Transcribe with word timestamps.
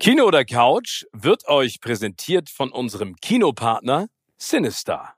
Kino 0.00 0.26
oder 0.26 0.44
Couch 0.44 1.06
wird 1.12 1.48
euch 1.48 1.80
präsentiert 1.80 2.50
von 2.50 2.70
unserem 2.70 3.16
Kinopartner 3.16 4.06
Sinister. 4.36 5.17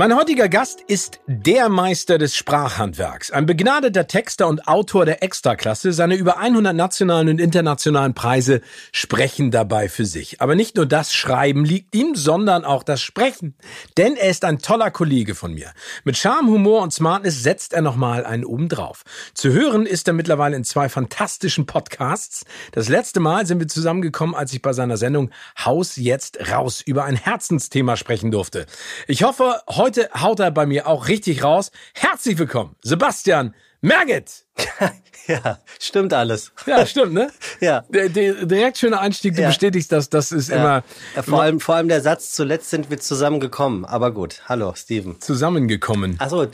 Mein 0.00 0.16
heutiger 0.16 0.48
Gast 0.48 0.80
ist 0.80 1.20
der 1.26 1.68
Meister 1.68 2.16
des 2.16 2.34
Sprachhandwerks, 2.34 3.30
ein 3.32 3.44
begnadeter 3.44 4.06
Texter 4.06 4.48
und 4.48 4.66
Autor 4.66 5.04
der 5.04 5.22
Extraklasse. 5.22 5.92
Seine 5.92 6.14
über 6.14 6.38
100 6.38 6.74
nationalen 6.74 7.28
und 7.28 7.38
internationalen 7.38 8.14
Preise 8.14 8.62
sprechen 8.92 9.50
dabei 9.50 9.90
für 9.90 10.06
sich. 10.06 10.40
Aber 10.40 10.54
nicht 10.54 10.76
nur 10.76 10.86
das 10.86 11.12
Schreiben 11.12 11.66
liegt 11.66 11.94
ihm, 11.94 12.14
sondern 12.14 12.64
auch 12.64 12.82
das 12.82 13.02
Sprechen. 13.02 13.54
Denn 13.98 14.16
er 14.16 14.30
ist 14.30 14.46
ein 14.46 14.60
toller 14.60 14.90
Kollege 14.90 15.34
von 15.34 15.52
mir. 15.52 15.70
Mit 16.04 16.16
Charme, 16.16 16.48
Humor 16.48 16.80
und 16.80 16.94
Smartness 16.94 17.42
setzt 17.42 17.74
er 17.74 17.82
nochmal 17.82 18.24
einen 18.24 18.46
oben 18.46 18.70
drauf. 18.70 19.02
Zu 19.34 19.52
hören 19.52 19.84
ist 19.84 20.08
er 20.08 20.14
mittlerweile 20.14 20.56
in 20.56 20.64
zwei 20.64 20.88
fantastischen 20.88 21.66
Podcasts. 21.66 22.46
Das 22.72 22.88
letzte 22.88 23.20
Mal 23.20 23.44
sind 23.44 23.60
wir 23.60 23.68
zusammengekommen, 23.68 24.34
als 24.34 24.54
ich 24.54 24.62
bei 24.62 24.72
seiner 24.72 24.96
Sendung 24.96 25.30
Haus 25.62 25.96
jetzt 25.96 26.38
raus 26.50 26.80
über 26.80 27.04
ein 27.04 27.16
Herzensthema 27.16 27.98
sprechen 27.98 28.30
durfte. 28.30 28.64
Ich 29.06 29.24
hoffe, 29.24 29.60
heute 29.68 29.89
Heute 29.90 30.08
haut 30.20 30.38
er 30.38 30.52
bei 30.52 30.66
mir 30.66 30.86
auch 30.86 31.08
richtig 31.08 31.42
raus. 31.42 31.72
Herzlich 31.94 32.38
willkommen, 32.38 32.76
Sebastian 32.80 33.56
Merget. 33.80 34.44
ja, 35.26 35.58
stimmt 35.80 36.14
alles. 36.14 36.52
Ja, 36.64 36.86
stimmt, 36.86 37.12
ne? 37.12 37.32
ja. 37.60 37.82
Der, 37.88 38.08
der, 38.08 38.46
direkt 38.46 38.78
schöner 38.78 39.00
Einstieg, 39.00 39.34
du 39.34 39.42
ja. 39.42 39.48
bestätigst 39.48 39.90
das, 39.90 40.08
das 40.08 40.30
ist 40.30 40.48
ja. 40.48 40.58
immer. 40.58 40.84
Ja, 41.16 41.22
vor, 41.24 41.42
allem, 41.42 41.58
vor 41.58 41.74
allem 41.74 41.88
der 41.88 42.02
Satz, 42.02 42.30
zuletzt 42.30 42.70
sind 42.70 42.88
wir 42.88 43.00
zusammengekommen. 43.00 43.84
Aber 43.84 44.12
gut, 44.12 44.42
hallo, 44.48 44.72
Steven. 44.76 45.20
Zusammengekommen. 45.20 46.20
Achso, 46.20 46.46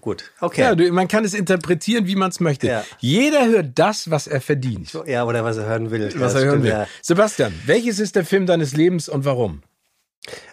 gut, 0.00 0.24
okay. 0.40 0.62
Ja, 0.62 0.74
du, 0.74 0.90
man 0.90 1.08
kann 1.08 1.26
es 1.26 1.34
interpretieren, 1.34 2.06
wie 2.06 2.16
man 2.16 2.30
es 2.30 2.40
möchte. 2.40 2.84
Jeder 3.00 3.48
hört 3.48 3.78
das, 3.78 4.10
was 4.10 4.26
er 4.26 4.40
verdient. 4.40 4.98
Ja, 5.04 5.24
oder 5.26 5.44
was 5.44 5.58
er 5.58 5.66
hören 5.66 5.90
will. 5.90 6.10
Was 6.16 6.34
er 6.34 6.40
hören 6.46 6.62
stimmt, 6.62 6.64
will. 6.64 6.86
Sebastian, 7.02 7.52
welches 7.66 7.98
ist 7.98 8.16
der 8.16 8.24
Film 8.24 8.46
deines 8.46 8.72
Lebens 8.72 9.10
und 9.10 9.26
warum? 9.26 9.60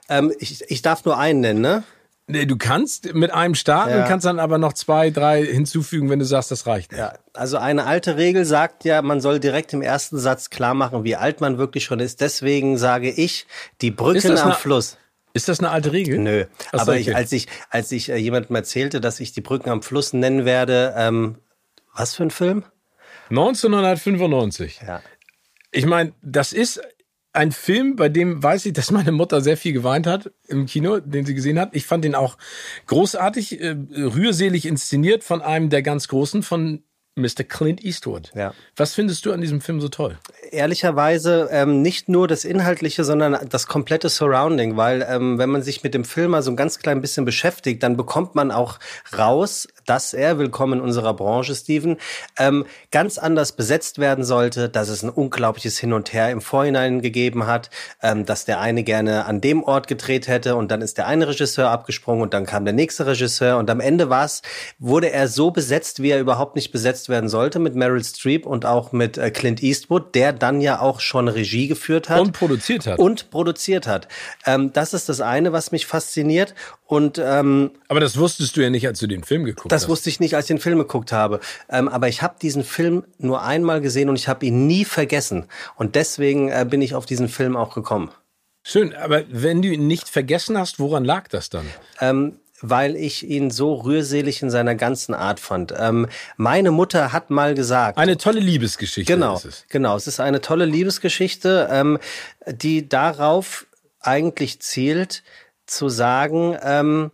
Ähm, 0.10 0.34
ich, 0.38 0.70
ich 0.70 0.82
darf 0.82 1.06
nur 1.06 1.18
einen 1.18 1.40
nennen, 1.40 1.62
ne? 1.62 1.84
Nee, 2.28 2.48
du 2.48 2.58
kannst 2.58 3.14
mit 3.14 3.32
einem 3.32 3.54
starten, 3.54 3.92
ja. 3.92 4.08
kannst 4.08 4.26
dann 4.26 4.40
aber 4.40 4.58
noch 4.58 4.74
zwei, 4.74 5.12
drei 5.12 5.46
hinzufügen, 5.46 6.10
wenn 6.10 6.18
du 6.18 6.26
sagst, 6.26 6.50
das 6.50 6.66
reicht 6.66 6.92
nicht. 6.92 7.00
Ja, 7.00 7.14
also 7.34 7.58
eine 7.58 7.86
alte 7.86 8.18
Regel 8.18 8.46
sagt 8.46 8.84
ja, 8.84 9.04
man 9.04 9.22
soll 9.22 9.40
direkt 9.40 9.74
im 9.74 9.84
ersten 9.84 10.18
Satz 10.18 10.50
klar 10.50 10.74
machen, 10.74 11.04
wie 11.04 11.16
alt 11.16 11.40
man 11.40 11.60
wirklich 11.60 11.84
schon 11.84 12.00
ist. 12.00 12.22
Deswegen 12.22 12.80
sage 12.80 13.12
ich, 13.12 13.46
die 13.82 13.92
Brücken 13.92 14.38
am 14.40 14.54
Fluss. 14.54 14.98
Ist 15.34 15.50
das 15.50 15.60
eine 15.60 15.70
alte 15.70 15.92
Regel? 15.92 16.18
Nö. 16.18 16.46
Achso, 16.72 16.82
aber 16.82 16.98
ich, 16.98 17.16
als 17.16 17.32
ich, 17.32 17.48
als 17.70 17.92
ich 17.92 18.10
äh, 18.10 18.16
jemandem 18.16 18.56
erzählte, 18.56 19.02
dass 19.02 19.20
ich 19.20 19.34
die 19.34 19.42
Brücken 19.42 19.70
am 19.70 19.84
Fluss 19.84 20.14
nennen 20.14 20.46
werde, 20.46 20.96
ähm, 20.98 21.38
was 21.94 22.16
für 22.16 22.24
ein 22.24 22.32
Film? 22.32 22.64
1995. 23.30 24.82
Ja. 24.88 25.02
Ich 25.72 25.86
meine, 25.86 26.14
das 26.22 26.54
ist 26.54 26.82
ein 27.36 27.52
Film, 27.52 27.96
bei 27.96 28.10
dem 28.10 28.42
weiß 28.42 28.66
ich, 28.66 28.74
dass 28.74 28.92
meine 28.92 29.12
Mutter 29.12 29.42
sehr 29.42 29.58
viel 29.58 29.74
geweint 29.74 30.08
hat 30.08 30.32
im 30.48 30.66
Kino, 30.66 31.00
den 31.00 31.26
sie 31.26 31.36
gesehen 31.36 31.60
hat. 31.60 31.70
Ich 31.74 31.86
fand 31.86 32.06
ihn 32.06 32.16
auch 32.16 32.38
großartig, 32.88 33.62
äh, 33.62 33.76
rührselig 33.96 34.66
inszeniert 34.66 35.24
von 35.24 35.42
einem 35.42 35.70
der 35.70 35.82
ganz 35.82 36.08
Großen, 36.08 36.44
von 36.44 36.84
Mr. 37.18 37.46
Clint 37.48 37.84
Eastwood. 37.84 38.32
Ja. 38.36 38.54
Was 38.76 38.94
findest 38.94 39.26
du 39.26 39.32
an 39.32 39.40
diesem 39.40 39.62
Film 39.62 39.80
so 39.80 39.88
toll? 39.88 40.18
Ehrlicherweise 40.52 41.48
ähm, 41.50 41.82
nicht 41.82 42.10
nur 42.10 42.28
das 42.28 42.44
Inhaltliche, 42.44 43.06
sondern 43.06 43.38
das 43.50 43.68
komplette 43.68 44.10
Surrounding, 44.10 44.76
weil 44.76 45.06
ähm, 45.10 45.38
wenn 45.38 45.50
man 45.50 45.62
sich 45.62 45.82
mit 45.82 45.94
dem 45.94 46.04
Film 46.04 46.32
mal 46.32 46.44
so 46.44 46.52
ein 46.52 46.58
ganz 46.58 46.78
klein 46.80 47.00
bisschen 47.00 47.24
beschäftigt, 47.24 47.82
dann 47.84 47.96
bekommt 47.96 48.36
man 48.36 48.52
auch 48.52 48.80
raus, 49.18 49.68
dass 49.86 50.14
er, 50.14 50.38
willkommen 50.38 50.80
in 50.80 50.82
unserer 50.82 51.14
Branche, 51.14 51.56
Steven, 51.56 51.98
ähm, 52.38 52.66
ganz 52.92 53.18
anders 53.18 53.54
besetzt 53.54 54.00
werden 54.00 54.24
sollte, 54.24 54.70
dass 54.70 54.90
es 54.90 55.04
ein 55.04 55.10
unglaubliches 55.10 55.78
Hin 55.78 55.94
und 55.94 56.14
Her 56.14 56.32
im 56.32 56.42
Vorhinein 56.42 57.02
gegeben 57.02 57.48
hat, 57.48 57.70
ähm, 58.02 58.26
dass 58.26 58.46
der 58.46 58.60
eine 58.60 58.84
gerne 58.84 59.26
an 59.26 59.42
dem 59.42 59.64
Ort 59.64 59.88
gedreht 59.88 60.28
hätte 60.28 60.56
und 60.56 60.72
dann 60.72 60.82
ist 60.82 60.98
der 60.98 61.08
eine 61.08 61.28
Regisseur 61.28 61.70
abgesprungen 61.70 62.24
und 62.24 62.34
dann 62.34 62.46
kam 62.46 62.66
der 62.66 62.74
nächste 62.74 63.06
Regisseur 63.06 63.58
und 63.58 63.70
am 63.70 63.80
Ende 63.80 64.10
war 64.10 64.26
es, 64.26 64.42
wurde 64.80 65.12
er 65.12 65.28
so 65.28 65.52
besetzt, 65.52 66.02
wie 66.02 66.10
er 66.10 66.20
überhaupt 66.20 66.56
nicht 66.56 66.72
besetzt 66.72 67.10
werden 67.10 67.30
sollte, 67.30 67.60
mit 67.60 67.76
Meryl 67.76 68.04
Streep 68.04 68.46
und 68.46 68.66
auch 68.66 68.92
mit 68.92 69.18
äh, 69.18 69.32
Clint 69.32 69.62
Eastwood, 69.62 70.16
der 70.16 70.34
dann 70.34 70.62
ja 70.62 70.80
auch 70.80 71.00
schon 71.00 71.28
Regie 71.28 71.68
geführt 71.68 72.10
hat. 72.10 72.22
Und 72.22 72.34
produziert 72.34 72.88
hat. 72.88 73.00
Und 73.00 73.30
produziert 73.30 73.88
hat. 73.88 74.08
Ähm, 74.46 74.74
das 74.74 74.94
ist 74.94 75.10
das 75.10 75.22
eine, 75.22 75.52
was 75.52 75.72
mich 75.72 75.86
fasziniert. 75.86 76.56
Und 76.88 77.20
ähm, 77.24 77.72
aber 77.88 78.00
das 78.00 78.18
wusstest 78.18 78.56
du 78.58 78.62
ja 78.62 78.70
nicht, 78.70 78.86
als 78.86 79.00
du 79.00 79.08
den 79.08 79.24
Film 79.24 79.44
geguckt 79.44 79.72
das 79.76 79.90
wusste 79.90 80.10
ich 80.10 80.20
nicht, 80.20 80.36
als 80.36 80.46
ich 80.46 80.56
den 80.56 80.60
Film 80.60 80.78
geguckt 80.80 81.12
habe. 81.12 81.40
Ähm, 81.70 81.88
aber 81.88 82.08
ich 82.08 82.22
habe 82.22 82.36
diesen 82.42 82.64
Film 82.64 83.04
nur 83.18 83.44
einmal 83.44 83.82
gesehen 83.82 84.10
und 84.10 84.16
ich 84.16 84.28
habe 84.28 84.46
ihn 84.46 84.68
nie 84.68 84.86
vergessen. 84.86 85.46
Und 85.76 85.96
deswegen 85.96 86.50
äh, 86.50 86.66
bin 86.68 86.82
ich 86.82 86.96
auf 86.96 87.06
diesen 87.06 87.30
Film 87.30 87.56
auch 87.56 87.74
gekommen. 87.74 88.12
Schön, 88.64 88.96
aber 88.96 89.24
wenn 89.30 89.62
du 89.62 89.68
ihn 89.68 89.86
nicht 89.86 90.10
vergessen 90.10 90.58
hast, 90.58 90.80
woran 90.80 91.06
lag 91.06 91.28
das 91.28 91.50
dann? 91.52 91.66
Ähm, 92.02 92.40
weil 92.62 92.96
ich 92.96 93.28
ihn 93.28 93.52
so 93.52 93.76
rührselig 93.76 94.42
in 94.42 94.50
seiner 94.50 94.76
ganzen 94.76 95.14
Art 95.14 95.40
fand. 95.40 95.74
Ähm, 95.78 96.08
meine 96.38 96.72
Mutter 96.72 97.14
hat 97.14 97.30
mal 97.30 97.54
gesagt. 97.54 97.98
Eine 97.98 98.18
tolle 98.18 98.40
Liebesgeschichte. 98.40 99.14
Genau, 99.14 99.36
ist 99.36 99.46
es. 99.46 99.66
genau. 99.70 99.96
Es 99.96 100.08
ist 100.08 100.20
eine 100.20 100.42
tolle 100.42 100.66
Liebesgeschichte, 100.66 101.68
ähm, 101.70 102.00
die 102.48 102.90
darauf 102.90 103.68
eigentlich 104.00 104.62
zielt, 104.62 105.24
zu 105.66 105.90
sagen, 105.90 106.58
ähm, 106.64 107.12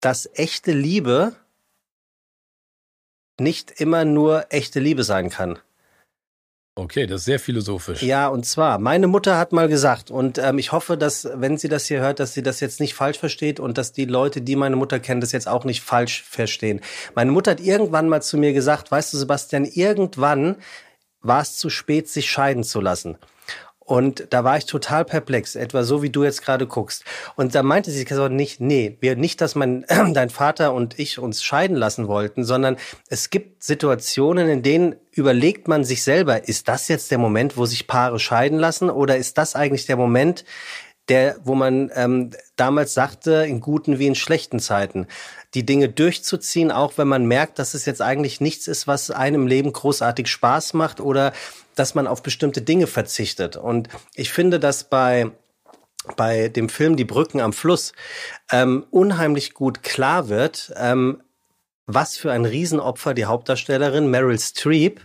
dass 0.00 0.28
echte 0.34 0.72
Liebe 0.72 1.34
nicht 3.38 3.80
immer 3.80 4.04
nur 4.04 4.46
echte 4.50 4.80
Liebe 4.80 5.04
sein 5.04 5.30
kann. 5.30 5.58
Okay, 6.76 7.06
das 7.06 7.22
ist 7.22 7.24
sehr 7.26 7.40
philosophisch. 7.40 8.02
Ja, 8.02 8.28
und 8.28 8.46
zwar, 8.46 8.78
meine 8.78 9.06
Mutter 9.06 9.36
hat 9.36 9.52
mal 9.52 9.68
gesagt, 9.68 10.10
und 10.10 10.38
ähm, 10.38 10.58
ich 10.58 10.72
hoffe, 10.72 10.96
dass, 10.96 11.28
wenn 11.34 11.58
sie 11.58 11.68
das 11.68 11.86
hier 11.86 12.00
hört, 12.00 12.20
dass 12.20 12.32
sie 12.32 12.42
das 12.42 12.60
jetzt 12.60 12.80
nicht 12.80 12.94
falsch 12.94 13.18
versteht 13.18 13.60
und 13.60 13.76
dass 13.76 13.92
die 13.92 14.04
Leute, 14.04 14.40
die 14.40 14.56
meine 14.56 14.76
Mutter 14.76 15.00
kennen, 15.00 15.20
das 15.20 15.32
jetzt 15.32 15.48
auch 15.48 15.64
nicht 15.64 15.82
falsch 15.82 16.22
verstehen. 16.22 16.80
Meine 17.14 17.32
Mutter 17.32 17.50
hat 17.50 17.60
irgendwann 17.60 18.08
mal 18.08 18.22
zu 18.22 18.38
mir 18.38 18.52
gesagt, 18.52 18.90
weißt 18.90 19.12
du, 19.12 19.18
Sebastian, 19.18 19.64
irgendwann 19.64 20.56
war 21.20 21.42
es 21.42 21.56
zu 21.56 21.68
spät, 21.70 22.08
sich 22.08 22.30
scheiden 22.30 22.64
zu 22.64 22.80
lassen. 22.80 23.18
Und 23.90 24.28
da 24.30 24.44
war 24.44 24.56
ich 24.56 24.66
total 24.66 25.04
perplex, 25.04 25.56
etwa 25.56 25.82
so 25.82 26.00
wie 26.00 26.10
du 26.10 26.22
jetzt 26.22 26.42
gerade 26.42 26.68
guckst. 26.68 27.02
Und 27.34 27.56
da 27.56 27.64
meinte 27.64 27.90
sie 27.90 28.06
so 28.08 28.28
nicht, 28.28 28.60
nee, 28.60 28.96
wir 29.00 29.16
nicht, 29.16 29.40
dass 29.40 29.56
mein 29.56 29.84
dein 30.14 30.30
Vater 30.30 30.74
und 30.74 30.96
ich 31.00 31.18
uns 31.18 31.42
scheiden 31.42 31.74
lassen 31.74 32.06
wollten, 32.06 32.44
sondern 32.44 32.76
es 33.08 33.30
gibt 33.30 33.64
Situationen, 33.64 34.48
in 34.48 34.62
denen 34.62 34.94
überlegt 35.10 35.66
man 35.66 35.82
sich 35.82 36.04
selber, 36.04 36.46
ist 36.46 36.68
das 36.68 36.86
jetzt 36.86 37.10
der 37.10 37.18
Moment, 37.18 37.56
wo 37.56 37.66
sich 37.66 37.88
Paare 37.88 38.20
scheiden 38.20 38.60
lassen 38.60 38.90
oder 38.90 39.16
ist 39.16 39.38
das 39.38 39.56
eigentlich 39.56 39.86
der 39.86 39.96
Moment, 39.96 40.44
der, 41.10 41.36
wo 41.44 41.54
man 41.54 41.90
ähm, 41.94 42.30
damals 42.56 42.94
sagte, 42.94 43.44
in 43.46 43.60
guten 43.60 43.98
wie 43.98 44.06
in 44.06 44.14
schlechten 44.14 44.60
Zeiten, 44.60 45.06
die 45.54 45.66
Dinge 45.66 45.88
durchzuziehen, 45.88 46.70
auch 46.70 46.96
wenn 46.96 47.08
man 47.08 47.26
merkt, 47.26 47.58
dass 47.58 47.74
es 47.74 47.84
jetzt 47.84 48.00
eigentlich 48.00 48.40
nichts 48.40 48.68
ist, 48.68 48.86
was 48.86 49.10
einem 49.10 49.46
Leben 49.46 49.72
großartig 49.72 50.28
Spaß 50.28 50.74
macht 50.74 51.00
oder 51.00 51.32
dass 51.74 51.94
man 51.94 52.06
auf 52.06 52.22
bestimmte 52.22 52.62
Dinge 52.62 52.86
verzichtet. 52.86 53.56
Und 53.56 53.88
ich 54.14 54.32
finde, 54.32 54.60
dass 54.60 54.84
bei 54.84 55.30
bei 56.16 56.48
dem 56.48 56.70
Film 56.70 56.96
Die 56.96 57.04
Brücken 57.04 57.40
am 57.40 57.52
Fluss 57.52 57.92
ähm, 58.50 58.86
unheimlich 58.90 59.52
gut 59.52 59.82
klar 59.82 60.30
wird, 60.30 60.72
ähm, 60.76 61.22
was 61.86 62.16
für 62.16 62.32
ein 62.32 62.46
Riesenopfer 62.46 63.12
die 63.12 63.26
Hauptdarstellerin 63.26 64.10
Meryl 64.10 64.38
Streep 64.38 65.02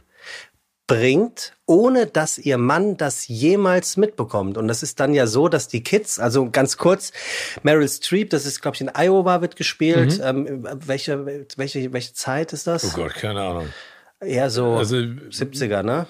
bringt, 0.88 1.54
ohne 1.66 2.06
dass 2.06 2.38
ihr 2.38 2.58
Mann 2.58 2.98
das 2.98 3.28
jemals 3.28 3.98
mitbekommt. 3.98 4.58
Und 4.58 4.68
das 4.68 4.84
ist 4.84 5.00
dann 5.00 5.14
ja 5.14 5.26
so, 5.26 5.48
dass 5.48 5.68
die 5.68 5.84
Kids, 5.84 6.20
also 6.20 6.50
ganz 6.52 6.78
kurz, 6.78 7.12
Meryl 7.64 7.88
Streep, 7.88 8.30
das 8.30 8.46
ist, 8.46 8.62
glaube 8.62 8.76
ich, 8.76 8.82
in 8.82 8.92
Iowa 8.96 9.42
wird 9.42 9.56
gespielt. 9.56 10.20
Mhm. 10.20 10.24
Ähm, 10.24 10.68
welche, 10.86 11.26
welche, 11.56 11.92
welche 11.92 12.14
Zeit 12.14 12.54
ist 12.54 12.68
das? 12.68 12.86
Oh 12.86 12.96
Gott, 12.96 13.16
keine 13.16 13.42
Ahnung. 13.42 13.70
Eher 14.20 14.50
so 14.50 14.76
also, 14.76 14.96
70er, 14.96 15.84
ne? 15.84 16.08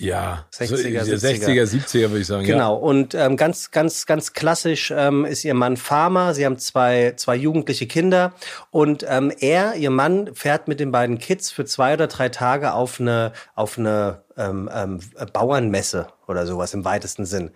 Ja, 0.00 0.46
60er, 0.50 1.04
so, 1.04 1.26
60er, 1.26 1.66
70er 1.66 2.08
würde 2.08 2.20
ich 2.20 2.26
sagen. 2.26 2.46
Genau. 2.46 2.74
Ja. 2.74 2.80
Und 2.80 3.14
ähm, 3.14 3.36
ganz, 3.36 3.70
ganz, 3.70 4.06
ganz 4.06 4.32
klassisch 4.32 4.90
ähm, 4.96 5.26
ist 5.26 5.44
ihr 5.44 5.52
Mann 5.52 5.76
Farmer. 5.76 6.32
Sie 6.32 6.46
haben 6.46 6.56
zwei, 6.56 7.12
zwei 7.16 7.36
jugendliche 7.36 7.86
Kinder 7.86 8.32
und 8.70 9.04
ähm, 9.06 9.30
er, 9.40 9.74
ihr 9.74 9.90
Mann, 9.90 10.34
fährt 10.34 10.68
mit 10.68 10.80
den 10.80 10.90
beiden 10.90 11.18
Kids 11.18 11.50
für 11.50 11.66
zwei 11.66 11.92
oder 11.92 12.06
drei 12.06 12.30
Tage 12.30 12.72
auf 12.72 12.98
eine, 12.98 13.32
auf 13.54 13.76
eine 13.76 14.22
ähm, 14.38 14.70
ähm, 14.72 15.00
Bauernmesse 15.34 16.06
oder 16.26 16.46
sowas 16.46 16.72
im 16.72 16.86
weitesten 16.86 17.26
Sinn. 17.26 17.50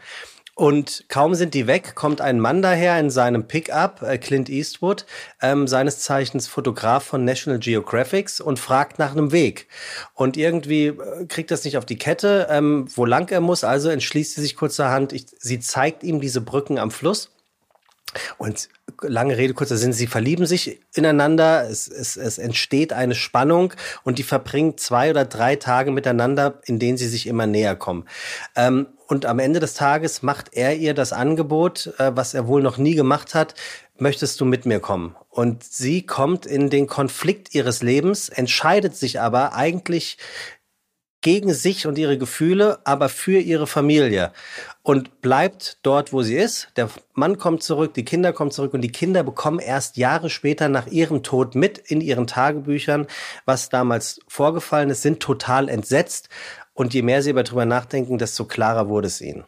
Und 0.55 1.07
kaum 1.09 1.35
sind 1.35 1.53
die 1.55 1.67
weg, 1.67 1.97
kommt 1.97 2.21
ein 2.21 2.39
Mann 2.39 2.63
daher 2.63 2.99
in 3.01 3.11
seinem 3.11 3.49
Pickup, 3.49 4.03
äh, 4.03 4.19
Clint 4.19 4.49
Eastwood, 4.49 5.05
ähm, 5.43 5.67
seines 5.67 5.99
Zeichens 5.99 6.47
Fotograf 6.47 7.05
von 7.05 7.25
National 7.25 7.59
Geographics 7.59 8.41
und 8.41 8.61
fragt 8.61 9.01
nach 9.01 9.13
einem 9.13 9.33
Weg. 9.33 9.67
Und 10.15 10.37
irgendwie 10.37 10.87
äh, 10.87 11.27
kriegt 11.27 11.51
das 11.51 11.65
nicht 11.65 11.77
auf 11.77 11.85
die 11.85 11.99
Kette, 11.99 12.47
ähm, 12.51 12.87
wo 12.95 13.05
lang 13.05 13.29
er 13.31 13.41
muss. 13.41 13.65
Also 13.65 13.89
entschließt 13.89 14.35
sie 14.35 14.43
sich 14.43 14.55
kurzerhand. 14.55 15.13
Ich, 15.13 15.27
sie 15.39 15.59
zeigt 15.59 16.05
ihm 16.05 16.21
diese 16.21 16.41
Brücken 16.41 16.79
am 16.79 16.93
Fluss. 16.93 17.31
Und 18.39 18.69
lange 19.03 19.37
Rede, 19.37 19.55
kurzer 19.55 19.77
Sinn, 19.77 19.93
sie 19.93 20.07
verlieben 20.07 20.47
sich 20.47 20.81
ineinander, 20.95 21.69
es, 21.69 21.89
es, 21.89 22.17
es 22.17 22.39
entsteht 22.39 22.93
eine 22.93 23.17
Spannung 23.17 23.73
und 24.05 24.19
die 24.19 24.23
verbringen 24.23 24.79
zwei 24.79 25.11
oder 25.11 25.25
drei 25.25 25.57
Tage 25.57 25.91
miteinander, 25.91 26.61
in 26.65 26.79
denen 26.79 26.97
sie 26.97 27.09
sich 27.09 27.27
immer 27.27 27.47
näher 27.47 27.75
kommen. 27.75 28.07
Ähm, 28.55 28.87
und 29.07 29.27
am 29.27 29.39
Ende 29.39 29.61
des 29.61 29.75
Tages 29.75 30.23
macht 30.23 30.51
er 30.53 30.77
ihr 30.77 30.95
das 30.95 31.13
Angebot, 31.13 31.95
äh, 31.99 32.13
was 32.15 32.35
er 32.35 32.47
wohl 32.47 32.63
noch 32.63 32.79
nie 32.79 32.95
gemacht 32.95 33.35
hat, 33.35 33.55
möchtest 33.97 34.41
du 34.41 34.45
mit 34.45 34.67
mir 34.67 34.81
kommen? 34.81 35.15
Und 35.29 35.65
sie 35.65 36.07
kommt 36.07 36.47
in 36.47 36.71
den 36.71 36.87
Konflikt 36.87 37.55
ihres 37.55 37.83
Lebens, 37.83 38.29
entscheidet 38.29 38.97
sich 38.97 39.21
aber 39.21 39.55
eigentlich 39.55 40.19
gegen 41.25 41.55
sich 41.55 41.87
und 41.87 41.97
ihre 41.97 42.19
Gefühle, 42.19 42.81
aber 42.85 43.09
für 43.09 43.39
ihre 43.39 43.67
Familie 43.67 44.31
und 44.83 45.23
bleibt 45.23 45.79
dort, 45.83 46.13
wo 46.13 46.23
sie 46.23 46.37
ist. 46.37 46.69
Der 46.77 46.91
Mann 47.15 47.39
kommt 47.39 47.63
zurück, 47.63 47.95
die 47.95 48.05
Kinder 48.05 48.35
kommen 48.35 48.51
zurück 48.51 48.75
und 48.75 48.83
die 48.83 48.93
Kinder 48.93 49.23
bekommen 49.23 49.59
erst 49.59 49.97
Jahre 49.97 50.29
später 50.29 50.69
nach 50.69 50.87
ihrem 50.87 51.23
Tod 51.23 51.55
mit 51.55 51.79
in 51.79 52.03
ihren 52.03 52.27
Tagebüchern, 52.27 53.07
was 53.47 53.71
damals 53.71 54.21
vorgefallen 54.29 54.91
ist, 54.91 55.01
sind 55.01 55.21
total 55.21 55.71
entsetzt 55.71 56.29
und 56.75 56.93
je 56.93 57.03
mehr 57.03 57.23
sie 57.23 57.33
darüber 57.33 57.65
nachdenken, 57.65 58.19
desto 58.19 58.45
klarer 58.45 58.89
wurde 58.89 59.07
es 59.07 59.21
ihnen. 59.21 59.45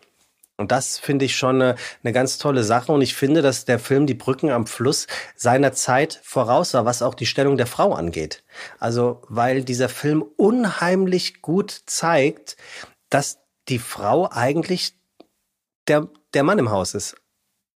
Und 0.58 0.72
das 0.72 0.98
finde 0.98 1.26
ich 1.26 1.36
schon 1.36 1.60
eine, 1.60 1.76
eine, 2.02 2.12
ganz 2.14 2.38
tolle 2.38 2.64
Sache. 2.64 2.90
Und 2.90 3.02
ich 3.02 3.14
finde, 3.14 3.42
dass 3.42 3.66
der 3.66 3.78
Film 3.78 4.06
Die 4.06 4.14
Brücken 4.14 4.50
am 4.50 4.66
Fluss 4.66 5.06
seiner 5.34 5.72
Zeit 5.72 6.18
voraus 6.22 6.72
war, 6.72 6.86
was 6.86 7.02
auch 7.02 7.14
die 7.14 7.26
Stellung 7.26 7.58
der 7.58 7.66
Frau 7.66 7.92
angeht. 7.92 8.42
Also, 8.78 9.22
weil 9.28 9.64
dieser 9.64 9.90
Film 9.90 10.24
unheimlich 10.36 11.42
gut 11.42 11.82
zeigt, 11.84 12.56
dass 13.10 13.38
die 13.68 13.78
Frau 13.78 14.30
eigentlich 14.30 14.94
der, 15.88 16.08
der 16.32 16.42
Mann 16.42 16.58
im 16.58 16.70
Haus 16.70 16.94
ist. 16.94 17.16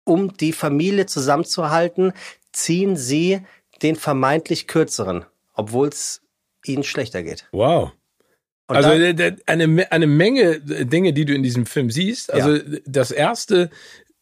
Um 0.05 0.35
die 0.37 0.53
Familie 0.53 1.05
zusammenzuhalten, 1.05 2.15
ziehen 2.53 2.97
sie 2.97 3.43
den 3.83 3.97
vermeintlich 3.97 4.67
kürzeren, 4.67 5.27
obwohl 5.53 5.89
es 5.89 6.23
ihnen 6.65 6.83
schlechter 6.83 7.23
geht. 7.23 7.47
Wow. 7.53 7.93
Und 8.71 8.77
also 8.77 8.91
eine, 9.47 9.93
eine 9.93 10.07
Menge 10.07 10.61
Dinge, 10.61 11.13
die 11.13 11.25
du 11.25 11.35
in 11.35 11.43
diesem 11.43 11.67
Film 11.67 11.91
siehst. 11.91 12.33
Also 12.33 12.55
ja. 12.55 12.79
das 12.87 13.11
erste, 13.11 13.69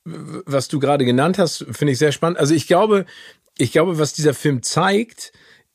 was 0.04 0.68
du 0.68 0.78
gerade 0.78 1.04
genannt 1.04 1.36
hast, 1.36 1.66
finde 1.70 1.92
ich 1.92 1.98
sehr 1.98 2.12
spannend. 2.12 2.38
Also 2.38 2.54
ich 2.54 2.66
glaube, 2.66 3.04
ich 3.58 3.72
glaube, 3.72 3.98
was 3.98 4.14
dieser 4.14 4.32
Film 4.32 4.62
zeigt, 4.62 5.32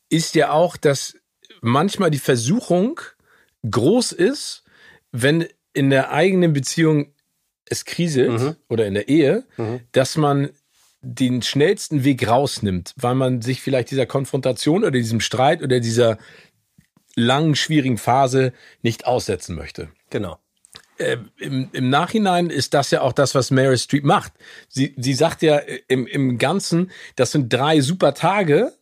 ist 0.08 0.34
ja 0.34 0.50
auch, 0.50 0.76
dass 0.76 1.16
manchmal 1.60 2.10
die 2.10 2.18
Versuchung 2.18 3.00
groß 3.70 4.10
ist, 4.10 4.64
wenn 5.12 5.46
in 5.72 5.90
der 5.90 6.10
eigenen 6.10 6.52
Beziehung 6.52 7.12
es 7.66 7.84
kriselt 7.84 8.40
mhm. 8.40 8.56
oder 8.68 8.86
in 8.86 8.94
der 8.94 9.08
Ehe, 9.08 9.44
mhm. 9.56 9.80
dass 9.92 10.16
man 10.16 10.50
den 11.00 11.42
schnellsten 11.42 12.02
Weg 12.02 12.26
rausnimmt, 12.26 12.94
weil 12.96 13.14
man 13.14 13.42
sich 13.42 13.60
vielleicht 13.60 13.90
dieser 13.90 14.06
Konfrontation 14.06 14.82
oder 14.82 14.90
diesem 14.90 15.20
Streit 15.20 15.62
oder 15.62 15.78
dieser 15.78 16.18
langen, 17.16 17.54
schwierigen 17.54 17.98
Phase 17.98 18.52
nicht 18.82 19.06
aussetzen 19.06 19.56
möchte. 19.56 19.88
Genau. 20.10 20.38
Äh, 20.96 21.16
im, 21.38 21.70
Im 21.72 21.90
Nachhinein 21.90 22.50
ist 22.50 22.74
das 22.74 22.90
ja 22.90 23.00
auch 23.00 23.12
das, 23.12 23.34
was 23.34 23.50
Mary 23.50 23.78
Streep 23.78 24.04
macht. 24.04 24.32
Sie, 24.68 24.94
sie 24.96 25.14
sagt 25.14 25.42
ja 25.42 25.60
im, 25.88 26.06
im 26.06 26.38
Ganzen, 26.38 26.90
das 27.16 27.32
sind 27.32 27.52
drei 27.52 27.80
super 27.80 28.14
Tage. 28.14 28.72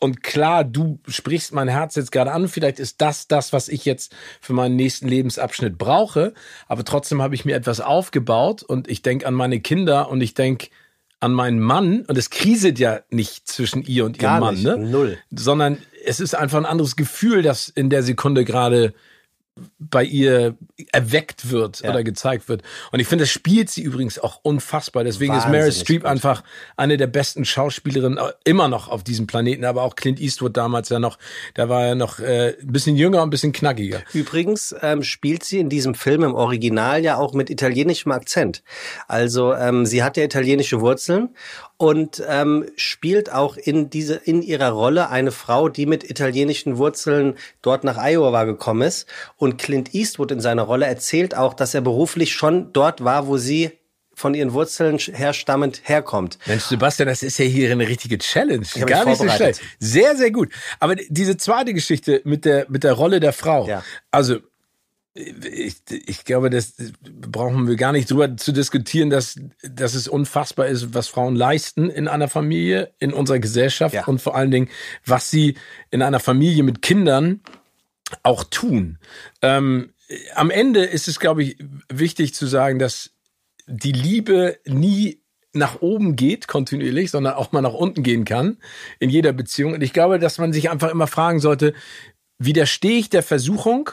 Und 0.00 0.22
klar, 0.22 0.64
du 0.64 0.98
sprichst 1.06 1.54
mein 1.54 1.68
Herz 1.68 1.94
jetzt 1.94 2.10
gerade 2.10 2.32
an. 2.32 2.48
Vielleicht 2.48 2.80
ist 2.80 3.00
das 3.00 3.28
das, 3.28 3.52
was 3.52 3.68
ich 3.68 3.84
jetzt 3.84 4.14
für 4.40 4.52
meinen 4.52 4.74
nächsten 4.74 5.06
Lebensabschnitt 5.06 5.78
brauche. 5.78 6.34
Aber 6.66 6.84
trotzdem 6.84 7.22
habe 7.22 7.36
ich 7.36 7.44
mir 7.44 7.54
etwas 7.54 7.80
aufgebaut 7.80 8.62
und 8.64 8.88
ich 8.88 9.02
denke 9.02 9.26
an 9.26 9.34
meine 9.34 9.60
Kinder 9.60 10.10
und 10.10 10.20
ich 10.20 10.34
denke, 10.34 10.68
an 11.20 11.32
meinen 11.32 11.58
Mann 11.58 12.04
und 12.06 12.18
es 12.18 12.28
kriselt 12.28 12.78
ja 12.78 13.00
nicht 13.08 13.48
zwischen 13.48 13.82
ihr 13.82 14.04
und 14.04 14.20
ihrem 14.20 14.40
Mann, 14.40 14.62
ne? 14.62 14.76
Null. 14.76 15.18
Sondern 15.30 15.78
es 16.04 16.20
ist 16.20 16.34
einfach 16.34 16.58
ein 16.58 16.66
anderes 16.66 16.96
Gefühl, 16.96 17.42
das 17.42 17.68
in 17.68 17.90
der 17.90 18.02
Sekunde 18.02 18.44
gerade 18.44 18.94
bei 19.78 20.02
ihr 20.02 20.56
erweckt 20.90 21.50
wird 21.50 21.80
ja. 21.80 21.90
oder 21.90 22.02
gezeigt 22.02 22.48
wird. 22.48 22.62
Und 22.90 22.98
ich 22.98 23.06
finde, 23.06 23.22
das 23.22 23.30
spielt 23.30 23.70
sie 23.70 23.82
übrigens 23.82 24.18
auch 24.18 24.40
unfassbar. 24.42 25.04
Deswegen 25.04 25.32
Wahnsinnig 25.32 25.58
ist 25.58 25.60
Meryl 25.60 25.72
Streep 25.72 26.04
einfach 26.04 26.42
eine 26.76 26.96
der 26.96 27.06
besten 27.06 27.44
Schauspielerinnen 27.44 28.18
äh, 28.18 28.32
immer 28.44 28.66
noch 28.66 28.88
auf 28.88 29.04
diesem 29.04 29.28
Planeten. 29.28 29.64
Aber 29.64 29.82
auch 29.82 29.94
Clint 29.94 30.20
Eastwood 30.20 30.56
damals 30.56 30.88
ja 30.88 30.98
noch, 30.98 31.18
da 31.54 31.68
war 31.68 31.84
er 31.84 31.94
noch 31.94 32.18
äh, 32.18 32.56
ein 32.60 32.72
bisschen 32.72 32.96
jünger 32.96 33.22
und 33.22 33.28
ein 33.28 33.30
bisschen 33.30 33.52
knackiger. 33.52 34.02
Übrigens 34.12 34.74
ähm, 34.82 35.04
spielt 35.04 35.44
sie 35.44 35.60
in 35.60 35.68
diesem 35.68 35.94
Film 35.94 36.24
im 36.24 36.34
Original 36.34 37.04
ja 37.04 37.16
auch 37.16 37.32
mit 37.32 37.48
italienischem 37.48 38.10
Akzent. 38.10 38.64
Also 39.06 39.54
ähm, 39.54 39.86
sie 39.86 40.02
hat 40.02 40.16
ja 40.16 40.24
italienische 40.24 40.80
Wurzeln 40.80 41.28
und 41.76 42.22
ähm, 42.28 42.66
spielt 42.76 43.32
auch 43.32 43.56
in 43.56 43.90
diese 43.90 44.14
in 44.14 44.42
ihrer 44.42 44.70
Rolle 44.70 45.10
eine 45.10 45.32
Frau, 45.32 45.68
die 45.68 45.86
mit 45.86 46.08
italienischen 46.08 46.78
Wurzeln 46.78 47.34
dort 47.62 47.84
nach 47.84 47.98
Iowa 47.98 48.44
gekommen 48.44 48.82
ist. 48.82 49.08
Und 49.36 49.58
Clint 49.58 49.94
Eastwood 49.94 50.30
in 50.30 50.40
seiner 50.40 50.62
Rolle 50.62 50.86
erzählt 50.86 51.36
auch, 51.36 51.54
dass 51.54 51.74
er 51.74 51.80
beruflich 51.80 52.32
schon 52.32 52.72
dort 52.72 53.02
war, 53.04 53.26
wo 53.26 53.36
sie 53.36 53.72
von 54.14 54.34
ihren 54.34 54.52
Wurzeln 54.52 54.98
herstammend 54.98 55.82
herkommt. 55.84 56.38
Mensch, 56.46 56.64
Sebastian, 56.64 57.08
das 57.08 57.22
ist 57.22 57.38
ja 57.38 57.44
hier 57.44 57.72
eine 57.72 57.88
richtige 57.88 58.18
Challenge. 58.18 58.64
Gar 58.86 59.06
nicht 59.06 59.18
so 59.18 59.28
schlecht. 59.28 59.60
Sehr, 59.80 60.16
sehr 60.16 60.30
gut. 60.30 60.52
Aber 60.78 60.94
diese 60.94 61.36
zweite 61.36 61.74
Geschichte 61.74 62.22
mit 62.24 62.44
der, 62.44 62.66
mit 62.68 62.84
der 62.84 62.92
Rolle 62.92 63.18
der 63.18 63.32
Frau. 63.32 63.66
Ja. 63.66 63.82
Also, 64.12 64.38
ich, 65.14 65.76
ich 65.88 66.24
glaube, 66.24 66.50
das 66.50 66.74
brauchen 67.02 67.68
wir 67.68 67.76
gar 67.76 67.92
nicht 67.92 68.10
drüber 68.10 68.36
zu 68.36 68.52
diskutieren, 68.52 69.10
dass, 69.10 69.38
dass 69.62 69.94
es 69.94 70.08
unfassbar 70.08 70.66
ist, 70.66 70.92
was 70.92 71.06
Frauen 71.06 71.36
leisten 71.36 71.88
in 71.88 72.08
einer 72.08 72.28
Familie, 72.28 72.92
in 72.98 73.12
unserer 73.12 73.38
Gesellschaft 73.38 73.94
ja. 73.94 74.06
und 74.06 74.20
vor 74.20 74.34
allen 74.34 74.50
Dingen, 74.50 74.68
was 75.06 75.30
sie 75.30 75.54
in 75.90 76.02
einer 76.02 76.18
Familie 76.18 76.64
mit 76.64 76.82
Kindern 76.82 77.40
auch 78.24 78.44
tun. 78.44 78.98
Ähm, 79.40 79.92
am 80.34 80.50
Ende 80.50 80.84
ist 80.84 81.06
es, 81.06 81.20
glaube 81.20 81.44
ich, 81.44 81.58
wichtig 81.88 82.34
zu 82.34 82.46
sagen, 82.46 82.78
dass 82.78 83.12
die 83.66 83.92
Liebe 83.92 84.58
nie 84.66 85.20
nach 85.52 85.80
oben 85.80 86.16
geht, 86.16 86.48
kontinuierlich, 86.48 87.12
sondern 87.12 87.34
auch 87.34 87.52
mal 87.52 87.62
nach 87.62 87.72
unten 87.72 88.02
gehen 88.02 88.24
kann 88.24 88.58
in 88.98 89.10
jeder 89.10 89.32
Beziehung. 89.32 89.74
Und 89.74 89.82
ich 89.82 89.92
glaube, 89.92 90.18
dass 90.18 90.38
man 90.38 90.52
sich 90.52 90.70
einfach 90.70 90.90
immer 90.90 91.06
fragen 91.06 91.38
sollte, 91.38 91.72
widerstehe 92.38 92.98
ich 92.98 93.10
der 93.10 93.22
Versuchung 93.22 93.90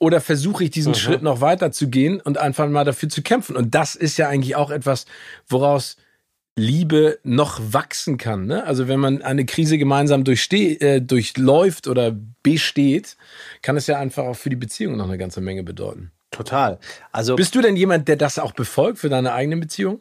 oder 0.00 0.20
versuche 0.20 0.64
ich 0.64 0.70
diesen 0.70 0.92
mhm. 0.92 0.96
Schritt 0.96 1.22
noch 1.22 1.40
weiter 1.40 1.70
zu 1.70 1.88
gehen 1.88 2.20
und 2.20 2.38
einfach 2.38 2.68
mal 2.68 2.84
dafür 2.84 3.08
zu 3.08 3.22
kämpfen? 3.22 3.54
Und 3.54 3.74
das 3.76 3.94
ist 3.94 4.16
ja 4.16 4.28
eigentlich 4.28 4.56
auch 4.56 4.70
etwas, 4.70 5.04
woraus 5.46 5.96
Liebe 6.56 7.20
noch 7.22 7.60
wachsen 7.72 8.16
kann. 8.16 8.46
Ne? 8.46 8.64
Also 8.64 8.88
wenn 8.88 8.98
man 8.98 9.22
eine 9.22 9.44
Krise 9.44 9.78
gemeinsam 9.78 10.24
äh, 10.26 11.00
durchläuft 11.00 11.86
oder 11.86 12.16
besteht, 12.42 13.16
kann 13.62 13.76
es 13.76 13.86
ja 13.86 13.98
einfach 13.98 14.24
auch 14.24 14.36
für 14.36 14.50
die 14.50 14.56
Beziehung 14.56 14.96
noch 14.96 15.06
eine 15.06 15.18
ganze 15.18 15.40
Menge 15.40 15.62
bedeuten. 15.62 16.10
Total. 16.30 16.78
Also 17.12 17.36
bist 17.36 17.54
du 17.54 17.60
denn 17.60 17.76
jemand, 17.76 18.08
der 18.08 18.16
das 18.16 18.38
auch 18.38 18.52
befolgt 18.52 18.98
für 18.98 19.08
deine 19.08 19.32
eigene 19.32 19.58
Beziehung? 19.58 20.00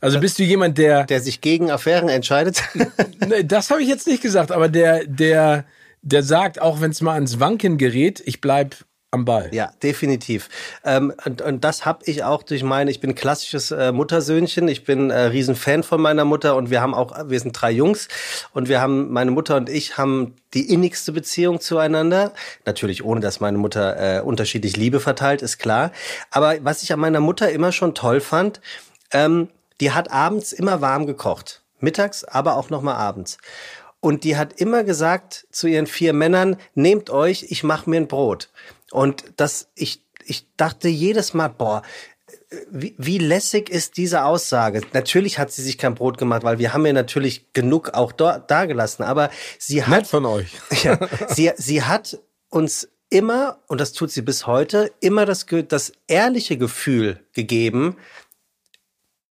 Also 0.00 0.20
bist 0.20 0.38
du 0.38 0.42
jemand, 0.42 0.76
der 0.76 1.04
der 1.04 1.20
sich 1.20 1.40
gegen 1.40 1.70
Affären 1.70 2.08
entscheidet? 2.08 2.62
das 3.44 3.70
habe 3.70 3.82
ich 3.82 3.88
jetzt 3.88 4.06
nicht 4.06 4.22
gesagt, 4.22 4.52
aber 4.52 4.68
der 4.68 5.06
der 5.06 5.64
der 6.04 6.22
sagt, 6.22 6.60
auch 6.60 6.80
wenn 6.80 6.90
es 6.90 7.00
mal 7.00 7.14
ans 7.14 7.40
Wanken 7.40 7.78
gerät, 7.78 8.22
ich 8.26 8.40
bleib 8.40 8.76
am 9.10 9.24
Ball. 9.24 9.48
Ja, 9.52 9.70
definitiv. 9.82 10.48
Ähm, 10.84 11.14
und, 11.24 11.40
und 11.40 11.64
das 11.64 11.86
habe 11.86 12.00
ich 12.04 12.24
auch 12.24 12.42
durch 12.42 12.62
meine, 12.62 12.90
ich 12.90 13.00
bin 13.00 13.14
klassisches 13.14 13.70
äh, 13.70 13.92
Muttersöhnchen, 13.92 14.68
ich 14.68 14.84
bin 14.84 15.10
äh, 15.10 15.18
Riesenfan 15.26 15.82
von 15.82 16.02
meiner 16.02 16.24
Mutter 16.24 16.56
und 16.56 16.68
wir 16.68 16.82
haben 16.82 16.94
auch, 16.94 17.28
wir 17.28 17.40
sind 17.40 17.52
drei 17.52 17.70
Jungs 17.70 18.08
und 18.52 18.68
wir 18.68 18.80
haben, 18.80 19.12
meine 19.12 19.30
Mutter 19.30 19.56
und 19.56 19.70
ich 19.70 19.96
haben 19.96 20.34
die 20.52 20.68
innigste 20.68 21.12
Beziehung 21.12 21.60
zueinander. 21.60 22.32
Natürlich 22.66 23.04
ohne, 23.04 23.20
dass 23.20 23.40
meine 23.40 23.56
Mutter 23.56 24.18
äh, 24.18 24.20
unterschiedlich 24.20 24.76
Liebe 24.76 25.00
verteilt, 25.00 25.42
ist 25.42 25.58
klar. 25.58 25.92
Aber 26.30 26.56
was 26.62 26.82
ich 26.82 26.92
an 26.92 27.00
meiner 27.00 27.20
Mutter 27.20 27.50
immer 27.50 27.72
schon 27.72 27.94
toll 27.94 28.20
fand, 28.20 28.60
ähm, 29.12 29.48
die 29.80 29.92
hat 29.92 30.10
abends 30.10 30.52
immer 30.52 30.80
warm 30.80 31.06
gekocht. 31.06 31.62
Mittags, 31.80 32.24
aber 32.24 32.56
auch 32.56 32.70
nochmal 32.70 32.96
abends. 32.96 33.38
Und 34.04 34.24
die 34.24 34.36
hat 34.36 34.60
immer 34.60 34.84
gesagt 34.84 35.46
zu 35.50 35.66
ihren 35.66 35.86
vier 35.86 36.12
Männern, 36.12 36.58
nehmt 36.74 37.08
euch, 37.08 37.46
ich 37.48 37.64
mache 37.64 37.88
mir 37.88 37.96
ein 37.96 38.06
Brot. 38.06 38.50
Und 38.90 39.24
das, 39.38 39.70
ich, 39.74 40.02
ich 40.26 40.46
dachte 40.58 40.88
jedes 40.88 41.32
Mal, 41.32 41.48
boah, 41.48 41.80
wie, 42.70 42.94
wie 42.98 43.16
lässig 43.16 43.70
ist 43.70 43.96
diese 43.96 44.24
Aussage? 44.24 44.82
Natürlich 44.92 45.38
hat 45.38 45.52
sie 45.52 45.62
sich 45.62 45.78
kein 45.78 45.94
Brot 45.94 46.18
gemacht, 46.18 46.42
weil 46.42 46.58
wir 46.58 46.74
haben 46.74 46.84
ja 46.84 46.92
natürlich 46.92 47.50
genug 47.54 47.94
auch 47.94 48.12
da, 48.12 48.38
da 48.38 48.66
gelassen. 48.66 49.04
Aber 49.04 49.30
sie 49.58 49.82
hat 49.82 49.88
Nett 50.00 50.06
von 50.06 50.26
euch. 50.26 50.50
Ja, 50.82 50.98
sie, 51.28 51.52
sie 51.56 51.82
hat 51.82 52.20
uns 52.50 52.90
immer, 53.08 53.58
und 53.68 53.80
das 53.80 53.94
tut 53.94 54.10
sie 54.10 54.20
bis 54.20 54.46
heute, 54.46 54.92
immer 55.00 55.24
das, 55.24 55.46
das 55.68 55.92
ehrliche 56.08 56.58
Gefühl 56.58 57.20
gegeben, 57.32 57.96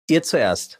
ihr 0.07 0.21
zuerst. 0.21 0.79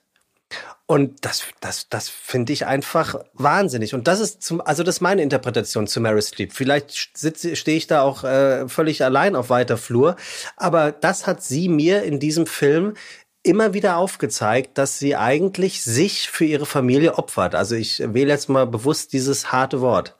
Und 0.89 1.24
das, 1.24 1.43
das, 1.60 1.88
das 1.88 2.10
finde 2.10 2.51
ich 2.51 2.65
einfach 2.65 3.13
wahnsinnig. 3.34 3.93
Und 3.93 4.08
das 4.08 4.19
ist 4.19 4.41
zum, 4.41 4.60
also 4.60 4.81
das 4.81 4.96
ist 4.96 5.01
meine 5.01 5.22
Interpretation 5.22 5.86
zu 5.86 6.01
Mary 6.01 6.24
Streep. 6.24 6.51
Vielleicht 6.51 6.98
stehe 6.98 7.77
ich 7.77 7.86
da 7.86 8.01
auch 8.01 8.24
äh, 8.24 8.67
völlig 8.67 9.03
allein 9.03 9.36
auf 9.36 9.51
weiter 9.51 9.77
Flur. 9.77 10.15
Aber 10.58 10.91
das 10.91 11.27
hat 11.27 11.43
sie 11.43 11.69
mir 11.69 12.01
in 12.01 12.19
diesem 12.19 12.48
Film 12.48 12.96
immer 13.43 13.75
wieder 13.75 13.98
aufgezeigt, 13.98 14.79
dass 14.79 14.98
sie 14.98 15.15
eigentlich 15.15 15.84
sich 15.84 16.27
für 16.27 16.46
ihre 16.46 16.65
Familie 16.65 17.19
opfert. 17.19 17.53
Also 17.53 17.75
ich 17.75 18.00
wähle 18.00 18.31
jetzt 18.31 18.50
mal 18.50 18.65
bewusst 18.65 19.13
dieses 19.13 19.51
harte 19.51 19.81
Wort. 19.81 20.15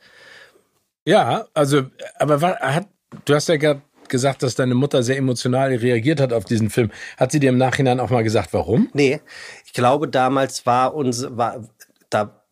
Ja, 1.04 1.48
also, 1.56 1.88
aber 2.20 2.40
hat, 2.42 2.88
du 3.26 3.34
hast 3.34 3.50
ja 3.50 3.58
gerade 3.58 3.82
gesagt, 4.10 4.44
dass 4.44 4.56
deine 4.56 4.76
Mutter 4.76 5.04
sehr 5.04 5.18
emotional 5.18 5.74
reagiert 5.74 6.20
hat 6.20 6.34
auf 6.34 6.46
diesen 6.46 6.70
Film. 6.70 6.92
Hat 7.18 7.32
sie 7.32 7.40
dir 7.40 7.50
im 7.50 7.58
Nachhinein 7.58 8.00
auch 8.00 8.10
mal 8.10 8.24
gesagt, 8.24 8.54
warum? 8.54 8.90
Nee, 8.94 9.22
ich 9.66 9.74
glaube, 9.74 10.08
damals 10.08 10.66
war 10.66 10.96
uns, 10.96 11.26
war, 11.30 11.64
da, 12.10 12.44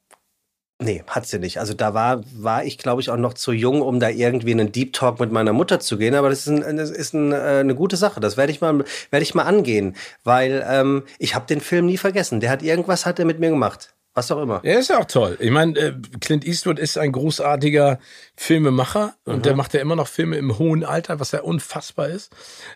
nee, 0.80 1.04
hat 1.08 1.28
sie 1.28 1.40
nicht. 1.40 1.60
Also 1.60 1.74
da 1.74 1.94
war, 1.94 2.22
war 2.36 2.64
ich, 2.64 2.78
glaube 2.78 3.02
ich, 3.02 3.10
auch 3.10 3.18
noch 3.18 3.34
zu 3.34 3.52
jung, 3.52 3.82
um 3.82 4.00
da 4.00 4.10
irgendwie 4.10 4.52
in 4.52 4.60
einen 4.60 4.72
Deep 4.72 4.94
Talk 4.94 5.20
mit 5.20 5.32
meiner 5.32 5.54
Mutter 5.54 5.80
zu 5.80 5.98
gehen. 5.98 6.16
Aber 6.16 6.30
das 6.30 6.48
ist, 6.48 6.64
ein, 6.64 6.78
das 6.78 6.92
ist 6.92 7.14
ein, 7.14 7.32
äh, 7.32 7.36
eine 7.36 7.76
gute 7.76 7.98
Sache. 7.98 8.20
Das 8.20 8.38
werde 8.38 8.52
ich 8.52 8.62
mal, 8.62 8.86
werde 9.10 9.24
ich 9.24 9.36
mal 9.36 9.44
angehen, 9.44 9.96
weil 10.24 10.66
ähm, 10.70 11.04
ich 11.20 11.36
habe 11.36 11.48
den 11.48 11.62
Film 11.62 11.88
nie 11.88 11.98
vergessen. 11.98 12.40
Der 12.40 12.50
hat 12.50 12.64
irgendwas 12.64 13.06
hat 13.06 13.20
er 13.20 13.26
mit 13.26 13.40
mir 13.40 13.50
gemacht. 13.50 13.97
Was 14.18 14.32
auch 14.32 14.42
immer. 14.42 14.62
Er 14.64 14.80
ist 14.80 14.90
ja 14.90 14.98
auch 14.98 15.06
toll. 15.06 15.38
Ich 15.40 15.52
meine, 15.52 15.78
äh, 15.78 15.94
Clint 16.20 16.44
Eastwood 16.44 16.80
ist 16.80 16.98
ein 16.98 17.12
großartiger 17.12 18.00
Filmemacher 18.36 19.14
und 19.26 19.38
mhm. 19.38 19.42
der 19.44 19.56
macht 19.56 19.76
ja 19.76 19.80
immer 19.80 19.96
noch 19.96 20.08
Filme 20.08 20.38
im 20.38 20.58
hohen 20.58 20.84
Alter, 20.84 21.20
was 21.20 21.34
ja 21.34 21.42
unfassbar 21.42 22.08
ist. 22.08 22.32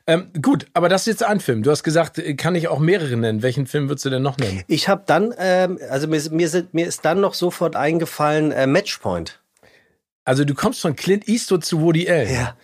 Ähm, 0.06 0.30
gut, 0.40 0.68
aber 0.76 0.88
das 0.88 1.02
ist 1.02 1.08
jetzt 1.08 1.24
ein 1.24 1.40
Film. 1.40 1.64
Du 1.64 1.72
hast 1.72 1.82
gesagt, 1.82 2.20
äh, 2.20 2.36
kann 2.36 2.54
ich 2.54 2.68
auch 2.68 2.78
mehrere 2.78 3.18
nennen. 3.18 3.42
Welchen 3.42 3.66
Film 3.66 3.90
würdest 3.90 4.06
du 4.06 4.12
denn 4.12 4.22
noch 4.22 4.38
nennen? 4.38 4.62
Ich 4.68 4.88
habe 4.88 5.02
dann, 5.08 5.34
ähm, 5.40 5.80
also 5.90 6.08
mir, 6.08 6.22
mir, 6.30 6.48
sind, 6.48 6.76
mir 6.76 6.86
ist 6.86 7.06
dann 7.06 7.22
noch 7.22 7.34
sofort 7.34 7.76
eingefallen 7.76 8.52
äh, 8.52 8.68
Matchpoint. 8.68 9.42
Also 10.24 10.46
du 10.46 10.54
kommst 10.54 10.82
von 10.82 10.96
Clint 10.96 11.28
Eastwood 11.28 11.66
zu 11.66 11.82
Woody 11.82 12.08
Allen. 12.08 12.32
Ja. 12.32 12.56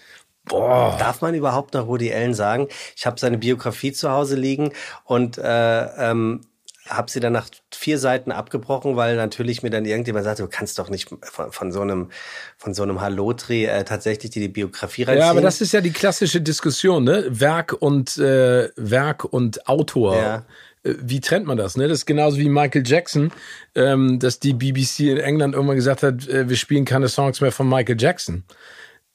Boah. 0.46 0.96
Darf 1.00 1.22
man 1.22 1.34
überhaupt 1.34 1.74
noch 1.74 1.88
Woody 1.88 2.13
Allen 2.13 2.36
sagen? 2.36 2.67
Ich 2.96 3.07
habe 3.07 3.19
seine 3.19 3.39
Biografie 3.39 3.91
zu 3.91 4.12
Hause 4.12 4.36
liegen 4.36 4.72
und 5.03 5.39
äh, 5.39 6.12
ähm, 6.12 6.41
habe 6.89 7.10
sie 7.12 7.20
dann 7.20 7.34
nach 7.34 7.50
vier 7.74 8.00
Seiten 8.00 8.32
abgebrochen, 8.32 8.96
weil 8.96 9.15
natürlich 9.15 9.63
mir 9.63 9.70
dann 9.70 9.86
irgendjemand 9.86 10.25
sagte, 10.25 10.44
du 10.44 10.50
kannst 10.50 10.79
doch 10.79 10.89
nicht 10.89 11.10
von, 11.24 11.51
von 11.51 11.72
so 11.72 11.82
einem 11.82 12.10
von 12.58 12.74
so 12.74 12.84
einem 12.84 13.01
Hallotri 13.01 13.65
äh, 13.65 13.84
tatsächlich 13.84 14.32
die, 14.32 14.39
die 14.39 14.48
Biografie 14.48 15.03
reinziehen. 15.03 15.24
Ja, 15.24 15.29
aber 15.29 15.41
das 15.41 15.62
ist 15.62 15.74
ja 15.74 15.82
die 15.82 15.91
klassische 15.91 16.41
Diskussion, 16.41 17.03
ne? 17.03 17.25
Werk 17.29 17.74
und 17.79 18.17
äh, 18.17 18.70
Werk 18.75 19.25
und 19.25 19.67
Autor. 19.67 20.17
Ja. 20.17 20.46
Äh, 20.84 20.96
wie 21.01 21.20
trennt 21.20 21.46
man 21.46 21.58
das? 21.58 21.77
Ne? 21.77 21.88
Das 21.88 22.00
ist 22.00 22.06
genauso 22.06 22.38
wie 22.38 22.50
Michael 22.50 22.84
Jackson, 22.86 23.32
ähm, 23.75 24.20
dass 24.20 24.39
die 24.39 24.53
BBC 24.53 25.00
in 25.01 25.17
England 25.17 25.53
irgendwann 25.53 25.75
gesagt 25.75 26.03
hat, 26.03 26.27
äh, 26.27 26.50
wir 26.50 26.58
spielen 26.58 26.86
keine 26.86 27.10
Songs 27.10 27.41
mehr 27.41 27.51
von 27.51 27.67
Michael 27.67 27.98
Jackson. 28.00 28.44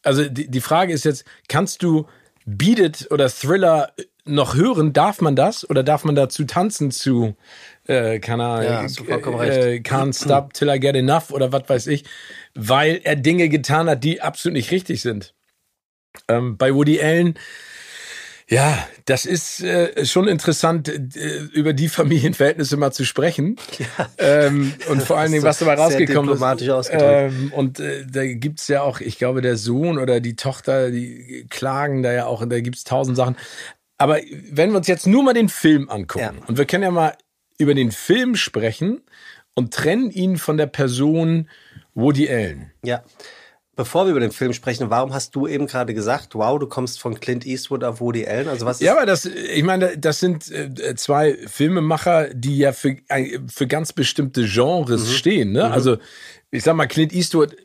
Also 0.03 0.29
die, 0.29 0.51
die 0.51 0.61
Frage 0.61 0.93
ist 0.93 1.05
jetzt, 1.05 1.25
kannst 1.49 1.83
du 1.83 2.07
Beat 2.45 2.79
It 2.79 3.09
oder 3.11 3.29
Thriller 3.29 3.93
noch 4.25 4.55
hören, 4.55 4.93
darf 4.93 5.21
man 5.21 5.37
das 5.37 5.69
oder 5.69 5.83
darf 5.83 6.05
man 6.05 6.15
dazu 6.15 6.45
tanzen 6.45 6.91
zu, 6.91 7.35
äh, 7.87 8.21
Ahnung, 8.21 8.63
ja, 8.63 8.83
äh, 8.83 9.81
Can't 9.81 10.21
Stop 10.21 10.55
Till 10.55 10.69
I 10.69 10.79
Get 10.79 10.95
Enough 10.95 11.31
oder 11.31 11.53
was 11.53 11.69
weiß 11.69 11.87
ich, 11.89 12.05
weil 12.55 13.01
er 13.03 13.17
Dinge 13.17 13.49
getan 13.49 13.89
hat, 13.89 14.05
die 14.05 14.21
absolut 14.21 14.55
nicht 14.55 14.71
richtig 14.71 15.03
sind. 15.03 15.35
Ähm, 16.29 16.57
bei 16.57 16.75
Woody 16.75 17.01
Allen 17.01 17.39
ja, 18.53 18.87
das 19.07 19.25
ist 19.25 19.63
äh, 19.63 20.05
schon 20.05 20.29
interessant, 20.29 20.87
äh, 20.89 21.39
über 21.55 21.73
die 21.73 21.89
Familienverhältnisse 21.89 22.77
mal 22.77 22.91
zu 22.91 23.07
sprechen. 23.07 23.57
Ja. 23.79 24.09
Ähm, 24.19 24.75
und 24.91 25.03
vor 25.07 25.17
allen 25.17 25.33
Dingen, 25.33 25.43
was 25.43 25.61
dabei 25.61 25.75
rausgekommen 25.75 26.35
ist. 26.35 26.91
Ähm, 26.93 27.51
und 27.55 27.81
äh, 27.81 28.05
da 28.07 28.27
gibt's 28.27 28.69
ja 28.69 28.83
auch, 28.83 29.01
ich 29.01 29.17
glaube, 29.17 29.41
der 29.41 29.57
Sohn 29.57 29.99
oder 29.99 30.21
die 30.21 30.37
Tochter, 30.37 30.91
die 30.91 31.47
klagen 31.49 32.03
da 32.03 32.13
ja 32.13 32.27
auch, 32.27 32.43
und 32.43 32.51
da 32.51 32.61
gibt's 32.61 32.85
tausend 32.85 33.17
Sachen. 33.17 33.37
Aber 34.03 34.19
wenn 34.51 34.71
wir 34.71 34.79
uns 34.79 34.89
jetzt 34.89 35.07
nur 35.07 35.23
mal 35.23 35.33
den 35.33 35.49
Film 35.49 35.89
angucken, 35.89 36.39
ja. 36.41 36.47
und 36.49 36.59
wir 36.59 36.65
können 36.65 36.83
ja 36.83 36.91
mal 36.91 37.17
über 37.57 37.73
den 37.73 37.93
Film 37.93 38.35
sprechen 38.35 39.01
und 39.55 39.73
trennen 39.73 40.11
ihn 40.11 40.39
von 40.39 40.57
der 40.57 40.67
Person 40.67 41.49
Woody 41.95 42.29
Allen. 42.29 42.73
Ja. 42.85 43.05
Bevor 43.77 44.07
wir 44.07 44.11
über 44.11 44.19
den 44.19 44.33
Film 44.33 44.55
sprechen, 44.55 44.91
warum 44.91 45.15
hast 45.15 45.37
du 45.37 45.47
eben 45.47 45.69
gerade 45.69 45.95
gesagt, 45.95 46.35
wow, 46.35 46.59
du 46.59 46.67
kommst 46.67 47.01
von 47.01 47.21
Clint 47.21 47.47
Eastwood 47.47 47.85
auf 47.85 48.01
Woody 48.01 48.27
Allen? 48.27 48.49
Also 48.49 48.67
was? 48.67 48.81
ja, 48.81 48.97
aber 48.97 49.07
das, 49.07 49.25
ich 49.25 49.63
meine, 49.63 49.97
das 49.97 50.19
sind 50.19 50.51
äh, 50.51 50.97
zwei 50.97 51.39
Filmemacher, 51.47 52.35
die 52.35 52.59
ja 52.59 52.73
für 52.73 52.97
für 53.47 53.69
ganz 53.69 53.93
bestimmte 53.93 54.49
Genres 54.49 55.07
mhm. 55.07 55.13
stehen. 55.13 55.53
Ne? 55.53 55.67
Mhm. 55.67 55.73
Also 55.73 55.99
ich 56.51 56.65
sag 56.65 56.75
mal, 56.75 56.89
Clint 56.89 57.13
Eastwood 57.13 57.57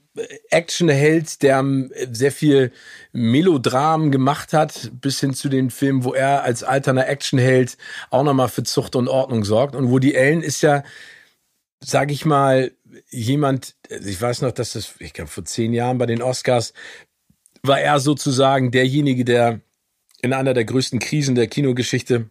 Actionheld, 0.50 1.42
der 1.42 1.60
ähm, 1.60 1.92
sehr 2.12 2.32
viel 2.32 2.72
Melodram 3.12 4.12
gemacht 4.12 4.54
hat, 4.54 4.92
bis 5.02 5.20
hin 5.20 5.34
zu 5.34 5.50
den 5.50 5.70
Filmen, 5.70 6.04
wo 6.04 6.14
er 6.14 6.44
als 6.44 6.64
alterner 6.64 7.08
Actionheld 7.08 7.78
auch 8.10 8.24
nochmal 8.24 8.50
für 8.50 8.64
Zucht 8.64 8.96
und 8.96 9.08
Ordnung 9.08 9.44
sorgt. 9.44 9.76
Und 9.76 9.90
Woody 9.90 10.18
Allen 10.18 10.44
ist 10.44 10.62
ja, 10.62 10.84
sag 11.80 12.12
ich 12.12 12.26
mal, 12.26 12.72
jemand, 13.10 13.76
ich 13.90 14.22
weiß 14.22 14.42
noch, 14.42 14.52
dass 14.52 14.74
das, 14.74 14.96
ich 15.00 15.14
glaube, 15.14 15.30
vor 15.30 15.46
zehn 15.46 15.74
Jahren 15.74 15.98
bei 15.98 16.06
den 16.06 16.22
Oscars 16.22 16.74
war 17.64 17.80
er 17.80 18.00
sozusagen 18.00 18.72
derjenige, 18.72 19.26
der 19.26 19.62
in 20.22 20.34
einer 20.34 20.54
der 20.54 20.66
größten 20.66 21.00
Krisen 21.00 21.36
der 21.36 21.48
Kinogeschichte 21.48 22.30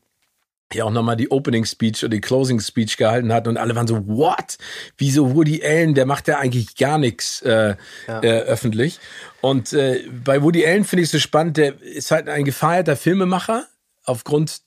ja 0.74 0.84
auch 0.84 0.90
nochmal 0.90 1.16
die 1.16 1.30
Opening 1.30 1.64
Speech 1.64 2.02
oder 2.02 2.10
die 2.16 2.20
Closing 2.20 2.60
Speech 2.60 2.96
gehalten 2.96 3.32
hat 3.32 3.46
und 3.46 3.56
alle 3.56 3.76
waren 3.76 3.86
so, 3.86 4.06
what? 4.06 4.58
Wieso 4.98 5.34
Woody 5.34 5.64
Allen, 5.64 5.94
der 5.94 6.06
macht 6.06 6.28
ja 6.28 6.38
eigentlich 6.38 6.76
gar 6.76 6.98
nichts 6.98 7.42
äh, 7.42 7.76
ja. 8.08 8.20
äh, 8.22 8.40
öffentlich. 8.40 8.98
Und 9.40 9.72
äh, 9.72 10.04
bei 10.24 10.42
Woody 10.42 10.66
Allen 10.66 10.84
finde 10.84 11.02
ich 11.02 11.08
es 11.08 11.12
so 11.12 11.18
spannend, 11.18 11.56
der 11.56 11.80
ist 11.80 12.10
halt 12.10 12.28
ein 12.28 12.44
gefeierter 12.44 12.96
Filmemacher 12.96 13.66
aufgrund 14.04 14.60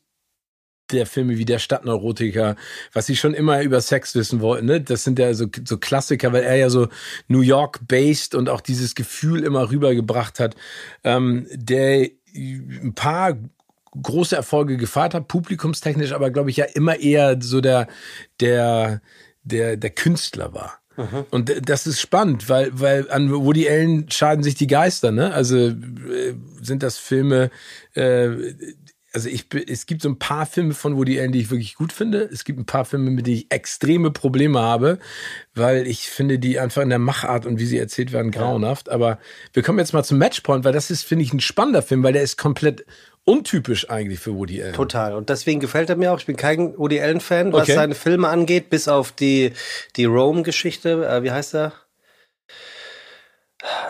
der 0.92 1.06
Filme 1.06 1.38
wie 1.38 1.46
der 1.46 1.60
Stadtneurotiker, 1.60 2.56
was 2.94 3.06
sie 3.06 3.16
schon 3.16 3.34
immer 3.34 3.62
über 3.62 3.80
Sex 3.80 4.16
wissen 4.16 4.42
wollten, 4.42 4.66
ne? 4.66 4.82
Das 4.82 5.04
sind 5.04 5.20
ja 5.20 5.34
so, 5.36 5.46
so 5.64 5.78
Klassiker, 5.78 6.34
weil 6.34 6.44
er 6.44 6.56
ja 6.56 6.70
so 6.70 6.88
New 7.28 7.42
York-based 7.42 8.34
und 8.34 8.50
auch 8.50 8.62
dieses 8.62 8.96
Gefühl 8.96 9.44
immer 9.44 9.70
rübergebracht 9.70 10.40
hat, 10.40 10.56
ähm, 11.04 11.48
der 11.52 12.10
ein 12.34 12.94
paar 12.96 13.38
große 14.02 14.36
Erfolge 14.36 14.78
gefeiert 14.78 15.14
hat, 15.14 15.28
publikumstechnisch, 15.28 16.12
aber 16.12 16.32
glaube 16.32 16.50
ich 16.50 16.58
ja 16.58 16.66
immer 16.66 17.00
eher 17.00 17.38
so 17.42 17.62
der, 17.62 17.88
der, 18.40 19.02
der, 19.44 19.78
der 19.78 19.90
Künstler 19.90 20.54
war. 20.54 20.80
Mhm. 21.00 21.26
Und 21.32 21.70
das 21.70 21.88
ist 21.88 22.02
spannend, 22.02 22.50
weil, 22.50 22.72
weil 22.74 23.10
an 23.10 23.32
Woody 23.32 23.70
Allen 23.70 24.12
scheiden 24.12 24.44
sich 24.44 24.56
die 24.56 24.68
Geister, 24.68 25.12
ne? 25.12 25.34
Also 25.34 25.58
äh, 25.58 26.36
sind 26.62 26.84
das 26.84 26.98
Filme, 26.98 27.52
äh, 27.94 28.30
also 29.14 29.30
ich, 29.30 29.46
es 29.68 29.86
gibt 29.86 30.02
so 30.02 30.10
ein 30.10 30.20
paar 30.20 30.46
Filme 30.46 30.74
von 30.74 30.96
Woody 30.96 31.20
Allen, 31.20 31.32
die 31.32 31.40
ich 31.40 31.50
wirklich 31.50 31.76
gut 31.76 31.94
finde. 31.94 32.30
Es 32.32 32.44
gibt 32.44 32.60
ein 32.60 32.66
paar 32.66 32.86
Filme, 32.86 33.10
mit 33.10 33.26
denen 33.26 33.38
ich 33.38 33.52
extreme 33.52 34.12
Probleme 34.12 34.60
habe, 34.60 35.00
weil 35.56 35.88
ich 35.88 36.10
finde 36.10 36.38
die 36.38 36.60
einfach 36.60 36.82
in 36.82 36.90
der 36.90 37.00
Machart 37.00 37.46
und 37.46 37.60
wie 37.60 37.66
sie 37.66 37.78
erzählt 37.80 38.12
werden 38.12 38.32
grauenhaft. 38.32 38.90
Aber 38.90 39.18
wir 39.54 39.64
kommen 39.64 39.80
jetzt 39.80 39.94
mal 39.94 40.04
zum 40.04 40.20
Matchpoint, 40.20 40.64
weil 40.64 40.74
das 40.74 40.92
ist, 40.92 41.04
finde 41.04 41.24
ich, 41.24 41.34
ein 41.34 41.40
spannender 41.40 41.82
Film, 41.82 42.04
weil 42.04 42.14
der 42.14 42.22
ist 42.22 42.38
komplett 42.38 42.86
untypisch 43.30 43.90
eigentlich 43.90 44.20
für 44.20 44.36
Woody 44.36 44.62
Allen. 44.62 44.74
Total. 44.74 45.14
Und 45.14 45.30
deswegen 45.30 45.60
gefällt 45.60 45.90
er 45.90 45.96
mir 45.96 46.12
auch. 46.12 46.20
Ich 46.20 46.26
bin 46.26 46.36
kein 46.36 46.78
Woody 46.78 47.00
Allen-Fan, 47.00 47.54
was 47.54 47.64
okay. 47.64 47.76
seine 47.76 47.96
Filme 47.96 48.28
angeht, 48.28 48.70
bis 48.70 48.88
auf 48.88 49.12
die, 49.12 49.54
die 49.96 50.06
Rome-Geschichte. 50.06 51.08
Äh, 51.08 51.24
wie 51.24 51.32
heißt 51.32 51.56
er? 51.56 51.74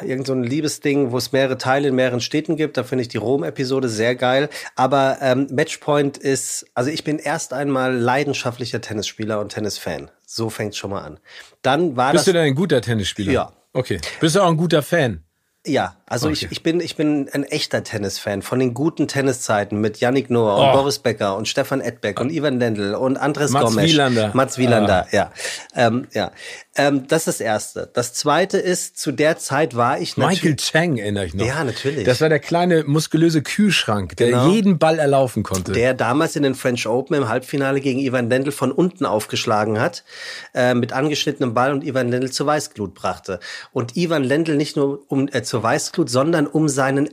irgend 0.01 0.25
so 0.25 0.33
ein 0.33 0.43
Liebesding, 0.43 1.11
wo 1.11 1.17
es 1.17 1.31
mehrere 1.31 1.57
Teile 1.57 1.89
in 1.89 1.95
mehreren 1.95 2.21
Städten 2.21 2.55
gibt. 2.55 2.77
Da 2.77 2.83
finde 2.83 3.03
ich 3.03 3.07
die 3.07 3.17
Rom-Episode 3.17 3.87
sehr 3.87 4.15
geil. 4.15 4.49
Aber 4.75 5.19
ähm, 5.21 5.47
Matchpoint 5.51 6.17
ist, 6.17 6.65
also 6.73 6.89
ich 6.89 7.03
bin 7.03 7.19
erst 7.19 7.53
einmal 7.53 7.95
leidenschaftlicher 7.95 8.81
Tennisspieler 8.81 9.39
und 9.39 9.49
Tennisfan. 9.49 10.09
So 10.25 10.49
fängt 10.49 10.75
schon 10.75 10.89
mal 10.89 11.01
an. 11.01 11.19
Dann 11.61 11.95
war 11.95 12.11
Bist 12.13 12.21
das, 12.21 12.33
du 12.33 12.33
denn 12.33 12.47
ein 12.47 12.55
guter 12.55 12.81
Tennisspieler? 12.81 13.31
Ja. 13.31 13.53
Okay. 13.73 13.99
Bist 14.19 14.35
du 14.35 14.41
auch 14.41 14.49
ein 14.49 14.57
guter 14.57 14.81
Fan? 14.81 15.23
Ja, 15.67 15.97
also 16.05 16.27
okay. 16.27 16.45
ich, 16.45 16.51
ich, 16.51 16.63
bin, 16.63 16.79
ich 16.79 16.95
bin 16.95 17.29
ein 17.33 17.43
echter 17.43 17.83
Tennisfan 17.83 18.41
von 18.41 18.59
den 18.59 18.73
guten 18.73 19.09
Tenniszeiten 19.09 19.81
mit 19.81 19.99
Yannick 19.99 20.29
Noah 20.29 20.57
oh. 20.57 20.65
und 20.65 20.71
Boris 20.71 20.99
Becker 20.99 21.35
und 21.35 21.49
Stefan 21.49 21.81
Edbeck 21.81 22.21
und 22.21 22.31
Ivan 22.31 22.59
Lendl 22.59 22.95
und 22.95 23.17
Andres 23.17 23.51
Mats 23.51 23.65
Gomes. 23.65 23.83
Wielander. 23.83 24.31
Mats 24.33 24.57
Wielander, 24.57 25.05
ah. 25.05 25.15
ja. 25.15 25.31
Ähm, 25.75 26.07
ja. 26.13 26.31
Ähm, 26.77 27.07
das 27.09 27.27
ist 27.27 27.27
das 27.27 27.41
Erste. 27.41 27.89
Das 27.93 28.13
Zweite 28.13 28.57
ist, 28.57 28.97
zu 28.97 29.11
der 29.11 29.37
Zeit 29.37 29.75
war 29.75 29.99
ich 29.99 30.15
natürlich... 30.15 30.43
Michael 30.43 30.55
Chang 30.55 30.97
erinnere 30.97 31.25
ich 31.25 31.33
noch. 31.33 31.45
Ja, 31.45 31.65
natürlich. 31.65 32.05
Das 32.05 32.21
war 32.21 32.29
der 32.29 32.39
kleine 32.39 32.85
muskulöse 32.85 33.41
Kühlschrank, 33.41 34.15
der 34.15 34.29
genau. 34.29 34.49
jeden 34.49 34.79
Ball 34.79 34.97
erlaufen 34.97 35.43
konnte. 35.43 35.73
Der 35.73 35.93
damals 35.93 36.37
in 36.37 36.43
den 36.43 36.55
French 36.55 36.87
Open 36.87 37.17
im 37.17 37.27
Halbfinale 37.27 37.81
gegen 37.81 37.99
Ivan 37.99 38.29
Lendl 38.29 38.53
von 38.53 38.71
unten 38.71 39.05
aufgeschlagen 39.05 39.81
hat, 39.81 40.05
äh, 40.53 40.73
mit 40.73 40.93
angeschnittenem 40.93 41.53
Ball 41.53 41.73
und 41.73 41.83
Ivan 41.83 42.09
Lendl 42.09 42.31
zur 42.31 42.47
Weißglut 42.47 42.93
brachte. 42.93 43.41
Und 43.73 43.97
Ivan 43.97 44.23
Lendl 44.23 44.55
nicht 44.55 44.77
nur 44.77 45.03
um 45.09 45.27
äh, 45.27 45.43
zur 45.49 45.63
Weißglut, 45.63 46.09
sondern 46.09 46.47
um 46.47 46.69
seinen 46.69 47.09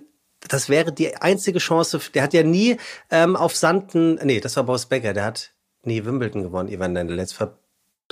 das 0.48 0.68
wäre 0.68 0.92
die 0.92 1.16
einzige 1.16 1.58
Chance. 1.58 1.98
Der 2.14 2.22
hat 2.22 2.34
ja 2.34 2.42
nie 2.42 2.76
ähm, 3.10 3.34
auf 3.36 3.56
Sanden, 3.56 4.20
nee, 4.22 4.38
das 4.38 4.56
war 4.56 4.64
Boris 4.64 4.86
Becker, 4.86 5.12
der 5.12 5.24
hat 5.24 5.52
nie 5.82 6.04
Wimbledon 6.04 6.42
gewonnen, 6.42 6.68
Ivan 6.68 6.94
Lendl. 6.94 7.18
Jetzt 7.18 7.34
ver 7.34 7.58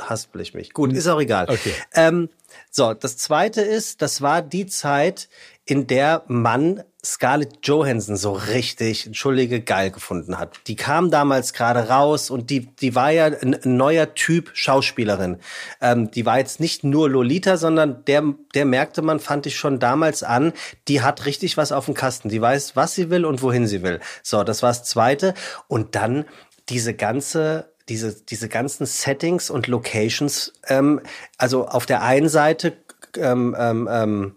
haspel 0.00 0.40
ich 0.40 0.54
mich. 0.54 0.72
Gut, 0.72 0.92
ist 0.92 1.06
auch 1.06 1.20
egal. 1.20 1.48
Okay. 1.48 1.72
Ähm, 1.94 2.28
so, 2.70 2.94
das 2.94 3.16
zweite 3.16 3.60
ist, 3.60 4.02
das 4.02 4.22
war 4.22 4.42
die 4.42 4.66
Zeit, 4.66 5.28
in 5.64 5.86
der 5.86 6.24
man 6.26 6.82
Scarlett 7.04 7.58
Johansson 7.62 8.16
so 8.16 8.32
richtig, 8.32 9.06
entschuldige, 9.06 9.60
geil 9.60 9.90
gefunden 9.90 10.38
hat. 10.38 10.58
Die 10.66 10.76
kam 10.76 11.10
damals 11.10 11.52
gerade 11.52 11.88
raus 11.88 12.30
und 12.30 12.50
die, 12.50 12.66
die 12.76 12.94
war 12.94 13.10
ja 13.10 13.26
ein, 13.26 13.58
neuer 13.64 14.14
Typ 14.14 14.50
Schauspielerin. 14.54 15.38
Ähm, 15.80 16.10
die 16.10 16.24
war 16.24 16.38
jetzt 16.38 16.60
nicht 16.60 16.82
nur 16.82 17.10
Lolita, 17.10 17.56
sondern 17.56 18.04
der, 18.06 18.22
der 18.54 18.64
merkte 18.64 19.02
man, 19.02 19.20
fand 19.20 19.46
ich 19.46 19.56
schon 19.56 19.78
damals 19.78 20.22
an, 20.22 20.52
die 20.88 21.02
hat 21.02 21.26
richtig 21.26 21.56
was 21.56 21.72
auf 21.72 21.84
dem 21.84 21.94
Kasten. 21.94 22.28
Die 22.28 22.40
weiß, 22.40 22.74
was 22.74 22.94
sie 22.94 23.10
will 23.10 23.24
und 23.24 23.42
wohin 23.42 23.66
sie 23.66 23.82
will. 23.82 24.00
So, 24.22 24.42
das 24.42 24.62
war 24.62 24.70
das 24.70 24.84
zweite. 24.84 25.34
Und 25.68 25.94
dann 25.94 26.24
diese 26.68 26.94
ganze 26.94 27.72
diese, 27.88 28.14
diese 28.14 28.48
ganzen 28.48 28.86
Settings 28.86 29.50
und 29.50 29.66
Locations, 29.66 30.54
ähm, 30.68 31.02
also 31.36 31.68
auf 31.68 31.84
der 31.84 32.02
einen 32.02 32.30
Seite 32.30 32.78
ähm, 33.18 33.54
ähm, 33.58 33.88
ähm, 33.90 34.34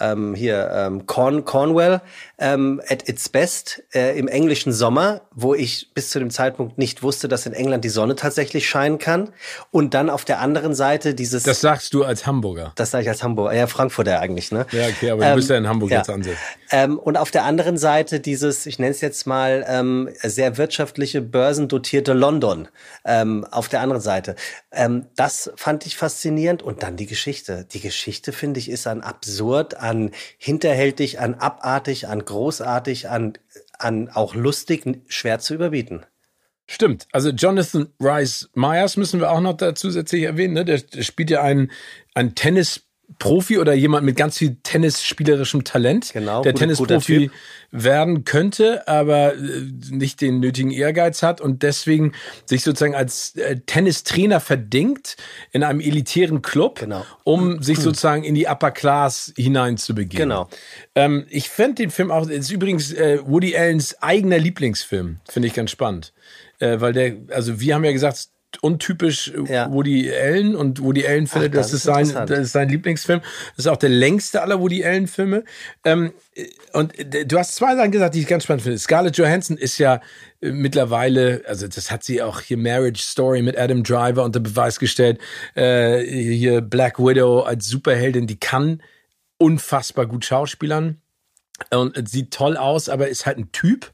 ähm, 0.00 0.34
hier 0.34 0.70
ähm, 0.72 1.06
Corn, 1.06 1.44
Cornwell 1.44 2.00
ähm, 2.38 2.80
at 2.88 3.08
its 3.08 3.28
best 3.28 3.82
äh, 3.94 4.18
im 4.18 4.28
englischen 4.28 4.72
Sommer, 4.72 5.22
wo 5.32 5.54
ich 5.54 5.92
bis 5.94 6.10
zu 6.10 6.18
dem 6.18 6.30
Zeitpunkt 6.30 6.78
nicht 6.78 7.02
wusste, 7.02 7.28
dass 7.28 7.46
in 7.46 7.52
England 7.52 7.84
die 7.84 7.88
Sonne 7.88 8.16
tatsächlich 8.16 8.68
scheinen 8.68 8.98
kann. 8.98 9.30
Und 9.70 9.94
dann 9.94 10.10
auf 10.10 10.24
der 10.24 10.40
anderen 10.40 10.74
Seite 10.74 11.14
dieses. 11.14 11.44
Das 11.44 11.60
sagst 11.60 11.94
du 11.94 12.04
als 12.04 12.26
Hamburger. 12.26 12.72
Das 12.76 12.90
sage 12.90 13.04
ich 13.04 13.08
als 13.08 13.22
Hamburger. 13.22 13.54
Ja, 13.54 13.66
Frankfurter 13.66 14.20
eigentlich, 14.20 14.50
ne? 14.50 14.66
Ja, 14.72 14.88
okay, 14.88 15.10
aber 15.10 15.24
du 15.24 15.34
bist 15.36 15.50
ja 15.50 15.56
in 15.56 15.68
Hamburg 15.68 15.90
ja. 15.90 15.98
jetzt 15.98 16.10
ansässig. 16.10 16.38
Ähm, 16.70 16.98
und 16.98 17.16
auf 17.16 17.30
der 17.30 17.44
anderen 17.44 17.78
Seite 17.78 18.20
dieses, 18.20 18.66
ich 18.66 18.78
nenne 18.78 18.90
es 18.90 19.00
jetzt 19.00 19.26
mal 19.26 19.64
ähm, 19.68 20.08
sehr 20.22 20.56
wirtschaftliche, 20.56 21.22
börsendotierte 21.22 22.12
London. 22.12 22.68
Ähm, 23.04 23.46
auf 23.50 23.68
der 23.68 23.80
anderen 23.80 24.02
Seite. 24.02 24.34
Ähm, 24.72 25.06
das 25.14 25.52
fand 25.56 25.86
ich 25.86 25.96
faszinierend. 25.96 26.62
Und 26.62 26.82
dann 26.82 26.96
die 26.96 27.06
Geschichte. 27.06 27.66
Die 27.72 27.80
Geschichte, 27.80 28.32
finde 28.32 28.58
ich, 28.58 28.70
ist 28.70 28.86
an 28.86 29.02
absurd, 29.02 29.76
an 29.84 30.10
hinterhältig, 30.38 31.20
an 31.20 31.34
abartig, 31.34 32.08
an 32.08 32.24
großartig, 32.24 33.10
an, 33.10 33.34
an 33.78 34.08
auch 34.08 34.34
lustig, 34.34 34.84
schwer 35.08 35.38
zu 35.38 35.54
überbieten. 35.54 36.06
Stimmt. 36.66 37.06
Also 37.12 37.28
Jonathan 37.28 37.88
Rice 38.00 38.48
Myers 38.54 38.96
müssen 38.96 39.20
wir 39.20 39.30
auch 39.30 39.40
noch 39.40 39.52
da 39.54 39.74
zusätzlich 39.74 40.22
erwähnen. 40.22 40.54
Ne? 40.54 40.64
Der, 40.64 40.80
spielt 41.02 41.28
ja 41.28 41.42
einen, 41.42 41.70
einen 42.14 42.34
Tennis 42.34 42.83
Profi 43.18 43.58
oder 43.58 43.74
jemand 43.74 44.04
mit 44.04 44.16
ganz 44.16 44.38
viel 44.38 44.56
tennisspielerischem 44.62 45.64
Talent, 45.64 46.12
genau, 46.12 46.42
der 46.42 46.54
Tennisprofi 46.54 47.30
werden 47.70 48.24
könnte, 48.24 48.86
aber 48.88 49.34
äh, 49.34 49.38
nicht 49.90 50.20
den 50.20 50.40
nötigen 50.40 50.70
Ehrgeiz 50.70 51.22
hat 51.22 51.40
und 51.40 51.62
deswegen 51.62 52.12
sich 52.46 52.62
sozusagen 52.62 52.94
als 52.94 53.36
äh, 53.36 53.60
Tennistrainer 53.66 54.40
verdingt 54.40 55.16
in 55.52 55.62
einem 55.62 55.80
elitären 55.80 56.42
Club, 56.42 56.80
genau. 56.80 57.04
um 57.24 57.62
sich 57.62 57.78
sozusagen 57.78 58.24
in 58.24 58.34
die 58.34 58.46
Upper 58.46 58.70
Class 58.70 59.32
hineinzubegeben. 59.36 60.28
Genau. 60.28 60.48
Ähm, 60.94 61.26
ich 61.30 61.48
fände 61.48 61.76
den 61.76 61.90
Film 61.90 62.10
auch, 62.10 62.28
ist 62.28 62.50
übrigens 62.50 62.92
äh, 62.92 63.18
Woody 63.24 63.56
Allens 63.56 64.00
eigener 64.02 64.38
Lieblingsfilm, 64.38 65.20
finde 65.28 65.48
ich 65.48 65.54
ganz 65.54 65.70
spannend. 65.70 66.12
Äh, 66.58 66.80
weil 66.80 66.92
der, 66.92 67.16
also 67.30 67.60
wir 67.60 67.74
haben 67.74 67.84
ja 67.84 67.92
gesagt, 67.92 68.28
untypisch 68.62 69.32
ja. 69.48 69.70
Woody 69.72 70.12
Allen 70.12 70.54
und 70.54 70.82
Woody 70.82 71.06
Allen 71.06 71.26
findet, 71.26 71.52
Ach, 71.52 71.58
das, 71.58 71.68
das, 71.68 71.74
ist 71.74 71.82
sein, 71.84 72.26
das 72.26 72.38
ist 72.38 72.52
sein 72.52 72.68
Lieblingsfilm. 72.68 73.20
Das 73.56 73.66
ist 73.66 73.70
auch 73.70 73.76
der 73.76 73.90
längste 73.90 74.42
aller 74.42 74.60
Woody 74.60 74.84
Allen 74.84 75.06
Filme. 75.06 75.44
Ähm, 75.84 76.12
und 76.72 76.92
du 77.26 77.38
hast 77.38 77.54
zwei 77.54 77.76
Sachen 77.76 77.90
gesagt, 77.90 78.14
die 78.14 78.20
ich 78.20 78.26
ganz 78.26 78.44
spannend 78.44 78.62
finde. 78.62 78.78
Scarlett 78.78 79.16
Johansson 79.16 79.56
ist 79.56 79.78
ja 79.78 80.00
äh, 80.40 80.50
mittlerweile, 80.50 81.42
also 81.46 81.68
das 81.68 81.90
hat 81.90 82.04
sie 82.04 82.22
auch 82.22 82.40
hier 82.40 82.56
Marriage 82.56 83.02
Story 83.02 83.42
mit 83.42 83.58
Adam 83.58 83.82
Driver 83.82 84.24
unter 84.24 84.40
Beweis 84.40 84.78
gestellt. 84.78 85.18
Äh, 85.54 86.02
hier 86.02 86.60
Black 86.60 86.98
Widow 86.98 87.40
als 87.40 87.66
Superheldin, 87.66 88.26
die 88.26 88.38
kann 88.38 88.82
unfassbar 89.38 90.06
gut 90.06 90.24
schauspielern 90.24 91.00
und 91.70 92.08
sieht 92.08 92.32
toll 92.32 92.56
aus, 92.56 92.88
aber 92.88 93.08
ist 93.08 93.26
halt 93.26 93.38
ein 93.38 93.52
Typ. 93.52 93.92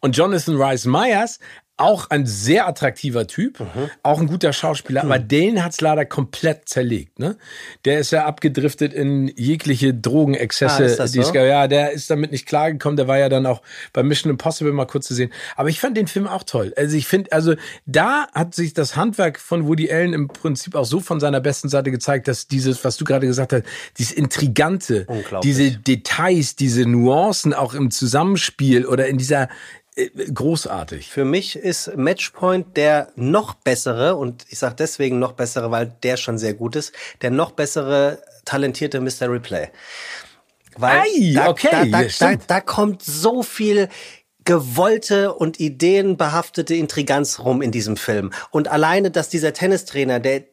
Und 0.00 0.16
Jonathan 0.16 0.60
Rice 0.60 0.86
Myers 0.86 1.38
auch 1.82 2.10
ein 2.10 2.26
sehr 2.26 2.66
attraktiver 2.66 3.26
Typ, 3.26 3.60
mhm. 3.60 3.90
auch 4.02 4.20
ein 4.20 4.28
guter 4.28 4.52
Schauspieler, 4.52 5.04
mhm. 5.04 5.10
aber 5.10 5.18
den 5.18 5.64
hat's 5.64 5.80
leider 5.80 6.04
komplett 6.04 6.68
zerlegt. 6.68 7.18
Ne? 7.18 7.36
Der 7.84 7.98
ist 7.98 8.12
ja 8.12 8.24
abgedriftet 8.24 8.94
in 8.94 9.28
jegliche 9.36 9.92
Drogenexzesse. 9.92 10.96
Ah, 10.98 11.06
so? 11.06 11.34
ja, 11.34 11.66
der 11.66 11.90
ist 11.90 12.08
damit 12.08 12.30
nicht 12.30 12.46
klargekommen. 12.46 12.96
Der 12.96 13.08
war 13.08 13.18
ja 13.18 13.28
dann 13.28 13.46
auch 13.46 13.62
bei 13.92 14.02
Mission 14.02 14.30
Impossible 14.30 14.72
mal 14.72 14.86
kurz 14.86 15.08
zu 15.08 15.14
sehen. 15.14 15.32
Aber 15.56 15.68
ich 15.68 15.80
fand 15.80 15.96
den 15.96 16.06
Film 16.06 16.26
auch 16.26 16.44
toll. 16.44 16.72
Also 16.76 16.96
ich 16.96 17.06
finde, 17.06 17.32
also 17.32 17.54
da 17.86 18.28
hat 18.32 18.54
sich 18.54 18.74
das 18.74 18.96
Handwerk 18.96 19.40
von 19.40 19.66
Woody 19.66 19.90
Allen 19.90 20.12
im 20.12 20.28
Prinzip 20.28 20.74
auch 20.74 20.84
so 20.84 21.00
von 21.00 21.20
seiner 21.20 21.40
besten 21.40 21.68
Seite 21.68 21.90
gezeigt, 21.90 22.28
dass 22.28 22.46
dieses, 22.46 22.84
was 22.84 22.96
du 22.96 23.04
gerade 23.04 23.26
gesagt 23.26 23.52
hast, 23.52 23.64
dieses 23.98 24.12
Intrigante, 24.12 25.06
diese 25.42 25.72
Details, 25.72 26.56
diese 26.56 26.86
Nuancen 26.86 27.54
auch 27.54 27.74
im 27.74 27.90
Zusammenspiel 27.90 28.86
oder 28.86 29.06
in 29.08 29.18
dieser 29.18 29.48
großartig. 29.96 31.08
Für 31.08 31.24
mich 31.24 31.56
ist 31.56 31.96
Matchpoint 31.96 32.76
der 32.76 33.12
noch 33.14 33.54
bessere, 33.54 34.16
und 34.16 34.46
ich 34.48 34.58
sage 34.58 34.76
deswegen 34.78 35.18
noch 35.18 35.32
bessere, 35.32 35.70
weil 35.70 35.94
der 36.02 36.16
schon 36.16 36.38
sehr 36.38 36.54
gut 36.54 36.76
ist, 36.76 36.92
der 37.20 37.30
noch 37.30 37.52
bessere 37.52 38.22
talentierte 38.44 39.00
Mr. 39.00 39.30
Replay. 39.30 39.68
Weil 40.76 41.00
Ei, 41.00 41.32
da, 41.34 41.48
okay, 41.48 41.90
da, 41.90 42.02
da, 42.02 42.08
da, 42.18 42.36
da 42.46 42.60
kommt 42.60 43.02
so 43.02 43.42
viel 43.42 43.88
gewollte 44.44 45.34
und 45.34 45.60
ideenbehaftete 45.60 46.74
Intriganz 46.74 47.38
rum 47.40 47.62
in 47.62 47.70
diesem 47.70 47.96
Film. 47.96 48.32
Und 48.50 48.68
alleine, 48.68 49.10
dass 49.10 49.28
dieser 49.28 49.52
Tennistrainer, 49.52 50.18
der, 50.18 50.44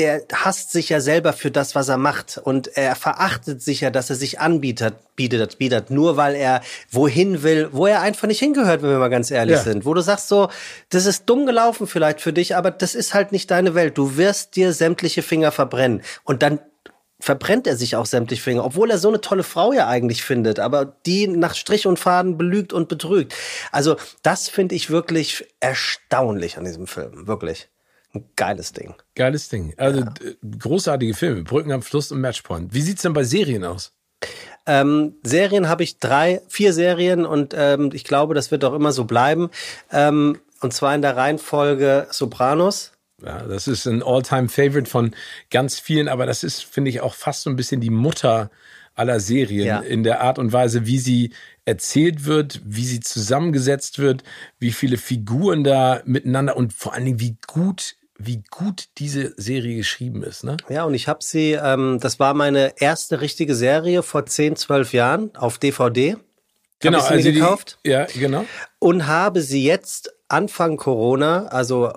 der 0.00 0.22
hasst 0.32 0.72
sich 0.72 0.88
ja 0.88 0.98
selber 0.98 1.34
für 1.34 1.50
das, 1.50 1.74
was 1.74 1.90
er 1.90 1.98
macht. 1.98 2.40
Und 2.42 2.74
er 2.74 2.94
verachtet 2.94 3.60
sich 3.60 3.82
ja, 3.82 3.90
dass 3.90 4.08
er 4.08 4.16
sich 4.16 4.40
anbietet, 4.40 4.94
bietet, 5.14 5.58
bietet, 5.58 5.90
nur 5.90 6.16
weil 6.16 6.34
er 6.36 6.62
wohin 6.90 7.42
will, 7.42 7.68
wo 7.72 7.86
er 7.86 8.00
einfach 8.00 8.26
nicht 8.26 8.38
hingehört, 8.38 8.80
wenn 8.80 8.88
wir 8.88 8.98
mal 8.98 9.10
ganz 9.10 9.30
ehrlich 9.30 9.56
ja. 9.56 9.62
sind. 9.62 9.84
Wo 9.84 9.92
du 9.92 10.00
sagst 10.00 10.28
so, 10.28 10.48
das 10.88 11.04
ist 11.04 11.28
dumm 11.28 11.44
gelaufen 11.44 11.86
vielleicht 11.86 12.22
für 12.22 12.32
dich, 12.32 12.56
aber 12.56 12.70
das 12.70 12.94
ist 12.94 13.12
halt 13.12 13.30
nicht 13.30 13.50
deine 13.50 13.74
Welt. 13.74 13.98
Du 13.98 14.16
wirst 14.16 14.56
dir 14.56 14.72
sämtliche 14.72 15.20
Finger 15.20 15.52
verbrennen. 15.52 16.00
Und 16.24 16.42
dann 16.42 16.60
verbrennt 17.18 17.66
er 17.66 17.76
sich 17.76 17.96
auch 17.96 18.06
sämtliche 18.06 18.42
Finger, 18.42 18.64
obwohl 18.64 18.90
er 18.90 18.96
so 18.96 19.08
eine 19.08 19.20
tolle 19.20 19.42
Frau 19.42 19.74
ja 19.74 19.86
eigentlich 19.86 20.22
findet, 20.22 20.58
aber 20.60 20.86
die 21.04 21.28
nach 21.28 21.54
Strich 21.54 21.86
und 21.86 21.98
Faden 21.98 22.38
belügt 22.38 22.72
und 22.72 22.88
betrügt. 22.88 23.34
Also 23.70 23.96
das 24.22 24.48
finde 24.48 24.74
ich 24.76 24.88
wirklich 24.88 25.46
erstaunlich 25.60 26.56
an 26.56 26.64
diesem 26.64 26.86
Film, 26.86 27.26
wirklich. 27.26 27.68
Ein 28.12 28.24
geiles 28.36 28.72
Ding. 28.72 28.94
Geiles 29.14 29.48
Ding. 29.48 29.74
Also 29.76 30.00
ja. 30.00 30.12
großartige 30.58 31.14
Filme, 31.14 31.42
Brücken 31.42 31.72
am 31.72 31.82
Fluss 31.82 32.10
und 32.10 32.20
Matchpoint. 32.20 32.74
Wie 32.74 32.80
sieht's 32.80 33.02
denn 33.02 33.12
bei 33.12 33.24
Serien 33.24 33.64
aus? 33.64 33.92
Ähm, 34.66 35.14
Serien 35.22 35.68
habe 35.68 35.82
ich 35.82 35.98
drei, 35.98 36.42
vier 36.48 36.72
Serien 36.72 37.24
und 37.24 37.54
ähm, 37.56 37.90
ich 37.92 38.04
glaube, 38.04 38.34
das 38.34 38.50
wird 38.50 38.64
auch 38.64 38.74
immer 38.74 38.92
so 38.92 39.04
bleiben. 39.04 39.50
Ähm, 39.90 40.38
und 40.60 40.72
zwar 40.72 40.94
in 40.94 41.02
der 41.02 41.16
Reihenfolge 41.16 42.08
Sopranos. 42.10 42.92
Ja, 43.24 43.42
das 43.42 43.68
ist 43.68 43.86
ein 43.86 44.02
All-Time-Favorite 44.02 44.88
von 44.88 45.14
ganz 45.50 45.78
vielen, 45.78 46.08
aber 46.08 46.26
das 46.26 46.42
ist, 46.42 46.64
finde 46.64 46.90
ich, 46.90 47.00
auch 47.00 47.14
fast 47.14 47.42
so 47.42 47.50
ein 47.50 47.56
bisschen 47.56 47.80
die 47.80 47.90
Mutter 47.90 48.50
aller 48.94 49.20
Serien 49.20 49.66
ja. 49.66 49.80
in 49.80 50.02
der 50.02 50.20
Art 50.20 50.38
und 50.38 50.52
Weise, 50.52 50.86
wie 50.86 50.98
sie 50.98 51.32
erzählt 51.64 52.24
wird, 52.24 52.60
wie 52.64 52.84
sie 52.84 53.00
zusammengesetzt 53.00 53.98
wird, 53.98 54.24
wie 54.58 54.72
viele 54.72 54.96
Figuren 54.96 55.64
da 55.64 56.02
miteinander 56.04 56.56
und 56.56 56.72
vor 56.72 56.94
allen 56.94 57.04
Dingen, 57.04 57.20
wie 57.20 57.36
gut 57.46 57.96
wie 58.22 58.42
gut 58.50 58.88
diese 58.98 59.32
Serie 59.36 59.76
geschrieben 59.76 60.22
ist. 60.22 60.44
Ne? 60.44 60.58
Ja, 60.68 60.84
und 60.84 60.94
ich 60.94 61.08
habe 61.08 61.24
sie, 61.24 61.52
ähm, 61.52 61.98
das 62.00 62.20
war 62.20 62.34
meine 62.34 62.74
erste 62.78 63.20
richtige 63.20 63.54
Serie 63.54 64.02
vor 64.02 64.26
10, 64.26 64.56
12 64.56 64.92
Jahren 64.92 65.36
auf 65.36 65.58
DVD. 65.58 66.16
Genau, 66.80 66.98
hab 66.98 67.04
ich 67.04 67.22
sie 67.22 67.28
also 67.28 67.32
gekauft. 67.32 67.78
Die, 67.84 67.90
ja, 67.90 68.04
genau. 68.04 68.44
Und 68.78 69.06
habe 69.06 69.40
sie 69.40 69.64
jetzt 69.64 70.12
Anfang 70.28 70.76
Corona, 70.76 71.46
also 71.46 71.92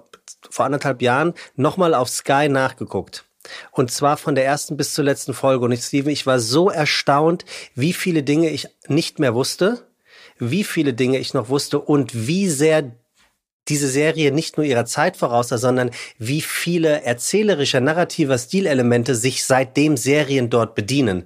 vor 0.49 0.65
anderthalb 0.65 1.01
Jahren, 1.01 1.33
nochmal 1.55 1.93
auf 1.93 2.09
Sky 2.09 2.47
nachgeguckt. 2.49 3.25
Und 3.71 3.91
zwar 3.91 4.15
von 4.15 4.35
der 4.35 4.45
ersten 4.45 4.77
bis 4.77 4.93
zur 4.93 5.03
letzten 5.03 5.33
Folge. 5.33 5.65
Und 5.65 5.73
ich, 5.73 5.81
Steven, 5.81 6.09
ich 6.09 6.25
war 6.25 6.39
so 6.39 6.69
erstaunt, 6.69 7.43
wie 7.75 7.91
viele 7.91 8.23
Dinge 8.23 8.49
ich 8.49 8.67
nicht 8.87 9.19
mehr 9.19 9.35
wusste, 9.35 9.85
wie 10.39 10.63
viele 10.63 10.93
Dinge 10.93 11.17
ich 11.17 11.33
noch 11.33 11.49
wusste 11.49 11.79
und 11.79 12.27
wie 12.27 12.47
sehr 12.47 12.93
diese 13.69 13.87
Serie 13.87 14.31
nicht 14.31 14.57
nur 14.57 14.65
ihrer 14.65 14.85
Zeit 14.85 15.17
voraus 15.17 15.49
sondern 15.49 15.91
wie 16.17 16.41
viele 16.41 17.03
erzählerische, 17.03 17.81
narrativer 17.81 18.37
Stilelemente 18.37 19.15
sich 19.15 19.45
seitdem 19.45 19.97
Serien 19.97 20.49
dort 20.49 20.75
bedienen. 20.75 21.25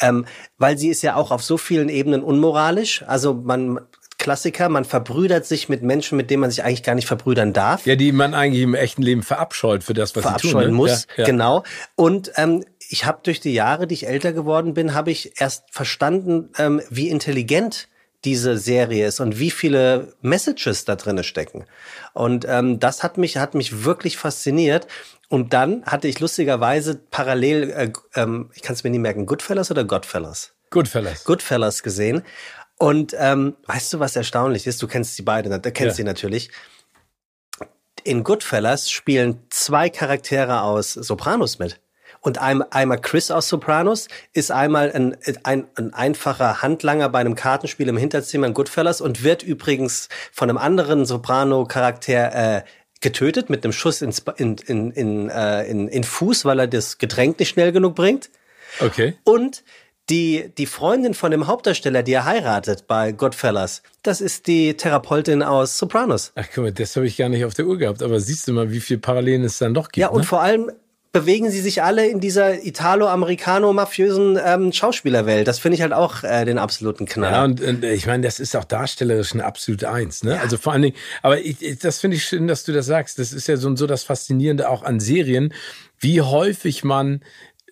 Ähm, 0.00 0.26
weil 0.58 0.78
sie 0.78 0.88
ist 0.88 1.02
ja 1.02 1.16
auch 1.16 1.30
auf 1.30 1.42
so 1.42 1.56
vielen 1.56 1.88
Ebenen 1.88 2.22
unmoralisch. 2.22 3.04
Also 3.06 3.34
man, 3.34 3.80
Klassiker, 4.18 4.68
man 4.68 4.84
verbrüdert 4.84 5.46
sich 5.46 5.68
mit 5.68 5.82
Menschen, 5.82 6.16
mit 6.16 6.30
denen 6.30 6.40
man 6.40 6.50
sich 6.50 6.64
eigentlich 6.64 6.82
gar 6.82 6.96
nicht 6.96 7.06
verbrüdern 7.06 7.52
darf. 7.52 7.86
Ja, 7.86 7.94
die 7.94 8.10
man 8.10 8.34
eigentlich 8.34 8.62
im 8.62 8.74
echten 8.74 9.02
Leben 9.02 9.22
verabscheut 9.22 9.84
für 9.84 9.94
das, 9.94 10.14
was 10.16 10.22
verabscheuen 10.22 10.52
sie 10.52 10.64
tun. 10.64 10.70
Ne? 10.70 10.76
muss, 10.76 11.06
ja, 11.16 11.22
ja. 11.22 11.24
genau. 11.24 11.62
Und 11.94 12.32
ähm, 12.34 12.64
ich 12.88 13.04
habe 13.04 13.20
durch 13.22 13.40
die 13.40 13.52
Jahre, 13.52 13.86
die 13.86 13.94
ich 13.94 14.08
älter 14.08 14.32
geworden 14.32 14.74
bin, 14.74 14.94
habe 14.94 15.10
ich 15.10 15.40
erst 15.40 15.64
verstanden, 15.70 16.50
ähm, 16.58 16.82
wie 16.90 17.08
intelligent 17.08 17.88
diese 18.24 18.58
Serie 18.58 19.06
ist 19.06 19.20
und 19.20 19.38
wie 19.38 19.50
viele 19.50 20.12
Messages 20.22 20.84
da 20.84 20.96
drinne 20.96 21.22
stecken. 21.22 21.64
Und 22.14 22.44
ähm, 22.48 22.80
das 22.80 23.02
hat 23.02 23.16
mich 23.16 23.36
hat 23.36 23.54
mich 23.54 23.84
wirklich 23.84 24.16
fasziniert. 24.16 24.86
Und 25.28 25.52
dann 25.52 25.84
hatte 25.84 26.08
ich 26.08 26.20
lustigerweise 26.20 27.00
parallel, 27.10 27.70
äh, 27.70 27.92
ähm, 28.14 28.50
ich 28.54 28.62
kann 28.62 28.74
es 28.74 28.82
mir 28.82 28.90
nie 28.90 28.98
merken, 28.98 29.26
Goodfellas 29.26 29.70
oder 29.70 29.84
Godfellas? 29.84 30.54
Goodfellas. 30.70 31.24
Goodfellas 31.24 31.82
gesehen. 31.82 32.22
Und 32.78 33.14
ähm, 33.18 33.56
weißt 33.66 33.92
du, 33.92 34.00
was 34.00 34.16
erstaunlich 34.16 34.66
ist? 34.66 34.80
Du 34.82 34.86
kennst 34.86 35.18
die 35.18 35.22
beiden, 35.22 35.50
du 35.50 35.72
kennst 35.72 35.98
ja. 35.98 36.02
sie 36.02 36.04
natürlich. 36.04 36.50
In 38.04 38.24
Goodfellas 38.24 38.90
spielen 38.90 39.42
zwei 39.50 39.90
Charaktere 39.90 40.62
aus 40.62 40.92
Sopranos 40.92 41.58
mit. 41.58 41.80
Und 42.20 42.38
einmal 42.38 43.00
Chris 43.00 43.30
aus 43.30 43.48
Sopranos 43.48 44.08
ist 44.32 44.50
einmal 44.50 44.92
ein, 44.92 45.16
ein, 45.44 45.66
ein 45.74 45.94
einfacher 45.94 46.62
Handlanger 46.62 47.08
bei 47.08 47.20
einem 47.20 47.34
Kartenspiel 47.34 47.88
im 47.88 47.96
Hinterzimmer 47.96 48.46
in 48.46 48.54
Goodfellas 48.54 49.00
und 49.00 49.22
wird 49.22 49.42
übrigens 49.42 50.08
von 50.32 50.48
einem 50.48 50.58
anderen 50.58 51.04
Soprano-Charakter 51.04 52.56
äh, 52.56 52.62
getötet 53.00 53.50
mit 53.50 53.64
einem 53.64 53.72
Schuss 53.72 54.02
ins, 54.02 54.24
in, 54.36 54.56
in, 54.66 54.90
in, 54.90 55.30
äh, 55.30 55.64
in, 55.64 55.88
in 55.88 56.04
Fuß, 56.04 56.44
weil 56.44 56.58
er 56.58 56.66
das 56.66 56.98
Getränk 56.98 57.38
nicht 57.38 57.50
schnell 57.50 57.72
genug 57.72 57.94
bringt. 57.94 58.30
Okay. 58.80 59.14
Und 59.24 59.62
die, 60.10 60.50
die 60.56 60.66
Freundin 60.66 61.14
von 61.14 61.30
dem 61.30 61.46
Hauptdarsteller, 61.46 62.02
die 62.02 62.12
er 62.12 62.24
heiratet 62.24 62.86
bei 62.86 63.12
Godfellas, 63.12 63.82
das 64.02 64.20
ist 64.20 64.46
die 64.46 64.74
Therapeutin 64.74 65.42
aus 65.42 65.78
Sopranos. 65.78 66.32
Ach 66.34 66.46
guck 66.54 66.64
mal, 66.64 66.72
das 66.72 66.96
habe 66.96 67.06
ich 67.06 67.16
gar 67.16 67.28
nicht 67.28 67.44
auf 67.44 67.54
der 67.54 67.66
Uhr 67.66 67.76
gehabt, 67.76 68.02
aber 68.02 68.18
siehst 68.18 68.48
du 68.48 68.52
mal, 68.52 68.70
wie 68.72 68.80
viele 68.80 69.00
Parallelen 69.00 69.44
es 69.44 69.58
dann 69.58 69.74
doch 69.74 69.88
gibt. 69.88 69.98
Ja, 69.98 70.08
und 70.08 70.20
ne? 70.20 70.26
vor 70.26 70.40
allem 70.40 70.72
bewegen 71.12 71.50
sie 71.50 71.60
sich 71.60 71.82
alle 71.82 72.06
in 72.06 72.20
dieser 72.20 72.64
italo-amerikano-mafiösen 72.64 74.38
ähm, 74.44 74.72
Schauspielerwelt. 74.72 75.48
Das 75.48 75.58
finde 75.58 75.76
ich 75.76 75.82
halt 75.82 75.92
auch 75.92 76.22
äh, 76.22 76.44
den 76.44 76.58
absoluten 76.58 77.06
Knall. 77.06 77.32
Ja, 77.32 77.44
und, 77.44 77.60
und 77.60 77.84
ich 77.84 78.06
meine, 78.06 78.22
das 78.22 78.40
ist 78.40 78.54
auch 78.56 78.64
darstellerisch 78.64 79.32
eine 79.32 79.44
absolute 79.44 79.90
Eins. 79.90 80.22
Ne? 80.22 80.34
Ja. 80.34 80.40
Also 80.40 80.58
vor 80.58 80.72
allen 80.74 80.82
Dingen, 80.82 80.96
aber 81.22 81.40
ich, 81.40 81.62
ich, 81.62 81.78
das 81.78 82.00
finde 82.00 82.16
ich 82.16 82.24
schön, 82.24 82.46
dass 82.46 82.64
du 82.64 82.72
das 82.72 82.86
sagst. 82.86 83.18
Das 83.18 83.32
ist 83.32 83.48
ja 83.48 83.56
so, 83.56 83.74
so 83.74 83.86
das 83.86 84.04
Faszinierende 84.04 84.68
auch 84.68 84.82
an 84.82 85.00
Serien, 85.00 85.54
wie 85.98 86.20
häufig 86.20 86.84
man 86.84 87.22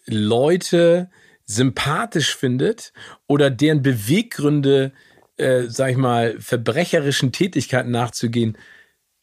Leute 0.07 1.11
sympathisch 1.45 2.35
findet 2.37 2.93
oder 3.27 3.51
deren 3.51 3.83
Beweggründe, 3.83 4.93
äh, 5.37 5.65
sag 5.69 5.91
ich 5.91 5.97
mal, 5.97 6.37
verbrecherischen 6.41 7.33
Tätigkeiten 7.33 7.91
nachzugehen, 7.91 8.57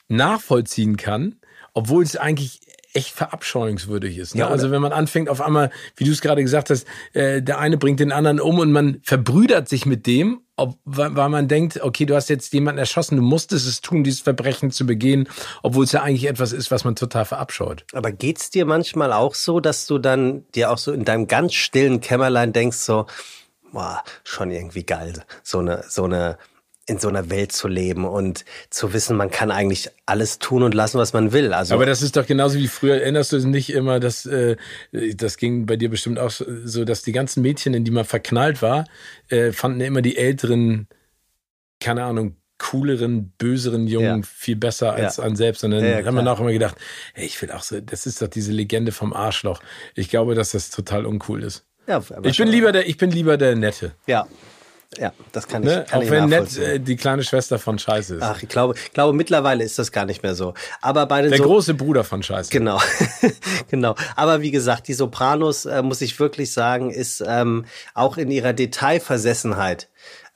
nachvollziehen 0.07 0.97
kann, 0.97 1.39
obwohl 1.73 2.03
es 2.03 2.15
eigentlich 2.15 2.61
echt 2.93 3.09
verabscheuungswürdig 3.09 4.17
ist. 4.17 4.35
Ne? 4.35 4.41
Ja, 4.41 4.47
also 4.49 4.71
wenn 4.71 4.81
man 4.81 4.91
anfängt, 4.91 5.29
auf 5.29 5.41
einmal, 5.41 5.71
wie 5.95 6.03
du 6.03 6.11
es 6.11 6.21
gerade 6.21 6.43
gesagt 6.43 6.69
hast, 6.69 6.85
äh, 7.13 7.41
der 7.41 7.59
eine 7.59 7.77
bringt 7.77 7.99
den 7.99 8.11
anderen 8.11 8.39
um 8.39 8.59
und 8.59 8.71
man 8.71 8.99
verbrüdert 9.03 9.67
sich 9.67 9.85
mit 9.85 10.05
dem, 10.05 10.41
ob, 10.55 10.77
weil, 10.85 11.29
man 11.29 11.47
denkt, 11.47 11.81
okay, 11.81 12.05
du 12.05 12.15
hast 12.15 12.29
jetzt 12.29 12.53
jemanden 12.53 12.77
erschossen, 12.77 13.15
du 13.15 13.23
musstest 13.23 13.67
es 13.67 13.81
tun, 13.81 14.03
dieses 14.03 14.21
Verbrechen 14.21 14.69
zu 14.69 14.85
begehen, 14.85 15.27
obwohl 15.63 15.85
es 15.85 15.91
ja 15.91 16.03
eigentlich 16.03 16.27
etwas 16.27 16.51
ist, 16.51 16.69
was 16.69 16.83
man 16.83 16.95
total 16.95 17.25
verabscheut. 17.25 17.85
Aber 17.93 18.11
geht's 18.11 18.51
dir 18.51 18.65
manchmal 18.65 19.13
auch 19.13 19.33
so, 19.33 19.59
dass 19.59 19.87
du 19.87 19.97
dann 19.97 20.45
dir 20.53 20.71
auch 20.71 20.77
so 20.77 20.91
in 20.91 21.05
deinem 21.05 21.27
ganz 21.27 21.55
stillen 21.55 22.01
Kämmerlein 22.01 22.53
denkst, 22.53 22.77
so, 22.77 23.07
boah, 23.71 24.03
schon 24.23 24.51
irgendwie 24.51 24.83
geil, 24.83 25.23
so 25.41 25.57
eine, 25.57 25.83
so 25.87 26.03
eine 26.03 26.37
in 26.85 26.99
so 26.99 27.07
einer 27.07 27.29
Welt 27.29 27.53
zu 27.53 27.67
leben 27.67 28.05
und 28.05 28.43
zu 28.69 28.93
wissen, 28.93 29.15
man 29.15 29.31
kann 29.31 29.51
eigentlich 29.51 29.89
alles 30.05 30.39
tun 30.39 30.63
und 30.63 30.73
lassen, 30.73 30.97
was 30.97 31.13
man 31.13 31.31
will. 31.31 31.53
Also 31.53 31.75
aber 31.75 31.85
das 31.85 32.01
ist 32.01 32.17
doch 32.17 32.25
genauso 32.25 32.57
wie 32.57 32.67
früher. 32.67 33.01
Erinnerst 33.01 33.31
du 33.31 33.47
nicht 33.47 33.71
immer, 33.71 33.99
dass 34.01 34.25
äh, 34.25 34.57
das 34.91 35.37
ging 35.37 35.65
bei 35.65 35.77
dir 35.77 35.89
bestimmt 35.89 36.19
auch 36.19 36.31
so, 36.31 36.83
dass 36.83 37.01
die 37.01 37.13
ganzen 37.13 37.41
Mädchen, 37.41 37.73
in 37.73 37.85
die 37.85 37.91
man 37.91 38.03
verknallt 38.03 38.61
war, 38.61 38.85
äh, 39.29 39.53
fanden 39.53 39.79
immer 39.79 40.01
die 40.01 40.17
älteren, 40.17 40.87
keine 41.79 42.03
Ahnung, 42.03 42.35
cooleren, 42.57 43.33
böseren 43.37 43.87
Jungen 43.87 44.21
ja. 44.21 44.27
viel 44.27 44.55
besser 44.55 44.93
als 44.93 45.17
ja. 45.17 45.23
an 45.23 45.35
selbst. 45.35 45.63
Und 45.63 45.71
dann 45.71 45.83
ja, 45.83 46.05
haben 46.05 46.15
wir 46.15 46.31
auch 46.31 46.39
immer 46.39 46.51
gedacht, 46.51 46.75
hey, 47.13 47.25
ich 47.25 47.41
will 47.41 47.51
auch 47.51 47.63
so, 47.63 47.79
das 47.79 48.05
ist 48.05 48.21
doch 48.21 48.27
diese 48.27 48.51
Legende 48.51 48.91
vom 48.91 49.13
Arschloch. 49.13 49.61
Ich 49.95 50.09
glaube, 50.09 50.35
dass 50.35 50.51
das 50.51 50.69
total 50.69 51.05
uncool 51.05 51.43
ist. 51.43 51.65
Ich 52.23 52.37
bin 52.37 52.47
lieber 52.47 52.71
der, 52.71 52.87
ich 52.87 52.97
bin 52.97 53.11
lieber 53.11 53.37
der 53.37 53.55
Nette. 53.55 53.93
Ja, 54.07 54.27
ja, 54.97 55.13
das 55.31 55.47
kann 55.47 55.63
ich. 55.63 55.69
Ne? 55.69 55.85
Kann 55.87 55.99
Auch 55.99 56.03
ich 56.03 56.11
wenn 56.11 56.29
nett 56.29 56.57
äh, 56.57 56.79
die 56.79 56.95
kleine 56.95 57.23
Schwester 57.23 57.59
von 57.59 57.79
Scheiße 57.79 58.15
ist. 58.15 58.23
Ach, 58.23 58.41
ich 58.41 58.49
glaube, 58.49 58.75
ich 58.75 58.93
glaube, 58.93 59.13
mittlerweile 59.13 59.63
ist 59.63 59.79
das 59.79 59.91
gar 59.91 60.05
nicht 60.05 60.23
mehr 60.23 60.35
so. 60.35 60.53
Aber 60.81 61.05
bei 61.05 61.21
den 61.21 61.31
Der 61.31 61.39
so 61.39 61.45
große 61.45 61.73
Bruder 61.73 62.03
von 62.03 62.23
Scheiße. 62.23 62.51
Genau. 62.51 62.79
genau. 63.69 63.95
Aber 64.15 64.41
wie 64.41 64.51
gesagt, 64.51 64.87
die 64.87 64.93
Sopranos, 64.93 65.65
äh, 65.65 65.81
muss 65.81 66.01
ich 66.01 66.19
wirklich 66.19 66.51
sagen, 66.53 66.91
ist 66.91 67.23
ähm, 67.25 67.65
auch 67.93 68.17
in 68.17 68.31
ihrer 68.31 68.53
Detailversessenheit 68.53 69.89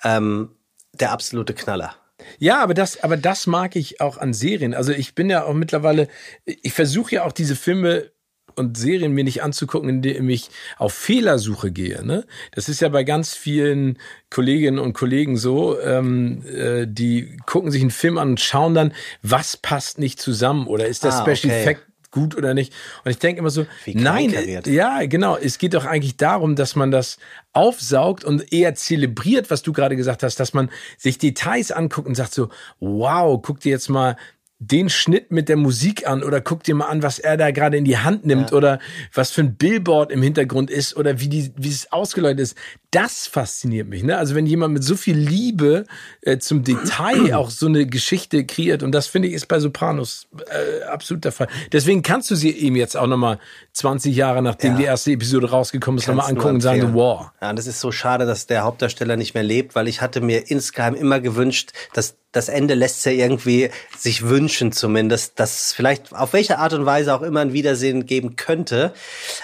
ähm, 0.03 0.51
der 0.93 1.11
absolute 1.11 1.53
Knaller. 1.53 1.95
Ja, 2.39 2.61
aber 2.61 2.73
das, 2.73 3.03
aber 3.03 3.17
das 3.17 3.47
mag 3.47 3.75
ich 3.75 4.01
auch 4.01 4.17
an 4.17 4.33
Serien. 4.33 4.73
Also 4.73 4.91
ich 4.91 5.15
bin 5.15 5.29
ja 5.29 5.43
auch 5.43 5.53
mittlerweile, 5.53 6.07
ich 6.45 6.73
versuche 6.73 7.15
ja 7.15 7.23
auch 7.23 7.31
diese 7.31 7.55
Filme 7.55 8.11
und 8.57 8.77
Serien 8.77 9.13
mir 9.13 9.23
nicht 9.23 9.43
anzugucken, 9.43 9.89
indem 9.89 10.29
ich 10.29 10.49
auf 10.77 10.93
Fehlersuche 10.93 11.71
gehe. 11.71 12.05
Ne? 12.05 12.25
Das 12.53 12.69
ist 12.69 12.81
ja 12.81 12.89
bei 12.89 13.03
ganz 13.03 13.33
vielen 13.33 13.97
Kolleginnen 14.29 14.79
und 14.79 14.93
Kollegen 14.93 15.37
so, 15.37 15.79
ähm, 15.79 16.43
äh, 16.45 16.85
die 16.87 17.37
gucken 17.45 17.71
sich 17.71 17.81
einen 17.81 17.91
Film 17.91 18.17
an 18.17 18.29
und 18.29 18.39
schauen 18.39 18.73
dann, 18.73 18.93
was 19.21 19.57
passt 19.57 19.99
nicht 19.99 20.19
zusammen 20.19 20.67
oder 20.67 20.87
ist 20.87 21.03
der 21.03 21.13
ah, 21.13 21.21
Special 21.21 21.53
okay. 21.53 21.61
Effect 21.61 21.87
gut 22.11 22.35
oder 22.35 22.53
nicht. 22.53 22.73
Und 23.03 23.11
ich 23.11 23.19
denke 23.19 23.39
immer 23.39 23.49
so, 23.49 23.65
nein, 23.85 24.33
ja, 24.65 25.05
genau. 25.05 25.37
Es 25.37 25.57
geht 25.57 25.73
doch 25.73 25.85
eigentlich 25.85 26.17
darum, 26.17 26.55
dass 26.55 26.75
man 26.75 26.89
das 26.89 27.17
aufsaugt 27.53 28.23
und 28.23 28.51
eher 28.51 28.75
zelebriert, 28.75 29.51
was 29.51 29.61
du 29.61 29.73
gerade 29.73 29.95
gesagt 29.95 30.23
hast, 30.23 30.39
dass 30.39 30.53
man 30.53 30.69
sich 30.97 31.17
Details 31.17 31.71
anguckt 31.71 32.07
und 32.07 32.15
sagt 32.15 32.33
so, 32.33 32.49
wow, 32.79 33.39
guck 33.41 33.59
dir 33.59 33.71
jetzt 33.71 33.89
mal 33.89 34.17
den 34.59 34.89
Schnitt 34.89 35.31
mit 35.31 35.49
der 35.49 35.55
Musik 35.55 36.07
an 36.07 36.23
oder 36.23 36.41
guck 36.41 36.63
dir 36.63 36.73
mal 36.73 36.87
an, 36.87 37.03
was 37.03 37.19
er 37.19 37.37
da 37.37 37.51
gerade 37.51 37.77
in 37.77 37.85
die 37.85 37.99
Hand 37.99 38.25
nimmt 38.25 38.51
ja. 38.51 38.57
oder 38.57 38.79
was 39.13 39.29
für 39.29 39.41
ein 39.41 39.55
Billboard 39.55 40.11
im 40.11 40.23
Hintergrund 40.23 40.71
ist 40.71 40.97
oder 40.97 41.19
wie 41.19 41.27
die 41.27 41.51
wie 41.55 41.69
es 41.69 41.91
ausgeleuchtet 41.91 42.39
ist. 42.39 42.57
Das 42.89 43.27
fasziniert 43.27 43.87
mich. 43.87 44.01
Ne? 44.01 44.17
Also 44.17 44.33
wenn 44.33 44.47
jemand 44.47 44.73
mit 44.73 44.83
so 44.83 44.95
viel 44.95 45.15
Liebe 45.15 45.85
äh, 46.21 46.39
zum 46.39 46.63
Detail 46.63 47.33
auch 47.35 47.51
so 47.51 47.67
eine 47.67 47.85
Geschichte 47.85 48.45
kreiert 48.45 48.81
und 48.81 48.93
das 48.93 49.05
finde 49.05 49.27
ich 49.27 49.35
ist 49.35 49.47
bei 49.47 49.59
Sopranos 49.59 50.27
äh, 50.49 50.83
absolut 50.85 51.23
der 51.23 51.31
Fall. 51.31 51.47
Deswegen 51.71 52.01
kannst 52.01 52.31
du 52.31 52.35
sie 52.35 52.49
eben 52.49 52.75
jetzt 52.75 52.97
auch 52.97 53.07
nochmal 53.07 53.37
20 53.73 54.15
Jahre 54.15 54.41
nachdem 54.41 54.71
ja. 54.73 54.77
die 54.77 54.85
erste 54.85 55.11
Episode 55.11 55.51
rausgekommen 55.51 55.99
ist 55.99 56.07
nochmal 56.07 56.31
angucken 56.31 56.55
und 56.55 56.61
sagen, 56.61 56.95
wow. 56.95 57.29
Ja, 57.41 57.53
das 57.53 57.67
ist 57.67 57.79
so 57.79 57.91
schade, 57.91 58.25
dass 58.25 58.47
der 58.47 58.63
Hauptdarsteller 58.63 59.17
nicht 59.17 59.35
mehr 59.35 59.43
lebt, 59.43 59.75
weil 59.75 59.87
ich 59.87 60.01
hatte 60.01 60.19
mir 60.19 60.49
insgeheim 60.49 60.95
immer 60.95 61.19
gewünscht, 61.19 61.73
dass 61.93 62.15
das 62.37 62.49
Ende 62.49 62.75
lässt 62.75 63.05
ja 63.05 63.11
irgendwie 63.11 63.69
sich 63.97 64.23
wünschen 64.23 64.71
zumindest, 64.71 65.39
dass 65.39 65.67
es 65.67 65.73
vielleicht 65.73 66.13
auf 66.13 66.33
welche 66.33 66.59
Art 66.59 66.73
und 66.73 66.85
Weise 66.85 67.13
auch 67.13 67.21
immer 67.21 67.41
ein 67.41 67.53
Wiedersehen 67.53 68.05
geben 68.05 68.35
könnte. 68.35 68.93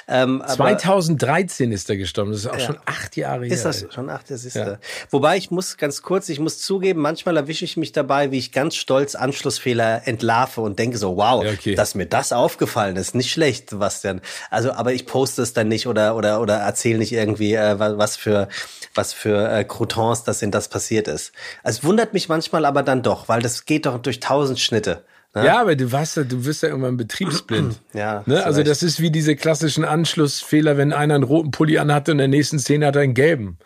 Ähm, 0.08 0.44
2013 0.46 1.72
ist 1.72 1.90
er 1.90 1.98
gestorben, 1.98 2.32
das 2.32 2.42
ist 2.42 2.48
auch 2.48 2.54
ja. 2.54 2.60
schon 2.60 2.78
acht 2.86 3.18
Jahre 3.18 3.46
her. 3.46 3.54
Ist 3.54 3.66
das 3.66 3.86
schon 3.90 4.10
acht, 4.10 4.30
das 4.30 4.46
ist 4.46 4.56
ja. 4.56 4.78
Wobei 5.10 5.38
ich 5.38 5.50
muss 5.52 5.78
ganz 5.78 6.02
kurz, 6.02 6.30
ich 6.30 6.40
muss 6.40 6.60
zugeben, 6.60 7.02
manchmal 7.02 7.36
erwische 7.36 7.66
ich 7.66 7.78
mich 7.78 7.92
dabei, 7.92 8.32
wie 8.32 8.38
ich 8.38 8.52
ganz 8.52 8.76
stolz 8.76 9.16
Anschlussfehler 9.16 10.08
entlarve 10.08 10.62
und 10.62 10.78
denke 10.78 10.98
so, 10.98 11.18
wow, 11.18 11.44
ja, 11.44 11.52
okay. 11.52 11.76
dass 11.76 11.96
mir 11.96 12.06
das 12.06 12.32
aufgefallen 12.32 12.96
ist, 12.96 13.16
nicht 13.16 13.32
schlecht, 13.32 13.72
Sebastian. 13.72 14.22
Also, 14.52 14.72
aber 14.72 14.94
ich 14.94 15.08
poste 15.08 15.42
es 15.42 15.54
dann 15.54 15.68
nicht 15.68 15.88
oder 15.88 16.16
oder 16.16 16.42
oder 16.42 16.58
erzähle 16.58 17.00
nicht 17.00 17.12
irgendwie, 17.12 17.56
äh, 17.56 17.80
was 17.80 18.18
für 18.18 18.48
was 18.94 19.14
für 19.14 19.50
äh, 19.52 19.64
Croutons 19.64 20.24
das 20.24 20.40
sind, 20.40 20.54
das 20.54 20.68
passiert 20.68 21.08
ist. 21.08 21.32
Also, 21.64 21.80
es 21.80 21.84
wundert 21.84 22.14
mich 22.14 22.30
manchmal 22.30 22.66
aber 22.66 22.83
dann 22.84 23.02
doch, 23.02 23.30
weil 23.30 23.42
das 23.42 23.66
geht 23.66 23.86
doch 23.86 23.98
durch 24.00 24.20
tausend 24.20 24.60
Schnitte. 24.60 25.04
Ne? 25.36 25.46
Ja, 25.46 25.62
aber 25.62 25.76
du 25.76 25.92
warst 25.92 26.18
ja, 26.18 26.24
du 26.24 26.46
wirst 26.46 26.62
ja 26.62 26.70
irgendwann 26.70 26.98
betriebsblind. 26.98 27.80
ja. 27.94 28.24
Ne? 28.26 28.46
Also 28.46 28.62
das 28.62 28.84
ist 28.84 29.00
wie 29.00 29.10
diese 29.10 29.36
klassischen 29.36 29.84
Anschlussfehler, 29.84 30.78
wenn 30.78 30.94
einer 30.94 31.16
einen 31.16 31.24
roten 31.24 31.52
Pulli 31.52 31.80
anhat 31.80 32.08
und 32.08 32.14
in 32.14 32.18
der 32.20 32.28
nächsten 32.28 32.60
Szene 32.60 32.86
hat 32.86 32.96
er 32.96 33.02
einen 33.02 33.16
gelben. 33.16 33.58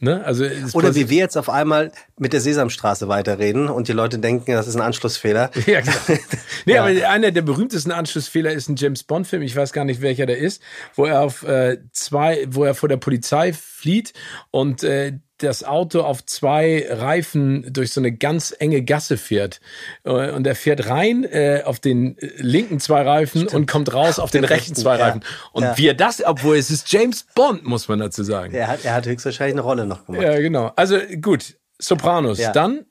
Ne? 0.00 0.24
Also 0.24 0.44
Oder 0.74 0.94
wie 0.94 1.10
wir 1.10 1.18
jetzt 1.18 1.36
auf 1.36 1.50
einmal 1.50 1.90
mit 2.16 2.32
der 2.32 2.40
Sesamstraße 2.40 3.08
weiterreden 3.08 3.68
und 3.68 3.88
die 3.88 3.92
Leute 3.92 4.20
denken, 4.20 4.52
das 4.52 4.68
ist 4.68 4.76
ein 4.76 4.82
Anschlussfehler. 4.82 5.50
Ja, 5.66 5.82
klar. 5.82 5.96
nee, 6.66 6.74
ja. 6.74 6.84
aber 6.84 7.08
einer 7.08 7.32
der 7.32 7.42
berühmtesten 7.42 7.90
Anschlussfehler 7.90 8.52
ist 8.52 8.68
ein 8.68 8.76
James 8.76 9.02
Bond-Film, 9.02 9.42
ich 9.42 9.56
weiß 9.56 9.72
gar 9.72 9.84
nicht, 9.84 10.00
welcher 10.00 10.26
der 10.26 10.38
ist, 10.38 10.62
wo 10.94 11.06
er 11.06 11.20
auf 11.20 11.42
äh, 11.42 11.78
zwei, 11.90 12.46
wo 12.48 12.62
er 12.62 12.74
vor 12.74 12.88
der 12.88 12.96
Polizei 12.96 13.52
flieht 13.52 14.12
und 14.52 14.84
äh, 14.84 15.18
das 15.38 15.64
Auto 15.64 16.02
auf 16.02 16.24
zwei 16.24 16.86
Reifen 16.90 17.72
durch 17.72 17.92
so 17.92 18.00
eine 18.00 18.12
ganz 18.12 18.54
enge 18.58 18.82
Gasse 18.82 19.16
fährt. 19.16 19.60
Äh, 20.04 20.30
und 20.30 20.46
er 20.46 20.54
fährt 20.54 20.88
rein 20.88 21.24
äh, 21.24 21.62
auf 21.64 21.80
den 21.80 22.16
linken 22.36 22.80
zwei 22.80 23.02
Reifen 23.02 23.42
Stimmt. 23.42 23.54
und 23.54 23.66
kommt 23.66 23.92
raus 23.92 24.18
auf, 24.18 24.30
den, 24.30 24.42
den, 24.42 24.48
rechten, 24.48 24.74
zwei 24.74 24.96
Reifen. 24.96 25.22
Und 25.52 25.62
ja. 25.62 25.78
wie 25.78 25.88
er 25.88 25.94
das, 25.94 26.24
obwohl 26.24 26.56
es 26.56 26.70
ist 26.70 26.92
James 26.92 27.26
Bond, 27.34 27.64
muss 27.64 27.88
man 27.88 27.98
dazu 27.98 28.22
sagen. 28.22 28.54
Er 28.54 28.68
hat, 28.68 28.84
er 28.84 28.94
hat 28.94 29.06
höchstwahrscheinlich 29.06 29.54
eine 29.54 29.62
Rolle 29.62 29.86
noch 29.86 30.06
gemacht. 30.06 30.22
Ja, 30.22 30.38
genau. 30.38 30.72
Also 30.76 30.98
gut, 31.20 31.54
Sopranos. 31.78 32.38
Ja. 32.38 32.52
Dann? 32.52 32.84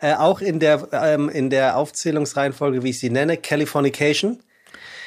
Äh, 0.00 0.14
auch 0.14 0.40
in 0.40 0.58
der, 0.58 0.88
ähm, 0.92 1.28
in 1.28 1.48
der 1.50 1.76
Aufzählungsreihenfolge, 1.76 2.82
wie 2.82 2.90
ich 2.90 2.98
sie 2.98 3.10
nenne, 3.10 3.36
Californication. 3.36 4.42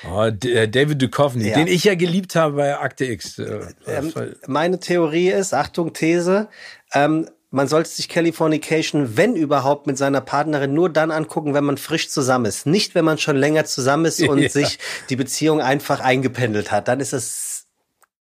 Oh, 0.09 0.23
äh, 0.23 0.67
David 0.67 1.01
Duchovny, 1.01 1.49
ja. 1.49 1.55
den 1.55 1.67
ich 1.67 1.83
ja 1.83 1.95
geliebt 1.95 2.35
habe 2.35 2.57
bei 2.57 2.77
Akte 2.77 3.05
X. 3.05 3.39
Äh, 3.39 3.61
ähm, 3.87 4.13
meine 4.47 4.79
Theorie 4.79 5.29
ist, 5.29 5.53
Achtung, 5.53 5.93
These, 5.93 6.47
ähm, 6.93 7.27
man 7.51 7.67
sollte 7.69 7.89
sich 7.89 8.09
Californication, 8.09 9.15
wenn 9.15 9.35
überhaupt, 9.35 9.87
mit 9.87 9.97
seiner 9.97 10.19
Partnerin 10.19 10.73
nur 10.73 10.89
dann 10.89 11.09
angucken, 11.09 11.53
wenn 11.53 11.63
man 11.63 11.77
frisch 11.77 12.09
zusammen 12.09 12.45
ist. 12.45 12.65
Nicht, 12.65 12.95
wenn 12.95 13.05
man 13.05 13.17
schon 13.17 13.37
länger 13.37 13.63
zusammen 13.63 14.05
ist 14.05 14.21
und 14.21 14.39
ja. 14.41 14.49
sich 14.49 14.77
die 15.09 15.15
Beziehung 15.15 15.61
einfach 15.61 16.01
eingependelt 16.01 16.71
hat. 16.71 16.89
Dann 16.89 16.99
ist 16.99 17.13
es 17.13 17.65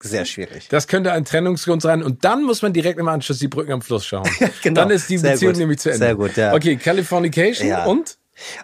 sehr 0.01 0.25
schwierig. 0.25 0.67
Das 0.69 0.87
könnte 0.87 1.13
ein 1.13 1.25
Trennungsgrund 1.25 1.81
sein. 1.81 2.03
Und 2.03 2.25
dann 2.25 2.43
muss 2.43 2.61
man 2.61 2.73
direkt 2.73 2.99
im 2.99 3.07
Anschluss 3.07 3.39
die 3.39 3.47
Brücken 3.47 3.71
am 3.71 3.81
Fluss 3.81 4.05
schauen. 4.05 4.29
genau. 4.63 4.81
Dann 4.81 4.89
ist 4.89 5.09
die 5.09 5.17
sehr 5.17 5.33
Beziehung 5.33 5.53
gut. 5.53 5.59
nämlich 5.59 5.79
zu 5.79 5.89
Ende. 5.89 6.05
Sehr 6.05 6.15
gut, 6.15 6.35
ja. 6.35 6.53
Okay, 6.53 6.75
Californication 6.75 7.67
ja. 7.67 7.85
und? 7.85 8.17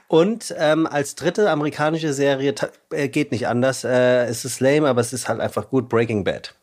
Und 0.07 0.55
ähm, 0.57 0.87
als 0.87 1.15
dritte 1.15 1.49
amerikanische 1.51 2.11
Serie 2.11 2.55
äh, 2.91 3.07
geht 3.07 3.31
nicht 3.31 3.47
anders. 3.47 3.83
Äh, 3.83 4.25
es 4.25 4.43
ist 4.43 4.59
lame, 4.59 4.87
aber 4.87 5.01
es 5.01 5.13
ist 5.13 5.29
halt 5.29 5.39
einfach 5.39 5.69
gut. 5.69 5.87
Breaking 5.87 6.23
Bad. 6.23 6.55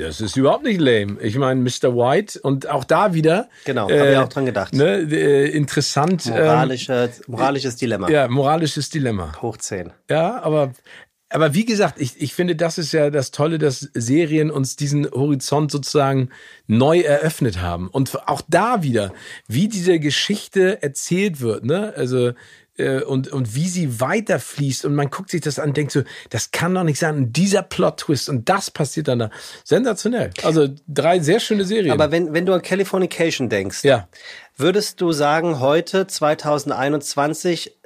Das 0.00 0.20
ist 0.20 0.36
überhaupt 0.36 0.64
nicht 0.64 0.80
lame. 0.80 1.20
Ich 1.20 1.36
meine, 1.36 1.60
Mr. 1.60 1.94
White 1.94 2.40
und 2.40 2.68
auch 2.68 2.84
da 2.84 3.14
wieder. 3.14 3.48
Genau, 3.64 3.88
äh, 3.88 3.98
habe 3.98 4.12
ich 4.12 4.18
auch 4.18 4.28
dran 4.28 4.46
gedacht. 4.46 4.72
Ne, 4.72 5.00
äh, 5.10 5.48
interessant. 5.50 6.26
Moralische, 6.26 7.10
ähm, 7.14 7.24
moralisches 7.26 7.76
Dilemma. 7.76 8.10
Ja, 8.10 8.28
moralisches 8.28 8.90
Dilemma. 8.90 9.40
Hoch 9.40 9.56
10. 9.56 9.92
Ja, 10.08 10.42
aber, 10.42 10.72
aber 11.28 11.54
wie 11.54 11.64
gesagt, 11.64 12.00
ich, 12.00 12.20
ich 12.20 12.34
finde, 12.34 12.56
das 12.56 12.78
ist 12.78 12.92
ja 12.92 13.10
das 13.10 13.30
Tolle, 13.30 13.58
dass 13.58 13.88
Serien 13.94 14.50
uns 14.50 14.76
diesen 14.76 15.10
Horizont 15.10 15.70
sozusagen 15.70 16.30
neu 16.66 17.00
eröffnet 17.00 17.60
haben. 17.60 17.88
Und 17.88 18.28
auch 18.28 18.42
da 18.48 18.82
wieder, 18.82 19.12
wie 19.46 19.68
diese 19.68 19.98
Geschichte 20.00 20.82
erzählt 20.82 21.40
wird. 21.40 21.64
Ne? 21.64 21.92
Also 21.96 22.32
äh, 22.80 23.02
und, 23.02 23.28
und 23.28 23.54
wie 23.54 23.68
sie 23.68 24.00
weiterfließt 24.00 24.84
und 24.84 24.94
man 24.94 25.10
guckt 25.10 25.30
sich 25.30 25.40
das 25.40 25.58
an 25.58 25.70
und 25.70 25.76
denkt 25.76 25.92
so, 25.92 26.02
das 26.30 26.50
kann 26.50 26.74
doch 26.74 26.84
nicht 26.84 26.98
sein. 26.98 27.16
Und 27.16 27.32
dieser 27.36 27.62
Plot-Twist 27.62 28.28
und 28.28 28.48
das 28.48 28.70
passiert 28.70 29.08
dann 29.08 29.18
da. 29.18 29.30
Sensationell. 29.64 30.30
Also 30.42 30.68
drei 30.88 31.20
sehr 31.20 31.40
schöne 31.40 31.64
Serien. 31.64 31.92
Aber 31.92 32.10
wenn, 32.10 32.32
wenn 32.32 32.46
du 32.46 32.52
an 32.52 32.62
Californication 32.62 33.48
denkst, 33.48 33.84
ja. 33.84 34.08
würdest 34.56 35.00
du 35.00 35.12
sagen, 35.12 35.60
heute, 35.60 36.06
2021, 36.06 37.76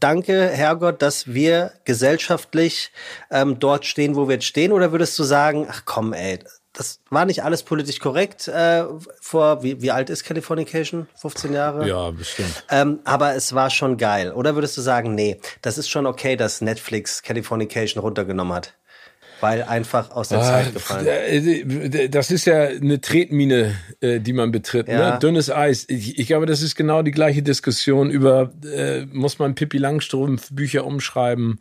danke, 0.00 0.48
Herrgott, 0.48 1.02
dass 1.02 1.32
wir 1.32 1.72
gesellschaftlich 1.84 2.90
ähm, 3.30 3.58
dort 3.58 3.84
stehen, 3.86 4.16
wo 4.16 4.28
wir 4.28 4.34
jetzt 4.34 4.46
stehen? 4.46 4.72
Oder 4.72 4.92
würdest 4.92 5.18
du 5.18 5.24
sagen, 5.24 5.66
ach 5.70 5.82
komm, 5.84 6.12
ey, 6.12 6.38
das 6.72 7.00
war 7.10 7.24
nicht 7.24 7.42
alles 7.42 7.62
politisch 7.62 7.98
korrekt 7.98 8.48
äh, 8.48 8.84
vor, 9.20 9.62
wie, 9.62 9.82
wie 9.82 9.90
alt 9.90 10.10
ist 10.10 10.24
Californication? 10.24 11.08
15 11.16 11.52
Jahre? 11.52 11.88
Ja, 11.88 12.10
bestimmt. 12.10 12.64
Ähm, 12.70 13.00
aber 13.04 13.34
es 13.34 13.54
war 13.54 13.70
schon 13.70 13.96
geil. 13.96 14.32
Oder 14.32 14.54
würdest 14.54 14.76
du 14.76 14.80
sagen, 14.80 15.14
nee, 15.14 15.40
das 15.62 15.78
ist 15.78 15.88
schon 15.88 16.06
okay, 16.06 16.36
dass 16.36 16.60
Netflix 16.60 17.22
Californication 17.22 18.00
runtergenommen 18.00 18.54
hat? 18.54 18.77
Weil 19.40 19.62
einfach 19.62 20.10
aus 20.10 20.30
der 20.30 20.38
ah, 20.38 20.42
Zeit 20.42 20.74
gefallen. 20.74 21.06
Äh, 21.06 22.08
das 22.08 22.30
ist 22.30 22.44
ja 22.44 22.64
eine 22.64 23.00
Tretmine, 23.00 23.74
äh, 24.00 24.18
die 24.20 24.32
man 24.32 24.50
betritt. 24.50 24.88
Ne? 24.88 24.94
Ja. 24.94 25.10
Ne? 25.12 25.18
Dünnes 25.20 25.50
Eis. 25.50 25.86
Ich, 25.88 26.18
ich, 26.18 26.26
glaube, 26.26 26.46
das 26.46 26.60
ist 26.60 26.74
genau 26.74 27.02
die 27.02 27.12
gleiche 27.12 27.42
Diskussion 27.42 28.10
über, 28.10 28.52
äh, 28.64 29.06
muss 29.12 29.38
man 29.38 29.54
Pippi 29.54 29.78
Langstrumpf 29.78 30.48
Bücher 30.50 30.84
umschreiben? 30.84 31.58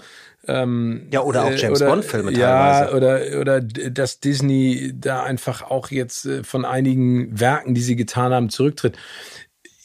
Ähm, 0.48 1.08
ja, 1.12 1.22
oder 1.22 1.44
auch 1.44 1.52
äh, 1.52 1.56
James 1.56 1.80
Bond-Filme 1.80 2.34
teilweise. 2.34 2.92
Ja, 2.92 2.92
oder, 2.96 3.40
oder 3.40 3.62
dass 3.62 4.20
Disney 4.20 4.94
da 4.96 5.24
einfach 5.24 5.62
auch 5.62 5.92
jetzt 5.92 6.26
äh, 6.26 6.44
von 6.44 6.66
einigen 6.66 7.40
Werken, 7.40 7.76
die 7.76 7.82
sie 7.82 7.96
getan 7.96 8.34
haben, 8.34 8.50
zurücktritt. 8.50 8.98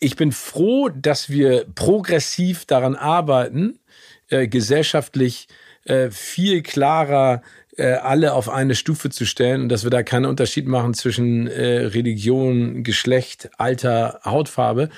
Ich 0.01 0.17
bin 0.17 0.33
froh, 0.33 0.89
dass 0.89 1.31
wir 1.31 1.67
progressiv 1.75 2.65
daran 2.65 2.95
arbeiten, 2.95 3.81
äh, 4.29 4.49
gesellschaftlich 4.49 5.49
äh, 5.85 6.11
viel 6.11 6.63
klarer 6.63 7.43
äh, 7.77 7.93
alle 7.95 8.35
auf 8.35 8.49
eine 8.49 8.75
Stufe 8.75 9.11
zu 9.11 9.25
stellen 9.25 9.63
und 9.63 9.69
dass 9.69 9.85
wir 9.85 9.91
da 9.91 10.03
keinen 10.03 10.27
Unterschied 10.27 10.67
machen 10.67 10.95
zwischen 10.95 11.47
äh, 11.47 11.87
Religion, 11.87 12.85
Geschlecht, 12.85 13.51
Alter, 13.59 14.21
Hautfarbe. 14.25 14.91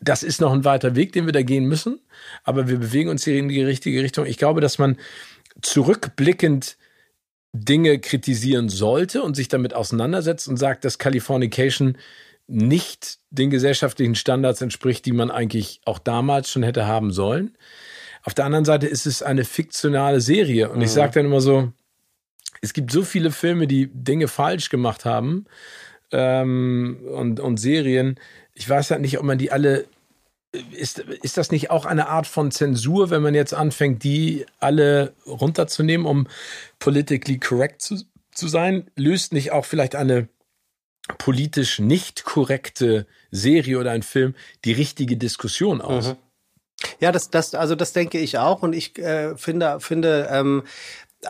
Das 0.00 0.22
ist 0.22 0.40
noch 0.40 0.52
ein 0.52 0.64
weiter 0.64 0.94
Weg, 0.94 1.12
den 1.12 1.26
wir 1.26 1.32
da 1.32 1.42
gehen 1.42 1.64
müssen, 1.64 2.00
aber 2.44 2.68
wir 2.68 2.78
bewegen 2.78 3.10
uns 3.10 3.24
hier 3.24 3.36
in 3.36 3.48
die 3.48 3.62
richtige 3.62 4.02
Richtung. 4.02 4.26
Ich 4.26 4.38
glaube, 4.38 4.60
dass 4.60 4.78
man 4.78 4.96
zurückblickend 5.60 6.76
Dinge 7.52 7.98
kritisieren 7.98 8.68
sollte 8.68 9.22
und 9.22 9.34
sich 9.34 9.48
damit 9.48 9.74
auseinandersetzt 9.74 10.46
und 10.46 10.56
sagt, 10.56 10.84
dass 10.84 10.98
Californication 10.98 11.96
nicht 12.46 13.18
den 13.30 13.50
gesellschaftlichen 13.50 14.14
Standards 14.14 14.60
entspricht, 14.60 15.04
die 15.04 15.12
man 15.12 15.30
eigentlich 15.30 15.80
auch 15.84 15.98
damals 15.98 16.50
schon 16.50 16.62
hätte 16.62 16.86
haben 16.86 17.12
sollen. 17.12 17.56
Auf 18.22 18.34
der 18.34 18.44
anderen 18.44 18.64
Seite 18.64 18.86
ist 18.86 19.06
es 19.06 19.22
eine 19.22 19.44
fiktionale 19.44 20.20
Serie 20.20 20.68
und 20.68 20.78
mhm. 20.78 20.84
ich 20.84 20.90
sage 20.90 21.14
dann 21.14 21.26
immer 21.26 21.40
so, 21.40 21.72
es 22.60 22.72
gibt 22.72 22.90
so 22.90 23.02
viele 23.02 23.30
Filme, 23.30 23.66
die 23.66 23.88
Dinge 23.92 24.28
falsch 24.28 24.68
gemacht 24.68 25.04
haben 25.04 25.46
ähm, 26.12 26.98
und, 27.12 27.40
und 27.40 27.56
Serien. 27.58 28.18
Ich 28.54 28.68
weiß 28.68 28.90
halt 28.90 29.00
nicht, 29.00 29.18
ob 29.18 29.24
man 29.24 29.38
die 29.38 29.52
alle. 29.52 29.86
Ist, 30.72 30.98
ist 30.98 31.36
das 31.36 31.52
nicht 31.52 31.70
auch 31.70 31.84
eine 31.84 32.08
Art 32.08 32.26
von 32.26 32.50
Zensur, 32.50 33.10
wenn 33.10 33.22
man 33.22 33.36
jetzt 33.36 33.54
anfängt, 33.54 34.02
die 34.02 34.46
alle 34.58 35.14
runterzunehmen, 35.24 36.06
um 36.06 36.26
politically 36.80 37.38
correct 37.38 37.80
zu, 37.82 38.02
zu 38.34 38.48
sein? 38.48 38.90
Löst 38.96 39.32
nicht 39.32 39.52
auch 39.52 39.64
vielleicht 39.64 39.94
eine 39.94 40.28
politisch 41.18 41.78
nicht 41.78 42.24
korrekte 42.24 43.06
Serie 43.30 43.78
oder 43.78 43.92
ein 43.92 44.02
Film 44.02 44.34
die 44.64 44.72
richtige 44.72 45.16
Diskussion 45.16 45.80
aus? 45.80 46.08
Mhm. 46.08 46.16
Ja, 46.98 47.12
das, 47.12 47.30
das, 47.30 47.54
also 47.54 47.76
das 47.76 47.92
denke 47.92 48.18
ich 48.18 48.38
auch 48.38 48.62
und 48.62 48.72
ich 48.72 48.98
äh, 48.98 49.36
finde, 49.36 49.78
finde 49.80 50.28
ähm, 50.30 50.64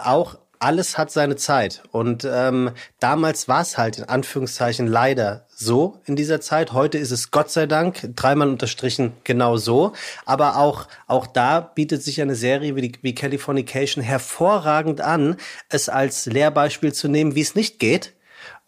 auch 0.02 0.38
alles 0.60 0.98
hat 0.98 1.10
seine 1.10 1.36
Zeit. 1.36 1.82
Und 1.90 2.28
ähm, 2.30 2.70
damals 3.00 3.48
war 3.48 3.62
es 3.62 3.78
halt 3.78 3.98
in 3.98 4.04
Anführungszeichen 4.04 4.86
leider 4.86 5.46
so 5.48 6.00
in 6.04 6.16
dieser 6.16 6.40
Zeit. 6.40 6.72
Heute 6.72 6.98
ist 6.98 7.10
es 7.10 7.30
Gott 7.30 7.50
sei 7.50 7.66
Dank 7.66 8.10
dreimal 8.14 8.48
unterstrichen 8.48 9.14
genau 9.24 9.56
so. 9.56 9.94
Aber 10.26 10.56
auch 10.58 10.86
auch 11.06 11.26
da 11.26 11.60
bietet 11.60 12.02
sich 12.02 12.20
eine 12.20 12.34
Serie 12.34 12.76
wie, 12.76 12.82
die, 12.82 12.92
wie 13.00 13.14
Californication 13.14 14.04
hervorragend 14.04 15.00
an, 15.00 15.36
es 15.70 15.88
als 15.88 16.26
Lehrbeispiel 16.26 16.92
zu 16.92 17.08
nehmen, 17.08 17.34
wie 17.34 17.40
es 17.40 17.54
nicht 17.54 17.78
geht. 17.78 18.14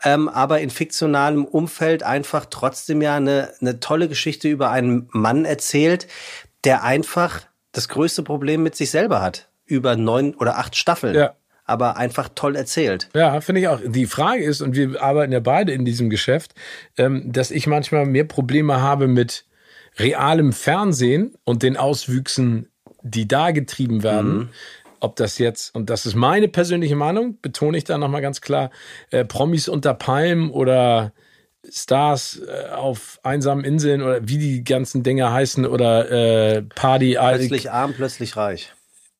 Ähm, 0.02 0.28
aber 0.30 0.60
in 0.60 0.70
fiktionalem 0.70 1.44
Umfeld 1.44 2.02
einfach 2.02 2.46
trotzdem 2.46 3.02
ja 3.02 3.16
eine, 3.16 3.52
eine 3.60 3.80
tolle 3.80 4.08
Geschichte 4.08 4.48
über 4.48 4.70
einen 4.70 5.08
Mann 5.12 5.44
erzählt, 5.44 6.08
der 6.64 6.82
einfach 6.84 7.42
das 7.70 7.88
größte 7.88 8.22
Problem 8.22 8.62
mit 8.62 8.76
sich 8.76 8.90
selber 8.90 9.20
hat. 9.20 9.50
Über 9.64 9.96
neun 9.96 10.34
oder 10.34 10.58
acht 10.58 10.74
Staffeln. 10.76 11.14
Ja 11.14 11.34
aber 11.72 11.96
einfach 11.96 12.28
toll 12.34 12.54
erzählt. 12.54 13.08
Ja, 13.14 13.40
finde 13.40 13.62
ich 13.62 13.68
auch. 13.68 13.80
Die 13.84 14.06
Frage 14.06 14.44
ist, 14.44 14.60
und 14.60 14.76
wir 14.76 15.02
arbeiten 15.02 15.32
ja 15.32 15.40
beide 15.40 15.72
in 15.72 15.84
diesem 15.86 16.10
Geschäft, 16.10 16.54
ähm, 16.98 17.32
dass 17.32 17.50
ich 17.50 17.66
manchmal 17.66 18.04
mehr 18.04 18.24
Probleme 18.24 18.80
habe 18.80 19.08
mit 19.08 19.46
realem 19.98 20.52
Fernsehen 20.52 21.34
und 21.44 21.62
den 21.62 21.76
Auswüchsen, 21.76 22.68
die 23.02 23.26
da 23.26 23.50
getrieben 23.50 24.02
werden. 24.02 24.34
Mhm. 24.34 24.48
Ob 25.00 25.16
das 25.16 25.38
jetzt, 25.38 25.74
und 25.74 25.90
das 25.90 26.06
ist 26.06 26.14
meine 26.14 26.46
persönliche 26.46 26.94
Meinung, 26.94 27.38
betone 27.40 27.76
ich 27.76 27.84
da 27.84 27.98
nochmal 27.98 28.20
ganz 28.20 28.40
klar, 28.40 28.70
äh, 29.10 29.24
Promis 29.24 29.68
unter 29.68 29.94
Palmen 29.94 30.50
oder 30.50 31.12
Stars 31.68 32.40
äh, 32.46 32.70
auf 32.70 33.18
einsamen 33.22 33.64
Inseln 33.64 34.02
oder 34.02 34.28
wie 34.28 34.38
die 34.38 34.62
ganzen 34.62 35.02
Dinge 35.02 35.32
heißen 35.32 35.66
oder 35.66 36.10
äh, 36.10 36.62
Party. 36.62 37.16
Plötzlich 37.18 37.70
arm, 37.70 37.94
plötzlich 37.94 38.36
reich 38.36 38.72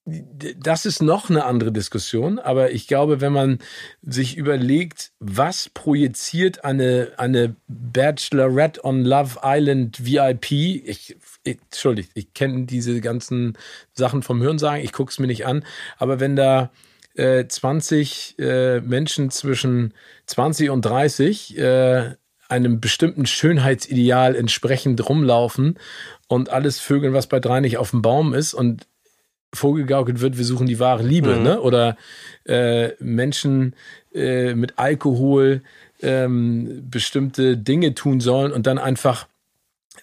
das 0.04 0.84
ist 0.84 1.00
noch 1.00 1.30
eine 1.30 1.44
andere 1.44 1.70
Diskussion, 1.70 2.40
aber 2.40 2.72
ich 2.72 2.88
glaube, 2.88 3.20
wenn 3.20 3.32
man 3.32 3.58
sich 4.02 4.36
überlegt, 4.36 5.12
was 5.20 5.68
projiziert 5.68 6.64
eine, 6.64 7.12
eine 7.18 7.54
Bachelorette 7.68 8.84
on 8.84 9.04
Love 9.04 9.40
Island 9.44 10.04
VIP, 10.04 10.50
ich, 10.50 11.16
ich 11.44 11.58
entschuldigt, 11.60 12.10
ich 12.14 12.34
kenne 12.34 12.66
diese 12.66 13.00
ganzen 13.00 13.56
Sachen 13.92 14.22
vom 14.22 14.42
Hörensagen, 14.42 14.84
ich 14.84 14.92
gucke 14.92 15.12
es 15.12 15.20
mir 15.20 15.28
nicht 15.28 15.46
an, 15.46 15.64
aber 15.98 16.18
wenn 16.18 16.34
da 16.34 16.72
äh, 17.14 17.46
20 17.46 18.36
äh, 18.40 18.80
Menschen 18.80 19.30
zwischen 19.30 19.94
20 20.26 20.70
und 20.70 20.84
30 20.84 21.58
äh, 21.58 22.14
einem 22.48 22.80
bestimmten 22.80 23.24
Schönheitsideal 23.24 24.34
entsprechend 24.34 25.08
rumlaufen 25.08 25.78
und 26.26 26.50
alles 26.50 26.80
Vögeln, 26.80 27.14
was 27.14 27.28
bei 27.28 27.38
drei 27.38 27.60
nicht 27.60 27.78
auf 27.78 27.90
dem 27.90 28.02
Baum 28.02 28.34
ist 28.34 28.52
und 28.52 28.86
vorgegaukelt 29.54 30.20
wird, 30.20 30.38
wir 30.38 30.44
suchen 30.44 30.66
die 30.66 30.78
wahre 30.78 31.02
Liebe, 31.02 31.36
mhm. 31.36 31.42
ne? 31.42 31.60
Oder 31.60 31.96
äh, 32.44 32.90
Menschen 33.00 33.74
äh, 34.14 34.54
mit 34.54 34.78
Alkohol 34.78 35.62
ähm, 36.00 36.88
bestimmte 36.90 37.56
Dinge 37.56 37.94
tun 37.94 38.20
sollen 38.20 38.52
und 38.52 38.66
dann 38.66 38.78
einfach 38.78 39.26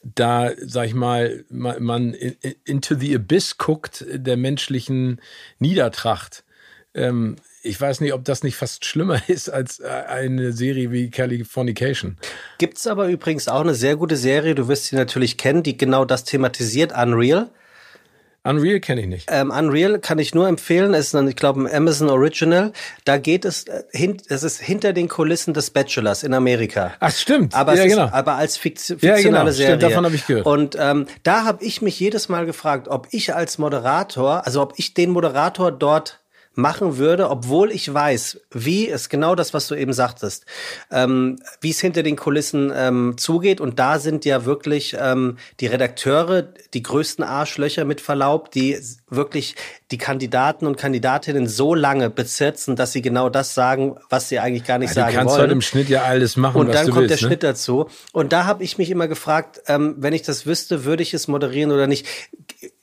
da, 0.04 0.52
sag 0.62 0.88
ich 0.88 0.94
mal, 0.94 1.44
man, 1.50 2.14
into 2.64 2.96
the 2.96 3.16
abyss 3.16 3.58
guckt 3.58 4.06
der 4.10 4.38
menschlichen 4.38 5.20
Niedertracht. 5.60 6.44
Ähm, 6.94 7.36
ich 7.62 7.80
weiß 7.80 8.00
nicht, 8.02 8.14
ob 8.14 8.24
das 8.24 8.44
nicht 8.44 8.56
fast 8.56 8.86
schlimmer 8.86 9.22
ist 9.28 9.50
als 9.50 9.80
äh, 9.80 9.88
eine 9.88 10.54
Serie 10.54 10.92
wie 10.92 11.10
Californication. 11.10 12.18
Gibt's 12.58 12.88
aber 12.88 13.08
übrigens 13.08 13.48
auch 13.48 13.62
eine 13.62 13.76
sehr 13.76 13.96
gute 13.96 14.16
Serie, 14.16 14.56
du 14.56 14.68
wirst 14.68 14.86
sie 14.86 14.96
natürlich 14.96 15.38
kennen, 15.38 15.64
die 15.64 15.78
genau 15.78 16.06
das 16.06 16.24
thematisiert, 16.24 16.94
Unreal. 16.94 17.50
Unreal 18.44 18.80
kenne 18.80 19.02
ich 19.02 19.08
nicht. 19.08 19.30
Ähm, 19.32 19.52
Unreal 19.52 20.00
kann 20.00 20.18
ich 20.18 20.34
nur 20.34 20.48
empfehlen. 20.48 20.94
Es 20.94 21.08
ist, 21.08 21.16
ein, 21.16 21.28
ich 21.28 21.36
glaube, 21.36 21.62
ein 21.62 21.74
Amazon 21.74 22.10
Original. 22.10 22.72
Da 23.04 23.18
geht 23.18 23.44
es, 23.44 23.66
äh, 23.66 23.84
hin, 23.92 24.18
es 24.30 24.44
ist 24.44 24.62
hinter 24.62 24.94
den 24.94 25.10
Kulissen 25.10 25.54
des 25.54 25.72
Bachelors 25.72 26.24
in 26.24 26.34
Amerika. 26.34 26.94
Ach, 27.00 27.12
stimmt. 27.12 27.54
Aber, 27.54 27.76
ja, 27.76 27.86
genau. 27.86 28.06
Ist, 28.06 28.14
aber 28.14 28.36
als 28.36 28.58
fiktionale 28.58 29.02
ja, 29.02 29.22
genau. 29.22 29.52
Serie. 29.52 29.78
Stimmt, 29.78 29.84
davon 29.84 30.06
habe 30.06 30.16
ich 30.16 30.26
gehört. 30.26 30.46
Und 30.46 30.78
ähm, 30.80 31.06
da 31.24 31.44
habe 31.44 31.64
ich 31.64 31.82
mich 31.82 32.00
jedes 32.00 32.30
Mal 32.30 32.46
gefragt, 32.46 32.88
ob 32.88 33.08
ich 33.12 33.36
als 33.36 33.58
Moderator, 33.58 34.46
also 34.46 34.62
ob 34.62 34.74
ich 34.78 34.94
den 34.94 35.10
Moderator 35.10 35.72
dort 35.72 36.20
machen 36.56 36.98
würde, 36.98 37.30
obwohl 37.30 37.72
ich 37.72 37.92
weiß, 37.92 38.42
wie 38.52 38.86
ist 38.86 39.10
genau 39.10 39.36
das, 39.36 39.54
was 39.54 39.68
du 39.68 39.76
eben 39.76 39.94
sagtest, 39.94 40.46
ähm, 40.92 41.40
wie 41.62 41.70
es 41.70 41.80
hinter 41.80 42.04
den 42.04 42.16
Kulissen 42.16 42.72
ähm, 42.76 43.16
zugeht. 43.18 43.62
Und 43.62 43.80
da 43.80 44.00
sind 44.00 44.26
ja 44.26 44.46
wirklich 44.46 44.96
ähm, 45.00 45.38
die 45.60 45.68
Redakteure 45.68 46.44
die 46.74 46.84
größten 46.84 47.24
Arschlöcher 47.24 47.86
mit 47.86 48.02
Verlaub, 48.02 48.52
die 48.52 48.78
wirklich 49.10 49.56
die 49.92 49.98
Kandidaten 49.98 50.68
und 50.68 50.78
Kandidatinnen 50.78 51.48
so 51.48 51.74
lange 51.74 52.10
bezirzen, 52.10 52.76
dass 52.76 52.92
sie 52.92 53.02
genau 53.02 53.30
das 53.30 53.56
sagen, 53.56 53.96
was 54.10 54.30
sie 54.30 54.40
eigentlich 54.40 54.66
gar 54.66 54.78
nicht 54.78 54.90
ja, 54.90 54.96
sagen 54.96 55.16
wollen. 55.16 55.26
Du 55.26 55.30
kannst 55.30 55.40
halt 55.40 55.52
im 55.52 55.62
Schnitt 55.62 55.90
ja 55.90 56.04
alles 56.04 56.36
machen, 56.38 56.60
Und 56.60 56.74
dann 56.74 56.86
kommt 56.86 57.10
willst, 57.10 57.22
der 57.22 57.28
ne? 57.28 57.34
Schnitt 57.34 57.44
dazu. 57.44 57.90
Und 58.12 58.34
da 58.34 58.46
habe 58.46 58.64
ich 58.64 58.78
mich 58.78 58.92
immer 58.92 59.08
gefragt, 59.08 59.62
ähm, 59.68 59.96
wenn 59.98 60.14
ich 60.14 60.22
das 60.22 60.46
wüsste, 60.46 60.86
würde 60.86 61.02
ich 61.02 61.14
es 61.14 61.28
moderieren 61.28 61.72
oder 61.72 61.88
nicht 61.88 62.06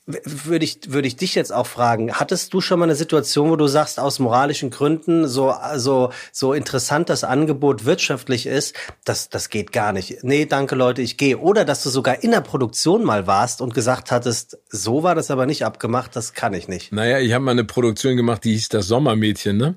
würde 0.07 0.63
ich, 0.63 0.79
würde 0.87 1.07
ich 1.07 1.17
dich 1.17 1.35
jetzt 1.35 1.51
auch 1.51 1.67
fragen, 1.67 2.13
hattest 2.13 2.53
du 2.53 2.61
schon 2.61 2.79
mal 2.79 2.85
eine 2.85 2.95
Situation, 2.95 3.49
wo 3.49 3.57
du 3.57 3.67
sagst, 3.67 3.99
aus 3.99 4.19
moralischen 4.19 4.69
Gründen, 4.69 5.27
so, 5.27 5.53
so, 5.75 6.11
so 6.31 6.53
interessant 6.53 7.09
das 7.09 7.25
Angebot 7.25 7.83
wirtschaftlich 7.83 8.45
ist, 8.45 8.73
das, 9.03 9.29
das 9.29 9.49
geht 9.49 9.73
gar 9.73 9.91
nicht. 9.91 10.23
Nee, 10.23 10.45
danke 10.45 10.75
Leute, 10.75 11.01
ich 11.01 11.17
gehe. 11.17 11.37
Oder 11.37 11.65
dass 11.65 11.83
du 11.83 11.89
sogar 11.89 12.23
in 12.23 12.31
der 12.31 12.41
Produktion 12.41 13.03
mal 13.03 13.27
warst 13.27 13.61
und 13.61 13.73
gesagt 13.73 14.11
hattest, 14.11 14.57
so 14.69 15.03
war 15.03 15.13
das 15.13 15.29
aber 15.29 15.45
nicht 15.45 15.65
abgemacht, 15.65 16.15
das 16.15 16.33
kann 16.33 16.53
ich 16.53 16.69
nicht. 16.69 16.93
Naja, 16.93 17.19
ich 17.19 17.33
habe 17.33 17.43
mal 17.43 17.51
eine 17.51 17.65
Produktion 17.65 18.15
gemacht, 18.15 18.45
die 18.45 18.53
hieß 18.53 18.69
das 18.69 18.87
Sommermädchen, 18.87 19.57
ne? 19.57 19.75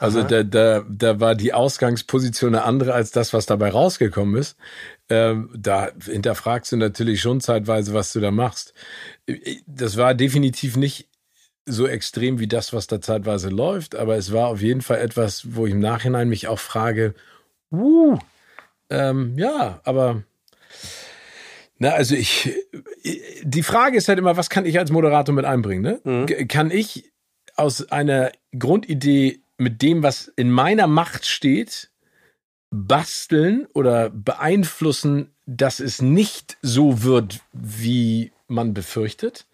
Also 0.00 0.22
da, 0.22 0.44
da, 0.44 0.84
da 0.88 1.18
war 1.18 1.34
die 1.34 1.52
Ausgangsposition 1.52 2.54
eine 2.54 2.64
andere 2.64 2.94
als 2.94 3.10
das, 3.10 3.32
was 3.32 3.46
dabei 3.46 3.70
rausgekommen 3.70 4.36
ist. 4.36 4.56
Ähm, 5.10 5.50
da 5.56 5.90
hinterfragst 6.04 6.72
du 6.72 6.76
natürlich 6.76 7.20
schon 7.20 7.40
zeitweise, 7.40 7.94
was 7.94 8.12
du 8.12 8.20
da 8.20 8.30
machst. 8.30 8.74
Das 9.66 9.96
war 9.96 10.14
definitiv 10.14 10.76
nicht 10.76 11.08
so 11.64 11.86
extrem 11.86 12.38
wie 12.38 12.46
das, 12.46 12.72
was 12.72 12.86
da 12.86 13.00
zeitweise 13.00 13.48
läuft, 13.48 13.94
aber 13.94 14.16
es 14.16 14.32
war 14.32 14.48
auf 14.48 14.60
jeden 14.60 14.82
Fall 14.82 14.98
etwas, 14.98 15.54
wo 15.54 15.66
ich 15.66 15.72
im 15.72 15.80
Nachhinein 15.80 16.28
mich 16.28 16.48
auch 16.48 16.58
frage, 16.58 17.14
uh, 17.70 18.18
ähm, 18.90 19.34
ja, 19.38 19.80
aber 19.84 20.22
na, 21.78 21.90
also 21.90 22.14
ich, 22.14 22.50
die 23.42 23.62
Frage 23.62 23.96
ist 23.96 24.08
halt 24.08 24.18
immer, 24.18 24.36
was 24.36 24.50
kann 24.50 24.66
ich 24.66 24.78
als 24.78 24.90
Moderator 24.90 25.34
mit 25.34 25.44
einbringen? 25.44 25.82
Ne? 25.82 26.00
Mhm. 26.04 26.48
Kann 26.48 26.70
ich 26.70 27.12
aus 27.54 27.90
einer 27.92 28.32
Grundidee 28.58 29.40
mit 29.58 29.82
dem, 29.82 30.02
was 30.02 30.32
in 30.36 30.50
meiner 30.50 30.86
Macht 30.86 31.26
steht, 31.26 31.90
basteln 32.70 33.66
oder 33.74 34.10
beeinflussen, 34.10 35.34
dass 35.46 35.80
es 35.80 36.02
nicht 36.02 36.58
so 36.62 37.02
wird, 37.02 37.40
wie 37.52 38.32
man 38.48 38.72
befürchtet? 38.72 39.46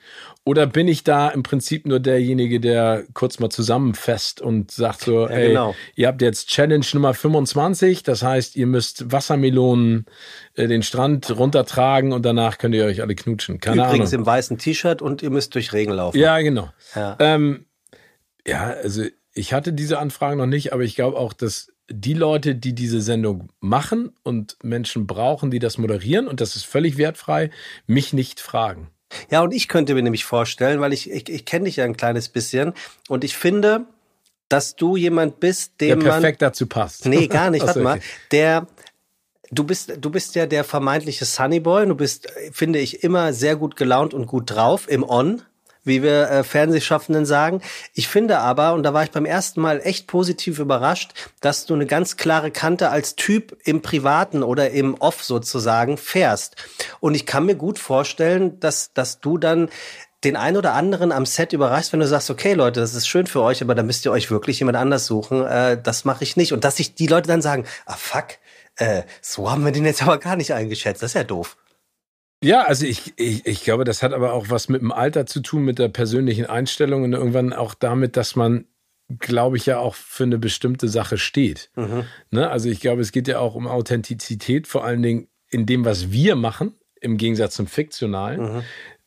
Oder 0.45 0.67
bin 0.67 0.89
ich 0.89 1.05
da 1.05 1.29
im 1.29 1.43
Prinzip 1.43 1.87
nur 1.87 2.01
derjenige, 2.01 2.61
der 2.61 3.05
kurz 3.13 3.39
mal 3.39 3.51
zusammenfasst 3.51 4.41
und 4.41 4.71
sagt 4.71 5.03
so, 5.03 5.23
ja, 5.23 5.35
ey, 5.35 5.49
genau. 5.49 5.75
ihr 5.97 6.09
habt 6.09 6.23
jetzt 6.23 6.49
Challenge 6.49 6.87
Nummer 6.95 7.13
25, 7.15 8.03
das 8.05 8.23
heißt, 8.23 8.57
ihr 8.57 8.67
müsst 8.67 9.11
Wassermelonen 9.11 10.07
äh, 10.55 10.69
den 10.69 10.83
Strand 10.83 11.37
runtertragen 11.37 12.13
und 12.13 12.25
danach 12.25 12.59
könnt 12.59 12.75
ihr 12.75 12.85
euch 12.85 13.03
alle 13.03 13.15
knutschen. 13.15 13.61
Keine 13.61 13.85
Übrigens 13.85 14.13
Ahnung. 14.13 14.23
im 14.23 14.27
weißen 14.27 14.59
T-Shirt 14.59 15.03
und 15.03 15.23
ihr 15.23 15.31
müsst 15.31 15.55
durch 15.55 15.73
Regen 15.73 15.93
laufen. 15.93 16.19
Ja, 16.19 16.41
genau. 16.41 16.71
Ja, 16.95 17.17
ähm, 17.19 17.67
ja 18.47 18.65
also 18.65 19.05
ich 19.33 19.53
hatte 19.53 19.73
diese 19.73 19.99
Anfragen 19.99 20.39
noch 20.39 20.47
nicht, 20.47 20.73
aber 20.73 20.83
ich 20.83 20.95
glaube 20.95 21.17
auch, 21.17 21.33
dass 21.33 21.74
die 21.91 22.15
Leute, 22.15 22.55
die 22.55 22.75
diese 22.75 23.01
Sendung 23.01 23.51
machen 23.61 24.13
und 24.23 24.57
Menschen 24.63 25.07
brauchen, 25.07 25.51
die 25.51 25.59
das 25.59 25.79
moderieren, 25.79 26.29
und 26.29 26.41
das 26.41 26.57
ist 26.57 26.65
völlig 26.65 26.97
wertfrei, 26.97 27.51
mich 27.87 28.13
nicht 28.13 28.41
fragen. 28.41 28.91
Ja, 29.31 29.43
und 29.43 29.53
ich 29.53 29.69
könnte 29.69 29.95
mir 29.95 30.03
nämlich 30.03 30.25
vorstellen, 30.25 30.81
weil 30.81 30.93
ich, 30.93 31.11
ich, 31.11 31.29
ich 31.29 31.45
kenne 31.45 31.67
dich 31.67 31.77
ja 31.77 31.85
ein 31.85 31.97
kleines 31.97 32.29
bisschen 32.29 32.73
und 33.09 33.23
ich 33.23 33.37
finde, 33.37 33.87
dass 34.49 34.77
du 34.77 34.97
jemand 34.97 35.41
bist, 35.41 35.81
dem 35.81 36.01
der 36.01 36.11
perfekt 36.11 36.41
man, 36.41 36.49
dazu 36.49 36.67
passt. 36.67 37.07
Nee, 37.07 37.29
gar 37.29 37.51
nicht, 37.51 37.63
warte 37.67 37.81
mal. 37.81 38.01
Der, 38.31 38.67
du 39.51 39.65
bist, 39.65 39.95
du 40.01 40.11
bist 40.11 40.35
ja 40.35 40.47
der 40.47 40.65
vermeintliche 40.65 41.25
Sunnyboy. 41.25 41.87
Du 41.87 41.95
bist, 41.95 42.29
finde 42.53 42.79
ich, 42.79 43.03
immer 43.05 43.33
sehr 43.33 43.57
gut 43.57 43.77
gelaunt 43.77 44.15
und 44.15 44.27
gut 44.27 44.51
drauf 44.51 44.89
im 44.89 45.03
On 45.09 45.43
wie 45.85 46.03
wir 46.03 46.31
äh, 46.31 46.45
Fernsehschaffenden 46.45 47.27
sagen. 47.27 47.63
Ich 47.93 48.09
finde 48.09 48.39
aber, 48.39 48.73
und 48.75 48.83
da 48.83 48.93
war 48.93 49.05
ich 49.05 49.11
beim 49.11 49.27
ersten 49.27 49.61
Mal 49.61 49.81
echt 49.85 50.07
positiv 50.07 50.59
überrascht, 50.59 51.13
dass 51.41 51.67
du 51.67 51.75
eine 51.75 51.87
ganz 51.87 52.17
klare 52.17 52.51
Kante 52.51 52.91
als 52.91 53.17
Typ 53.17 53.57
im 53.65 53.83
Privaten 53.83 54.43
oder 54.43 54.71
im 54.71 54.95
Off 54.95 55.23
sozusagen 55.23 55.97
fährst. 55.97 56.57
Und 57.01 57.15
ich 57.15 57.27
kann 57.27 57.47
mir 57.47 57.57
gut 57.57 57.79
vorstellen, 57.79 58.59
dass, 58.61 58.93
dass 58.93 59.21
du 59.21 59.39
dann 59.39 59.69
den 60.25 60.37
ein 60.37 60.57
oder 60.57 60.73
anderen 60.73 61.13
am 61.13 61.27
Set 61.27 61.53
überraschst, 61.53 61.93
wenn 61.93 62.01
du 62.01 62.07
sagst, 62.07 62.31
okay 62.31 62.55
Leute, 62.55 62.81
das 62.81 62.95
ist 62.95 63.07
schön 63.07 63.27
für 63.27 63.43
euch, 63.43 63.63
aber 63.63 63.75
dann 63.75 63.87
müsst 63.87 64.05
ihr 64.05 64.13
euch 64.13 64.31
wirklich 64.31 64.59
jemand 64.59 64.77
anders 64.79 65.07
suchen. 65.07 65.45
Äh, 65.45 65.81
das 65.81 66.05
mache 66.05 66.25
ich 66.25 66.37
nicht. 66.37 66.53
Und 66.53 66.65
dass 66.65 66.77
sich 66.77 66.95
die 66.95 67.07
Leute 67.07 67.29
dann 67.29 67.43
sagen, 67.43 67.67
ah 67.87 67.97
fuck, 67.97 68.39
äh, 68.77 69.03
so 69.21 69.51
haben 69.51 69.65
wir 69.65 69.73
den 69.73 69.85
jetzt 69.85 70.03
aber 70.03 70.19
gar 70.19 70.37
nicht 70.37 70.53
eingeschätzt. 70.53 71.03
Das 71.03 71.11
ist 71.11 71.15
ja 71.15 71.25
doof. 71.25 71.57
Ja, 72.45 72.63
also 72.65 72.85
ich, 72.85 73.15
ich, 73.17 73.47
ich 73.47 73.65
glaube, 73.65 73.85
das 73.85 74.03
hat 74.03 74.13
aber 74.13 74.35
auch 74.35 74.51
was 74.51 74.69
mit 74.69 74.83
dem 74.83 74.93
Alter 74.93 75.25
zu 75.25 75.41
tun, 75.41 75.65
mit 75.65 75.79
der 75.79 75.89
persönlichen 75.89 76.45
Einstellung 76.45 77.03
und 77.03 77.15
irgendwann 77.15 77.55
auch 77.55 77.73
damit, 77.73 78.19
dass 78.19 78.37
man, 78.37 78.67
glaube 79.19 79.57
ich, 79.57 79.65
ja 79.65 79.79
auch 79.79 79.95
für 79.95 80.25
eine 80.25 80.37
bestimmte 80.37 80.89
Sache 80.89 81.17
steht. 81.17 81.71
Mhm. 81.75 82.05
Ne? 82.31 82.51
Also 82.51 82.69
ich 82.69 82.81
glaube, 82.81 83.01
es 83.01 83.13
geht 83.13 83.29
ja 83.29 83.39
auch 83.39 83.55
um 83.55 83.67
Authentizität, 83.67 84.67
vor 84.67 84.85
allen 84.85 85.03
Dingen 85.03 85.29
in 85.49 85.65
dem, 85.65 85.87
was 85.87 86.13
wir 86.13 86.37
machen, 86.37 86.75
im 87.01 87.17
Gegensatz 87.17 87.55
zum 87.55 87.67
Fiktionalen. 87.67 88.57
Mhm. 88.57 88.63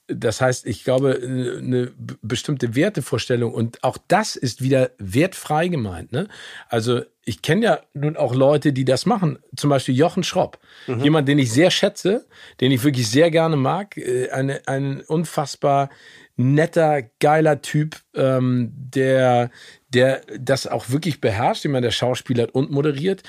Das 0.07 0.41
heißt, 0.41 0.65
ich 0.65 0.83
glaube, 0.83 1.19
eine 1.21 1.91
bestimmte 2.21 2.73
Wertevorstellung 2.73 3.53
und 3.53 3.83
auch 3.83 3.97
das 4.07 4.35
ist 4.35 4.63
wieder 4.63 4.91
wertfrei 4.97 5.67
gemeint. 5.67 6.11
Ne? 6.11 6.27
Also 6.69 7.01
ich 7.27 7.41
kenne 7.41 7.65
ja 7.65 7.79
nun 7.93 8.15
auch 8.15 8.33
Leute, 8.33 8.71
die 8.71 8.85
das 8.85 9.05
machen. 9.05 9.37
Zum 9.53 9.69
Beispiel 9.69 9.95
Jochen 9.95 10.23
Schropp. 10.23 10.59
Mhm. 10.87 11.03
Jemand, 11.03 11.27
den 11.27 11.39
ich 11.39 11.51
sehr 11.51 11.71
schätze, 11.71 12.25
den 12.61 12.71
ich 12.71 12.85
wirklich 12.85 13.09
sehr 13.09 13.29
gerne 13.31 13.57
mag. 13.57 13.97
Äh, 13.97 14.29
eine, 14.31 14.61
ein 14.65 15.01
unfassbar 15.01 15.89
netter, 16.37 17.01
geiler 17.19 17.61
Typ, 17.61 17.97
ähm, 18.15 18.71
der, 18.73 19.51
der 19.89 20.21
das 20.39 20.67
auch 20.67 20.89
wirklich 20.89 21.19
beherrscht, 21.19 21.65
jemand, 21.65 21.83
der 21.83 21.91
Schauspieler 21.91 22.47
und 22.53 22.71
moderiert. 22.71 23.23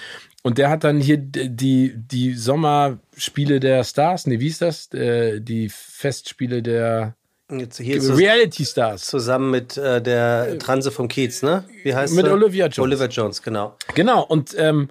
Und 0.45 0.59
der 0.59 0.71
hat 0.71 0.85
dann 0.85 1.01
hier 1.01 1.17
die, 1.17 1.93
die 1.97 2.35
Sommerspiele 2.35 3.59
der 3.59 3.83
Stars, 3.83 4.29
nee, 4.29 4.39
wie 4.39 4.47
ist 4.47 4.63
das? 4.63 4.93
Äh, 4.95 5.41
die 5.41 5.69
Festspiele 5.71 6.63
der 6.63 7.17
Jetzt 7.51 7.79
hier 7.79 8.03
Reality 8.17 8.65
Stars. 8.65 9.07
Zusammen 9.07 9.51
mit 9.51 9.79
äh, 9.79 10.03
der 10.03 10.59
Transe 10.59 10.91
vom 10.91 11.09
Kiez, 11.09 11.43
ne? 11.43 11.65
Wie 11.83 11.95
heißt 11.95 12.15
Mit 12.15 12.27
er? 12.27 12.35
Olivia 12.35 12.67
Jones. 12.67 12.79
Olivia 12.79 13.07
Jones, 13.07 13.43
genau. 13.43 13.75
Genau, 13.95 14.23
und, 14.23 14.55
ähm, 14.59 14.89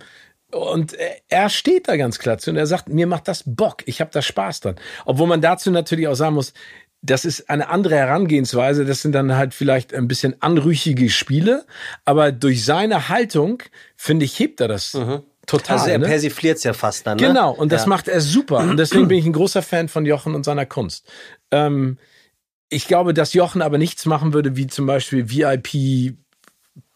und 0.51 0.95
er 1.29 1.49
steht 1.49 1.87
da 1.87 1.97
ganz 1.97 2.17
klar 2.17 2.39
zu 2.39 2.49
und 2.49 2.57
er 2.57 2.65
sagt, 2.65 2.89
mir 2.89 3.05
macht 3.05 3.27
das 3.27 3.43
Bock, 3.45 3.83
ich 3.85 4.01
habe 4.01 4.09
da 4.11 4.23
Spaß 4.23 4.61
dran. 4.61 4.75
Obwohl 5.05 5.27
man 5.27 5.41
dazu 5.41 5.69
natürlich 5.69 6.07
auch 6.07 6.15
sagen 6.15 6.33
muss, 6.33 6.53
das 7.03 7.25
ist 7.25 7.47
eine 7.47 7.69
andere 7.69 7.95
Herangehensweise. 7.95 8.85
Das 8.85 9.03
sind 9.03 9.11
dann 9.11 9.35
halt 9.35 9.53
vielleicht 9.53 9.93
ein 9.93 10.07
bisschen 10.07 10.41
anrüchige 10.41 11.11
Spiele, 11.11 11.65
aber 12.05 12.31
durch 12.31 12.65
seine 12.65 13.07
Haltung, 13.07 13.61
finde 13.95 14.25
ich, 14.25 14.39
hebt 14.39 14.59
er 14.61 14.67
das. 14.67 14.95
Mhm. 14.95 15.21
Total. 15.45 15.77
Also 15.77 15.89
er 15.91 15.99
ne? 15.99 16.07
persifliert 16.07 16.57
es 16.57 16.63
ja 16.63 16.73
fast 16.73 17.07
dann. 17.07 17.17
Ne? 17.17 17.27
Genau, 17.27 17.51
und 17.51 17.71
das 17.71 17.83
ja. 17.83 17.87
macht 17.87 18.07
er 18.07 18.19
super. 18.19 18.57
Und 18.57 18.77
deswegen 18.77 19.07
bin 19.07 19.17
ich 19.17 19.25
ein 19.25 19.31
großer 19.31 19.61
Fan 19.61 19.87
von 19.87 20.05
Jochen 20.05 20.35
und 20.35 20.43
seiner 20.43 20.65
Kunst. 20.65 21.09
Ähm, 21.51 21.97
ich 22.69 22.87
glaube, 22.87 23.13
dass 23.13 23.33
Jochen 23.33 23.61
aber 23.61 23.77
nichts 23.77 24.05
machen 24.05 24.33
würde, 24.33 24.55
wie 24.55 24.67
zum 24.67 24.85
Beispiel 24.85 25.29
VIP 25.29 26.17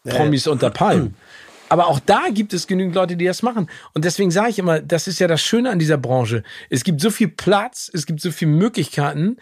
Promis 0.04 0.46
unter 0.46 0.70
Palmen. 0.70 1.14
Aber 1.68 1.86
auch 1.86 2.00
da 2.00 2.24
gibt 2.30 2.52
es 2.52 2.66
genügend 2.66 2.94
Leute, 2.94 3.16
die 3.16 3.24
das 3.24 3.42
machen. 3.42 3.66
Und 3.94 4.04
deswegen 4.04 4.30
sage 4.30 4.50
ich 4.50 4.58
immer, 4.58 4.80
das 4.82 5.08
ist 5.08 5.20
ja 5.20 5.26
das 5.26 5.40
Schöne 5.40 5.70
an 5.70 5.78
dieser 5.78 5.96
Branche. 5.96 6.42
Es 6.68 6.84
gibt 6.84 7.00
so 7.00 7.10
viel 7.10 7.28
Platz, 7.28 7.90
es 7.94 8.04
gibt 8.04 8.20
so 8.20 8.30
viele 8.30 8.50
Möglichkeiten. 8.50 9.38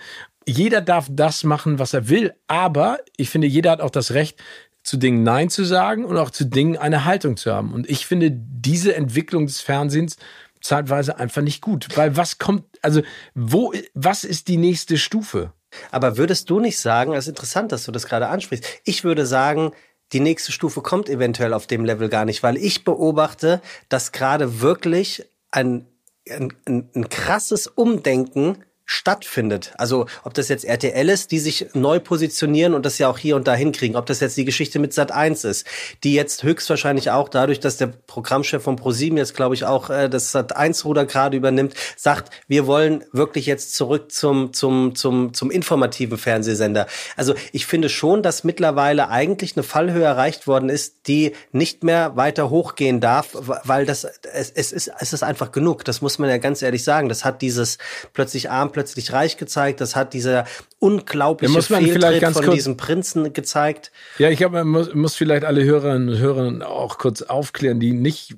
Jeder 0.46 0.80
darf 0.80 1.08
das 1.10 1.42
machen, 1.42 1.80
was 1.80 1.92
er 1.92 2.08
will. 2.08 2.32
Aber 2.46 2.98
ich 3.16 3.30
finde, 3.30 3.48
jeder 3.48 3.72
hat 3.72 3.80
auch 3.80 3.90
das 3.90 4.12
Recht, 4.12 4.40
zu 4.84 4.96
Dingen 4.96 5.24
Nein 5.24 5.50
zu 5.50 5.64
sagen 5.64 6.04
und 6.04 6.16
auch 6.16 6.30
zu 6.30 6.44
Dingen 6.44 6.76
eine 6.76 7.04
Haltung 7.04 7.36
zu 7.36 7.52
haben. 7.52 7.72
Und 7.72 7.90
ich 7.90 8.06
finde 8.06 8.30
diese 8.32 8.94
Entwicklung 8.94 9.46
des 9.46 9.60
Fernsehens 9.60 10.16
zeitweise 10.60 11.18
einfach 11.18 11.42
nicht 11.42 11.60
gut. 11.60 11.88
Weil 11.96 12.16
was 12.16 12.38
kommt, 12.38 12.64
also 12.80 13.02
wo, 13.34 13.72
was 13.94 14.22
ist 14.22 14.46
die 14.46 14.56
nächste 14.56 14.98
Stufe? 14.98 15.52
Aber 15.90 16.16
würdest 16.16 16.50
du 16.50 16.60
nicht 16.60 16.78
sagen, 16.78 17.12
es 17.12 17.24
ist 17.24 17.30
interessant, 17.30 17.72
dass 17.72 17.84
du 17.84 17.92
das 17.92 18.06
gerade 18.06 18.28
ansprichst. 18.28 18.64
Ich 18.84 19.04
würde 19.04 19.26
sagen, 19.26 19.72
die 20.12 20.20
nächste 20.20 20.52
Stufe 20.52 20.82
kommt 20.82 21.08
eventuell 21.08 21.54
auf 21.54 21.66
dem 21.66 21.84
Level 21.84 22.08
gar 22.08 22.24
nicht, 22.24 22.42
weil 22.42 22.56
ich 22.56 22.84
beobachte, 22.84 23.60
dass 23.88 24.12
gerade 24.12 24.60
wirklich 24.60 25.24
ein, 25.50 25.86
ein, 26.28 26.52
ein, 26.66 27.08
krasses 27.08 27.66
Umdenken 27.66 28.64
stattfindet. 28.90 29.72
Also 29.78 30.06
ob 30.24 30.34
das 30.34 30.48
jetzt 30.48 30.64
RTL 30.64 31.08
ist, 31.08 31.30
die 31.30 31.38
sich 31.38 31.66
neu 31.74 32.00
positionieren 32.00 32.74
und 32.74 32.84
das 32.84 32.98
ja 32.98 33.08
auch 33.08 33.18
hier 33.18 33.36
und 33.36 33.46
da 33.46 33.54
hinkriegen, 33.54 33.96
ob 33.96 34.04
das 34.06 34.18
jetzt 34.18 34.36
die 34.36 34.44
Geschichte 34.44 34.80
mit 34.80 34.92
Sat 34.92 35.12
1 35.12 35.44
ist, 35.44 35.64
die 36.02 36.12
jetzt 36.12 36.42
höchstwahrscheinlich 36.42 37.10
auch 37.12 37.28
dadurch, 37.28 37.60
dass 37.60 37.76
der 37.76 37.86
Programmchef 37.86 38.64
von 38.64 38.74
ProSieben 38.74 39.16
jetzt 39.16 39.36
glaube 39.36 39.54
ich 39.54 39.64
auch 39.64 39.90
äh, 39.90 40.08
das 40.08 40.32
Sat 40.32 40.56
1 40.56 40.84
Ruder 40.84 41.06
gerade 41.06 41.36
übernimmt, 41.36 41.74
sagt, 41.96 42.32
wir 42.48 42.66
wollen 42.66 43.04
wirklich 43.12 43.46
jetzt 43.46 43.76
zurück 43.76 44.10
zum 44.10 44.52
zum 44.52 44.96
zum 44.96 45.34
zum 45.34 45.52
informativen 45.52 46.18
Fernsehsender. 46.18 46.88
Also 47.16 47.34
ich 47.52 47.66
finde 47.66 47.88
schon, 47.88 48.24
dass 48.24 48.42
mittlerweile 48.42 49.08
eigentlich 49.08 49.56
eine 49.56 49.62
Fallhöhe 49.62 50.02
erreicht 50.02 50.48
worden 50.48 50.68
ist, 50.68 51.06
die 51.06 51.32
nicht 51.52 51.84
mehr 51.84 52.16
weiter 52.16 52.50
hochgehen 52.50 53.00
darf, 53.00 53.36
weil 53.64 53.86
das 53.86 54.02
es, 54.02 54.50
es 54.50 54.72
ist 54.72 54.90
es 54.98 55.12
ist 55.12 55.22
einfach 55.22 55.52
genug. 55.52 55.84
Das 55.84 56.02
muss 56.02 56.18
man 56.18 56.28
ja 56.28 56.38
ganz 56.38 56.60
ehrlich 56.60 56.82
sagen. 56.82 57.08
Das 57.08 57.24
hat 57.24 57.40
dieses 57.40 57.78
plötzlich 58.12 58.50
arm 58.50 58.72
reich 59.12 59.36
gezeigt. 59.36 59.80
Das 59.80 59.96
hat 59.96 60.12
dieser 60.14 60.44
unglaubliche 60.78 61.52
man 61.52 61.62
Fehltritt 61.62 62.22
von 62.32 62.44
kurz- 62.44 62.54
diesem 62.54 62.76
Prinzen 62.76 63.32
gezeigt. 63.32 63.92
Ja, 64.18 64.30
ich 64.30 64.38
glaube, 64.38 64.56
man 64.64 64.68
muss, 64.68 64.94
muss 64.94 65.14
vielleicht 65.16 65.44
alle 65.44 65.64
Hörerinnen 65.64 66.08
und 66.08 66.18
Hörer 66.18 66.66
auch 66.68 66.98
kurz 66.98 67.22
aufklären, 67.22 67.80
die 67.80 67.92
nicht 67.92 68.36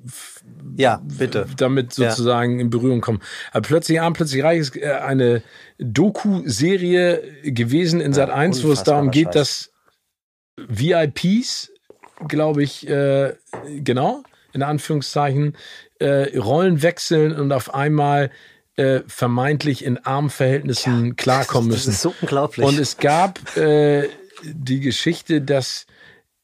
Ja, 0.77 1.01
bitte. 1.03 1.45
damit 1.57 1.97
Ja. 1.97 2.09
sozusagen 2.09 2.59
in 2.59 2.69
Berührung 2.69 3.01
kommen. 3.01 3.21
Aber 3.51 3.61
plötzlich 3.67 4.01
arm, 4.01 4.13
plötzlich 4.13 4.43
reich 4.43 4.59
ist 4.59 4.75
äh, 4.75 4.85
eine 4.91 5.43
Doku-Serie 5.79 7.21
gewesen 7.43 8.01
in 8.01 8.13
Sat 8.13 8.29
1, 8.29 8.63
wo 8.63 8.71
es 8.71 8.83
darum 8.83 9.11
geht, 9.11 9.35
dass 9.35 9.71
VIPs, 10.57 11.71
glaube 12.27 12.63
ich, 12.63 12.87
äh, 12.87 13.33
genau, 13.79 14.23
in 14.53 14.61
Anführungszeichen, 14.63 15.55
äh, 15.99 16.37
Rollen 16.37 16.81
wechseln 16.83 17.33
und 17.35 17.51
auf 17.51 17.73
einmal 17.73 18.29
äh, 18.75 19.01
vermeintlich 19.07 19.83
in 19.85 19.97
Armverhältnissen 20.05 21.15
klarkommen 21.15 21.69
Das 21.71 21.79
müssen. 21.85 21.91
ist 21.91 22.01
so 22.01 22.13
unglaublich. 22.21 22.65
Und 22.65 22.79
es 22.79 22.97
gab 22.97 23.55
äh, 23.57 24.09
die 24.43 24.79
Geschichte, 24.79 25.41
dass 25.41 25.85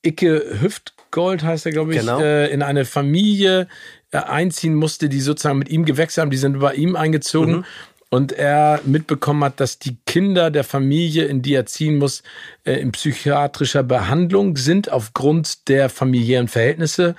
Icke 0.05 0.61
Hüftgold, 0.61 1.43
heißt 1.43 1.65
er, 1.65 1.71
glaube 1.71 1.93
ich, 1.93 1.99
Genau. 1.99 2.19
äh, 2.21 2.47
in 2.51 2.61
eine 2.61 2.85
Familie 2.85 3.67
äh, 4.11 4.17
einziehen 4.17 4.75
musste, 4.75 5.09
die 5.09 5.21
sozusagen 5.21 5.59
mit 5.59 5.69
ihm 5.69 5.85
gewechselt 5.85 6.21
haben. 6.23 6.31
Die 6.31 6.37
sind 6.37 6.59
bei 6.59 6.73
ihm 6.75 6.95
eingezogen. 6.95 7.57
Mhm. 7.57 7.65
Und 8.11 8.31
er 8.31 8.79
mitbekommen 8.85 9.43
hat, 9.43 9.59
dass 9.59 9.77
die 9.77 9.97
Kinder 10.07 10.49
der 10.49 10.63
Familie, 10.63 11.25
in 11.25 11.43
die 11.43 11.53
er 11.53 11.67
ziehen 11.67 11.97
muss, 11.99 12.23
äh, 12.63 12.73
in 12.73 12.91
psychiatrischer 12.91 13.83
Behandlung 13.83 14.57
sind 14.57 14.91
aufgrund 14.91 15.67
der 15.67 15.89
familiären 15.89 16.47
Verhältnisse. 16.47 17.15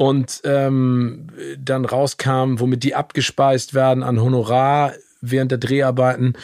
Und 0.00 0.42
ähm, 0.44 1.26
dann 1.58 1.84
rauskam, 1.84 2.60
womit 2.60 2.84
die 2.84 2.94
abgespeist 2.94 3.74
werden 3.74 4.04
an 4.04 4.20
Honorar 4.22 4.92
während 5.20 5.50
der 5.50 5.58
Dreharbeiten 5.58 6.34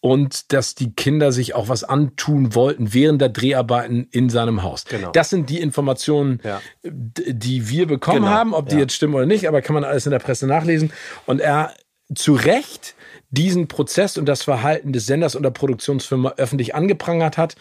und 0.00 0.52
dass 0.52 0.74
die 0.74 0.90
Kinder 0.90 1.30
sich 1.30 1.54
auch 1.54 1.68
was 1.68 1.84
antun 1.84 2.56
wollten 2.56 2.92
während 2.92 3.22
der 3.22 3.28
Dreharbeiten 3.28 4.08
in 4.10 4.30
seinem 4.30 4.64
Haus. 4.64 4.84
Genau. 4.84 5.12
Das 5.12 5.30
sind 5.30 5.48
die 5.48 5.60
Informationen, 5.60 6.40
Ja. 6.42 6.60
die 6.82 7.68
wir 7.68 7.86
bekommen 7.86 8.22
Genau, 8.22 8.28
haben, 8.30 8.52
ob 8.52 8.68
die 8.68 8.74
ja. 8.74 8.80
jetzt 8.80 8.94
stimmen 8.94 9.14
oder 9.14 9.26
nicht, 9.26 9.46
aber 9.46 9.62
kann 9.62 9.74
man 9.74 9.84
alles 9.84 10.06
in 10.06 10.10
der 10.10 10.18
Presse 10.18 10.48
nachlesen. 10.48 10.92
Und 11.24 11.40
er 11.40 11.72
zu 12.14 12.34
Recht 12.34 12.96
diesen 13.30 13.68
Prozess 13.68 14.18
und 14.18 14.26
das 14.26 14.42
Verhalten 14.42 14.92
des 14.92 15.06
Senders 15.06 15.36
und 15.36 15.42
der 15.44 15.50
Produktionsfirma 15.50 16.34
öffentlich 16.36 16.74
angeprangert 16.74 17.38
hat. 17.38 17.54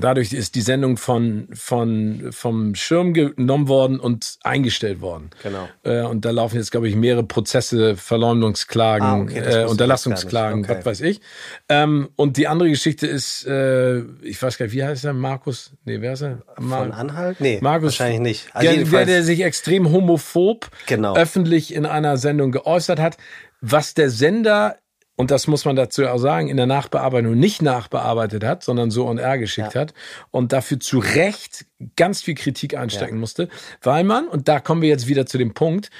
Dadurch 0.00 0.32
ist 0.32 0.54
die 0.56 0.60
Sendung 0.60 0.96
von, 0.96 1.48
von, 1.54 2.28
vom 2.32 2.74
Schirm 2.74 3.14
genommen 3.14 3.68
worden 3.68 4.00
und 4.00 4.38
eingestellt 4.42 5.00
worden. 5.00 5.30
Genau. 5.42 5.68
Äh, 5.84 6.02
und 6.02 6.24
da 6.24 6.30
laufen 6.30 6.56
jetzt, 6.56 6.70
glaube 6.72 6.88
ich, 6.88 6.96
mehrere 6.96 7.22
Prozesse, 7.22 7.96
Verleumdungsklagen, 7.96 9.06
Ah, 9.06 9.20
okay, 9.22 9.38
äh, 9.62 9.64
Unterlassungsklagen, 9.66 10.60
nicht. 10.62 10.70
was 10.70 10.84
weiß 10.84 11.00
ich. 11.02 11.20
Ähm, 11.68 12.08
und 12.16 12.36
die 12.36 12.48
andere 12.48 12.68
Geschichte 12.70 13.06
ist, 13.06 13.46
äh, 13.46 14.00
ich 14.22 14.42
weiß 14.42 14.58
gar 14.58 14.66
nicht, 14.66 14.74
wie 14.74 14.84
heißt 14.84 15.04
er? 15.04 15.12
Markus? 15.12 15.72
Nee, 15.84 16.00
wer 16.00 16.14
ist 16.14 16.22
er? 16.22 16.42
Mar- 16.58 16.80
Von 16.80 16.92
Anhalt? 16.92 17.40
Nee, 17.40 17.58
Markus, 17.60 17.98
wahrscheinlich 17.98 18.20
nicht. 18.20 18.48
Also 18.54 18.72
der, 18.74 18.84
der, 18.84 19.06
der 19.06 19.22
sich 19.22 19.42
extrem 19.42 19.92
homophob 19.92 20.70
Genau. 20.86 21.14
öffentlich 21.16 21.72
in 21.74 21.86
einer 21.86 22.16
Sendung 22.16 22.52
geäußert 22.52 22.98
hat, 22.98 23.16
was 23.60 23.94
der 23.94 24.10
Sender, 24.10 24.76
und 25.16 25.30
das 25.30 25.46
muss 25.46 25.64
man 25.64 25.76
dazu 25.76 26.06
auch 26.06 26.18
sagen, 26.18 26.48
in 26.48 26.56
der 26.56 26.66
Nachbearbeitung 26.66 27.38
nicht 27.38 27.62
nachbearbeitet 27.62 28.44
hat, 28.44 28.64
sondern 28.64 28.90
so 28.90 29.06
on 29.06 29.18
air 29.18 29.38
geschickt 29.38 29.74
Ja. 29.74 29.82
hat 29.82 29.94
und 30.30 30.52
dafür 30.52 30.80
zu 30.80 30.98
Recht 30.98 31.66
ganz 31.96 32.22
viel 32.22 32.34
Kritik 32.34 32.76
einstecken 32.76 33.18
musste, 33.18 33.48
weil 33.82 34.04
man, 34.04 34.26
und 34.26 34.48
da 34.48 34.60
kommen 34.60 34.82
wir 34.82 34.88
jetzt 34.88 35.06
wieder 35.06 35.26
zu 35.26 35.38
dem 35.38 35.54
Punkt, 35.54 35.90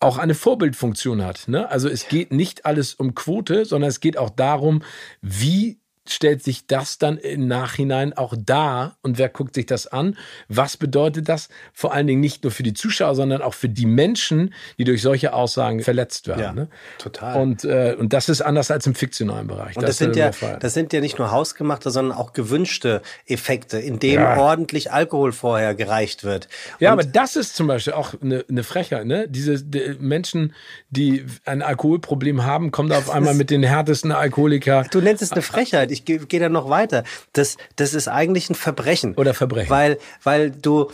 auch 0.00 0.18
eine 0.18 0.34
Vorbildfunktion 0.34 1.24
hat. 1.24 1.46
Ne? 1.46 1.68
Also 1.70 1.88
es 1.88 2.08
geht 2.08 2.32
nicht 2.32 2.66
alles 2.66 2.94
um 2.94 3.14
Quote, 3.14 3.64
sondern 3.64 3.88
es 3.88 4.00
geht 4.00 4.16
auch 4.18 4.30
darum, 4.30 4.82
wie 5.20 5.78
stellt 6.12 6.42
sich 6.42 6.66
das 6.66 6.98
dann 6.98 7.18
im 7.18 7.46
Nachhinein 7.48 8.12
auch 8.12 8.34
dar 8.36 8.96
und 9.02 9.18
wer 9.18 9.28
guckt 9.28 9.54
sich 9.54 9.66
das 9.66 9.86
an? 9.86 10.16
Was 10.48 10.76
bedeutet 10.76 11.28
das 11.28 11.48
vor 11.72 11.92
allen 11.92 12.06
Dingen 12.06 12.20
nicht 12.20 12.44
nur 12.44 12.50
für 12.50 12.62
die 12.62 12.74
Zuschauer, 12.74 13.14
sondern 13.14 13.42
auch 13.42 13.54
für 13.54 13.68
die 13.68 13.86
Menschen, 13.86 14.54
die 14.78 14.84
durch 14.84 15.02
solche 15.02 15.32
Aussagen 15.32 15.80
verletzt 15.80 16.28
werden? 16.28 16.40
Ja, 16.40 16.52
ne? 16.52 16.68
total. 16.98 17.40
Und, 17.40 17.64
äh, 17.64 17.96
und 17.98 18.12
das 18.12 18.28
ist 18.28 18.42
anders 18.42 18.70
als 18.70 18.86
im 18.86 18.94
fiktionalen 18.94 19.46
Bereich. 19.46 19.76
Und 19.76 19.82
das, 19.88 19.98
sind 19.98 20.16
ist 20.16 20.40
ja, 20.40 20.56
das 20.56 20.74
sind 20.74 20.92
ja 20.92 21.00
nicht 21.00 21.18
nur 21.18 21.30
hausgemachte, 21.30 21.90
sondern 21.90 22.16
auch 22.16 22.32
gewünschte 22.32 23.02
Effekte, 23.26 23.78
in 23.78 23.98
denen 23.98 24.22
Ja. 24.22 24.36
ordentlich 24.38 24.92
Alkohol 24.92 25.32
vorher 25.32 25.74
gereicht 25.74 26.24
wird. 26.24 26.48
Ja, 26.78 26.92
Und 26.92 27.00
aber 27.00 27.08
das 27.08 27.36
ist 27.36 27.56
zum 27.56 27.66
Beispiel 27.66 27.94
auch 27.94 28.14
eine, 28.22 28.44
eine 28.48 28.62
Frechheit, 28.62 29.06
ne? 29.06 29.26
Diese 29.28 29.62
die 29.62 29.96
Menschen, 29.98 30.54
die 30.90 31.24
ein 31.44 31.62
Alkoholproblem 31.62 32.44
haben, 32.44 32.70
kommen 32.70 32.88
da 32.88 32.98
auf 32.98 33.10
einmal 33.10 33.34
mit 33.34 33.50
den 33.50 33.62
härtesten 33.62 34.12
Alkoholiker 34.12 34.82
Du 34.90 35.00
nennst 35.00 35.22
es 35.22 35.32
eine 35.32 35.42
Frechheit. 35.42 35.90
Ich 35.90 36.01
gehe 36.04 36.18
geh 36.18 36.38
da 36.38 36.48
noch 36.48 36.68
weiter. 36.70 37.04
Das, 37.32 37.56
das 37.76 37.94
ist 37.94 38.08
eigentlich 38.08 38.50
ein 38.50 38.54
Verbrechen. 38.54 39.14
oder 39.16 39.34
Verbrechen. 39.34 39.70
Weil, 39.70 39.98
weil 40.22 40.50
du. 40.50 40.90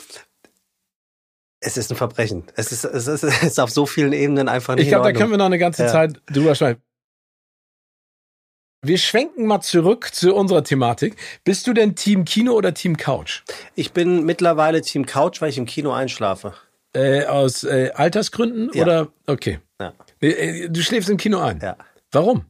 Es 1.60 1.76
ist 1.76 1.90
ein 1.90 1.96
Verbrechen. 1.96 2.44
Es 2.54 2.70
ist, 2.70 2.84
es 2.84 3.06
ist, 3.08 3.22
es 3.24 3.42
ist 3.42 3.60
auf 3.60 3.70
so 3.70 3.84
vielen 3.86 4.12
Ebenen 4.12 4.48
einfach 4.48 4.74
nicht 4.76 4.84
Ich 4.84 4.88
glaube, 4.90 5.12
da 5.12 5.18
können 5.18 5.30
wir 5.30 5.38
noch 5.38 5.46
eine 5.46 5.58
ganze 5.58 5.82
Ja. 5.84 5.88
Zeit 5.88 6.20
drüber 6.26 6.54
schreiben. 6.54 6.80
Wir 8.84 8.96
schwenken 8.98 9.46
mal 9.46 9.60
zurück 9.60 10.10
zu 10.14 10.34
unserer 10.34 10.62
Thematik. 10.62 11.16
Bist 11.42 11.66
du 11.66 11.72
denn 11.72 11.96
Team 11.96 12.24
Kino 12.24 12.52
oder 12.52 12.74
Team 12.74 12.96
Couch? 12.96 13.42
Ich 13.74 13.92
bin 13.92 14.24
mittlerweile 14.24 14.82
Team 14.82 15.04
Couch, 15.04 15.40
weil 15.40 15.50
ich 15.50 15.58
im 15.58 15.66
Kino 15.66 15.92
einschlafe. 15.92 16.54
Äh, 16.94 17.24
aus 17.24 17.64
äh, 17.64 17.90
Altersgründen 17.94 18.70
Ja. 18.72 18.82
oder? 18.84 19.08
Okay. 19.26 19.58
Ja. 19.80 19.94
Äh, 20.20 20.68
Du 20.68 20.80
schläfst 20.80 21.10
im 21.10 21.16
Kino 21.16 21.40
ein. 21.40 21.58
Ja. 21.60 21.76
Warum? 22.12 22.44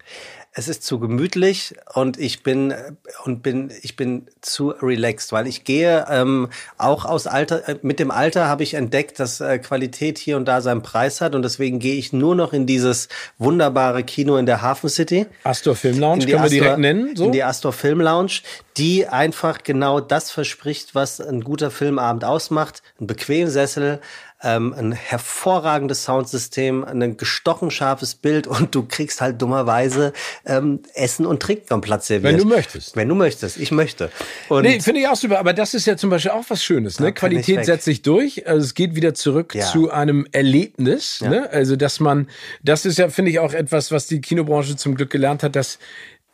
Es 0.58 0.66
ist 0.66 0.82
zu 0.82 0.98
gemütlich 0.98 1.76
und 1.94 2.18
ich 2.18 2.42
bin 2.42 2.74
und 3.22 3.44
bin 3.44 3.70
ich 3.80 3.94
bin 3.94 4.26
zu 4.40 4.70
relaxed, 4.70 5.30
weil 5.30 5.46
ich 5.46 5.62
gehe 5.62 6.04
ähm, 6.10 6.48
auch 6.78 7.04
aus 7.04 7.28
Alter 7.28 7.68
äh, 7.68 7.76
mit 7.82 8.00
dem 8.00 8.10
Alter 8.10 8.48
habe 8.48 8.64
ich 8.64 8.74
entdeckt, 8.74 9.20
dass 9.20 9.40
äh, 9.40 9.60
Qualität 9.60 10.18
hier 10.18 10.36
und 10.36 10.46
da 10.46 10.60
seinen 10.60 10.82
Preis 10.82 11.20
hat 11.20 11.36
und 11.36 11.42
deswegen 11.42 11.78
gehe 11.78 11.94
ich 11.94 12.12
nur 12.12 12.34
noch 12.34 12.52
in 12.52 12.66
dieses 12.66 13.06
wunderbare 13.38 14.02
Kino 14.02 14.36
in 14.36 14.46
der 14.46 14.60
Hafen 14.60 14.90
City. 14.90 15.26
Astor 15.44 15.76
Film 15.76 16.00
Lounge, 16.00 16.26
können 16.26 16.32
wir 16.32 16.40
Astor, 16.40 16.50
direkt 16.50 16.78
nennen. 16.78 17.14
So? 17.14 17.26
In 17.26 17.30
die 17.30 17.44
Astor 17.44 17.72
Film 17.72 18.00
Lounge, 18.00 18.40
die 18.76 19.06
einfach 19.06 19.62
genau 19.62 20.00
das 20.00 20.32
verspricht, 20.32 20.96
was 20.96 21.20
ein 21.20 21.42
guter 21.42 21.70
Filmabend 21.70 22.24
ausmacht. 22.24 22.82
Ein 23.00 23.06
bequemen 23.06 23.48
Sessel, 23.48 24.00
ähm, 24.42 24.72
ein 24.72 24.92
hervorragendes 24.92 26.04
Soundsystem, 26.04 26.84
ein 26.84 27.16
gestochen 27.16 27.70
scharfes 27.70 28.14
Bild 28.14 28.46
und 28.46 28.74
du 28.74 28.84
kriegst 28.84 29.20
halt 29.20 29.42
dummerweise 29.42 30.12
ähm, 30.46 30.80
Essen 30.94 31.26
und 31.26 31.42
Trinken 31.42 31.72
am 31.74 31.80
Platz 31.80 32.06
serviert. 32.06 32.32
Wenn 32.34 32.38
du 32.38 32.44
möchtest. 32.46 32.96
Wenn 32.96 33.08
du 33.08 33.14
möchtest. 33.14 33.56
Ich 33.56 33.70
möchte. 33.72 34.10
Und 34.48 34.62
Nee, 34.62 34.80
finde 34.80 35.00
ich 35.00 35.08
auch 35.08 35.16
super. 35.16 35.38
Aber 35.40 35.52
das 35.52 35.74
ist 35.74 35.86
ja 35.86 35.96
zum 35.96 36.10
Beispiel 36.10 36.30
auch 36.30 36.44
was 36.48 36.62
Schönes. 36.62 37.00
Ne? 37.00 37.12
Qualität 37.12 37.64
setzt 37.64 37.84
sich 37.84 38.02
durch. 38.02 38.46
Also 38.46 38.64
es 38.64 38.74
geht 38.74 38.94
wieder 38.94 39.14
zurück 39.14 39.54
Ja. 39.54 39.66
zu 39.66 39.90
einem 39.90 40.26
Erlebnis. 40.32 41.20
Ne? 41.20 41.50
Also 41.50 41.76
dass 41.76 41.98
man, 42.00 42.28
das 42.62 42.84
ist 42.86 42.98
ja, 42.98 43.08
finde 43.08 43.30
ich, 43.32 43.38
auch 43.40 43.52
etwas, 43.52 43.90
was 43.90 44.06
die 44.06 44.20
Kinobranche 44.20 44.76
zum 44.76 44.94
Glück 44.94 45.10
gelernt 45.10 45.42
hat, 45.42 45.56
dass, 45.56 45.78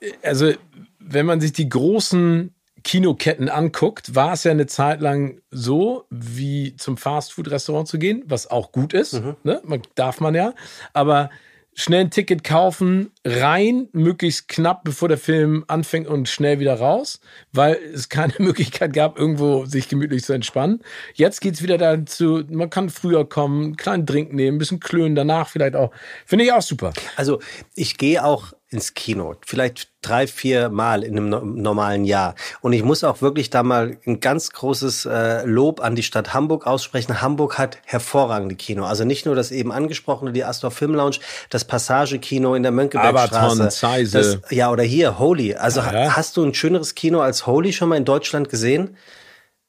äh, 0.00 0.12
also 0.22 0.52
wenn 0.98 1.26
man 1.26 1.40
sich 1.40 1.52
die 1.52 1.68
großen 1.68 2.53
Kinoketten 2.84 3.48
anguckt, 3.48 4.14
war 4.14 4.34
es 4.34 4.44
ja 4.44 4.50
eine 4.50 4.66
Zeit 4.66 5.00
lang 5.00 5.40
so, 5.50 6.04
wie 6.10 6.76
zum 6.76 6.96
Fastfood-Restaurant 6.96 7.88
zu 7.88 7.98
gehen, 7.98 8.22
was 8.26 8.50
auch 8.50 8.72
gut 8.72 8.92
ist. 8.92 9.14
Mhm. 9.14 9.36
Ne? 9.42 9.60
Man, 9.64 9.82
darf 9.94 10.20
man 10.20 10.34
ja. 10.34 10.54
Aber 10.92 11.30
schnell 11.74 12.02
ein 12.02 12.10
Ticket 12.10 12.44
kaufen, 12.44 13.10
rein, 13.24 13.88
möglichst 13.92 14.48
knapp, 14.48 14.84
bevor 14.84 15.08
der 15.08 15.18
Film 15.18 15.64
anfängt 15.66 16.06
und 16.06 16.28
schnell 16.28 16.60
wieder 16.60 16.74
raus, 16.78 17.20
weil 17.52 17.78
es 17.92 18.08
keine 18.08 18.34
Möglichkeit 18.38 18.92
gab, 18.92 19.18
irgendwo 19.18 19.64
sich 19.64 19.88
gemütlich 19.88 20.22
zu 20.24 20.32
entspannen. 20.32 20.82
Jetzt 21.14 21.40
geht's 21.40 21.62
wieder 21.62 21.78
dazu, 21.78 22.44
man 22.48 22.70
kann 22.70 22.90
früher 22.90 23.28
kommen, 23.28 23.64
einen 23.64 23.76
kleinen 23.76 24.06
Drink 24.06 24.32
nehmen, 24.32 24.56
ein 24.56 24.58
bisschen 24.58 24.80
klönen, 24.80 25.14
danach 25.14 25.48
vielleicht 25.48 25.74
auch. 25.74 25.90
Finde 26.26 26.44
ich 26.44 26.52
auch 26.52 26.62
super. 26.62 26.92
Also 27.16 27.40
ich 27.74 27.98
gehe 27.98 28.24
auch 28.24 28.52
ins 28.74 28.94
Kino. 28.94 29.36
Vielleicht 29.46 29.88
drei, 30.02 30.26
vier 30.26 30.68
Mal 30.68 31.04
in 31.04 31.16
einem 31.16 31.62
normalen 31.62 32.04
Jahr. 32.04 32.34
Und 32.60 32.72
ich 32.72 32.82
muss 32.82 33.04
auch 33.04 33.22
wirklich 33.22 33.48
da 33.48 33.62
mal 33.62 33.96
ein 34.04 34.18
ganz 34.18 34.50
großes 34.50 35.06
äh, 35.06 35.46
Lob 35.46 35.80
an 35.80 35.94
die 35.94 36.02
Stadt 36.02 36.34
Hamburg 36.34 36.66
aussprechen. 36.66 37.22
Hamburg 37.22 37.56
hat 37.56 37.78
hervorragende 37.84 38.56
Kino. 38.56 38.84
Also 38.84 39.04
nicht 39.04 39.26
nur 39.26 39.36
das 39.36 39.52
eben 39.52 39.70
angesprochene, 39.70 40.32
die 40.32 40.44
Astor 40.44 40.72
Film 40.72 40.94
Lounge, 40.94 41.18
das 41.50 41.64
Passage 41.64 42.18
Kino 42.18 42.54
in 42.54 42.64
der 42.64 42.72
Mönckebergstraße. 42.72 43.62
Das, 44.18 44.50
ja, 44.50 44.70
oder 44.70 44.82
hier, 44.82 45.18
Holy. 45.18 45.54
Also 45.54 45.80
ja, 45.80 45.92
ja. 45.92 46.16
hast 46.16 46.36
du 46.36 46.44
ein 46.44 46.52
schöneres 46.52 46.94
Kino 46.96 47.20
als 47.20 47.46
Holy 47.46 47.72
schon 47.72 47.88
mal 47.88 47.96
in 47.96 48.04
Deutschland 48.04 48.50
gesehen? 48.50 48.96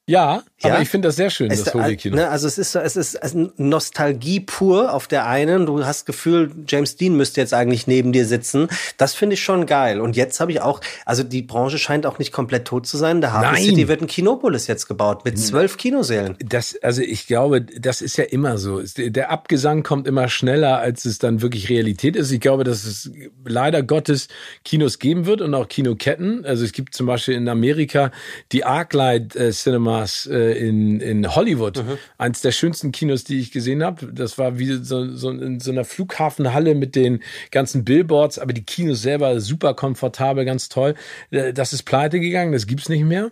Ja, 0.07 0.43
ja, 0.61 0.73
aber 0.73 0.83
ich 0.83 0.89
finde 0.89 1.07
das 1.07 1.15
sehr 1.15 1.31
schön, 1.31 1.49
es, 1.49 1.63
das 1.63 1.73
Holy-Kino. 1.73 2.15
Ne, 2.15 2.29
also 2.29 2.47
es 2.47 2.59
ist, 2.59 2.75
es 2.75 2.95
ist 2.95 3.19
Nostalgie 3.57 4.39
pur 4.39 4.93
auf 4.93 5.07
der 5.07 5.25
einen. 5.25 5.65
Du 5.65 5.83
hast 5.83 6.05
Gefühl, 6.05 6.51
James 6.67 6.95
Dean 6.95 7.17
müsste 7.17 7.41
jetzt 7.41 7.55
eigentlich 7.55 7.87
neben 7.87 8.11
dir 8.11 8.25
sitzen. 8.27 8.67
Das 8.97 9.15
finde 9.15 9.33
ich 9.33 9.43
schon 9.43 9.65
geil. 9.65 9.99
Und 9.99 10.15
jetzt 10.15 10.39
habe 10.39 10.51
ich 10.51 10.61
auch, 10.61 10.79
also 11.05 11.23
die 11.23 11.41
Branche 11.41 11.79
scheint 11.79 12.05
auch 12.05 12.19
nicht 12.19 12.31
komplett 12.31 12.65
tot 12.65 12.85
zu 12.85 12.97
sein. 12.97 13.19
Der 13.19 13.33
Hafen 13.33 13.53
Nein. 13.53 13.63
City 13.63 13.87
wird 13.87 14.01
ein 14.01 14.07
Kinopolis 14.07 14.67
jetzt 14.67 14.87
gebaut 14.87 15.25
mit 15.25 15.39
zwölf 15.39 15.77
Kinosälen. 15.77 16.37
Das, 16.37 16.77
also 16.83 17.01
ich 17.01 17.25
glaube, 17.25 17.61
das 17.61 18.01
ist 18.01 18.17
ja 18.17 18.25
immer 18.25 18.59
so. 18.59 18.83
Der 18.95 19.31
Abgesang 19.31 19.81
kommt 19.81 20.07
immer 20.07 20.29
schneller, 20.29 20.77
als 20.77 21.05
es 21.05 21.17
dann 21.17 21.41
wirklich 21.41 21.69
Realität 21.69 22.15
ist. 22.15 22.31
Ich 22.31 22.41
glaube, 22.41 22.63
dass 22.63 22.85
es 22.85 23.11
leider 23.43 23.81
Gottes 23.81 24.27
Kinos 24.63 24.99
geben 24.99 25.25
wird 25.25 25.41
und 25.41 25.55
auch 25.55 25.67
Kinoketten. 25.67 26.45
Also 26.45 26.63
es 26.63 26.73
gibt 26.73 26.93
zum 26.93 27.07
Beispiel 27.07 27.33
in 27.33 27.49
Amerika 27.49 28.11
die 28.51 28.65
Arclight 28.65 29.35
äh, 29.35 29.49
Cinema 29.49 29.94
Cinemas 29.95 30.25
äh, 30.27 30.67
in, 30.67 30.99
in 30.99 31.35
Hollywood. 31.35 31.77
Mhm. 31.77 31.97
Eins 32.17 32.41
der 32.41 32.51
schönsten 32.51 32.91
Kinos, 32.91 33.23
die 33.23 33.39
ich 33.39 33.51
gesehen 33.51 33.83
habe. 33.83 34.07
Das 34.11 34.37
war 34.37 34.59
wie 34.59 34.83
so, 34.83 35.15
so 35.15 35.29
in 35.29 35.59
so 35.59 35.71
einer 35.71 35.85
Flughafenhalle 35.85 36.75
mit 36.75 36.95
den 36.95 37.21
ganzen 37.51 37.85
Billboards, 37.85 38.39
aber 38.39 38.53
die 38.53 38.63
Kinos 38.63 39.01
selber 39.01 39.39
super 39.39 39.73
komfortabel, 39.73 40.45
ganz 40.45 40.69
toll. 40.69 40.95
Äh, 41.31 41.53
das 41.53 41.73
ist 41.73 41.83
pleite 41.83 42.19
gegangen, 42.19 42.51
das 42.51 42.67
gibt's 42.67 42.89
nicht 42.89 43.03
mehr. 43.03 43.31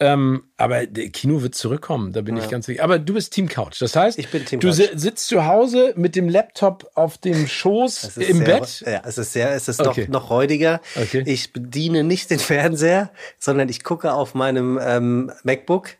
Ähm, 0.00 0.44
aber 0.56 0.86
der 0.86 1.08
Kino 1.10 1.42
wird 1.42 1.54
zurückkommen, 1.54 2.12
da 2.12 2.20
bin 2.20 2.36
ja. 2.36 2.44
ich 2.44 2.50
ganz 2.50 2.66
sicher. 2.66 2.84
Aber 2.84 2.98
du 2.98 3.14
bist 3.14 3.32
Team 3.32 3.48
Couch. 3.48 3.80
Das 3.80 3.96
heißt, 3.96 4.18
ich 4.18 4.28
bin 4.28 4.44
Team 4.44 4.60
du 4.60 4.72
sitzt 4.72 5.28
zu 5.28 5.46
Hause 5.46 5.94
mit 5.96 6.16
dem 6.16 6.28
Laptop 6.28 6.90
auf 6.94 7.18
dem 7.18 7.46
Schoß 7.46 8.16
im 8.16 8.38
sehr, 8.38 8.46
Bett. 8.46 8.84
Ja, 8.86 9.02
es 9.04 9.18
ist 9.18 9.32
sehr, 9.32 9.52
es 9.52 9.68
ist 9.68 9.80
okay. 9.80 10.02
noch, 10.02 10.22
noch 10.22 10.30
räudiger. 10.30 10.80
Okay. 10.94 11.22
Ich 11.26 11.52
bediene 11.52 12.04
nicht 12.04 12.30
den 12.30 12.38
Fernseher, 12.38 13.10
sondern 13.38 13.68
ich 13.68 13.82
gucke 13.82 14.12
auf 14.12 14.34
meinem 14.34 14.78
ähm, 14.82 15.32
MacBook 15.42 15.90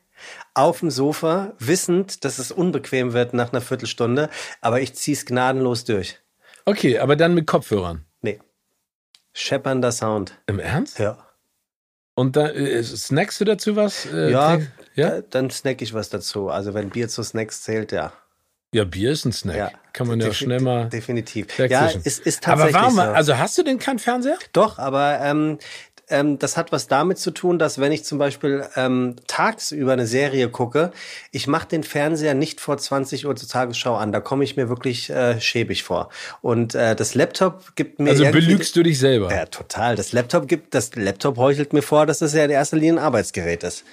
auf 0.54 0.80
dem 0.80 0.90
Sofa, 0.90 1.54
wissend, 1.58 2.24
dass 2.24 2.38
es 2.38 2.52
unbequem 2.52 3.12
wird 3.12 3.34
nach 3.34 3.52
einer 3.52 3.60
Viertelstunde, 3.60 4.28
aber 4.60 4.80
ich 4.80 4.94
ziehe 4.94 5.16
es 5.16 5.24
gnadenlos 5.24 5.84
durch. 5.84 6.20
Okay, 6.64 6.98
aber 6.98 7.16
dann 7.16 7.34
mit 7.34 7.46
Kopfhörern? 7.46 8.04
Nee. 8.20 8.38
Scheppernder 9.32 9.92
Sound. 9.92 10.38
Im 10.46 10.58
Ernst? 10.58 10.98
Ja. 10.98 11.26
Und 12.14 12.36
dann 12.36 12.54
äh, 12.54 12.82
snackst 12.82 13.40
du 13.40 13.44
dazu 13.44 13.74
was? 13.76 14.06
Äh, 14.06 14.30
ja, 14.30 14.60
ja? 14.94 15.22
dann 15.22 15.50
snack 15.50 15.80
ich 15.80 15.94
was 15.94 16.10
dazu. 16.10 16.50
Also 16.50 16.74
wenn 16.74 16.90
Bier 16.90 17.08
zu 17.08 17.22
Snacks 17.22 17.62
zählt, 17.62 17.90
ja. 17.90 18.12
Ja, 18.74 18.84
Bier 18.84 19.12
ist 19.12 19.26
ein 19.26 19.32
Snack. 19.32 19.56
Ja, 19.56 19.70
Kann 19.92 20.06
man 20.06 20.18
ja 20.20 20.32
schnell 20.32 20.60
mal. 20.60 20.88
Definitiv. 20.88 21.58
Ja, 21.58 21.88
ist, 21.88 22.20
ist 22.20 22.42
tatsächlich. 22.42 22.74
Aber 22.74 22.84
warum? 22.84 22.94
So. 22.96 23.02
Also 23.02 23.38
hast 23.38 23.58
du 23.58 23.62
denn 23.62 23.78
keinen 23.78 23.98
Fernseher? 23.98 24.38
Doch, 24.54 24.78
aber 24.78 25.20
ähm, 25.20 25.58
ähm, 26.08 26.38
das 26.38 26.56
hat 26.56 26.72
was 26.72 26.88
damit 26.88 27.18
zu 27.18 27.30
tun, 27.30 27.58
dass 27.58 27.80
wenn 27.80 27.92
ich 27.92 28.04
zum 28.04 28.18
Beispiel 28.18 28.64
ähm, 28.76 29.16
tagsüber 29.26 29.92
eine 29.92 30.06
Serie 30.06 30.48
gucke, 30.48 30.92
ich 31.30 31.46
mache 31.46 31.68
den 31.68 31.82
Fernseher 31.82 32.34
nicht 32.34 32.60
vor 32.60 32.78
20 32.78 33.26
Uhr 33.26 33.36
zur 33.36 33.48
Tagesschau 33.48 33.96
an. 33.96 34.12
Da 34.12 34.20
komme 34.20 34.44
ich 34.44 34.56
mir 34.56 34.68
wirklich 34.68 35.10
äh, 35.10 35.40
schäbig 35.40 35.82
vor. 35.82 36.10
Und 36.40 36.74
äh, 36.74 36.94
das 36.94 37.14
Laptop 37.14 37.74
gibt 37.76 37.98
mir. 37.98 38.10
Also 38.10 38.24
belügst 38.24 38.76
du 38.76 38.82
dich 38.82 38.98
selber? 38.98 39.34
Ja, 39.34 39.46
total. 39.46 39.96
Das 39.96 40.12
Laptop 40.12 40.48
gibt, 40.48 40.74
das 40.74 40.94
Laptop 40.94 41.36
heuchelt 41.36 41.72
mir 41.72 41.82
vor, 41.82 42.06
dass 42.06 42.18
das 42.18 42.34
ja 42.34 42.44
in 42.44 42.50
erster 42.50 42.76
Linie 42.76 42.94
ein 42.94 42.98
Arbeitsgerät 42.98 43.62
ist. 43.62 43.84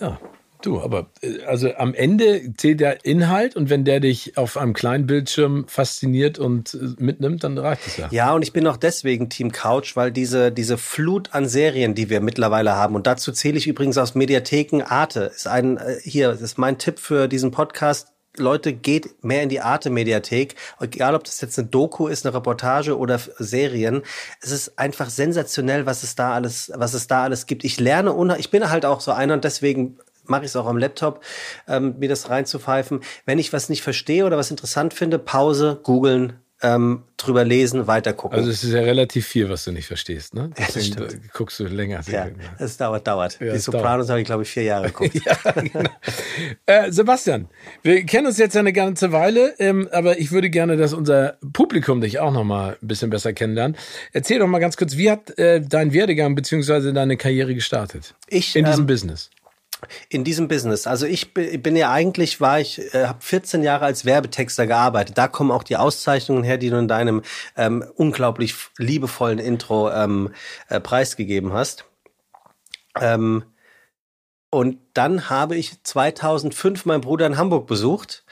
Ja, 0.00 0.18
Du, 0.62 0.80
aber 0.80 1.10
äh, 1.22 1.42
also 1.44 1.74
am 1.76 1.94
Ende 1.94 2.54
zählt 2.56 2.80
der 2.80 3.04
Inhalt 3.04 3.56
und 3.56 3.70
wenn 3.70 3.84
der 3.84 4.00
dich 4.00 4.36
auf 4.36 4.56
einem 4.56 4.74
kleinen 4.74 5.06
Bildschirm 5.06 5.66
fasziniert 5.68 6.38
und 6.38 6.74
äh, 6.74 7.02
mitnimmt, 7.02 7.44
dann 7.44 7.58
reicht 7.58 7.86
es 7.86 7.96
ja. 7.96 8.08
Ja, 8.10 8.34
und 8.34 8.42
ich 8.42 8.52
bin 8.52 8.66
auch 8.66 8.76
deswegen 8.76 9.28
Team 9.28 9.52
Couch, 9.52 9.96
weil 9.96 10.12
diese, 10.12 10.52
diese 10.52 10.78
Flut 10.78 11.32
an 11.32 11.48
Serien, 11.48 11.94
die 11.94 12.10
wir 12.10 12.20
mittlerweile 12.20 12.76
haben, 12.76 12.94
und 12.94 13.06
dazu 13.06 13.32
zähle 13.32 13.58
ich 13.58 13.66
übrigens 13.66 13.98
aus 13.98 14.14
Mediatheken 14.14 14.82
Arte, 14.82 15.30
ist 15.34 15.46
ein, 15.46 15.76
äh, 15.78 15.96
hier, 16.02 16.30
ist 16.30 16.58
mein 16.58 16.78
Tipp 16.78 16.98
für 16.98 17.28
diesen 17.28 17.50
Podcast, 17.50 18.08
Leute, 18.36 18.72
geht 18.72 19.24
mehr 19.24 19.42
in 19.42 19.48
die 19.48 19.60
Arte-Mediathek. 19.60 20.54
Egal, 20.80 21.14
ob 21.14 21.24
das 21.24 21.40
jetzt 21.40 21.58
eine 21.58 21.68
Doku 21.68 22.06
ist, 22.06 22.24
eine 22.24 22.34
Reportage 22.34 22.96
oder 22.96 23.18
Serien. 23.38 24.02
Es 24.40 24.52
ist 24.52 24.78
einfach 24.78 25.10
sensationell, 25.10 25.84
was 25.84 26.04
es 26.04 26.14
da 26.14 26.32
alles, 26.32 26.70
was 26.74 26.94
es 26.94 27.08
da 27.08 27.24
alles 27.24 27.46
gibt. 27.46 27.64
Ich 27.64 27.80
lerne 27.80 28.14
ich 28.38 28.50
bin 28.50 28.70
halt 28.70 28.84
auch 28.84 29.00
so 29.00 29.10
einer 29.10 29.34
und 29.34 29.44
deswegen 29.44 29.98
mache 30.30 30.42
ich 30.42 30.48
es 30.50 30.56
auch 30.56 30.66
am 30.66 30.78
Laptop, 30.78 31.22
ähm, 31.68 31.96
mir 31.98 32.08
das 32.08 32.30
reinzupfeifen. 32.30 33.00
Wenn 33.26 33.38
ich 33.38 33.52
was 33.52 33.68
nicht 33.68 33.82
verstehe 33.82 34.24
oder 34.24 34.38
was 34.38 34.50
interessant 34.50 34.94
finde, 34.94 35.18
Pause, 35.18 35.78
googeln, 35.82 36.34
ähm, 36.62 37.04
drüber 37.16 37.44
lesen, 37.44 37.86
weiter 37.86 38.12
gucken. 38.12 38.38
Also 38.38 38.50
es 38.50 38.62
ist 38.62 38.72
ja 38.72 38.80
relativ 38.80 39.26
viel, 39.26 39.48
was 39.48 39.64
du 39.64 39.72
nicht 39.72 39.86
verstehst, 39.86 40.34
ne? 40.34 40.50
Deswegen 40.58 41.00
ja, 41.00 41.08
guckst 41.32 41.58
du 41.58 41.64
länger. 41.64 42.02
Ja, 42.06 42.28
es 42.58 42.76
dauert, 42.76 43.06
dauert. 43.06 43.38
Ja, 43.40 43.52
Die 43.54 43.58
Sopranos 43.58 44.10
habe 44.10 44.20
ich, 44.20 44.26
glaube 44.26 44.42
ich, 44.42 44.50
vier 44.50 44.64
Jahre 44.64 44.86
geguckt. 44.92 45.14
ja, 45.24 45.52
genau. 45.52 45.90
äh, 46.66 46.92
Sebastian, 46.92 47.48
wir 47.82 48.04
kennen 48.04 48.26
uns 48.26 48.36
jetzt 48.38 48.56
eine 48.56 48.72
ganze 48.72 49.12
Weile, 49.12 49.54
ähm, 49.58 49.88
aber 49.92 50.18
ich 50.18 50.32
würde 50.32 50.50
gerne, 50.50 50.76
dass 50.76 50.92
unser 50.92 51.38
Publikum 51.52 52.00
dich 52.00 52.18
auch 52.18 52.32
noch 52.32 52.44
mal 52.44 52.76
ein 52.82 52.88
bisschen 52.88 53.08
besser 53.08 53.32
kennenlernt. 53.32 53.78
Erzähl 54.12 54.38
doch 54.38 54.46
mal 54.46 54.58
ganz 54.58 54.76
kurz, 54.76 54.96
wie 54.96 55.10
hat 55.10 55.38
äh, 55.38 55.62
dein 55.62 55.92
Werdegang 55.94 56.34
beziehungsweise 56.34 56.92
deine 56.92 57.16
Karriere 57.16 57.54
gestartet? 57.54 58.14
Ich, 58.28 58.54
in 58.54 58.66
diesem 58.66 58.80
ähm, 58.80 58.86
Business. 58.86 59.30
In 60.08 60.24
diesem 60.24 60.48
Business. 60.48 60.86
Also 60.86 61.06
ich 61.06 61.34
bin 61.34 61.76
ja 61.76 61.90
eigentlich, 61.90 62.40
war 62.40 62.60
ich, 62.60 62.94
äh, 62.94 63.06
habe 63.06 63.20
14 63.20 63.62
Jahre 63.62 63.84
als 63.84 64.04
Werbetexter 64.04 64.66
gearbeitet. 64.66 65.18
Da 65.18 65.28
kommen 65.28 65.50
auch 65.50 65.62
die 65.62 65.76
Auszeichnungen 65.76 66.44
her, 66.44 66.58
die 66.58 66.70
du 66.70 66.78
in 66.78 66.88
deinem 66.88 67.22
ähm, 67.56 67.84
unglaublich 67.96 68.54
liebevollen 68.78 69.38
Intro 69.38 69.90
ähm, 69.90 70.32
äh, 70.68 70.80
preisgegeben 70.80 71.52
hast. 71.52 71.84
Ähm, 73.00 73.44
und 74.52 74.78
dann 74.94 75.30
habe 75.30 75.56
ich 75.56 75.80
2005 75.84 76.84
meinen 76.84 77.02
Bruder 77.02 77.24
in 77.24 77.36
Hamburg 77.36 77.68
besucht 77.68 78.24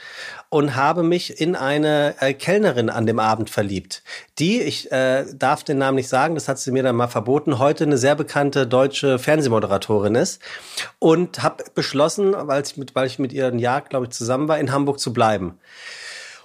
und 0.49 0.75
habe 0.75 1.05
mich 1.05 1.41
in 1.41 1.55
eine 1.55 2.17
äh, 2.19 2.35
Kellnerin 2.35 2.91
an 2.91 3.07
dem 3.07 3.21
Abend 3.21 3.51
verliebt. 3.51 4.03
Die, 4.41 4.61
ich 4.61 4.91
äh, 4.91 5.27
darf 5.33 5.63
den 5.63 5.79
Namen 5.79 5.95
nicht 5.95 6.09
sagen, 6.09 6.35
das 6.35 6.49
hat 6.49 6.59
sie 6.59 6.73
mir 6.73 6.83
dann 6.83 6.97
mal 6.97 7.07
verboten, 7.07 7.61
heute 7.61 7.85
eine 7.85 7.99
sehr 7.99 8.17
bekannte 8.17 8.67
deutsche 8.67 9.21
Fernsehmoderatorin 9.21 10.17
ist. 10.17 10.43
Und 10.99 11.45
habe 11.45 11.63
beschlossen, 11.77 12.35
weil 12.37 12.65
ich 12.65 12.77
mit, 12.77 12.97
weil 12.97 13.07
ich 13.07 13.21
mit 13.21 13.33
ihr 13.33 13.47
ein 13.47 13.61
Jahr, 13.61 13.83
glaube 13.83 14.07
ich, 14.07 14.11
zusammen 14.11 14.49
war, 14.49 14.59
in 14.59 14.73
Hamburg 14.73 14.99
zu 14.99 15.13
bleiben. 15.13 15.61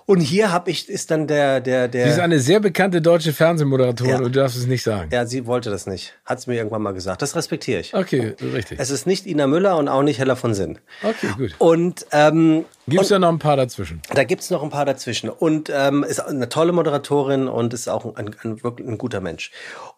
Und 0.06 0.20
hier 0.20 0.52
habe 0.52 0.70
ich, 0.72 0.90
ist 0.90 1.12
dann 1.12 1.28
der, 1.28 1.62
der, 1.62 1.88
der. 1.88 2.06
Sie 2.06 2.12
ist 2.12 2.20
eine 2.20 2.40
sehr 2.40 2.60
bekannte 2.60 3.02
deutsche 3.02 3.32
Fernsehmoderatorin 3.32 4.12
ja. 4.12 4.18
und 4.18 4.24
du 4.24 4.32
darfst 4.32 4.58
es 4.58 4.68
nicht 4.68 4.84
sagen. 4.84 5.10
Ja, 5.14 5.26
sie 5.26 5.46
wollte 5.46 5.70
das 5.70 5.88
nicht. 5.88 6.14
Hat 6.26 6.42
sie 6.42 6.50
mir 6.50 6.58
irgendwann 6.58 6.82
mal 6.82 6.94
gesagt. 6.94 7.22
Das 7.22 7.36
respektiere 7.36 7.80
ich. 7.80 7.94
Okay, 7.94 8.36
richtig. 8.42 8.80
Es 8.80 8.90
ist 8.90 9.08
nicht 9.08 9.26
Ina 9.26 9.48
Müller 9.48 9.78
und 9.78 9.88
auch 9.88 10.04
nicht 10.04 10.20
Hella 10.20 10.36
von 10.36 10.54
Sinn. 10.54 10.80
Okay, 11.02 11.28
gut. 11.38 11.56
Und, 11.58 12.06
ähm, 12.12 12.66
Gibt 12.86 13.04
es 13.04 13.10
da 13.10 13.20
noch 13.20 13.30
ein 13.30 13.40
paar 13.40 13.56
dazwischen? 13.56 14.02
Da 14.14 14.26
gibt's 14.26 14.50
noch 14.50 14.62
ein 14.62 14.70
paar 14.70 14.86
dazwischen. 14.86 15.30
Und 15.30 15.72
ähm, 15.74 16.04
ist 16.04 16.20
eine 16.20 16.50
tolle 16.50 16.74
Moderatorin 16.74 17.48
und 17.48 17.74
ist 17.74 17.88
auch 17.88 18.16
ein, 18.16 18.36
ein, 18.44 18.62
wirklich 18.64 18.88
ein 18.88 18.98
guter 18.98 19.22
Mensch. 19.22 19.52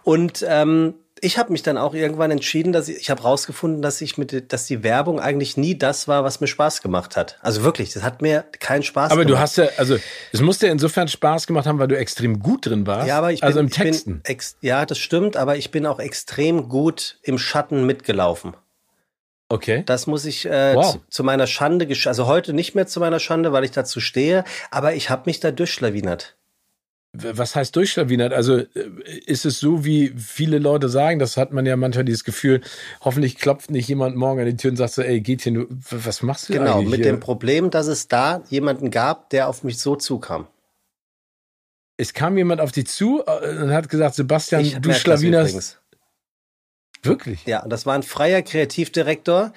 Und 0.03 0.45
ähm, 0.47 0.93
ich 1.21 1.37
habe 1.37 1.51
mich 1.51 1.63
dann 1.63 1.77
auch 1.77 1.93
irgendwann 1.93 2.31
entschieden, 2.31 2.73
dass 2.73 2.89
ich, 2.89 2.97
ich 2.97 3.09
habe 3.09 3.21
rausgefunden, 3.21 3.81
dass 3.81 4.01
ich 4.01 4.17
mit, 4.17 4.51
dass 4.51 4.65
die 4.65 4.83
Werbung 4.83 5.19
eigentlich 5.19 5.55
nie 5.55 5.77
das 5.77 6.07
war, 6.07 6.23
was 6.23 6.41
mir 6.41 6.47
Spaß 6.47 6.81
gemacht 6.81 7.15
hat. 7.15 7.37
Also 7.41 7.63
wirklich, 7.63 7.93
das 7.93 8.03
hat 8.03 8.21
mir 8.21 8.43
keinen 8.59 8.83
Spaß 8.83 9.11
aber 9.11 9.23
gemacht. 9.23 9.31
Aber 9.31 9.37
du 9.37 9.39
hast 9.39 9.57
ja, 9.57 9.69
also 9.77 9.97
es 10.33 10.41
musste 10.41 10.67
insofern 10.67 11.07
Spaß 11.07 11.47
gemacht 11.47 11.67
haben, 11.67 11.79
weil 11.79 11.87
du 11.87 11.97
extrem 11.97 12.39
gut 12.39 12.65
drin 12.65 12.85
warst. 12.85 13.07
Ja, 13.07 13.17
aber 13.17 13.31
ich 13.31 13.43
also 13.43 13.59
bin, 13.59 13.67
im 13.67 13.71
Texten. 13.71 14.21
Ex, 14.23 14.57
ja, 14.61 14.85
das 14.85 14.97
stimmt, 14.97 15.37
aber 15.37 15.55
ich 15.55 15.71
bin 15.71 15.85
auch 15.85 15.99
extrem 15.99 16.67
gut 16.67 17.17
im 17.23 17.37
Schatten 17.37 17.85
mitgelaufen. 17.85 18.55
Okay. 19.47 19.83
Das 19.85 20.07
muss 20.07 20.25
ich 20.25 20.45
äh, 20.45 20.75
wow. 20.75 20.93
zu, 20.93 21.01
zu, 21.09 21.23
meiner 21.23 21.47
Schande, 21.47 21.87
also 22.05 22.25
heute 22.25 22.51
nicht 22.53 22.75
mehr 22.75 22.87
zu 22.87 22.99
meiner 22.99 23.19
Schande, 23.19 23.53
weil 23.53 23.63
ich 23.63 23.71
dazu 23.71 23.99
stehe, 23.99 24.43
aber 24.71 24.95
ich 24.95 25.09
habe 25.09 25.23
mich 25.27 25.39
da 25.39 25.51
durchschlawinert. 25.51 26.35
Was 27.17 27.55
heißt 27.55 27.75
durchschlawinert? 27.75 28.33
Also 28.33 28.57
äh, 28.57 28.65
ist 29.25 29.45
es 29.45 29.59
so, 29.59 29.85
wie 29.85 30.13
viele 30.17 30.59
Leute 30.59 30.89
sagen, 30.89 31.19
das 31.19 31.37
hat 31.37 31.51
man 31.53 31.65
ja 31.65 31.75
manchmal 31.75 32.05
dieses 32.05 32.23
Gefühl, 32.23 32.61
hoffentlich 33.01 33.37
klopft 33.37 33.71
nicht 33.71 33.87
jemand 33.87 34.15
morgen 34.15 34.39
an 34.39 34.45
die 34.45 34.55
Tür 34.57 34.71
und 34.71 34.77
sagt 34.77 34.93
so, 34.93 35.01
ey, 35.01 35.21
geht 35.21 35.41
hier, 35.43 35.51
nur, 35.53 35.67
was 35.89 36.21
machst 36.21 36.49
du 36.49 36.53
Genau, 36.53 36.81
mit 36.81 36.95
hier? 36.95 37.05
dem 37.05 37.19
Problem, 37.19 37.71
dass 37.71 37.87
es 37.87 38.07
da 38.07 38.43
jemanden 38.49 38.91
gab, 38.91 39.29
der 39.29 39.47
auf 39.47 39.63
mich 39.63 39.79
so 39.79 39.95
zukam. 39.95 40.47
Es 41.97 42.13
kam 42.13 42.37
jemand 42.37 42.59
auf 42.61 42.71
dich 42.71 42.87
zu 42.87 43.23
äh, 43.25 43.57
und 43.61 43.71
hat 43.71 43.89
gesagt, 43.89 44.15
Sebastian, 44.15 44.61
Ich 44.61 44.75
du 44.77 44.93
schlawinerst. 44.93 45.81
Wirklich? 47.03 47.45
Ja, 47.45 47.61
und 47.63 47.69
das 47.69 47.85
war 47.85 47.93
ein 47.93 48.03
freier 48.03 48.41
Kreativdirektor, 48.41 49.53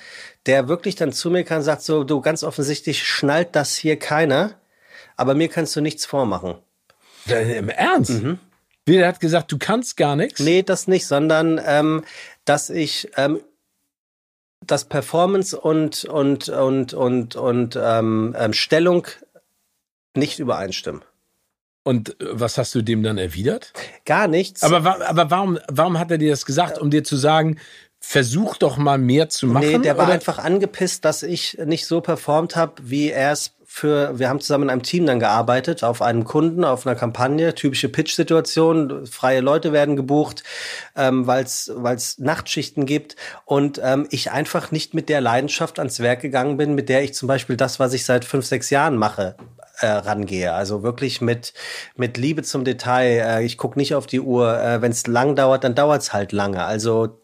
der 0.47 0.69
wirklich 0.69 0.97
dann 0.97 1.13
zu 1.13 1.31
mir 1.31 1.45
kam 1.45 1.59
und 1.59 1.65
sagt 1.65 1.83
so, 1.83 2.05
du, 2.05 2.21
ganz 2.21 2.45
offensichtlich 2.45 3.03
schnallt 3.05 3.57
das 3.57 3.75
hier 3.75 3.99
keiner, 3.99 4.53
aber 5.17 5.35
mir 5.35 5.49
kannst 5.49 5.75
du 5.75 5.81
nichts 5.81 6.05
vormachen. 6.05 6.57
Im 7.31 7.69
Ernst? 7.69 8.23
Wie, 8.87 8.97
der 8.97 9.09
hat 9.09 9.21
gesagt, 9.21 9.53
du 9.53 9.59
kannst 9.59 9.97
gar 9.97 10.17
nichts? 10.17 10.41
Mhm. 10.41 10.47
Nee, 10.47 10.63
das 10.63 10.89
nicht, 10.89 11.07
sondern 11.07 11.61
ähm, 11.65 12.05
dass 12.45 12.71
ich 12.71 13.11
ähm, 13.17 13.41
das 14.67 14.85
Performance 14.85 15.59
und 15.59 16.05
und 16.05 16.49
und 16.49 16.95
und 16.95 17.37
und 17.37 17.79
ähm, 17.81 18.35
ähm, 18.39 18.53
Stellung 18.53 19.07
nicht 20.17 20.39
übereinstimmen. 20.39 21.03
Und 21.85 22.21
äh, 22.21 22.27
was 22.33 22.59
hast 22.59 22.75
du 22.75 22.83
dem 22.83 23.03
dann 23.03 23.19
erwidert? 23.19 23.73
Gar 24.05 24.29
nichts. 24.29 24.63
Aber, 24.63 25.07
aber 25.07 25.31
warum, 25.31 25.59
warum 25.69 25.99
hat 25.99 26.11
er 26.11 26.19
dir 26.19 26.31
das 26.31 26.45
gesagt? 26.47 26.79
Um 26.79 26.91
dir 26.91 27.05
zu 27.05 27.17
sagen, 27.17 27.59
versuch 28.01 28.57
doch 28.57 28.77
mal 28.77 28.99
mehr 28.99 29.29
zu 29.29 29.47
machen? 29.47 29.67
nee, 29.67 29.79
der 29.79 29.97
war 29.97 30.05
oder? 30.05 30.15
einfach 30.15 30.39
angepisst, 30.39 31.05
dass 31.05 31.23
ich 31.23 31.59
nicht 31.65 31.87
so 31.87 32.01
performt 32.01 32.57
habe, 32.57 32.75
wie 32.83 33.11
er 33.11 33.33
es 33.33 33.53
für. 33.71 34.19
Wir 34.19 34.31
haben 34.31 34.41
zusammen 34.41 34.65
in 34.65 34.71
einem 34.71 34.83
Team 34.83 35.05
dann 35.05 35.21
gearbeitet, 35.21 35.85
auf 35.85 36.01
einem 36.01 36.25
Kunden, 36.25 36.65
auf 36.65 36.87
einer 36.87 36.97
Kampagne, 36.97 37.55
typische 37.55 37.91
Pitch-Situation, 37.91 39.07
freie 39.07 39.41
Leute 39.41 39.73
werden 39.75 39.95
gebucht, 39.95 40.43
ähm, 40.97 41.27
weil 41.27 41.45
es 41.45 42.19
Nachtschichten 42.19 42.87
gibt 42.87 43.15
und 43.45 43.79
ähm, 43.85 44.07
ich 44.11 44.33
einfach 44.33 44.73
nicht 44.73 44.95
mit 44.95 45.11
der 45.11 45.21
Leidenschaft 45.21 45.79
ans 45.79 46.01
Werk 46.01 46.23
gegangen 46.23 46.57
bin, 46.57 46.75
mit 46.75 46.89
der 46.89 47.05
ich 47.05 47.13
zum 47.13 47.29
Beispiel 47.29 47.59
das, 47.59 47.79
was 47.79 47.93
ich 47.93 48.07
seit 48.07 48.25
fünf, 48.25 48.47
sechs 48.47 48.71
Jahren 48.71 48.97
mache, 48.97 49.37
äh, 49.81 49.87
rangehe. 49.87 50.55
Also 50.55 50.83
wirklich 50.83 51.21
mit, 51.21 51.53
mit 51.95 52.17
Liebe 52.17 52.43
zum 52.43 52.65
Detail. 52.65 53.21
Äh, 53.21 53.45
ich 53.45 53.59
gucke 53.59 53.79
nicht 53.79 53.95
auf 53.95 54.07
die 54.07 54.21
Uhr. 54.21 54.59
Äh, 54.59 54.81
Wenn 54.81 54.93
es 54.93 55.07
lang 55.07 55.37
dauert, 55.37 55.63
dann 55.63 55.75
dauert 55.75 56.01
es 56.01 56.15
halt 56.15 56.33
lange. 56.33 56.65
Also 56.65 57.21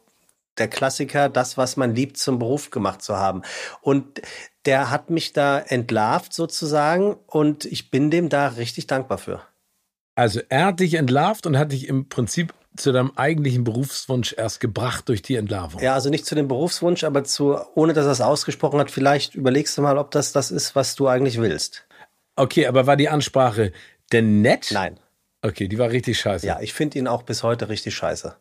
der 0.58 0.68
Klassiker, 0.68 1.30
das, 1.30 1.56
was 1.56 1.76
man 1.76 1.94
liebt, 1.94 2.18
zum 2.18 2.38
Beruf 2.38 2.70
gemacht 2.70 3.02
zu 3.02 3.16
haben. 3.16 3.42
Und 3.80 4.20
der 4.66 4.90
hat 4.90 5.10
mich 5.10 5.32
da 5.32 5.58
entlarvt 5.58 6.32
sozusagen 6.32 7.16
und 7.26 7.64
ich 7.64 7.90
bin 7.90 8.10
dem 8.10 8.28
da 8.28 8.48
richtig 8.48 8.86
dankbar 8.86 9.18
für. 9.18 9.42
Also 10.14 10.40
er 10.48 10.66
hat 10.66 10.80
dich 10.80 10.94
entlarvt 10.94 11.46
und 11.46 11.58
hat 11.58 11.72
dich 11.72 11.88
im 11.88 12.08
Prinzip 12.08 12.54
zu 12.76 12.92
deinem 12.92 13.12
eigentlichen 13.16 13.64
Berufswunsch 13.64 14.34
erst 14.36 14.60
gebracht 14.60 15.08
durch 15.08 15.22
die 15.22 15.36
Entlarvung. 15.36 15.80
Ja, 15.80 15.94
also 15.94 16.10
nicht 16.10 16.26
zu 16.26 16.34
dem 16.34 16.48
Berufswunsch, 16.48 17.04
aber 17.04 17.24
zu, 17.24 17.56
ohne 17.74 17.92
dass 17.92 18.06
er 18.06 18.12
es 18.12 18.20
ausgesprochen 18.20 18.80
hat, 18.80 18.90
vielleicht 18.90 19.34
überlegst 19.34 19.76
du 19.78 19.82
mal, 19.82 19.98
ob 19.98 20.10
das 20.10 20.32
das 20.32 20.50
ist, 20.50 20.74
was 20.74 20.94
du 20.96 21.06
eigentlich 21.06 21.40
willst. 21.40 21.86
Okay, 22.36 22.66
aber 22.66 22.86
war 22.86 22.96
die 22.96 23.08
Ansprache 23.08 23.72
denn 24.12 24.42
nett? 24.42 24.70
Nein. 24.72 24.98
Okay, 25.42 25.68
die 25.68 25.78
war 25.78 25.90
richtig 25.90 26.18
scheiße. 26.18 26.46
Ja, 26.46 26.60
ich 26.60 26.72
finde 26.72 26.98
ihn 26.98 27.06
auch 27.06 27.22
bis 27.22 27.42
heute 27.42 27.68
richtig 27.68 27.94
scheiße, 27.94 28.36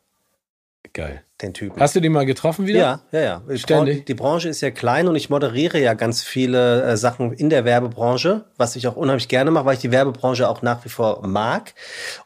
Geil. 0.92 1.24
Den 1.44 1.54
Typen. 1.54 1.80
Hast 1.80 1.96
du 1.96 2.00
den 2.00 2.12
mal 2.12 2.26
getroffen 2.26 2.66
wieder? 2.66 2.80
Ja, 2.80 3.02
ja, 3.12 3.22
ja. 3.22 3.41
Die 3.50 3.60
Ständig? 3.60 4.06
Die 4.06 4.14
Branche 4.14 4.50
ist 4.50 4.62
ja 4.62 4.72
klein 4.72 5.08
und 5.08 5.16
ich 5.16 5.30
moderiere 5.30 5.80
ja 5.80 5.94
ganz 5.94 6.24
viele 6.24 6.84
äh, 6.84 6.98
Sachen 6.98 7.34
in 7.34 7.50
der 7.50 7.66
Werbebranche, 7.66 8.46
was 8.58 8.76
ich 8.76 8.88
auch 8.88 8.96
unheimlich 8.96 9.28
gerne 9.28 9.52
mache, 9.52 9.66
weil 9.66 9.76
ich 9.76 9.82
die 9.82 9.91
Werbebranche 9.91 10.50
auch 10.50 10.62
nach 10.62 10.84
wie 10.86 10.89
vor 10.89 11.26
mag. 11.28 11.74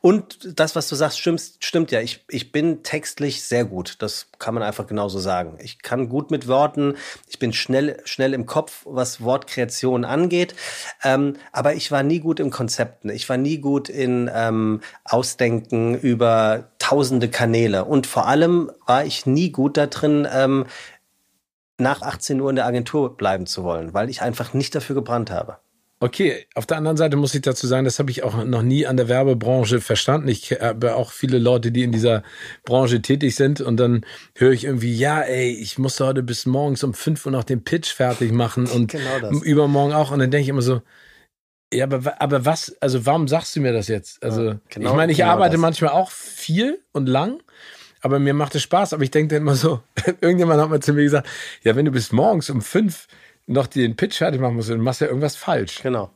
Und 0.02 0.60
das, 0.60 0.76
was 0.76 0.88
du 0.88 0.96
sagst, 0.96 1.20
stimmt, 1.20 1.42
stimmt 1.60 1.92
ja. 1.92 2.00
Ich, 2.00 2.24
ich 2.30 2.52
bin 2.52 2.84
textlich 2.84 3.44
sehr 3.44 3.66
gut. 3.66 3.96
Das 4.00 4.28
kann 4.40 4.54
man 4.54 4.64
einfach 4.64 4.88
genauso 4.88 5.20
sagen. 5.20 5.58
Ich 5.62 5.82
kann 5.82 6.10
gut 6.10 6.32
mit 6.32 6.48
Worten. 6.48 6.96
Ich 7.28 7.40
bin 7.40 7.54
schnell, 7.54 8.00
schnell 8.06 8.34
im 8.34 8.46
Kopf, 8.46 8.84
was 8.86 9.22
Wortkreation 9.22 10.06
angeht. 10.06 10.56
Ähm, 11.04 11.36
aber 11.52 11.74
ich 11.74 11.92
war 11.92 12.04
nie 12.04 12.20
gut 12.20 12.40
im 12.40 12.52
Konzepten. 12.52 13.10
Ich 13.10 13.28
war 13.28 13.38
nie 13.38 13.58
gut 13.58 13.90
in 13.90 14.30
ähm, 14.34 14.82
Ausdenken 15.04 15.96
über 15.96 16.70
tausende 16.80 17.28
Kanäle. 17.28 17.86
Und 17.86 18.08
vor 18.08 18.28
allem 18.28 18.72
war 18.86 19.04
ich 19.08 19.26
nie 19.26 19.52
gut 19.52 19.78
da 19.78 19.88
drin, 19.88 20.28
ähm, 20.32 20.66
nach 21.80 22.02
18 22.02 22.40
Uhr 22.42 22.50
in 22.50 22.56
der 22.56 22.66
Agentur 22.66 23.18
bleiben 23.18 23.46
zu 23.46 23.64
wollen, 23.64 23.94
weil 23.94 24.10
ich 24.10 24.22
einfach 24.22 24.54
nicht 24.54 24.74
dafür 24.76 24.96
gebrannt 24.96 25.30
habe. 25.32 25.58
Okay, 26.00 26.46
auf 26.54 26.68
der 26.68 26.78
anderen 26.78 26.96
Seite 26.98 27.18
muss 27.18 27.34
ich 27.34 27.42
dazu 27.42 27.66
sagen, 27.66 27.84
das 27.86 27.98
habe 27.98 28.12
ich 28.12 28.22
auch 28.22 28.44
noch 28.46 28.62
nie 28.62 28.86
an 28.86 28.98
der 28.98 29.08
Werbebranche 29.08 29.82
verstanden. 29.82 30.28
Ich 30.28 30.52
habe 30.52 30.96
auch 30.96 31.12
viele 31.12 31.40
Leute, 31.40 31.72
die 31.72 31.82
in 31.82 31.92
dieser 31.92 32.22
Branche 32.66 33.02
tätig 33.02 33.36
sind 33.36 33.62
und 33.62 33.78
dann 33.78 34.06
höre 34.36 34.52
ich 34.52 34.66
irgendwie, 34.66 34.96
ja, 34.96 35.22
ey, 35.22 35.50
ich 35.52 35.80
musste 35.80 36.06
heute 36.06 36.22
bis 36.22 36.46
morgens 36.46 36.84
um 36.84 36.94
5 36.94 37.26
Uhr 37.26 37.32
noch 37.32 37.44
den 37.44 37.64
Pitch 37.64 37.92
fertig 37.92 38.32
machen 38.32 38.68
und 38.74 38.92
Genau 38.92 39.32
übermorgen 39.42 39.94
auch. 39.94 40.12
Und 40.12 40.20
dann 40.20 40.30
denke 40.30 40.44
ich 40.44 40.50
immer 40.50 40.62
so, 40.62 40.82
ja, 41.74 41.86
aber, 41.86 42.22
aber 42.22 42.46
was, 42.46 42.76
also 42.80 43.08
warum 43.08 43.28
sagst 43.28 43.56
du 43.56 43.60
mir 43.62 43.74
das 43.74 43.88
jetzt? 43.88 44.22
Also, 44.24 44.44
Ja, 44.50 44.60
genau- 44.70 44.90
ich 44.92 44.96
meine, 44.96 45.12
ich 45.12 45.18
genau 45.18 45.32
arbeite 45.32 45.54
das. 45.54 45.62
manchmal 45.62 45.92
auch 45.92 46.12
viel 46.12 46.80
und 46.92 47.08
lang, 47.08 47.42
aber 48.02 48.20
mir 48.20 48.34
macht 48.34 48.56
es 48.56 48.64
Spaß. 48.64 48.94
Aber 48.94 49.04
ich 49.04 49.12
denke 49.12 49.36
dann 49.36 49.44
immer 49.44 49.56
so, 49.56 49.82
irgendjemand 50.22 50.62
hat 50.62 50.70
mal 50.70 50.80
zu 50.80 50.94
mir 50.94 51.04
gesagt, 51.04 51.28
ja, 51.64 51.76
wenn 51.76 51.86
du 51.86 51.92
bis 51.92 52.12
morgens 52.12 52.50
um 52.50 52.62
5 52.62 53.08
noch 53.48 53.68
den 53.68 53.96
Pitch 53.96 54.18
fertig 54.18 54.42
machen 54.42 54.56
musst, 54.56 54.70
dann 54.70 54.80
machst 54.80 55.02
du 55.02 55.06
ja 55.06 55.10
irgendwas 55.10 55.36
falsch. 55.36 55.82
Genau. 55.82 56.12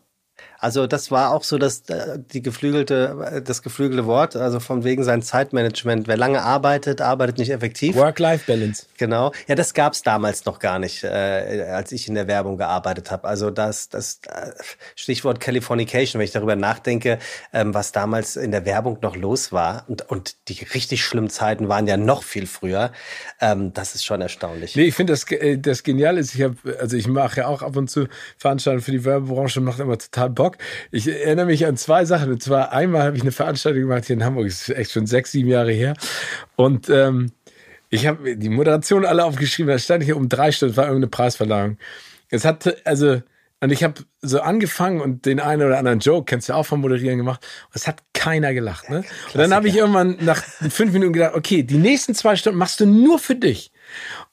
Also 0.61 0.85
das 0.85 1.09
war 1.09 1.33
auch 1.33 1.43
so 1.43 1.57
das 1.57 1.89
äh, 1.89 2.19
die 2.19 2.43
geflügelte 2.43 3.17
äh, 3.31 3.41
das 3.41 3.63
geflügelte 3.63 4.05
Wort, 4.05 4.35
also 4.35 4.59
von 4.59 4.83
wegen 4.83 5.03
sein 5.03 5.23
Zeitmanagement. 5.23 6.07
Wer 6.07 6.17
lange 6.17 6.43
arbeitet, 6.43 7.01
arbeitet 7.01 7.39
nicht 7.39 7.49
effektiv. 7.49 7.95
Work-Life-Balance. 7.95 8.85
Genau. 8.97 9.31
Ja, 9.47 9.55
das 9.55 9.73
gab's 9.73 10.03
damals 10.03 10.45
noch 10.45 10.59
gar 10.59 10.77
nicht, 10.77 11.03
äh, 11.03 11.65
als 11.71 11.91
ich 11.91 12.07
in 12.07 12.13
der 12.13 12.27
Werbung 12.27 12.57
gearbeitet 12.57 13.09
habe. 13.09 13.27
Also 13.27 13.49
das, 13.49 13.89
das 13.89 14.21
äh, 14.27 14.51
Stichwort 14.95 15.39
Californication, 15.39 16.19
wenn 16.19 16.25
ich 16.25 16.31
darüber 16.31 16.55
nachdenke, 16.55 17.17
ähm, 17.53 17.73
was 17.73 17.91
damals 17.91 18.35
in 18.35 18.51
der 18.51 18.63
Werbung 18.63 18.99
noch 19.01 19.15
los 19.15 19.51
war. 19.51 19.85
Und, 19.87 20.07
und 20.09 20.47
die 20.47 20.63
richtig 20.75 21.03
schlimmen 21.03 21.31
Zeiten 21.31 21.69
waren 21.69 21.87
ja 21.87 21.97
noch 21.97 22.21
viel 22.21 22.45
früher. 22.45 22.91
Ähm, 23.39 23.73
das 23.73 23.95
ist 23.95 24.05
schon 24.05 24.21
erstaunlich. 24.21 24.75
Nee, 24.75 24.83
ich 24.83 24.93
finde 24.93 25.13
das, 25.13 25.25
das 25.57 25.81
genial 25.81 26.19
ist, 26.19 26.35
ich 26.35 26.43
habe, 26.43 26.55
also 26.79 26.95
ich 26.95 27.07
mache 27.07 27.41
ja 27.41 27.47
auch 27.47 27.63
ab 27.63 27.75
und 27.75 27.89
zu 27.89 28.07
Veranstaltungen 28.37 28.83
für 28.83 28.91
die 28.91 29.03
Werbebranche, 29.03 29.59
macht 29.59 29.79
immer 29.79 29.97
total 29.97 30.29
Bock. 30.29 30.50
Ich 30.91 31.07
erinnere 31.07 31.45
mich 31.45 31.65
an 31.65 31.77
zwei 31.77 32.05
Sachen. 32.05 32.31
Und 32.31 32.43
zwar 32.43 32.71
einmal 32.71 33.03
habe 33.03 33.15
ich 33.15 33.21
eine 33.21 33.31
Veranstaltung 33.31 33.81
gemacht 33.81 34.05
hier 34.05 34.15
in 34.15 34.23
Hamburg, 34.23 34.47
das 34.47 34.67
ist 34.67 34.75
echt 34.75 34.91
schon 34.91 35.07
sechs, 35.07 35.31
sieben 35.31 35.49
Jahre 35.49 35.71
her. 35.71 35.93
Und 36.55 36.89
ähm, 36.89 37.31
ich 37.89 38.07
habe 38.07 38.37
die 38.37 38.49
Moderation 38.49 39.05
alle 39.05 39.25
aufgeschrieben, 39.25 39.69
da 39.69 39.77
stand 39.77 40.03
ich 40.03 40.07
hier 40.07 40.17
um 40.17 40.29
drei 40.29 40.51
Stunden, 40.51 40.77
war 40.77 40.85
irgendeine 40.85 41.09
Preisverleihung. 41.09 41.77
Es 42.29 42.45
hat, 42.45 42.87
also, 42.87 43.21
und 43.59 43.71
ich 43.71 43.83
habe 43.83 44.01
so 44.21 44.39
angefangen 44.39 45.01
und 45.01 45.25
den 45.25 45.39
einen 45.39 45.61
oder 45.61 45.77
anderen 45.77 45.99
Joke, 45.99 46.25
kennst 46.25 46.47
du 46.47 46.53
auch 46.53 46.65
vom 46.65 46.81
Moderieren 46.81 47.17
gemacht, 47.17 47.45
und 47.67 47.75
es 47.75 47.87
hat 47.87 48.01
keiner 48.13 48.53
gelacht. 48.53 48.89
Ne? 48.89 49.03
Und 49.33 49.37
dann 49.37 49.53
habe 49.53 49.67
ich 49.67 49.75
irgendwann 49.75 50.17
nach 50.21 50.41
fünf 50.41 50.93
Minuten 50.93 51.13
gedacht, 51.13 51.35
okay, 51.35 51.63
die 51.63 51.77
nächsten 51.77 52.15
zwei 52.15 52.37
Stunden 52.37 52.57
machst 52.57 52.79
du 52.79 52.85
nur 52.85 53.19
für 53.19 53.35
dich. 53.35 53.71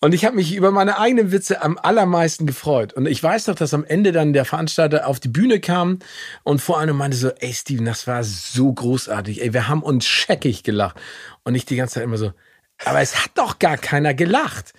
Und 0.00 0.14
ich 0.14 0.24
habe 0.24 0.36
mich 0.36 0.54
über 0.54 0.70
meine 0.70 0.98
eigenen 1.00 1.32
Witze 1.32 1.60
am 1.62 1.76
allermeisten 1.76 2.46
gefreut. 2.46 2.92
Und 2.92 3.06
ich 3.06 3.20
weiß 3.20 3.48
noch, 3.48 3.56
dass 3.56 3.74
am 3.74 3.84
Ende 3.84 4.12
dann 4.12 4.32
der 4.32 4.44
Veranstalter 4.44 5.08
auf 5.08 5.18
die 5.18 5.28
Bühne 5.28 5.58
kam 5.58 5.98
und 6.44 6.62
vor 6.62 6.78
allem 6.78 6.96
meinte 6.96 7.16
so, 7.16 7.30
ey 7.30 7.52
Steven, 7.52 7.84
das 7.84 8.06
war 8.06 8.22
so 8.22 8.72
großartig. 8.72 9.42
Ey, 9.42 9.52
wir 9.52 9.66
haben 9.66 9.82
uns 9.82 10.06
scheckig 10.06 10.62
gelacht. 10.62 11.00
Und 11.42 11.56
ich 11.56 11.66
die 11.66 11.74
ganze 11.74 11.94
Zeit 11.94 12.04
immer 12.04 12.16
so, 12.16 12.32
aber 12.84 13.00
es 13.00 13.24
hat 13.24 13.32
doch 13.34 13.58
gar 13.58 13.76
keiner 13.76 14.14
gelacht. 14.14 14.72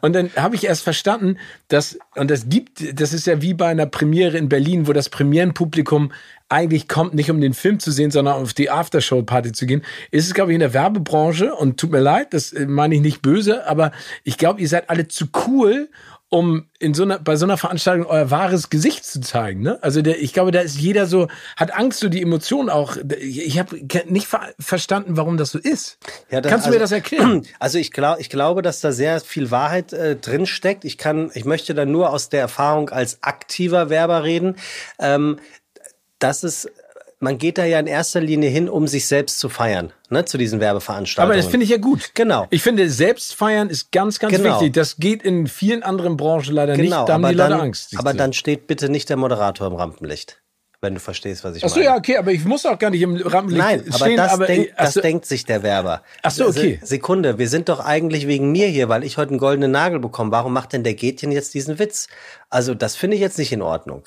Und 0.00 0.14
dann 0.14 0.30
habe 0.36 0.56
ich 0.56 0.64
erst 0.64 0.82
verstanden, 0.82 1.38
dass, 1.68 1.98
und 2.16 2.30
das 2.30 2.48
gibt, 2.48 3.00
das 3.00 3.12
ist 3.12 3.26
ja 3.26 3.42
wie 3.42 3.54
bei 3.54 3.68
einer 3.68 3.86
Premiere 3.86 4.36
in 4.36 4.48
Berlin, 4.48 4.86
wo 4.86 4.92
das 4.92 5.08
Premierenpublikum 5.08 6.12
eigentlich 6.48 6.88
kommt, 6.88 7.14
nicht 7.14 7.30
um 7.30 7.40
den 7.40 7.54
Film 7.54 7.78
zu 7.80 7.90
sehen, 7.90 8.10
sondern 8.10 8.34
auf 8.34 8.52
die 8.52 8.70
Aftershow-Party 8.70 9.52
zu 9.52 9.66
gehen, 9.66 9.82
ist 10.10 10.26
es, 10.26 10.34
glaube 10.34 10.52
ich, 10.52 10.54
in 10.54 10.60
der 10.60 10.74
Werbebranche, 10.74 11.54
und 11.54 11.80
tut 11.80 11.90
mir 11.90 12.00
leid, 12.00 12.34
das 12.34 12.52
äh, 12.52 12.66
meine 12.66 12.94
ich 12.96 13.00
nicht 13.00 13.22
böse, 13.22 13.66
aber 13.66 13.92
ich 14.24 14.36
glaube, 14.36 14.60
ihr 14.60 14.68
seid 14.68 14.90
alle 14.90 15.08
zu 15.08 15.26
cool, 15.46 15.88
um 16.34 16.66
in 16.80 16.94
so 16.94 17.04
einer, 17.04 17.20
bei 17.20 17.36
so 17.36 17.46
einer 17.46 17.56
Veranstaltung 17.56 18.06
euer 18.06 18.28
wahres 18.28 18.68
Gesicht 18.68 19.04
zu 19.04 19.20
zeigen. 19.20 19.62
Ne? 19.62 19.78
Also 19.82 20.02
der, 20.02 20.20
ich 20.20 20.32
glaube, 20.32 20.50
da 20.50 20.60
ist 20.62 20.76
jeder 20.76 21.06
so, 21.06 21.28
hat 21.56 21.72
Angst, 21.72 22.00
so 22.00 22.08
die 22.08 22.20
Emotionen 22.20 22.70
auch. 22.70 22.96
Ich 23.20 23.56
habe 23.60 23.76
nicht 24.06 24.26
ver 24.26 24.52
verstanden, 24.58 25.16
warum 25.16 25.36
das 25.36 25.52
so 25.52 25.60
ist. 25.60 25.98
Ja, 26.30 26.40
das- 26.40 26.50
Kannst 26.50 26.66
du 26.66 26.70
also- 26.70 26.76
mir 26.76 26.80
das 26.80 26.90
erklären? 26.90 27.42
Also 27.60 27.78
ich 27.78 27.92
glaube, 27.92 28.20
ich 28.20 28.30
glaube, 28.30 28.62
dass 28.62 28.80
da 28.80 28.90
sehr 28.90 29.20
viel 29.20 29.52
Wahrheit 29.52 29.92
äh, 29.92 30.16
drin 30.16 30.44
steckt. 30.46 30.84
Ich 30.84 30.98
kann, 30.98 31.30
ich 31.34 31.44
möchte 31.44 31.72
da 31.72 31.84
nur 31.84 32.10
aus 32.10 32.28
der 32.30 32.40
Erfahrung 32.40 32.90
als 32.90 33.22
aktiver 33.22 33.88
Werber 33.88 34.24
reden. 34.24 34.56
Ähm, 34.98 35.38
dass 36.18 36.42
es, 36.42 36.68
man 37.20 37.38
geht 37.38 37.58
da 37.58 37.64
ja 37.64 37.78
in 37.80 37.86
erster 37.86 38.20
Linie 38.20 38.50
hin, 38.50 38.68
um 38.68 38.86
sich 38.86 39.06
selbst 39.06 39.38
zu 39.38 39.48
feiern, 39.48 39.92
ne, 40.10 40.24
zu 40.24 40.36
diesen 40.38 40.60
Werbeveranstaltungen. 40.60 41.32
Aber 41.32 41.40
das 41.42 41.50
finde 41.50 41.64
ich 41.64 41.70
ja 41.70 41.78
gut. 41.78 42.10
Genau. 42.14 42.46
Ich 42.50 42.62
finde, 42.62 42.90
Selbstfeiern 42.90 43.70
ist 43.70 43.92
ganz, 43.92 44.18
ganz 44.18 44.34
Genau. 44.36 44.56
wichtig. 44.60 44.74
Das 44.74 44.96
geht 44.96 45.22
in 45.22 45.46
vielen 45.46 45.82
anderen 45.82 46.16
Branchen 46.16 46.52
leider 46.54 46.76
genau, 46.76 46.82
nicht. 47.00 47.08
Da 47.08 47.14
haben 47.14 47.24
aber 47.24 47.32
die 47.32 47.38
Leute 47.38 47.50
dann, 47.50 47.60
Angst. 47.60 47.94
aber 47.98 48.12
du. 48.12 48.18
dann 48.18 48.32
steht 48.32 48.66
bitte 48.66 48.88
nicht 48.88 49.08
der 49.08 49.16
Moderator 49.16 49.66
im 49.66 49.74
Rampenlicht. 49.74 50.40
wenn 50.82 50.92
du 50.94 51.00
verstehst, 51.00 51.44
was 51.44 51.56
ich 51.56 51.64
Ach 51.64 51.70
so, 51.70 51.76
meine. 51.76 51.86
ja, 51.86 51.96
okay, 51.96 52.18
aber 52.18 52.30
ich 52.32 52.44
muss 52.44 52.66
auch 52.66 52.78
gar 52.78 52.90
nicht 52.90 53.00
im 53.00 53.16
Rampenlicht 53.16 53.64
Nein, 53.64 53.84
aber 53.88 53.96
stehen. 54.04 54.16
das, 54.18 54.32
aber 54.32 54.46
denkt, 54.46 54.72
ach 54.76 54.84
das 54.84 54.92
so, 54.94 55.00
denkt 55.00 55.24
sich 55.24 55.46
der 55.46 55.62
Werber. 55.62 56.02
Ach 56.22 56.30
so, 56.30 56.46
okay. 56.46 56.78
Se- 56.82 56.86
Sekunde, 56.86 57.38
wir 57.38 57.48
sind 57.48 57.70
doch 57.70 57.80
eigentlich 57.80 58.26
wegen 58.26 58.52
mir 58.52 58.66
hier, 58.66 58.90
weil 58.90 59.02
ich 59.02 59.16
heute 59.16 59.30
einen 59.30 59.38
goldenen 59.38 59.70
Nagel 59.70 59.98
bekomme. 59.98 60.30
Warum 60.30 60.52
macht 60.52 60.74
denn 60.74 60.84
der 60.84 60.92
Gätchen 60.92 61.32
jetzt 61.32 61.54
diesen 61.54 61.78
Witz? 61.78 62.08
Also, 62.50 62.74
das 62.74 62.96
finde 62.96 63.14
ich 63.14 63.22
jetzt 63.22 63.38
nicht 63.38 63.50
in 63.52 63.62
Ordnung. 63.62 64.02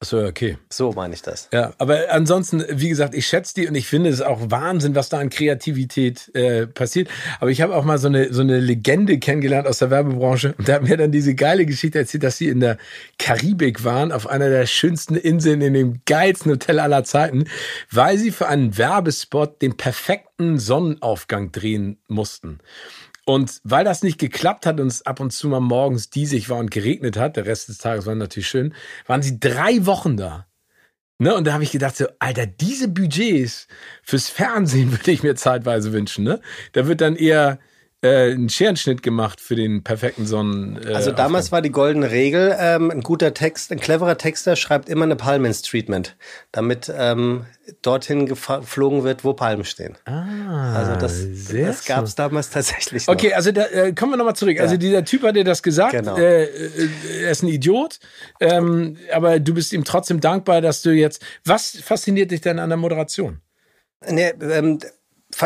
So, 0.00 0.24
okay. 0.24 0.56
So 0.70 0.92
meine 0.92 1.14
ich 1.14 1.22
das. 1.22 1.48
Ja, 1.52 1.72
aber 1.78 2.10
ansonsten, 2.10 2.64
wie 2.70 2.88
gesagt, 2.88 3.16
ich 3.16 3.26
schätze 3.26 3.54
die 3.54 3.66
und 3.66 3.74
ich 3.74 3.88
finde 3.88 4.10
es 4.10 4.20
auch 4.20 4.38
Wahnsinn, 4.48 4.94
was 4.94 5.08
da 5.08 5.18
an 5.18 5.28
Kreativität 5.28 6.30
äh, 6.36 6.68
passiert. 6.68 7.08
Aber 7.40 7.50
ich 7.50 7.62
habe 7.62 7.74
auch 7.74 7.82
mal 7.82 7.98
so 7.98 8.06
eine 8.06 8.32
so 8.32 8.42
eine 8.42 8.60
Legende 8.60 9.18
kennengelernt 9.18 9.66
aus 9.66 9.80
der 9.80 9.90
Werbebranche 9.90 10.54
und 10.56 10.68
der 10.68 10.76
hat 10.76 10.82
mir 10.84 10.96
dann 10.96 11.10
diese 11.10 11.34
geile 11.34 11.66
Geschichte 11.66 11.98
erzählt, 11.98 12.22
dass 12.22 12.38
sie 12.38 12.46
in 12.46 12.60
der 12.60 12.78
Karibik 13.18 13.82
waren, 13.82 14.12
auf 14.12 14.28
einer 14.28 14.48
der 14.48 14.66
schönsten 14.66 15.16
Inseln 15.16 15.62
in 15.62 15.74
dem 15.74 16.00
geilsten 16.06 16.52
Hotel 16.52 16.78
aller 16.78 17.02
Zeiten, 17.02 17.46
weil 17.90 18.18
sie 18.18 18.30
für 18.30 18.46
einen 18.46 18.78
Werbespot 18.78 19.60
den 19.60 19.76
perfekten 19.76 20.60
Sonnenaufgang 20.60 21.50
drehen 21.50 21.98
mussten. 22.06 22.60
Und 23.28 23.60
weil 23.62 23.84
das 23.84 24.02
nicht 24.02 24.16
geklappt 24.16 24.64
hat 24.64 24.80
und 24.80 24.86
es 24.86 25.04
ab 25.04 25.20
und 25.20 25.34
zu 25.34 25.48
mal 25.48 25.60
morgens 25.60 26.08
diesig 26.08 26.48
war 26.48 26.56
und 26.56 26.70
geregnet 26.70 27.18
hat, 27.18 27.36
der 27.36 27.44
Rest 27.44 27.68
des 27.68 27.76
Tages 27.76 28.06
war 28.06 28.14
natürlich 28.14 28.48
schön, 28.48 28.72
waren 29.06 29.20
sie 29.20 29.38
drei 29.38 29.84
Wochen 29.84 30.16
da. 30.16 30.46
Ne? 31.18 31.34
Und 31.34 31.46
da 31.46 31.52
habe 31.52 31.62
ich 31.62 31.70
gedacht, 31.70 31.94
so, 31.94 32.06
Alter, 32.20 32.46
diese 32.46 32.88
Budgets 32.88 33.68
fürs 34.02 34.30
Fernsehen 34.30 34.92
würde 34.92 35.10
ich 35.10 35.22
mir 35.22 35.34
zeitweise 35.34 35.92
wünschen. 35.92 36.24
Ne? 36.24 36.40
Da 36.72 36.86
wird 36.86 37.02
dann 37.02 37.16
eher 37.16 37.58
äh, 38.00 38.32
ein 38.32 38.48
Scherenschnitt 38.48 39.02
gemacht 39.02 39.40
für 39.40 39.56
den 39.56 39.82
perfekten 39.82 40.26
Sonnen. 40.26 40.78
Äh, 40.84 40.94
Also 40.94 41.10
damals 41.10 41.46
Aufgang. 41.46 41.56
war 41.56 41.62
die 41.62 41.70
goldene 41.72 42.10
Regel, 42.10 42.54
ähm, 42.58 42.90
ein 42.90 43.00
guter 43.00 43.34
Text, 43.34 43.72
ein 43.72 43.80
cleverer 43.80 44.16
Texter 44.16 44.54
schreibt 44.54 44.88
immer 44.88 45.04
eine 45.04 45.16
Palmens 45.16 45.62
Treatment, 45.62 46.16
damit 46.52 46.92
ähm, 46.96 47.46
dorthin 47.82 48.26
geflogen 48.26 49.02
wird, 49.04 49.24
wo 49.24 49.32
Palmen 49.34 49.64
stehen. 49.64 49.96
ah, 50.06 50.74
Also 50.76 50.96
das, 50.96 51.24
das 51.52 51.84
gab 51.86 52.04
es 52.04 52.14
damals 52.14 52.50
tatsächlich 52.50 53.06
noch. 53.06 53.14
Okay, 53.14 53.34
also 53.34 53.50
da, 53.52 53.66
äh, 53.66 53.92
kommen 53.92 54.12
wir 54.12 54.16
nochmal 54.16 54.36
zurück. 54.36 54.60
Also 54.60 54.76
dieser 54.76 55.04
Typ 55.04 55.22
hat 55.24 55.34
dir 55.36 55.44
das 55.44 55.62
gesagt. 55.62 55.92
Genau. 55.92 56.16
Äh, 56.16 56.44
äh, 56.44 56.88
er 57.24 57.30
ist 57.32 57.42
ein 57.42 57.48
Idiot. 57.48 57.98
Ähm, 58.40 58.96
aber 59.12 59.40
du 59.40 59.54
bist 59.54 59.72
ihm 59.72 59.84
trotzdem 59.84 60.20
dankbar, 60.20 60.60
dass 60.60 60.82
du 60.82 60.90
jetzt. 60.90 61.20
Was 61.44 61.72
fasziniert 61.82 62.30
dich 62.30 62.40
denn 62.42 62.58
an 62.58 62.70
der 62.70 62.78
Moderation? 62.78 63.40
Nee, 64.08 64.32
ähm, 64.40 64.78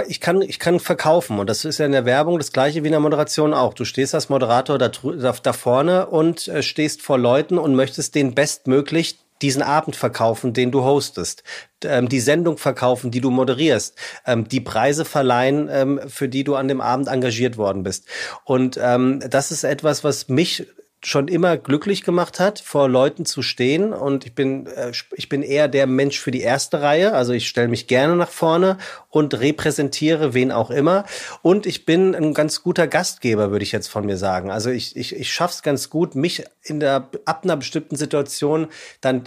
ich 0.06 0.20
kann, 0.20 0.42
ich 0.42 0.58
kann 0.58 0.80
verkaufen 0.80 1.38
und 1.38 1.50
das 1.50 1.64
ist 1.64 1.78
ja 1.78 1.86
in 1.86 1.92
der 1.92 2.04
Werbung 2.04 2.38
das 2.38 2.52
gleiche 2.52 2.82
wie 2.82 2.86
in 2.86 2.92
der 2.92 3.00
Moderation 3.00 3.52
auch. 3.52 3.74
Du 3.74 3.84
stehst 3.84 4.14
als 4.14 4.28
Moderator 4.28 4.78
da, 4.78 4.88
da, 4.88 5.52
vorne 5.52 6.06
und 6.06 6.48
äh, 6.48 6.62
stehst 6.62 7.02
vor 7.02 7.18
Leuten 7.18 7.58
und 7.58 7.74
möchtest 7.74 8.14
denen 8.14 8.34
bestmöglich 8.34 9.18
diesen 9.42 9.62
Abend 9.62 9.96
verkaufen, 9.96 10.52
den 10.52 10.70
du 10.70 10.84
hostest, 10.84 11.42
ähm, 11.84 12.08
die 12.08 12.20
Sendung 12.20 12.58
verkaufen, 12.58 13.10
die 13.10 13.20
du 13.20 13.30
moderierst, 13.30 13.96
ähm, 14.24 14.48
die 14.48 14.60
Preise 14.60 15.04
verleihen, 15.04 15.68
ähm, 15.70 16.00
für 16.06 16.28
die 16.28 16.44
du 16.44 16.54
an 16.54 16.68
dem 16.68 16.80
Abend 16.80 17.08
engagiert 17.08 17.56
worden 17.56 17.82
bist. 17.82 18.06
Und 18.44 18.78
ähm, 18.80 19.20
das 19.28 19.50
ist 19.50 19.64
etwas, 19.64 20.04
was 20.04 20.28
mich 20.28 20.68
schon 21.04 21.28
immer 21.28 21.56
glücklich 21.56 22.04
gemacht 22.04 22.38
hat, 22.38 22.60
vor 22.60 22.88
Leuten 22.88 23.24
zu 23.24 23.42
stehen. 23.42 23.92
Und 23.92 24.24
ich 24.24 24.34
bin, 24.34 24.66
äh, 24.66 24.92
ich 25.14 25.28
bin 25.28 25.42
eher 25.42 25.68
der 25.68 25.86
Mensch 25.86 26.20
für 26.20 26.30
die 26.30 26.42
erste 26.42 26.80
Reihe. 26.80 27.12
Also 27.12 27.32
ich 27.32 27.48
stelle 27.48 27.68
mich 27.68 27.86
gerne 27.86 28.16
nach 28.16 28.30
vorne 28.30 28.78
und 29.08 29.38
repräsentiere 29.38 30.34
wen 30.34 30.52
auch 30.52 30.70
immer. 30.70 31.04
Und 31.42 31.66
ich 31.66 31.84
bin 31.84 32.14
ein 32.14 32.34
ganz 32.34 32.62
guter 32.62 32.86
Gastgeber, 32.86 33.50
würde 33.50 33.64
ich 33.64 33.72
jetzt 33.72 33.88
von 33.88 34.06
mir 34.06 34.16
sagen. 34.16 34.50
Also 34.50 34.70
ich, 34.70 34.96
ich, 34.96 35.16
ich 35.16 35.32
schaffe 35.32 35.54
es 35.54 35.62
ganz 35.62 35.90
gut, 35.90 36.14
mich 36.14 36.44
in 36.62 36.78
der, 36.78 37.08
ab 37.24 37.40
einer 37.42 37.56
bestimmten 37.56 37.96
Situation 37.96 38.68
dann 39.00 39.24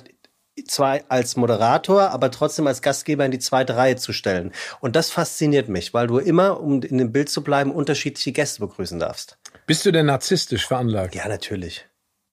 zwar 0.68 1.02
als 1.10 1.36
Moderator, 1.36 2.12
aber 2.12 2.32
trotzdem 2.32 2.68
als 2.68 2.82
Gastgeber 2.82 3.26
in 3.26 3.32
die 3.32 3.40
zweite 3.40 3.76
Reihe 3.76 3.98
zu 3.98 4.14
stellen. 4.14 4.54
Und 4.80 4.96
das 4.96 5.10
fasziniert 5.10 5.68
mich, 5.68 5.94
weil 5.94 6.08
du 6.08 6.18
immer, 6.18 6.62
um 6.62 6.82
in 6.82 6.98
dem 6.98 7.12
Bild 7.12 7.30
zu 7.30 7.44
bleiben, 7.44 7.72
unterschiedliche 7.72 8.32
Gäste 8.32 8.62
begrüßen 8.62 9.00
darfst. 9.00 9.38
Bist 9.66 9.86
du 9.86 9.92
denn 9.92 10.06
narzisstisch 10.06 10.68
veranlagt? 10.68 11.16
Ja, 11.16 11.28
natürlich. 11.28 11.86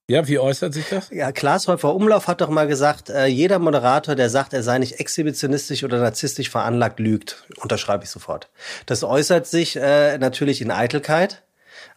Ja, 0.09 0.26
wie 0.28 0.39
äußert 0.39 0.74
sich 0.74 0.89
das? 0.91 1.11
Ja, 1.11 1.33
Klaas 1.33 1.68
Häufer 1.68 1.95
Umlauf 1.95 2.26
hat 2.26 2.41
doch 2.41 2.51
mal 2.51 2.66
gesagt, 2.66 3.09
äh, 3.09 3.26
jeder 3.26 3.59
Moderator, 3.59 4.14
der 4.14 4.28
sagt, 4.28 4.53
er 4.53 4.62
sei 4.62 4.78
nicht 4.78 5.01
exhibitionistisch 5.01 5.85
oder 5.85 6.01
narzisstisch 6.01 6.51
veranlagt, 6.51 6.99
lügt. 6.99 7.45
Unterschreibe 7.57 8.05
ich 8.05 8.11
sofort. 8.11 8.51
Das 8.87 9.05
äußert 9.05 9.47
sich 9.47 9.76
äh, 9.76 10.18
natürlich 10.18 10.61
in 10.61 10.70
Eitelkeit. 10.70 11.45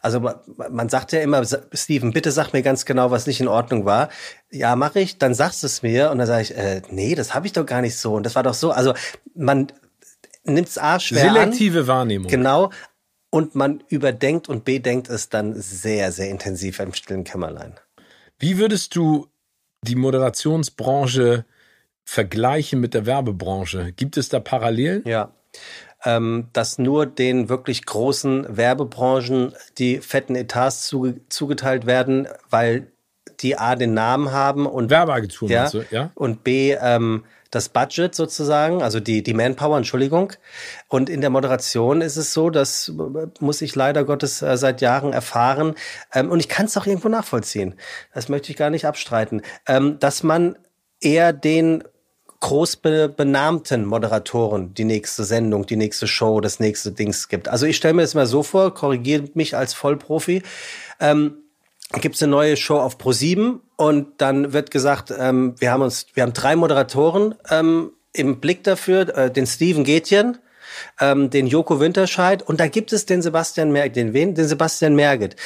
Also 0.00 0.20
man, 0.20 0.36
man 0.70 0.88
sagt 0.88 1.12
ja 1.12 1.20
immer, 1.20 1.42
Steven, 1.72 2.12
bitte 2.12 2.30
sag 2.30 2.52
mir 2.52 2.62
ganz 2.62 2.84
genau, 2.84 3.10
was 3.10 3.26
nicht 3.26 3.40
in 3.40 3.48
Ordnung 3.48 3.84
war. 3.84 4.08
Ja, 4.50 4.76
mache 4.76 5.00
ich, 5.00 5.18
dann 5.18 5.34
sagst 5.34 5.62
du 5.62 5.66
es 5.66 5.82
mir 5.82 6.10
und 6.10 6.18
dann 6.18 6.26
sage 6.26 6.42
ich, 6.42 6.56
äh, 6.56 6.82
nee, 6.90 7.14
das 7.14 7.34
habe 7.34 7.46
ich 7.46 7.52
doch 7.52 7.66
gar 7.66 7.82
nicht 7.82 7.98
so 7.98 8.14
und 8.14 8.24
das 8.24 8.34
war 8.34 8.42
doch 8.42 8.54
so. 8.54 8.70
Also 8.70 8.94
man 9.34 9.66
nimmt 10.44 10.68
es 10.68 10.78
A 10.78 11.00
schwer 11.00 11.28
an. 11.28 11.34
Selektive 11.34 11.86
Wahrnehmung. 11.86 12.30
Genau. 12.30 12.70
Und 13.30 13.54
man 13.54 13.82
überdenkt 13.88 14.48
und 14.48 14.64
bedenkt 14.64 15.08
es 15.08 15.28
dann 15.28 15.54
sehr, 15.54 16.12
sehr 16.12 16.30
intensiv 16.30 16.80
im 16.80 16.94
stillen 16.94 17.24
Kämmerlein. 17.24 17.74
Wie 18.38 18.58
würdest 18.58 18.94
du 18.96 19.26
die 19.82 19.96
Moderationsbranche 19.96 21.44
vergleichen 22.04 22.80
mit 22.80 22.94
der 22.94 23.06
Werbebranche? 23.06 23.92
Gibt 23.92 24.16
es 24.16 24.28
da 24.28 24.40
Parallelen? 24.40 25.02
Ja. 25.04 25.32
Ähm, 26.04 26.48
dass 26.52 26.78
nur 26.78 27.06
den 27.06 27.48
wirklich 27.48 27.84
großen 27.84 28.56
Werbebranchen 28.56 29.54
die 29.78 29.98
fetten 29.98 30.36
Etats 30.36 30.86
zuge 30.86 31.20
zugeteilt 31.28 31.86
werden, 31.86 32.28
weil 32.50 32.92
die 33.40 33.58
A 33.58 33.74
den 33.76 33.94
Namen 33.94 34.30
haben 34.30 34.66
und 34.66 34.90
Werbeagenturen, 34.90 35.52
ja? 35.52 35.70
Ja. 35.90 36.10
und 36.14 36.44
B 36.44 36.76
ähm, 36.80 37.24
das 37.50 37.68
Budget 37.68 38.14
sozusagen, 38.14 38.82
also 38.82 39.00
die, 39.00 39.22
die 39.22 39.34
Manpower, 39.34 39.76
Entschuldigung. 39.76 40.32
Und 40.88 41.08
in 41.08 41.20
der 41.20 41.30
Moderation 41.30 42.00
ist 42.00 42.16
es 42.16 42.32
so, 42.32 42.50
das 42.50 42.88
äh, 42.88 43.26
muss 43.40 43.62
ich 43.62 43.74
leider 43.74 44.04
Gottes 44.04 44.42
äh, 44.42 44.56
seit 44.56 44.80
Jahren 44.80 45.12
erfahren. 45.12 45.74
Ähm, 46.12 46.30
und 46.30 46.40
ich 46.40 46.48
kann 46.48 46.66
es 46.66 46.76
auch 46.76 46.86
irgendwo 46.86 47.08
nachvollziehen. 47.08 47.74
Das 48.14 48.28
möchte 48.28 48.50
ich 48.50 48.56
gar 48.56 48.70
nicht 48.70 48.86
abstreiten. 48.86 49.42
Ähm, 49.66 49.98
dass 49.98 50.22
man 50.22 50.56
eher 51.00 51.32
den 51.32 51.84
groß 52.40 52.76
be 52.76 53.08
benannten 53.08 53.86
Moderatoren 53.86 54.74
die 54.74 54.84
nächste 54.84 55.24
Sendung, 55.24 55.66
die 55.66 55.76
nächste 55.76 56.06
Show, 56.06 56.40
das 56.40 56.60
nächste 56.60 56.92
Dings 56.92 57.28
gibt. 57.28 57.48
Also 57.48 57.66
ich 57.66 57.76
stelle 57.76 57.94
mir 57.94 58.02
das 58.02 58.14
mal 58.14 58.26
so 58.26 58.42
vor, 58.42 58.74
korrigiert 58.74 59.36
mich 59.36 59.56
als 59.56 59.74
Vollprofi. 59.74 60.42
Ähm, 61.00 61.38
gibt 62.00 62.16
es 62.16 62.22
eine 62.22 62.30
neue 62.30 62.56
Show 62.56 62.78
auf 62.78 62.98
Pro7 62.98 63.60
und 63.76 64.08
dann 64.18 64.52
wird 64.52 64.70
gesagt, 64.70 65.12
ähm, 65.16 65.54
wir 65.58 65.70
haben 65.70 65.82
uns, 65.82 66.06
wir 66.14 66.22
haben 66.22 66.32
drei 66.32 66.56
Moderatoren 66.56 67.34
ähm, 67.50 67.92
im 68.12 68.40
Blick 68.40 68.64
dafür, 68.64 69.16
äh, 69.16 69.30
den 69.30 69.46
Steven 69.46 69.84
Gätjen, 69.84 70.38
ähm, 71.00 71.30
den 71.30 71.46
Joko 71.46 71.80
Winterscheid 71.80 72.42
und 72.42 72.60
da 72.60 72.68
gibt 72.68 72.92
es 72.92 73.06
den 73.06 73.22
Sebastian 73.22 73.72
Merget, 73.72 73.96
den 73.96 74.12
wen? 74.12 74.34
Den 74.34 74.48
Sebastian 74.48 74.94
Merget. 74.94 75.36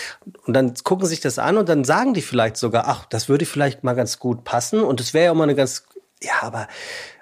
Und 0.47 0.55
dann 0.55 0.75
gucken 0.83 1.07
sich 1.07 1.21
das 1.21 1.39
an 1.39 1.57
und 1.57 1.69
dann 1.69 1.85
sagen 1.85 2.15
die 2.15 2.23
vielleicht 2.23 2.57
sogar, 2.57 2.89
ach, 2.89 3.07
das 3.07 3.29
würde 3.29 3.47
vielleicht 3.47 3.85
mal 3.85 3.95
ganz 3.95 4.19
gut 4.19 4.45
passen 4.45 4.81
und 4.81 5.01
es 5.01 5.15
wäre 5.15 5.27
ja 5.27 5.31
auch 5.33 5.37
mal 5.37 5.45
eine 5.45 5.55
ganz, 5.55 5.85
ja, 6.23 6.35
aber 6.41 6.69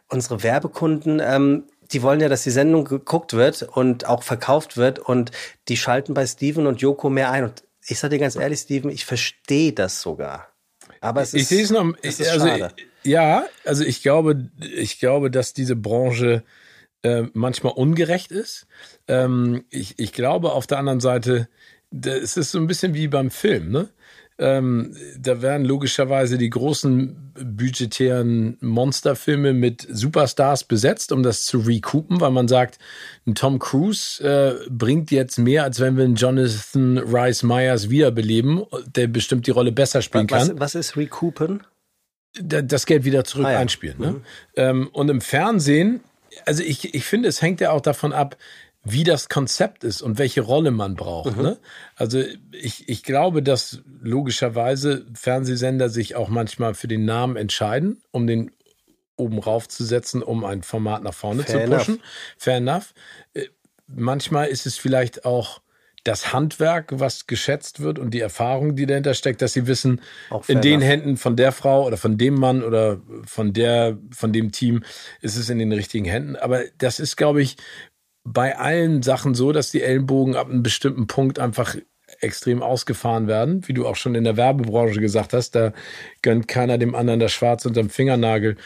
unsere 0.09 0.43
Werbekunden, 0.43 1.21
ähm, 1.21 1.65
die 1.93 2.03
wollen 2.03 2.21
ja, 2.21 2.29
dass 2.29 2.43
die 2.43 2.51
Sendung 2.51 2.85
geguckt 2.85 3.33
wird 3.33 3.63
und 3.63 4.07
auch 4.07 4.23
verkauft 4.23 4.77
wird 4.77 4.99
und 4.99 5.31
die 5.69 5.77
schalten 5.77 6.15
bei 6.15 6.27
Steven 6.27 6.67
und 6.67 6.81
Joko 6.81 7.09
mehr 7.09 7.31
ein 7.31 7.45
und 7.45 7.63
ich 7.89 7.99
sag 7.99 8.11
dir 8.11 8.19
ganz 8.19 8.37
ehrlich, 8.37 8.61
Steven, 8.61 8.91
ich 8.91 9.05
verstehe 9.05 9.73
das 9.73 10.01
sogar. 10.01 10.53
Aber 11.01 11.23
es 11.23 11.35
ist, 11.35 11.43
ich 11.43 11.49
sehe 11.49 11.63
es 11.63 11.71
noch. 11.71 11.95
es 12.03 12.21
ist 12.21 12.31
also, 12.31 12.47
schade. 12.47 12.73
ja, 13.05 13.47
also 13.65 13.85
ich 13.85 14.03
glaube, 14.03 14.51
ich 14.61 14.99
glaube, 14.99 15.31
dass 15.31 15.53
diese 15.53 15.77
Branche 15.77 16.45
äh, 17.03 17.25
manchmal 17.33 17.73
ungerecht 17.75 18.33
ist. 18.33 18.67
Ähm, 19.07 19.65
ich, 19.71 19.99
ich 19.99 20.13
glaube 20.13 20.53
auf 20.53 20.67
der 20.67 20.79
anderen 20.79 21.01
Seite, 21.01 21.49
es 21.91 22.37
ist 22.37 22.51
so 22.51 22.59
ein 22.59 22.67
bisschen 22.67 22.95
wie 22.95 23.09
beim 23.09 23.31
Film, 23.31 23.71
ne? 23.71 23.89
Ähm, 24.41 24.95
da 25.19 25.43
werden 25.43 25.65
logischerweise 25.65 26.39
die 26.39 26.49
großen 26.51 27.33
budgetären 27.45 28.57
Monsterfilme 28.61 29.53
mit 29.53 29.87
Superstars 29.91 30.65
besetzt, 30.65 31.11
um 31.13 31.23
das 31.23 31.45
zu 31.45 31.59
recoupen, 31.59 32.21
weil 32.21 32.31
man 32.31 32.47
sagt, 32.49 32.79
ein 33.27 33.35
Tom 33.35 33.59
Cruise 33.59 34.23
äh, 34.23 34.69
bringt 34.71 35.11
jetzt 35.11 35.39
mehr, 35.39 35.65
als 35.65 35.81
wenn 35.81 35.97
wir 35.97 36.05
einen 36.05 36.15
Jonathan 36.17 36.99
Rice 36.99 37.43
Myers 37.43 37.91
wiederbeleben, 37.91 38.63
der 38.95 39.09
bestimmt 39.09 39.47
die 39.47 39.51
Rolle 39.51 39.73
besser 39.73 40.03
spielen 40.03 40.27
kann 40.29 40.59
was, 40.61 40.75
ist 40.75 40.97
Recoupen? 40.97 41.63
da- 42.41 42.63
das 42.63 42.87
Geld 42.87 43.05
wieder 43.05 43.25
zurück 43.25 43.47
Ah 43.47 43.53
ja. 43.53 43.59
einspielen. 43.59 43.97
Ne? 43.99 44.21
Ähm, 44.57 44.89
und 44.93 45.09
im 45.11 45.21
Fernsehen, 45.21 46.01
also 46.47 46.63
ich, 46.63 46.95
ich 46.95 47.05
finde, 47.05 47.29
es 47.29 47.43
hängt 47.43 47.61
ja 47.61 47.71
auch 47.73 47.81
davon 47.81 48.13
ab, 48.13 48.37
wie 48.85 49.05
das 49.05 49.29
Konzept 49.29 49.85
ist 49.85 50.03
und 50.03 50.19
welche 50.19 50.41
Rolle 50.41 50.71
man 50.71 50.95
braucht. 50.95 51.37
Ne? 51.37 51.59
Also 51.97 52.23
ich, 52.53 52.89
ich 52.89 53.03
glaube, 53.03 53.43
dass 53.43 53.83
logischerweise 54.01 55.07
Fernsehsender 55.15 55.89
sich 55.89 56.17
auch 56.17 56.29
manchmal 56.29 56.75
für 56.75 56.89
den 56.89 57.05
Namen 57.05 57.37
entscheiden, 57.37 58.03
um 58.13 58.27
den 58.27 58.51
oben 59.17 59.39
raufzusetzen, 59.39 60.23
um 60.23 60.45
ein 60.45 60.63
Format 60.63 61.03
nach 61.03 61.15
vorne 61.15 61.43
Fair 61.43 61.67
zu 61.67 61.71
pushen. 61.77 62.03
Fair 62.39 62.57
enough. 62.59 62.95
Äh, 63.35 63.49
Manchmal 63.89 64.49
ist 64.49 64.67
es 64.67 64.77
vielleicht 64.77 65.25
auch 65.25 65.63
das 66.05 66.33
Handwerk, 66.33 66.93
was 66.93 67.27
geschätzt 67.27 67.81
wird 67.81 67.99
und 67.99 68.13
die 68.13 68.21
Erfahrung, 68.21 68.77
die 68.77 68.87
dahinter 68.87 69.15
steckt, 69.15 69.43
dass 69.43 69.53
sie 69.53 69.67
wissen, 69.67 70.01
in 70.47 70.61
den 70.61 70.81
Händen 70.81 71.17
von 71.17 71.37
der 71.37 71.53
Frau 71.53 71.87
oder 71.87 71.97
von 71.97 72.17
dem 72.17 72.35
Mann 72.35 72.63
oder 72.63 73.01
von 73.27 73.53
der, 73.53 73.99
von 74.11 74.33
dem 74.33 74.53
Team 74.53 74.85
ist 75.21 75.37
es 75.37 75.51
in 75.51 75.59
den 75.59 75.73
richtigen 75.73 76.05
Händen. 76.05 76.37
Aber 76.37 76.63
das 76.79 77.01
ist, 77.01 77.17
glaube 77.17 77.43
ich, 77.43 77.57
bei 78.33 78.59
allen 78.59 79.03
Sachen 79.03 79.35
so, 79.35 79.53
dass 79.53 79.71
die 79.71 79.83
Ellenbogen 79.83 80.37
ab 80.37 80.49
einem 80.49 80.63
bestimmten 80.63 81.07
Punkt 81.07 81.39
einfach 81.39 81.77
extrem 82.21 82.63
ausgefahren 82.63 83.29
werden, 83.29 83.67
wie 83.69 83.75
du 83.75 83.87
auch 83.87 83.97
schon 83.97 84.15
in 84.15 84.25
der 84.25 84.37
Werbebranche 84.37 85.01
gesagt 85.01 85.33
hast, 85.33 85.55
da 85.55 85.73
gönnt 86.23 86.49
keiner 86.49 86.79
dem 86.79 86.95
anderen 86.95 87.21
das 87.21 87.33
Schwarz 87.33 87.65
unterm 87.67 87.91
Fingernagel. 87.91 88.57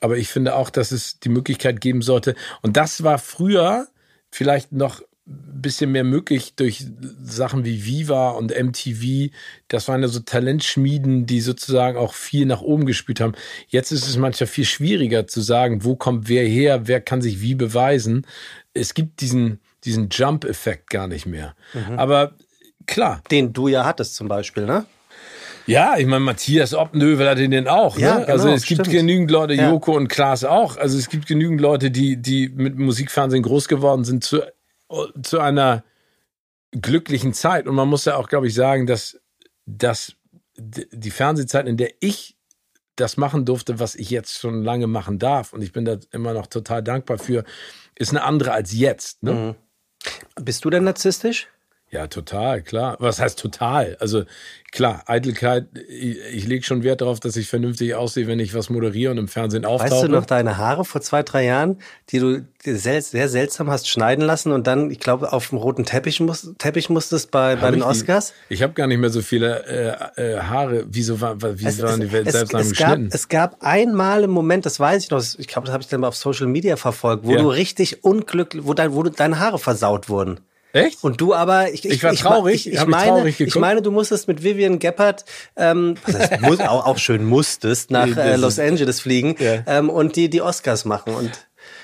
Aber 0.00 0.16
ich 0.16 0.28
finde 0.28 0.54
auch, 0.56 0.70
dass 0.70 0.92
es 0.92 1.20
die 1.20 1.28
Möglichkeit 1.28 1.80
geben 1.80 2.02
sollte. 2.02 2.34
Und 2.62 2.76
das 2.76 3.02
war 3.02 3.18
früher 3.18 3.88
vielleicht 4.30 4.72
noch 4.72 5.02
ein 5.24 5.62
bisschen 5.62 5.92
mehr 5.92 6.02
möglich 6.02 6.54
durch 6.56 6.84
Sachen 7.22 7.64
wie 7.64 7.84
Viva 7.86 8.30
und 8.30 8.50
MTV. 8.50 9.30
Das 9.68 9.86
waren 9.86 10.02
ja 10.02 10.08
so 10.08 10.18
Talentschmieden, 10.18 11.26
die 11.26 11.40
sozusagen 11.40 11.96
auch 11.96 12.14
viel 12.14 12.46
nach 12.46 12.60
oben 12.60 12.86
gespielt 12.86 13.20
haben. 13.20 13.34
Jetzt 13.68 13.92
ist 13.92 14.08
es 14.08 14.16
manchmal 14.16 14.48
viel 14.48 14.64
schwieriger 14.64 15.28
zu 15.28 15.40
sagen, 15.40 15.84
wo 15.84 15.94
kommt 15.94 16.28
wer 16.28 16.44
her, 16.44 16.88
wer 16.88 17.00
kann 17.00 17.22
sich 17.22 17.40
wie 17.40 17.54
beweisen. 17.54 18.26
Es 18.74 18.94
gibt 18.94 19.20
diesen, 19.20 19.60
diesen 19.84 20.08
Jump-Effekt 20.10 20.90
gar 20.90 21.06
nicht 21.06 21.26
mehr. 21.26 21.54
Mhm. 21.74 21.98
Aber 21.98 22.34
klar. 22.86 23.22
Den 23.30 23.52
du 23.52 23.68
ja 23.68 23.84
hattest 23.84 24.14
zum 24.14 24.28
Beispiel, 24.28 24.66
ne? 24.66 24.86
Ja, 25.66 25.96
ich 25.96 26.06
meine, 26.06 26.20
Matthias 26.20 26.74
Obnövel 26.74 27.28
hat 27.28 27.38
den 27.38 27.68
auch. 27.68 27.96
Ja, 27.96 28.18
ne? 28.18 28.26
also 28.26 28.44
genau, 28.44 28.56
es 28.56 28.64
gibt 28.64 28.80
stimmt. 28.80 28.96
genügend 28.96 29.30
Leute, 29.30 29.54
ja. 29.54 29.70
Joko 29.70 29.96
und 29.96 30.08
Klaas 30.08 30.44
auch. 30.44 30.76
Also 30.76 30.98
es 30.98 31.08
gibt 31.08 31.26
genügend 31.26 31.60
Leute, 31.60 31.90
die, 31.90 32.16
die 32.16 32.48
mit 32.48 32.76
Musikfernsehen 32.78 33.42
groß 33.42 33.68
geworden 33.68 34.04
sind 34.04 34.24
zu, 34.24 34.42
zu 35.22 35.38
einer 35.38 35.84
glücklichen 36.72 37.32
Zeit. 37.32 37.68
Und 37.68 37.74
man 37.74 37.88
muss 37.88 38.04
ja 38.04 38.16
auch, 38.16 38.28
glaube 38.28 38.48
ich, 38.48 38.54
sagen, 38.54 38.86
dass, 38.86 39.20
dass 39.66 40.16
die 40.56 41.10
Fernsehzeit, 41.10 41.66
in 41.66 41.76
der 41.76 41.90
ich 42.00 42.36
das 42.96 43.16
machen 43.16 43.44
durfte, 43.44 43.78
was 43.78 43.94
ich 43.94 44.10
jetzt 44.10 44.38
schon 44.38 44.62
lange 44.62 44.86
machen 44.86 45.18
darf, 45.18 45.52
und 45.52 45.62
ich 45.62 45.72
bin 45.72 45.84
da 45.84 45.96
immer 46.10 46.32
noch 46.34 46.46
total 46.46 46.82
dankbar 46.82 47.18
für, 47.18 47.44
ist 47.94 48.10
eine 48.10 48.22
andere 48.22 48.52
als 48.52 48.72
jetzt. 48.72 49.22
Ne? 49.22 49.32
Mhm. 49.32 49.54
Bist 50.44 50.64
du 50.64 50.70
denn 50.70 50.84
narzisstisch? 50.84 51.48
Ja, 51.92 52.06
total, 52.06 52.62
klar. 52.62 52.96
Was 53.00 53.20
heißt 53.20 53.38
total? 53.38 53.98
Also 54.00 54.24
klar, 54.70 55.02
Eitelkeit, 55.08 55.66
ich, 55.90 56.16
ich 56.32 56.46
lege 56.46 56.64
schon 56.64 56.84
Wert 56.84 57.02
darauf, 57.02 57.20
dass 57.20 57.36
ich 57.36 57.48
vernünftig 57.48 57.94
aussehe, 57.94 58.26
wenn 58.26 58.40
ich 58.40 58.54
was 58.54 58.70
moderiere 58.70 59.10
und 59.10 59.18
im 59.18 59.28
Fernsehen 59.28 59.66
auftauche. 59.66 59.92
Weißt 59.92 60.04
du 60.04 60.08
noch 60.08 60.24
deine 60.24 60.56
Haare 60.56 60.86
vor 60.86 61.02
zwei, 61.02 61.22
drei 61.22 61.44
Jahren, 61.44 61.76
die 62.08 62.18
du 62.18 62.46
sehr, 62.64 63.02
sehr 63.02 63.28
seltsam 63.28 63.68
hast 63.68 63.90
schneiden 63.90 64.24
lassen 64.24 64.52
und 64.52 64.66
dann, 64.66 64.90
ich 64.90 65.00
glaube, 65.00 65.34
auf 65.34 65.50
dem 65.50 65.58
roten 65.58 65.84
Teppich, 65.84 66.18
muss, 66.20 66.54
Teppich 66.56 66.88
musstest 66.88 67.30
bei, 67.30 67.56
bei 67.56 67.70
den 67.70 67.82
Oscars? 67.82 68.32
Die, 68.48 68.54
ich 68.54 68.62
habe 68.62 68.72
gar 68.72 68.86
nicht 68.86 68.98
mehr 68.98 69.10
so 69.10 69.20
viele 69.20 69.66
äh, 70.16 70.36
äh, 70.36 70.40
Haare. 70.40 70.86
Wieso, 70.88 71.20
war, 71.20 71.42
wie 71.42 71.66
es, 71.66 71.82
waren 71.82 72.00
die 72.00 72.06
es, 72.06 72.32
selbst 72.32 72.54
es, 72.54 72.70
es? 72.70 72.78
Gab, 72.78 72.98
es 73.10 73.28
gab 73.28 73.62
einmal 73.62 74.24
im 74.24 74.30
Moment, 74.30 74.64
das 74.64 74.80
weiß 74.80 75.04
ich 75.04 75.10
noch, 75.10 75.22
ich 75.36 75.46
glaube, 75.46 75.66
das 75.66 75.74
habe 75.74 75.82
ich 75.82 75.90
dann 75.90 76.00
mal 76.00 76.08
auf 76.08 76.16
Social 76.16 76.46
Media 76.46 76.76
verfolgt, 76.76 77.26
wo 77.26 77.32
ja. 77.32 77.42
du 77.42 77.48
richtig 77.50 78.02
unglücklich, 78.02 78.64
wo, 78.64 78.72
dein, 78.72 78.94
wo 78.94 79.02
deine 79.02 79.38
Haare 79.38 79.58
versaut 79.58 80.08
wurden. 80.08 80.40
Echt? 80.72 81.04
Und 81.04 81.20
du 81.20 81.34
aber, 81.34 81.70
ich, 81.70 81.84
ich, 81.84 81.92
ich 81.92 82.02
war 82.02 82.14
traurig. 82.14 82.66
Ich, 82.66 82.72
ich, 82.74 82.80
ich 82.80 82.86
meine, 82.86 83.10
traurig 83.10 83.40
ich 83.40 83.54
meine, 83.56 83.82
du 83.82 83.90
musstest 83.90 84.26
mit 84.28 84.42
Vivian 84.42 84.78
Geppert, 84.78 85.24
ähm, 85.56 85.96
was 86.06 86.18
heißt, 86.18 86.40
muss, 86.40 86.60
auch, 86.60 86.86
auch 86.86 86.98
schön 86.98 87.24
musstest, 87.24 87.90
nach 87.90 88.16
äh, 88.16 88.36
Los 88.36 88.58
Angeles 88.58 89.00
fliegen 89.00 89.36
ja. 89.38 89.62
ähm, 89.66 89.90
und 89.90 90.16
die 90.16 90.30
die 90.30 90.40
Oscars 90.40 90.84
machen 90.84 91.14
und 91.14 91.30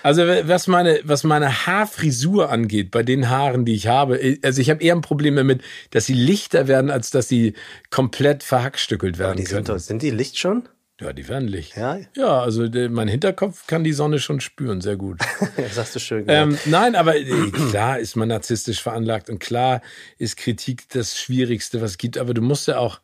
also 0.03 0.23
was 0.23 0.67
meine, 0.67 1.01
was 1.05 1.25
meine 1.25 1.67
Haarfrisur 1.67 2.51
angeht, 2.51 2.91
bei 2.91 3.03
den 3.03 3.29
Haaren, 3.29 3.65
die 3.65 3.75
ich 3.75 3.87
habe, 3.89 4.21
äh, 4.21 4.39
also 4.43 4.61
ich 4.61 4.71
habe 4.71 4.83
eher 4.83 4.95
ein 4.95 5.01
Problem 5.01 5.37
damit, 5.37 5.63
dass 5.91 6.07
sie 6.07 6.15
lichter 6.15 6.69
werden, 6.69 6.91
als 6.91 7.11
dass 7.11 7.29
sie 7.29 7.55
komplett 7.91 8.43
verhackstückelt 8.43 9.19
werden. 9.19 9.33
Aber 9.33 9.41
die 9.41 9.47
sind, 9.47 9.69
doch, 9.69 9.79
sind 9.79 10.03
die 10.03 10.11
Licht 10.11 10.39
schon? 10.39 10.69
Ja, 11.01 11.13
die 11.13 11.29
werden 11.29 11.47
Licht. 11.47 11.77
Ja, 11.77 11.99
ja 12.17 12.41
also 12.41 12.67
der, 12.67 12.91
mein 12.91 13.07
Hinterkopf 13.07 13.67
kann 13.69 13.85
die 13.85 13.93
Sonne 13.93 14.19
schon 14.19 14.41
spüren, 14.41 14.81
sehr 14.81 14.97
gut. 14.97 15.21
das 15.57 15.79
hast 15.79 15.95
du 15.95 16.01
schön 16.01 16.25
Ähm, 16.27 16.59
nein, 16.65 16.97
aber 16.97 17.17
äh, 17.17 17.51
klar 17.71 18.01
ist 18.01 18.17
man 18.17 18.29
narzisstisch 18.29 18.83
veranlagt 18.83 19.31
und 19.31 19.39
klar 19.39 19.81
ist 20.19 20.37
Kritik 20.37 20.89
das 20.89 21.17
Schwierigste, 21.17 21.81
was 21.81 21.93
es 21.93 21.99
gibt. 21.99 22.19
Aber 22.19 22.35
du 22.35 22.43
musst 22.43 22.67
ja 22.67 22.79
auch, 22.79 23.01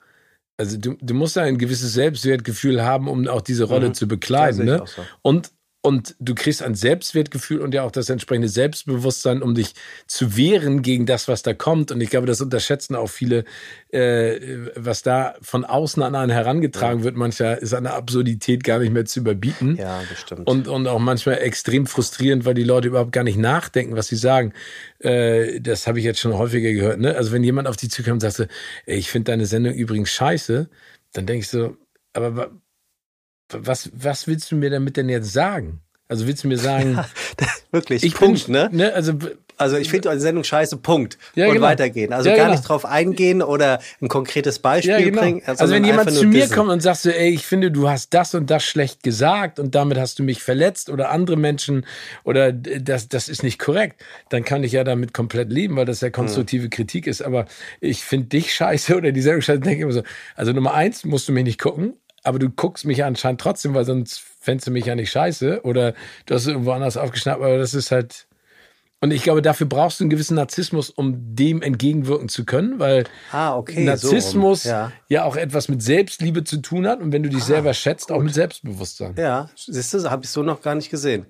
also 0.56 0.76
du, 0.76 0.96
du 1.00 1.14
musst 1.14 1.36
ja 1.36 1.42
ein 1.42 1.56
gewisses 1.56 1.92
Selbstwertgefühl 1.92 2.82
haben, 2.82 3.06
um 3.06 3.28
auch 3.28 3.42
diese 3.42 3.64
Rolle 3.64 3.90
mhm. 3.90 3.94
zu 3.94 4.08
bekleiden. 4.08 4.64
Ne? 4.64 4.82
So. 4.86 5.02
Und 5.22 5.52
und 5.84 6.16
du 6.18 6.34
kriegst 6.34 6.62
ein 6.62 6.74
Selbstwertgefühl 6.74 7.60
und 7.60 7.74
ja 7.74 7.82
auch 7.82 7.90
das 7.90 8.08
entsprechende 8.08 8.48
Selbstbewusstsein, 8.48 9.42
um 9.42 9.54
dich 9.54 9.74
zu 10.06 10.34
wehren 10.34 10.80
gegen 10.80 11.04
das, 11.04 11.28
was 11.28 11.42
da 11.42 11.52
kommt. 11.52 11.92
Und 11.92 12.00
ich 12.00 12.08
glaube, 12.08 12.26
das 12.26 12.40
unterschätzen 12.40 12.94
auch 12.94 13.08
viele, 13.08 13.44
äh, 13.90 14.40
was 14.76 15.02
da 15.02 15.34
von 15.42 15.66
außen 15.66 16.02
an 16.02 16.14
einen 16.14 16.32
herangetragen 16.32 17.00
ja. 17.00 17.04
wird. 17.04 17.16
Manchmal 17.16 17.58
ist 17.58 17.74
eine 17.74 17.92
Absurdität 17.92 18.64
gar 18.64 18.78
nicht 18.78 18.94
mehr 18.94 19.04
zu 19.04 19.20
überbieten. 19.20 19.76
Ja, 19.76 20.00
bestimmt. 20.08 20.48
Und, 20.48 20.68
und 20.68 20.88
auch 20.88 20.98
manchmal 20.98 21.36
extrem 21.42 21.86
frustrierend, 21.86 22.46
weil 22.46 22.54
die 22.54 22.64
Leute 22.64 22.88
überhaupt 22.88 23.12
gar 23.12 23.24
nicht 23.24 23.36
nachdenken, 23.36 23.94
was 23.94 24.06
sie 24.06 24.16
sagen. 24.16 24.54
Äh, 25.00 25.60
das 25.60 25.86
habe 25.86 25.98
ich 25.98 26.06
jetzt 26.06 26.18
schon 26.18 26.32
häufiger 26.32 26.72
gehört. 26.72 26.98
Ne? 26.98 27.14
Also 27.14 27.30
wenn 27.30 27.44
jemand 27.44 27.68
auf 27.68 27.76
die 27.76 27.90
zukommt 27.90 28.14
und 28.14 28.20
sagt 28.20 28.36
so, 28.36 28.44
ey, 28.86 28.96
ich 28.96 29.10
finde 29.10 29.32
deine 29.32 29.44
Sendung 29.44 29.74
übrigens 29.74 30.08
scheiße, 30.08 30.70
dann 31.12 31.26
denke 31.26 31.40
ich 31.40 31.48
so, 31.48 31.76
aber 32.14 32.52
was, 33.60 33.90
was 33.94 34.26
willst 34.26 34.50
du 34.50 34.56
mir 34.56 34.70
damit 34.70 34.96
denn 34.96 35.08
jetzt 35.08 35.32
sagen? 35.32 35.80
Also 36.08 36.26
willst 36.26 36.44
du 36.44 36.48
mir 36.48 36.58
sagen, 36.58 36.94
ja, 37.40 37.48
wirklich, 37.70 38.04
ich 38.04 38.14
Punkt, 38.14 38.46
bin, 38.46 38.52
ne? 38.52 38.68
ne? 38.70 38.92
Also, 38.92 39.14
also 39.56 39.76
ich 39.76 39.88
finde 39.88 40.08
eure 40.08 40.20
Sendung 40.20 40.44
scheiße, 40.44 40.76
Punkt. 40.78 41.16
Ja, 41.34 41.46
und 41.46 41.54
genau. 41.54 41.66
weitergehen. 41.66 42.12
Also 42.12 42.28
ja, 42.28 42.36
gar 42.36 42.46
genau. 42.46 42.56
nicht 42.56 42.68
drauf 42.68 42.84
eingehen 42.84 43.40
oder 43.40 43.80
ein 44.02 44.08
konkretes 44.08 44.58
Beispiel 44.58 44.96
genau. 45.02 45.20
bringen. 45.20 45.42
Also 45.46 45.72
wenn 45.72 45.84
jemand 45.84 46.10
zu 46.10 46.26
mir 46.26 46.42
dissen. 46.42 46.54
kommt 46.54 46.70
und 46.70 46.80
sagt 46.80 46.98
so, 46.98 47.10
ey, 47.10 47.30
ich 47.30 47.46
finde, 47.46 47.70
du 47.70 47.88
hast 47.88 48.12
das 48.12 48.34
und 48.34 48.50
das 48.50 48.64
schlecht 48.64 49.02
gesagt 49.02 49.58
und 49.58 49.74
damit 49.74 49.96
hast 49.96 50.18
du 50.18 50.24
mich 50.24 50.42
verletzt 50.42 50.90
oder 50.90 51.10
andere 51.10 51.36
Menschen 51.36 51.86
oder 52.24 52.52
das, 52.52 53.08
das 53.08 53.28
ist 53.28 53.42
nicht 53.42 53.58
korrekt, 53.58 54.02
dann 54.28 54.44
kann 54.44 54.64
ich 54.64 54.72
ja 54.72 54.84
damit 54.84 55.14
komplett 55.14 55.50
leben, 55.50 55.76
weil 55.76 55.86
das 55.86 56.00
ja 56.00 56.10
konstruktive 56.10 56.64
hm. 56.64 56.70
Kritik 56.70 57.06
ist. 57.06 57.22
Aber 57.22 57.46
ich 57.80 58.04
finde 58.04 58.26
dich 58.26 58.54
scheiße 58.54 58.96
oder 58.96 59.12
die 59.12 59.22
Sendung 59.22 59.42
scheiße, 59.42 59.60
denke 59.60 59.78
ich 59.78 59.82
immer 59.82 59.92
so. 59.92 60.02
Also 60.34 60.52
Nummer 60.52 60.74
eins, 60.74 61.04
musst 61.04 61.28
du 61.28 61.32
mich 61.32 61.44
nicht 61.44 61.60
gucken 61.60 61.94
aber 62.24 62.38
du 62.38 62.50
guckst 62.50 62.84
mich 62.84 63.04
anscheinend 63.04 63.40
trotzdem, 63.40 63.74
weil 63.74 63.84
sonst 63.84 64.20
fändest 64.40 64.66
du 64.66 64.70
mich 64.72 64.86
ja 64.86 64.94
nicht 64.94 65.10
scheiße 65.10 65.62
oder 65.62 65.94
du 66.26 66.34
hast 66.34 66.46
irgendwo 66.46 66.72
anders 66.72 66.96
aufgeschnappt, 66.96 67.42
aber 67.42 67.58
das 67.58 67.74
ist 67.74 67.90
halt. 67.90 68.26
Und 69.00 69.10
ich 69.10 69.22
glaube, 69.22 69.42
dafür 69.42 69.66
brauchst 69.66 70.00
du 70.00 70.04
einen 70.04 70.10
gewissen 70.10 70.36
Narzissmus, 70.36 70.88
um 70.88 71.36
dem 71.36 71.60
entgegenwirken 71.60 72.30
zu 72.30 72.46
können, 72.46 72.78
weil 72.78 73.04
ah, 73.32 73.54
okay, 73.54 73.84
Narzissmus 73.84 74.62
so 74.62 74.70
ja. 74.70 74.92
ja. 75.08 75.24
auch 75.24 75.36
etwas 75.36 75.68
mit 75.68 75.82
Selbstliebe 75.82 76.42
zu 76.44 76.62
tun 76.62 76.86
hat 76.86 77.02
und 77.02 77.12
wenn 77.12 77.22
du 77.22 77.28
dich 77.28 77.42
ah, 77.42 77.46
selber 77.46 77.74
schätzt, 77.74 78.08
gut. 78.08 78.16
auch 78.16 78.22
mit 78.22 78.32
Selbstbewusstsein. 78.32 79.14
Ja, 79.18 79.50
siehst 79.56 79.92
du, 79.92 80.10
habe 80.10 80.24
ich 80.24 80.30
so 80.30 80.42
noch 80.42 80.62
gar 80.62 80.74
nicht 80.74 80.88
gesehen. 80.88 81.26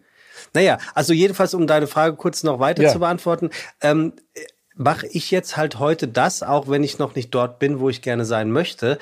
Naja, 0.53 0.79
also 0.95 1.13
jedenfalls, 1.13 1.53
um 1.55 1.67
deine 1.67 1.89
Frage 1.89 2.15
kurz 2.17 2.45
noch 2.45 2.61
weiter 2.61 2.85
ja. 2.85 2.93
zu 2.93 3.01
beantworten. 3.01 3.51
Ähm, 3.81 4.13
mache 4.75 5.07
ich 5.07 5.31
jetzt 5.31 5.57
halt 5.57 5.79
heute 5.79 6.09
das, 6.09 6.43
auch 6.43 6.69
wenn 6.69 6.83
ich 6.83 6.99
noch 6.99 7.15
nicht 7.15 7.35
dort 7.35 7.59
bin, 7.59 7.79
wo 7.79 7.89
ich 7.89 8.03
gerne 8.03 8.25
sein 8.25 8.51
möchte, 8.51 8.99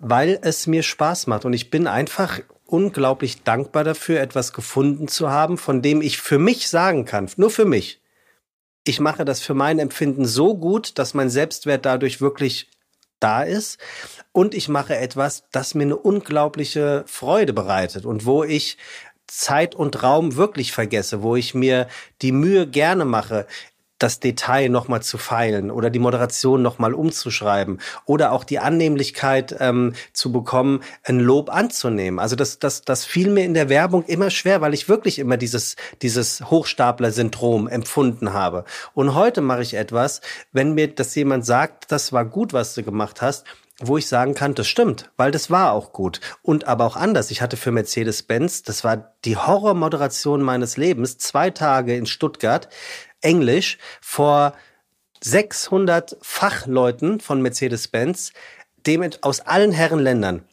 weil 0.00 0.38
es 0.42 0.66
mir 0.66 0.82
Spaß 0.82 1.26
macht. 1.26 1.44
Und 1.44 1.52
ich 1.52 1.70
bin 1.70 1.86
einfach 1.86 2.40
unglaublich 2.64 3.42
dankbar 3.42 3.84
dafür, 3.84 4.20
etwas 4.20 4.52
gefunden 4.52 5.08
zu 5.08 5.30
haben, 5.30 5.58
von 5.58 5.82
dem 5.82 6.02
ich 6.02 6.18
für 6.18 6.38
mich 6.38 6.68
sagen 6.68 7.04
kann, 7.04 7.30
nur 7.36 7.50
für 7.50 7.64
mich. 7.64 8.00
Ich 8.84 9.00
mache 9.00 9.24
das 9.24 9.40
für 9.40 9.54
mein 9.54 9.78
Empfinden 9.78 10.26
so 10.26 10.56
gut, 10.56 10.98
dass 10.98 11.14
mein 11.14 11.30
Selbstwert 11.30 11.84
dadurch 11.84 12.20
wirklich 12.20 12.68
da 13.18 13.42
ist. 13.42 13.78
Und 14.32 14.54
ich 14.54 14.68
mache 14.68 14.96
etwas, 14.96 15.44
das 15.50 15.74
mir 15.74 15.84
eine 15.84 15.96
unglaubliche 15.96 17.04
Freude 17.06 17.52
bereitet 17.52 18.04
und 18.04 18.26
wo 18.26 18.44
ich 18.44 18.78
Zeit 19.26 19.74
und 19.74 20.04
Raum 20.04 20.36
wirklich 20.36 20.70
vergesse, 20.70 21.22
wo 21.22 21.34
ich 21.34 21.54
mir 21.54 21.88
die 22.22 22.30
Mühe 22.30 22.66
gerne 22.66 23.04
mache, 23.04 23.46
das 23.98 24.20
Detail 24.20 24.68
nochmal 24.68 25.02
zu 25.02 25.18
feilen 25.18 25.70
oder 25.70 25.90
die 25.90 25.98
Moderation 25.98 26.62
nochmal 26.62 26.94
umzuschreiben 26.94 27.80
oder 28.04 28.32
auch 28.32 28.44
die 28.44 28.58
Annehmlichkeit 28.58 29.56
ähm, 29.58 29.94
zu 30.12 30.32
bekommen, 30.32 30.82
ein 31.04 31.20
Lob 31.20 31.50
anzunehmen. 31.50 32.18
Also 32.18 32.36
das, 32.36 32.58
das, 32.58 32.82
das 32.82 33.04
fiel 33.04 33.30
mir 33.30 33.44
in 33.44 33.54
der 33.54 33.68
Werbung 33.68 34.04
immer 34.04 34.30
schwer, 34.30 34.60
weil 34.60 34.74
ich 34.74 34.88
wirklich 34.88 35.18
immer 35.18 35.36
dieses, 35.36 35.76
dieses 36.02 36.42
Hochstapler-Syndrom 36.42 37.68
empfunden 37.68 38.32
habe. 38.32 38.64
Und 38.94 39.14
heute 39.14 39.40
mache 39.40 39.62
ich 39.62 39.74
etwas, 39.74 40.20
wenn 40.52 40.74
mir 40.74 40.88
das 40.88 41.14
jemand 41.14 41.46
sagt, 41.46 41.90
das 41.90 42.12
war 42.12 42.24
gut, 42.24 42.52
was 42.52 42.74
du 42.74 42.82
gemacht 42.82 43.22
hast, 43.22 43.44
wo 43.80 43.98
ich 43.98 44.08
sagen 44.08 44.34
kann, 44.34 44.54
das 44.54 44.66
stimmt, 44.68 45.10
weil 45.16 45.30
das 45.30 45.50
war 45.50 45.72
auch 45.72 45.92
gut. 45.92 46.20
Und 46.42 46.66
aber 46.66 46.86
auch 46.86 46.96
anders. 46.96 47.30
Ich 47.30 47.42
hatte 47.42 47.56
für 47.56 47.72
Mercedes-Benz, 47.72 48.62
das 48.62 48.84
war 48.84 49.14
die 49.24 49.36
Horrormoderation 49.36 50.42
meines 50.42 50.76
Lebens, 50.76 51.18
zwei 51.18 51.50
Tage 51.50 51.94
in 51.94 52.06
Stuttgart, 52.06 52.68
Englisch 53.26 53.78
vor 54.00 54.54
600 55.22 56.16
Fachleuten 56.22 57.20
von 57.20 57.42
Mercedes-Benz, 57.42 58.32
aus 59.22 59.40
allen 59.40 59.72
Herrenländern. 59.72 60.44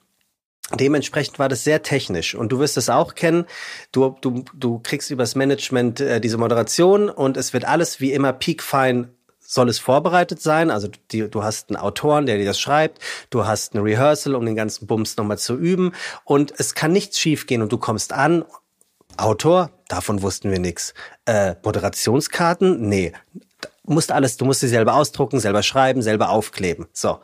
Dementsprechend 0.79 1.37
war 1.37 1.49
das 1.49 1.63
sehr 1.63 1.83
technisch 1.83 2.33
und 2.33 2.51
du 2.51 2.57
wirst 2.57 2.77
es 2.77 2.89
auch 2.89 3.13
kennen. 3.13 3.45
Du, 3.91 4.15
du, 4.21 4.43
du 4.55 4.79
kriegst 4.79 5.11
übers 5.11 5.35
Management 5.35 5.99
äh, 5.99 6.19
diese 6.19 6.37
Moderation 6.39 7.09
und 7.09 7.37
es 7.37 7.53
wird 7.53 7.65
alles 7.65 7.99
wie 7.99 8.11
immer 8.11 8.33
peakfein 8.33 9.09
soll 9.45 9.69
es 9.69 9.77
vorbereitet 9.77 10.41
sein. 10.41 10.71
Also 10.71 10.87
die, 11.11 11.29
du 11.29 11.43
hast 11.43 11.69
einen 11.69 11.77
Autoren, 11.77 12.25
der 12.25 12.37
dir 12.37 12.45
das 12.45 12.59
schreibt. 12.59 12.99
Du 13.29 13.45
hast 13.45 13.73
eine 13.73 13.83
Rehearsal, 13.83 14.35
um 14.35 14.45
den 14.45 14.55
ganzen 14.55 14.87
Bums 14.87 15.17
nochmal 15.17 15.37
zu 15.37 15.55
üben. 15.55 15.91
Und 16.23 16.53
es 16.57 16.73
kann 16.73 16.91
nichts 16.91 17.19
schiefgehen 17.19 17.61
und 17.61 17.71
du 17.71 17.77
kommst 17.77 18.13
an. 18.13 18.45
Autor, 19.17 19.69
davon 19.93 20.21
wussten 20.21 20.51
wir 20.51 20.59
nichts. 20.59 20.93
Äh, 21.25 21.55
Moderationskarten, 21.63 22.87
nee. 22.87 23.13
Du 23.85 23.93
musst 23.93 24.11
alles, 24.11 24.37
du 24.37 24.45
musst 24.45 24.61
sie 24.61 24.67
selber 24.67 24.95
ausdrucken, 24.95 25.39
selber 25.39 25.61
schreiben, 25.61 26.01
selber 26.01 26.29
aufkleben. 26.29 26.87
So. 26.93 27.19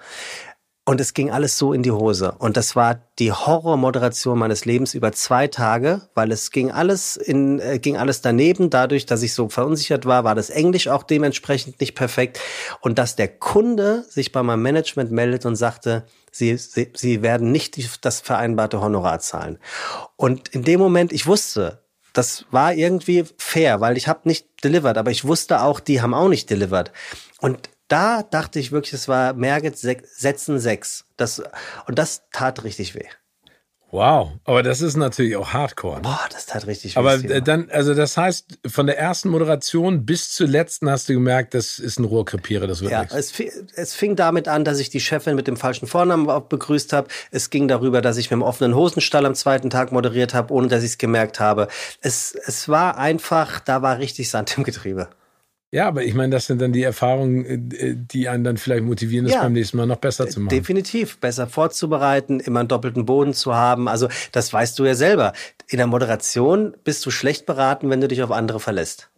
Und 0.85 0.99
es 0.99 1.13
ging 1.13 1.29
alles 1.29 1.55
so 1.55 1.71
in 1.71 1.83
die 1.83 1.91
Hose. 1.91 2.33
Und 2.39 2.57
das 2.57 2.75
war 2.75 2.99
die 3.19 3.31
Horrormoderation 3.31 4.39
meines 4.39 4.65
Lebens 4.65 4.95
über 4.95 5.11
zwei 5.11 5.47
Tage, 5.47 6.01
weil 6.15 6.31
es 6.31 6.49
ging 6.49 6.71
alles 6.71 7.15
in, 7.15 7.59
äh, 7.59 7.77
ging 7.77 7.95
alles 7.95 8.21
daneben. 8.21 8.71
Dadurch, 8.71 9.05
dass 9.05 9.21
ich 9.21 9.35
so 9.35 9.49
verunsichert 9.49 10.07
war, 10.07 10.23
war 10.23 10.33
das 10.33 10.49
Englisch 10.49 10.87
auch 10.87 11.03
dementsprechend 11.03 11.79
nicht 11.79 11.93
perfekt. 11.93 12.39
Und 12.81 12.97
dass 12.97 13.15
der 13.15 13.27
Kunde 13.27 14.03
sich 14.09 14.31
bei 14.31 14.41
meinem 14.41 14.63
Management 14.63 15.11
meldet 15.11 15.45
und 15.45 15.55
sagte, 15.55 16.05
sie, 16.31 16.57
sie, 16.57 16.91
sie 16.95 17.21
werden 17.21 17.51
nicht 17.51 17.77
das 18.03 18.19
vereinbarte 18.19 18.81
Honorar 18.81 19.19
zahlen. 19.19 19.59
Und 20.15 20.49
in 20.49 20.63
dem 20.63 20.79
Moment, 20.79 21.13
ich 21.13 21.27
wusste, 21.27 21.83
das 22.19 22.43
war 22.51 22.73
irgendwie 22.73 23.23
fair, 23.37 23.79
weil 23.79 23.95
ich 23.95 24.09
habe 24.09 24.27
nicht 24.27 24.45
delivered, 24.61 24.97
aber 24.97 25.09
ich 25.09 25.23
wusste 25.23 25.61
auch, 25.61 25.79
die 25.79 26.01
haben 26.01 26.13
auch 26.13 26.27
nicht 26.27 26.49
delivered. 26.49 26.91
Und 27.39 27.69
da 27.87 28.23
dachte 28.23 28.59
ich 28.59 28.73
wirklich, 28.73 28.91
es 28.91 29.07
war 29.07 29.31
Merget 29.31 29.77
Setzen 29.77 30.59
6. 30.59 31.05
Das, 31.15 31.41
und 31.87 31.97
das 31.97 32.23
tat 32.33 32.65
richtig 32.65 32.93
weh. 32.93 33.07
Wow, 33.91 34.33
aber 34.45 34.61
das 34.61 34.81
ist 34.81 34.97
natürlich 34.97 35.35
auch 35.35 35.51
Hardcore. 35.51 36.01
Boah, 36.01 36.19
das 36.31 36.45
tat 36.45 36.67
richtig. 36.67 36.95
Aber 36.95 37.17
dann, 37.17 37.71
also 37.71 37.95
das 37.95 38.17
heißt, 38.17 38.59
von 38.67 38.85
der 38.85 38.99
ersten 38.99 39.29
Moderation 39.29 40.05
bis 40.05 40.31
zur 40.31 40.47
letzten 40.47 40.91
hast 40.91 41.09
du 41.09 41.13
gemerkt, 41.13 41.55
das 41.55 41.79
ist 41.79 41.97
ein 41.97 42.03
Rohrkrepierer, 42.03 42.67
das 42.67 42.81
wird 42.81 42.91
ja, 42.91 43.01
nichts. 43.01 43.15
Es, 43.15 43.33
es 43.73 43.95
fing 43.95 44.15
damit 44.15 44.47
an, 44.47 44.63
dass 44.63 44.79
ich 44.79 44.91
die 44.91 44.99
Chefin 44.99 45.35
mit 45.35 45.47
dem 45.47 45.57
falschen 45.57 45.87
Vornamen 45.87 46.27
begrüßt 46.47 46.93
habe. 46.93 47.07
Es 47.31 47.49
ging 47.49 47.67
darüber, 47.67 48.01
dass 48.01 48.17
ich 48.17 48.29
mit 48.29 48.37
dem 48.37 48.43
offenen 48.43 48.75
Hosenstall 48.75 49.25
am 49.25 49.33
zweiten 49.33 49.71
Tag 49.71 49.91
moderiert 49.91 50.35
habe, 50.35 50.53
ohne 50.53 50.67
dass 50.67 50.83
ich 50.83 50.91
es 50.91 50.97
gemerkt 50.99 51.39
habe. 51.39 51.67
Es, 52.01 52.35
es 52.45 52.69
war 52.69 52.97
einfach, 52.97 53.59
da 53.59 53.81
war 53.81 53.97
richtig 53.97 54.29
Sand 54.29 54.55
im 54.55 54.63
Getriebe. 54.63 55.09
Ja, 55.71 55.87
aber 55.87 56.03
ich 56.03 56.15
meine, 56.15 56.31
das 56.31 56.47
sind 56.47 56.61
dann 56.61 56.73
die 56.73 56.81
Erfahrungen, 56.81 57.71
äh, 57.71 57.95
die 57.95 58.27
einen 58.27 58.43
dann 58.43 58.57
vielleicht 58.57 58.83
motivieren, 58.83 59.25
das 59.25 59.35
ja, 59.35 59.43
beim 59.43 59.53
nächsten 59.53 59.77
Mal 59.77 59.85
noch 59.85 59.97
besser 59.97 60.27
zu 60.27 60.39
machen. 60.39 60.49
Definitiv. 60.49 61.19
Besser 61.19 61.47
vorzubereiten, 61.47 62.39
immer 62.39 62.61
einen 62.61 62.69
doppelten 62.69 63.05
Boden 63.05 63.33
zu 63.33 63.53
haben. 63.53 63.87
Also, 63.87 64.07
das 64.31 64.51
weißt 64.51 64.79
du 64.79 64.85
ja 64.85 64.95
selber. 64.95 65.33
In 65.67 65.77
der 65.77 65.87
Moderation 65.87 66.75
bist 66.83 67.05
du 67.05 67.11
schlecht 67.11 67.45
beraten, 67.45 67.89
wenn 67.89 68.01
du 68.01 68.07
dich 68.07 68.23
auf 68.23 68.31
andere 68.31 68.59
verlässt. 68.59 69.09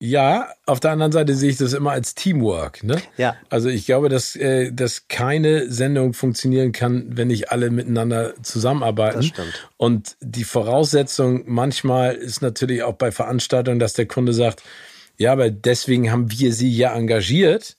Ja, 0.00 0.48
auf 0.64 0.78
der 0.78 0.92
anderen 0.92 1.10
Seite 1.10 1.34
sehe 1.34 1.50
ich 1.50 1.56
das 1.56 1.72
immer 1.72 1.90
als 1.90 2.14
Teamwork. 2.14 2.84
Ne? 2.84 3.02
Ja. 3.16 3.36
Also 3.48 3.68
ich 3.68 3.84
glaube, 3.84 4.08
dass, 4.08 4.36
äh, 4.36 4.72
dass 4.72 5.08
keine 5.08 5.70
Sendung 5.72 6.12
funktionieren 6.12 6.70
kann, 6.70 7.16
wenn 7.16 7.28
nicht 7.28 7.50
alle 7.50 7.70
miteinander 7.70 8.34
zusammenarbeiten. 8.42 9.16
Das 9.16 9.26
stimmt. 9.26 9.68
Und 9.76 10.16
die 10.20 10.44
Voraussetzung 10.44 11.42
manchmal 11.46 12.14
ist 12.14 12.42
natürlich 12.42 12.84
auch 12.84 12.94
bei 12.94 13.10
Veranstaltungen, 13.10 13.80
dass 13.80 13.94
der 13.94 14.06
Kunde 14.06 14.32
sagt, 14.32 14.62
ja, 15.18 15.32
aber 15.32 15.50
deswegen 15.50 16.10
haben 16.10 16.30
wir 16.30 16.52
sie 16.52 16.70
ja 16.70 16.94
engagiert, 16.94 17.76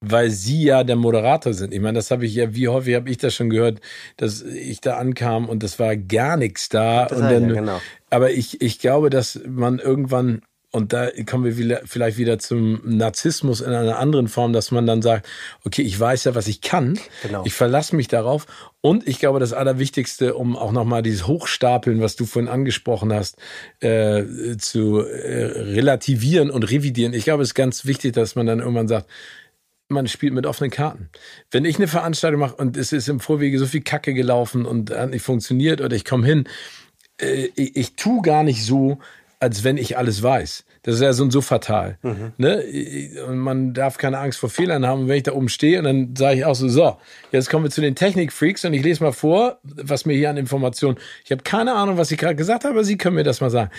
weil 0.00 0.30
sie 0.30 0.64
ja 0.64 0.84
der 0.84 0.96
Moderator 0.96 1.52
sind. 1.52 1.74
Ich 1.74 1.80
meine, 1.80 1.98
das 1.98 2.10
habe 2.10 2.26
ich 2.26 2.34
ja, 2.34 2.54
wie 2.54 2.68
häufig 2.68 2.94
habe 2.94 3.10
ich 3.10 3.18
das 3.18 3.34
schon 3.34 3.50
gehört, 3.50 3.80
dass 4.16 4.42
ich 4.42 4.80
da 4.80 4.96
ankam 4.96 5.48
und 5.48 5.62
das 5.62 5.78
war 5.78 5.96
gar 5.96 6.36
nichts 6.36 6.68
da. 6.68 7.06
Das 7.06 7.18
und 7.18 7.24
dann, 7.24 7.48
ja, 7.48 7.54
genau. 7.54 7.80
Aber 8.10 8.30
ich, 8.30 8.60
ich 8.60 8.78
glaube, 8.78 9.10
dass 9.10 9.40
man 9.46 9.78
irgendwann 9.78 10.42
und 10.76 10.92
da 10.92 11.08
kommen 11.24 11.56
wir 11.56 11.80
vielleicht 11.86 12.18
wieder 12.18 12.38
zum 12.38 12.82
Narzissmus 12.84 13.62
in 13.62 13.72
einer 13.72 13.98
anderen 13.98 14.28
Form, 14.28 14.52
dass 14.52 14.70
man 14.70 14.86
dann 14.86 15.00
sagt, 15.00 15.26
okay, 15.64 15.80
ich 15.80 15.98
weiß 15.98 16.24
ja, 16.24 16.34
was 16.34 16.48
ich 16.48 16.60
kann. 16.60 17.00
Genau. 17.22 17.44
Ich 17.46 17.54
verlasse 17.54 17.96
mich 17.96 18.08
darauf. 18.08 18.44
Und 18.82 19.08
ich 19.08 19.18
glaube, 19.18 19.40
das 19.40 19.54
Allerwichtigste, 19.54 20.34
um 20.34 20.54
auch 20.54 20.72
nochmal 20.72 21.00
dieses 21.00 21.26
Hochstapeln, 21.26 22.02
was 22.02 22.14
du 22.16 22.26
vorhin 22.26 22.50
angesprochen 22.50 23.10
hast, 23.10 23.38
äh, 23.80 24.24
zu 24.58 24.98
äh, 24.98 25.44
relativieren 25.46 26.50
und 26.50 26.64
revidieren. 26.64 27.14
Ich 27.14 27.24
glaube, 27.24 27.42
es 27.42 27.48
ist 27.48 27.54
ganz 27.54 27.86
wichtig, 27.86 28.12
dass 28.12 28.34
man 28.34 28.44
dann 28.44 28.58
irgendwann 28.58 28.86
sagt, 28.86 29.08
man 29.88 30.08
spielt 30.08 30.34
mit 30.34 30.44
offenen 30.44 30.70
Karten. 30.70 31.08
Wenn 31.50 31.64
ich 31.64 31.76
eine 31.76 31.88
Veranstaltung 31.88 32.40
mache 32.40 32.56
und 32.56 32.76
es 32.76 32.92
ist 32.92 33.08
im 33.08 33.20
Vorwege 33.20 33.58
so 33.58 33.64
viel 33.64 33.80
Kacke 33.80 34.12
gelaufen 34.12 34.66
und 34.66 34.90
hat 34.90 35.08
nicht 35.08 35.22
funktioniert 35.22 35.80
oder 35.80 35.96
ich 35.96 36.04
komme 36.04 36.26
hin, 36.26 36.44
äh, 37.18 37.48
ich, 37.54 37.76
ich 37.76 37.96
tu 37.96 38.20
gar 38.20 38.42
nicht 38.42 38.62
so, 38.62 38.98
als 39.38 39.64
wenn 39.64 39.76
ich 39.76 39.98
alles 39.98 40.22
weiß. 40.22 40.64
Das 40.82 40.94
ist 40.94 41.00
ja 41.00 41.12
so, 41.12 41.28
so 41.30 41.40
fatal. 41.40 41.98
Mhm. 42.02 42.32
Ne? 42.38 42.62
Und 43.26 43.38
man 43.38 43.74
darf 43.74 43.98
keine 43.98 44.18
Angst 44.18 44.38
vor 44.38 44.48
Fehlern 44.48 44.86
haben. 44.86 45.02
Und 45.02 45.08
wenn 45.08 45.16
ich 45.16 45.24
da 45.24 45.32
oben 45.32 45.48
stehe 45.48 45.78
und 45.78 45.84
dann 45.84 46.14
sage 46.16 46.38
ich 46.38 46.44
auch 46.44 46.54
so, 46.54 46.68
so, 46.68 46.96
jetzt 47.32 47.50
kommen 47.50 47.64
wir 47.64 47.70
zu 47.70 47.80
den 47.80 47.94
Technikfreaks 47.96 48.64
und 48.64 48.72
ich 48.72 48.82
lese 48.82 49.02
mal 49.02 49.12
vor, 49.12 49.58
was 49.62 50.06
mir 50.06 50.14
hier 50.14 50.30
an 50.30 50.36
Informationen. 50.36 50.96
Ich 51.24 51.32
habe 51.32 51.42
keine 51.42 51.74
Ahnung, 51.74 51.98
was 51.98 52.10
ich 52.10 52.18
gerade 52.18 52.36
gesagt 52.36 52.64
habe, 52.64 52.74
aber 52.74 52.84
Sie 52.84 52.96
können 52.96 53.16
mir 53.16 53.24
das 53.24 53.40
mal 53.40 53.50
sagen 53.50 53.70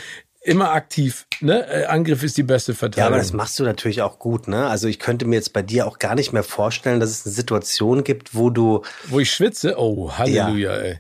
immer 0.48 0.72
aktiv. 0.72 1.28
Ne? 1.42 1.68
Äh, 1.68 1.86
Angriff 1.86 2.24
ist 2.24 2.38
die 2.38 2.44
beste 2.44 2.74
Verteidigung. 2.74 3.04
Ja, 3.04 3.08
aber 3.08 3.18
das 3.18 3.34
machst 3.34 3.60
du 3.60 3.64
natürlich 3.64 4.02
auch 4.02 4.18
gut. 4.18 4.48
Ne? 4.48 4.68
Also 4.68 4.88
ich 4.88 4.98
könnte 4.98 5.26
mir 5.26 5.36
jetzt 5.36 5.52
bei 5.52 5.62
dir 5.62 5.86
auch 5.86 6.00
gar 6.00 6.16
nicht 6.16 6.32
mehr 6.32 6.44
vorstellen, 6.44 7.00
dass 7.00 7.10
es 7.10 7.26
eine 7.26 7.36
Situation 7.36 8.04
gibt, 8.04 8.34
wo 8.34 8.50
du... 8.50 8.82
Wo 9.08 9.20
ich 9.20 9.32
schwitze? 9.32 9.76
Oh, 9.78 10.14
Halleluja, 10.18 10.76
ja. 10.76 10.82
ey. 10.82 11.00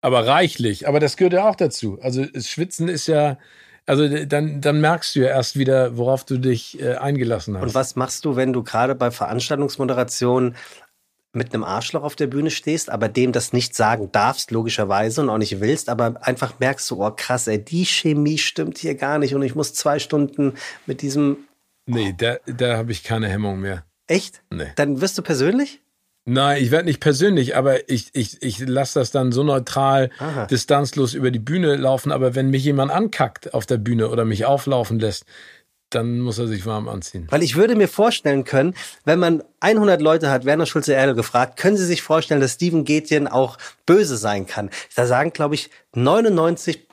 Aber 0.00 0.26
reichlich. 0.26 0.86
Aber 0.86 1.00
das 1.00 1.16
gehört 1.16 1.32
ja 1.32 1.48
auch 1.48 1.56
dazu. 1.56 1.98
Also 2.00 2.24
Schwitzen 2.38 2.88
ist 2.88 3.08
ja 3.08 3.38
also 3.86 4.08
dann, 4.26 4.60
dann 4.60 4.80
merkst 4.80 5.14
du 5.14 5.20
ja 5.20 5.28
erst 5.28 5.56
wieder, 5.56 5.96
worauf 5.96 6.24
du 6.24 6.38
dich 6.38 6.80
äh, 6.80 6.96
eingelassen 6.96 7.56
hast. 7.56 7.62
Und 7.62 7.74
was 7.74 7.96
machst 7.96 8.24
du, 8.24 8.34
wenn 8.34 8.52
du 8.52 8.64
gerade 8.64 8.94
bei 8.96 9.10
Veranstaltungsmoderation 9.12 10.56
mit 11.32 11.54
einem 11.54 11.62
Arschloch 11.62 12.02
auf 12.02 12.16
der 12.16 12.26
Bühne 12.26 12.50
stehst, 12.50 12.90
aber 12.90 13.08
dem 13.08 13.30
das 13.30 13.52
nicht 13.52 13.76
sagen 13.76 14.10
darfst, 14.10 14.50
logischerweise, 14.50 15.20
und 15.20 15.28
auch 15.28 15.38
nicht 15.38 15.60
willst, 15.60 15.88
aber 15.88 16.14
einfach 16.22 16.58
merkst 16.58 16.90
du, 16.90 17.04
oh 17.04 17.10
krass, 17.10 17.46
ey, 17.46 17.62
die 17.62 17.84
Chemie 17.84 18.38
stimmt 18.38 18.78
hier 18.78 18.94
gar 18.94 19.18
nicht 19.18 19.34
und 19.34 19.42
ich 19.42 19.54
muss 19.54 19.74
zwei 19.74 19.98
Stunden 19.98 20.54
mit 20.86 21.02
diesem. 21.02 21.38
Nee, 21.86 22.14
da, 22.16 22.38
da 22.46 22.76
habe 22.76 22.90
ich 22.90 23.04
keine 23.04 23.28
Hemmung 23.28 23.60
mehr. 23.60 23.84
Echt? 24.08 24.42
Nee. 24.50 24.72
Dann 24.76 25.00
wirst 25.00 25.18
du 25.18 25.22
persönlich? 25.22 25.80
Nein, 26.28 26.60
ich 26.60 26.72
werde 26.72 26.86
nicht 26.86 26.98
persönlich, 26.98 27.56
aber 27.56 27.88
ich, 27.88 28.10
ich, 28.12 28.42
ich 28.42 28.58
lasse 28.58 28.98
das 28.98 29.12
dann 29.12 29.30
so 29.30 29.44
neutral, 29.44 30.10
Aha. 30.18 30.46
distanzlos 30.46 31.14
über 31.14 31.30
die 31.30 31.38
Bühne 31.38 31.76
laufen. 31.76 32.10
Aber 32.10 32.34
wenn 32.34 32.50
mich 32.50 32.64
jemand 32.64 32.90
ankackt 32.90 33.54
auf 33.54 33.64
der 33.64 33.78
Bühne 33.78 34.10
oder 34.10 34.24
mich 34.24 34.44
auflaufen 34.44 34.98
lässt, 34.98 35.24
dann 35.90 36.18
muss 36.18 36.38
er 36.38 36.48
sich 36.48 36.66
warm 36.66 36.88
anziehen. 36.88 37.28
Weil 37.30 37.44
ich 37.44 37.54
würde 37.54 37.76
mir 37.76 37.86
vorstellen 37.86 38.42
können, 38.42 38.74
wenn 39.04 39.20
man 39.20 39.44
100 39.60 40.02
Leute 40.02 40.28
hat, 40.28 40.44
Werner 40.44 40.66
Schulze-Erdel 40.66 41.14
gefragt, 41.14 41.58
können 41.58 41.76
Sie 41.76 41.86
sich 41.86 42.02
vorstellen, 42.02 42.40
dass 42.40 42.54
Steven 42.54 42.84
Gätjen 42.84 43.28
auch 43.28 43.56
böse 43.86 44.16
sein 44.16 44.48
kann? 44.48 44.70
Da 44.96 45.06
sagen, 45.06 45.32
glaube 45.32 45.54
ich, 45.54 45.70
99 45.94 46.88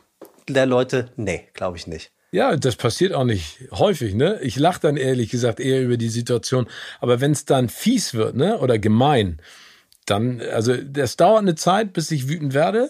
der 0.47 0.67
Leute, 0.67 1.09
nee, 1.15 1.47
glaube 1.53 1.77
ich 1.77 1.88
nicht. 1.88 2.12
Ja, 2.34 2.57
das 2.57 2.75
passiert 2.77 3.13
auch 3.13 3.25
nicht 3.25 3.59
häufig, 3.71 4.15
ne? 4.15 4.39
Ich 4.41 4.57
lache 4.57 4.81
dann 4.81 4.97
ehrlich 4.97 5.29
gesagt 5.29 5.59
eher 5.59 5.84
über 5.84 5.97
die 5.97 6.09
Situation. 6.09 6.65
Aber 6.99 7.21
wenn 7.21 7.31
es 7.31 7.45
dann 7.45 7.69
fies 7.69 8.15
wird, 8.15 8.36
ne? 8.36 8.57
Oder 8.57 8.79
gemein, 8.79 9.39
dann, 10.07 10.41
also 10.41 10.75
das 10.75 11.15
dauert 11.15 11.43
eine 11.43 11.53
Zeit, 11.53 11.93
bis 11.93 12.09
ich 12.09 12.27
wütend 12.27 12.55
werde. 12.55 12.89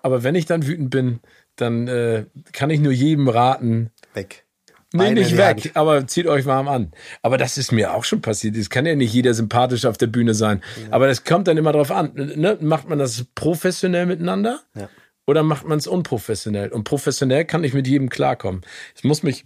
Aber 0.00 0.22
wenn 0.22 0.36
ich 0.36 0.46
dann 0.46 0.64
wütend 0.64 0.90
bin, 0.90 1.18
dann 1.56 1.88
äh, 1.88 2.26
kann 2.52 2.70
ich 2.70 2.78
nur 2.78 2.92
jedem 2.92 3.28
raten. 3.28 3.90
Weg. 4.14 4.44
Nee, 4.92 5.10
nicht 5.10 5.36
weg, 5.36 5.64
Hand. 5.64 5.76
aber 5.76 6.06
zieht 6.06 6.28
euch 6.28 6.46
warm 6.46 6.68
an. 6.68 6.92
Aber 7.20 7.36
das 7.36 7.58
ist 7.58 7.72
mir 7.72 7.94
auch 7.94 8.04
schon 8.04 8.22
passiert. 8.22 8.56
Es 8.56 8.70
kann 8.70 8.86
ja 8.86 8.94
nicht 8.94 9.12
jeder 9.12 9.34
sympathisch 9.34 9.86
auf 9.86 9.98
der 9.98 10.06
Bühne 10.06 10.34
sein. 10.34 10.62
Ja. 10.80 10.92
Aber 10.92 11.08
das 11.08 11.24
kommt 11.24 11.48
dann 11.48 11.56
immer 11.56 11.72
drauf 11.72 11.90
an. 11.90 12.12
Ne? 12.14 12.56
Macht 12.60 12.88
man 12.88 13.00
das 13.00 13.24
professionell 13.34 14.06
miteinander? 14.06 14.60
Ja 14.76 14.88
oder 15.28 15.42
macht 15.42 15.68
man 15.68 15.78
es 15.78 15.86
unprofessionell? 15.86 16.70
Und 16.70 16.84
professionell 16.84 17.44
kann 17.44 17.62
ich 17.62 17.74
mit 17.74 17.86
jedem 17.86 18.08
klarkommen. 18.08 18.62
Ich 18.96 19.04
muss 19.04 19.22
mich 19.22 19.44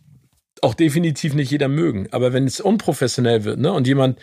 auch 0.60 0.74
definitiv 0.74 1.34
nicht 1.34 1.50
jeder 1.50 1.66
mögen. 1.66 2.06
Aber 2.12 2.32
wenn 2.32 2.46
es 2.46 2.60
unprofessionell 2.60 3.42
wird, 3.42 3.58
ne, 3.58 3.72
und 3.72 3.88
jemand 3.88 4.20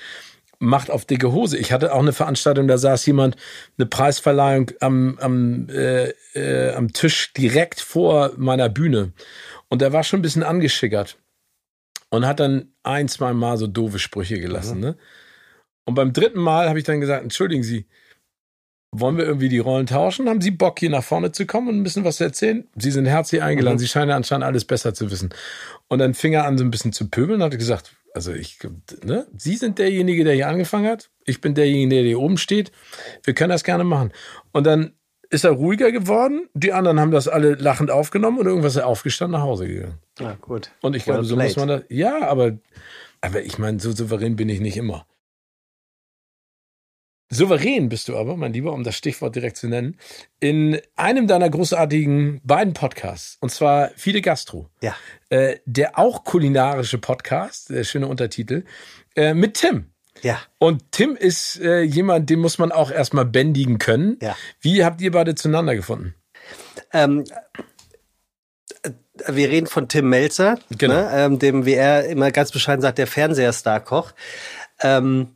macht 0.60 0.90
auf 0.90 1.04
dicke 1.04 1.34
Hose. 1.34 1.58
Ich 1.58 1.74
hatte 1.74 1.94
auch 1.94 2.00
eine 2.00 2.14
Veranstaltung, 2.14 2.70
da 2.70 2.78
saß 2.78 3.06
jemand, 3.06 3.36
eine 3.78 3.88
Preisverleihung 3.88 4.72
am, 4.80 5.18
am, 5.20 5.68
äh, 5.68 6.14
äh, 6.34 6.74
am 6.74 6.94
Tisch 6.94 7.34
direkt 7.34 7.82
vor 7.82 8.32
meiner 8.38 8.70
Bühne. 8.70 9.12
Und 9.68 9.82
der 9.82 9.92
war 9.92 10.06
schon 10.06 10.20
ein 10.20 10.24
bisschen 10.24 10.44
angeschickert. 10.44 11.18
Und 12.10 12.26
hat 12.26 12.40
dann 12.40 12.72
ein, 12.84 13.10
zwei 13.10 13.34
Mal 13.34 13.58
so 13.58 13.68
doofe 13.68 14.00
Sprüche 14.00 14.40
gelassen. 14.40 14.78
Mhm. 14.78 14.84
Ne? 14.84 14.98
Und 15.84 15.96
beim 15.96 16.14
dritten 16.14 16.40
Mal 16.40 16.70
habe 16.70 16.80
ich 16.80 16.86
dann 16.86 17.02
gesagt, 17.02 17.22
entschuldigen 17.22 17.64
Sie, 17.64 17.86
wollen 18.92 19.18
wir 19.18 19.26
irgendwie 19.26 19.50
die 19.50 19.60
Rollen 19.60 19.86
tauschen? 19.86 20.28
Haben 20.30 20.42
Sie 20.42 20.52
Bock, 20.52 20.80
hier 20.80 20.90
nach 20.90 21.04
vorne 21.04 21.32
zu 21.32 21.46
kommen 21.46 21.70
und 21.70 21.78
ein 21.78 21.84
bisschen 21.84 22.04
was 22.04 22.18
zu 22.18 22.24
erzählen? 22.24 22.68
Sie 22.76 22.92
sind 22.92 23.06
herzlich 23.06 23.42
eingeladen. 23.42 23.76
Mhm. 23.76 23.80
Sie 23.80 23.88
scheinen 23.88 24.12
anscheinend 24.12 24.46
alles 24.46 24.66
besser 24.66 24.94
zu 24.94 25.12
wissen. 25.12 25.30
Und 25.88 26.00
dann 26.00 26.14
fing 26.14 26.34
er 26.34 26.46
an, 26.46 26.58
so 26.58 26.64
ein 26.64 26.72
bisschen 26.72 26.94
zu 26.94 27.10
pöbeln 27.10 27.42
und 27.42 27.46
hat 27.46 27.58
gesagt, 27.58 27.96
also 28.14 28.34
ich, 28.34 28.60
ne, 29.04 29.28
Sie 29.38 29.56
sind 29.56 29.78
derjenige, 29.78 30.24
der 30.24 30.34
hier 30.34 30.48
angefangen 30.48 30.88
hat. 30.88 31.10
Ich 31.26 31.42
bin 31.42 31.54
derjenige, 31.54 31.90
der 31.90 32.04
hier 32.04 32.20
oben 32.20 32.38
steht. 32.38 32.72
Wir 33.24 33.34
können 33.34 33.52
das 33.52 33.64
gerne 33.64 33.84
machen. 33.84 34.12
Und 34.52 34.66
dann 34.66 34.94
ist 35.30 35.46
er 35.46 35.52
ruhiger 35.52 35.92
geworden. 35.92 36.50
Die 36.56 36.74
anderen 36.74 37.00
haben 37.00 37.12
das 37.12 37.28
alle 37.28 37.54
lachend 37.54 37.92
aufgenommen 37.92 38.40
und 38.40 38.48
irgendwas 38.48 38.74
ist 38.74 38.82
er 38.82 38.88
aufgestanden 38.88 39.40
nach 39.40 39.46
Hause 39.46 39.68
gegangen. 39.68 40.00
Ja, 40.20 40.36
gut. 40.42 40.72
Und 40.82 40.96
ich 40.96 41.06
well 41.06 41.16
glaube, 41.16 41.28
so 41.28 41.36
played. 41.36 41.50
muss 41.50 41.58
man 41.58 41.68
das, 41.68 41.84
ja, 41.90 42.28
aber 42.28 42.58
Aber 43.22 43.42
ich 43.42 43.58
meine, 43.58 43.80
so 43.80 43.92
souverän 43.92 44.36
bin 44.36 44.50
ich 44.50 44.60
nicht 44.60 44.78
immer. 44.78 45.06
Souverän 47.32 47.90
bist 47.90 48.08
du 48.08 48.18
aber, 48.18 48.36
mein 48.38 48.54
Lieber, 48.54 48.74
um 48.74 48.84
das 48.84 48.96
Stichwort 48.96 49.36
direkt 49.36 49.58
zu 49.58 49.68
nennen, 49.68 49.98
in 50.40 50.80
einem 50.96 51.28
deiner 51.28 51.50
großartigen 51.50 52.42
beiden 52.44 52.74
Podcasts, 52.74 53.38
und 53.40 53.52
zwar 53.52 53.92
Viele 53.96 54.22
Gastro. 54.22 54.70
Ja. 54.82 54.96
Äh, 55.30 55.58
der 55.66 56.00
auch 56.00 56.24
kulinarische 56.24 56.98
Podcast, 56.98 57.70
der 57.70 57.84
schöne 57.84 58.08
Untertitel, 58.08 58.64
äh, 59.16 59.36
mit 59.36 59.54
Tim. 59.56 59.92
Ja. 60.24 60.40
Und 60.58 60.92
Tim 60.92 61.16
ist 61.16 61.62
äh, 61.62 61.82
jemand, 61.82 62.30
den 62.32 62.40
muss 62.40 62.58
man 62.58 62.72
auch 62.72 62.90
erstmal 62.92 63.26
bändigen 63.26 63.78
können. 63.78 64.18
Ja. 64.22 64.36
Wie 64.60 64.84
habt 64.84 65.00
ihr 65.00 65.12
beide 65.12 65.36
zueinander 65.36 65.76
gefunden? 65.76 66.16
Ähm, 66.92 67.24
äh, 68.84 68.90
wir 69.28 69.50
reden 69.50 69.68
von 69.68 69.88
Tim 69.88 70.10
Melzer, 70.10 70.58
Genau. 70.78 70.96
ne, 70.96 71.10
ähm, 71.14 71.40
dem, 71.40 71.66
wie 71.66 71.74
er 71.74 72.06
immer 72.08 72.32
ganz 72.32 72.52
bescheiden 72.52 72.82
sagt, 72.82 72.98
der 72.98 73.08
Fernseher-Star-Koch. 73.08 74.14
Ähm, 74.82 75.36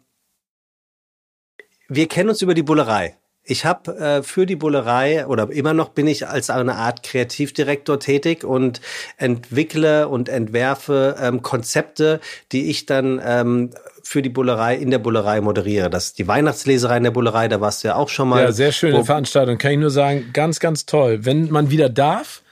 wir 1.88 2.08
kennen 2.08 2.30
uns 2.30 2.42
über 2.42 2.54
die 2.54 2.64
Bullerei. 2.64 3.18
Ich 3.46 3.66
habe 3.66 3.98
äh, 3.98 4.24
für 4.24 4.46
die 4.46 4.56
Bullerei 4.56 5.28
oder 5.28 5.50
immer 5.52 5.74
noch 5.74 5.90
bin 5.90 6.08
ich 6.08 6.28
als 6.28 6.50
eine 6.50 6.76
Art 6.76 7.04
Kreativdirektor 7.04 8.00
tätig 8.00 8.46
und 8.46 8.80
entwickle 9.18 10.08
und 10.08 10.30
entwerfe 10.30 11.18
ähm, 11.20 11.42
Konzepte, 11.42 12.22
die 12.54 12.70
ich 12.70 12.86
dann 12.86 13.22
ähm, 13.24 13.72
für 14.02 14.22
die 14.22 14.30
Bullerei 14.30 14.76
in 14.76 14.92
der 14.92 15.00
Bullerei 15.00 15.42
moderiere. 15.42 15.90
Das 15.90 16.06
ist 16.06 16.20
die 16.20 16.28
Weihnachtsleserei 16.28 16.98
in 16.98 17.04
der 17.04 17.12
Bullerei, 17.12 17.50
da 17.50 17.60
warst 17.60 17.84
du 17.84 17.90
ja 17.90 17.96
auch 17.96 18.08
schon 18.08 18.30
mal. 18.30 18.44
Ja, 18.44 18.52
sehr 18.54 18.72
schöne 18.72 19.04
Veranstaltung. 19.04 19.58
Kann 19.58 19.72
ich 19.74 19.80
nur 19.80 19.92
sagen, 19.92 20.30
ganz, 20.32 20.62
ganz 20.62 20.86
toll. 20.86 21.26
Wenn 21.26 21.50
man 21.50 21.70
wieder 21.70 21.90
darf, 21.90 22.43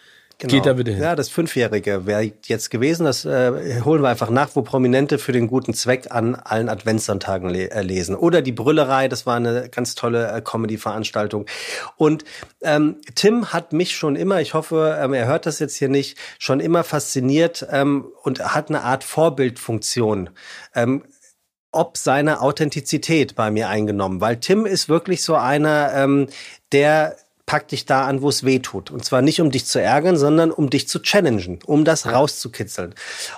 geht 0.49 0.65
da 0.65 0.73
bitte 0.73 0.91
hin. 0.91 0.99
Genau. 0.99 1.11
Ja, 1.11 1.15
das 1.15 1.29
Fünfjährige 1.29 2.05
wäre 2.05 2.31
jetzt 2.45 2.69
gewesen. 2.69 3.05
Das 3.05 3.25
äh, 3.25 3.81
holen 3.83 4.01
wir 4.01 4.09
einfach 4.09 4.29
nach, 4.29 4.49
wo 4.55 4.61
Prominente 4.61 5.17
für 5.17 5.31
den 5.31 5.47
guten 5.47 5.73
Zweck 5.73 6.07
an 6.09 6.35
allen 6.35 6.69
Adventssonntagen 6.69 7.49
le 7.49 7.71
äh, 7.71 7.81
lesen. 7.81 8.15
Oder 8.15 8.41
die 8.41 8.51
Brüllerei, 8.51 9.07
das 9.07 9.25
war 9.25 9.35
eine 9.35 9.69
ganz 9.69 9.95
tolle 9.95 10.31
äh, 10.31 10.41
Comedy-Veranstaltung. 10.41 11.45
Und 11.97 12.23
ähm, 12.61 12.97
Tim 13.15 13.53
hat 13.53 13.73
mich 13.73 13.95
schon 13.95 14.15
immer, 14.15 14.41
ich 14.41 14.53
hoffe, 14.53 14.97
ähm, 15.01 15.13
er 15.13 15.27
hört 15.27 15.45
das 15.45 15.59
jetzt 15.59 15.75
hier 15.75 15.89
nicht, 15.89 16.17
schon 16.39 16.59
immer 16.59 16.83
fasziniert 16.83 17.65
ähm, 17.71 18.05
und 18.23 18.39
hat 18.53 18.69
eine 18.69 18.83
Art 18.83 19.03
Vorbildfunktion. 19.03 20.29
Ähm, 20.75 21.03
ob 21.71 21.97
seine 21.97 22.41
Authentizität 22.41 23.35
bei 23.35 23.49
mir 23.49 23.69
eingenommen, 23.69 24.19
weil 24.19 24.37
Tim 24.37 24.65
ist 24.65 24.89
wirklich 24.89 25.23
so 25.23 25.35
einer, 25.35 25.93
ähm, 25.95 26.27
der 26.71 27.15
packt 27.51 27.73
dich 27.73 27.85
da 27.85 28.05
an, 28.05 28.21
wo 28.21 28.29
es 28.29 28.45
weh 28.45 28.59
tut. 28.59 28.91
Und 28.91 29.03
zwar 29.03 29.21
nicht, 29.21 29.41
um 29.41 29.51
dich 29.51 29.65
zu 29.65 29.81
ärgern, 29.81 30.15
sondern 30.15 30.51
um 30.51 30.69
dich 30.69 30.87
zu 30.87 30.99
challengen, 30.99 31.59
um 31.65 31.83
das 31.83 32.05
rauszukitzeln. 32.05 32.95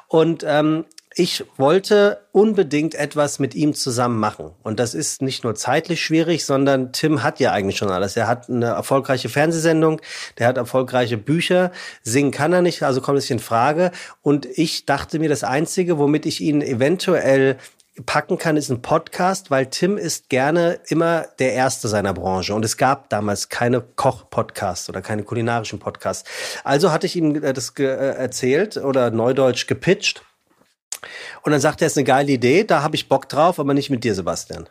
Und 0.08 0.46
ähm, 0.48 0.86
ich 1.16 1.44
wollte 1.58 2.20
unbedingt 2.32 2.94
etwas 2.94 3.40
mit 3.40 3.56
ihm 3.56 3.74
zusammen 3.74 4.20
machen. 4.20 4.52
Und 4.62 4.80
das 4.80 4.94
ist 4.94 5.24
nicht 5.24 5.44
nur 5.44 5.56
zeitlich 5.56 6.04
schwierig, 6.04 6.46
sondern 6.46 6.92
Tim 6.92 7.24
hat 7.24 7.40
ja 7.40 7.54
eigentlich 7.54 7.78
schon 7.78 7.90
alles. 7.90 8.16
Er 8.16 8.28
hat 8.28 8.52
eine 8.52 8.68
erfolgreiche 8.68 9.30
Fernsehsendung, 9.30 10.00
der 10.38 10.46
hat 10.46 10.58
erfolgreiche 10.58 11.18
Bücher, 11.18 11.72
singen 12.04 12.30
kann 12.30 12.54
er 12.54 12.62
nicht, 12.62 12.84
also 12.84 13.02
kommt 13.02 13.18
es 13.18 13.32
in 13.32 13.40
Frage. 13.40 13.90
Und 14.22 14.46
ich 14.46 14.86
dachte 14.86 15.18
mir, 15.18 15.30
das 15.30 15.44
Einzige, 15.44 15.98
womit 15.98 16.28
ich 16.28 16.40
ihn 16.40 16.62
eventuell 16.62 17.58
packen 18.06 18.38
kann, 18.38 18.58
ist 18.58 18.70
ein 18.70 18.82
Podcast, 18.82 19.52
weil 19.52 19.68
Tim 19.68 19.98
ist 19.98 20.30
gerne 20.30 20.80
immer 20.88 21.28
der 21.40 21.54
Erste 21.54 21.88
seiner 21.88 22.14
Branche 22.14 22.54
und 22.56 22.66
es 22.66 22.78
gab 22.78 23.10
damals 23.10 23.50
keine 23.50 23.82
Koch-Podcasts 23.82 24.90
oder 24.90 25.02
keine 25.02 25.24
kulinarischen 25.24 25.80
Podcasts. 25.80 26.30
Also 26.64 26.92
hatte 26.92 27.06
ich 27.06 27.16
ihm 27.16 27.36
äh, 27.44 27.54
das 27.54 27.74
äh, 27.78 27.84
erzählt 27.84 28.78
oder 28.78 29.12
neudeutsch 29.12 29.68
gepitcht 29.68 30.24
und 31.44 31.52
dann 31.52 31.62
sagte 31.62 31.86
er, 31.86 31.88
es 31.88 31.94
ist 31.94 31.98
eine 31.98 32.06
geile 32.06 32.32
Idee, 32.32 32.64
da 32.64 32.82
habe 32.82 32.96
ich 32.96 33.10
Bock 33.10 33.30
drauf, 33.30 33.60
aber 33.60 33.74
nicht 33.74 33.90
mit 33.90 34.04
dir, 34.04 34.16
Sebastian. 34.16 34.70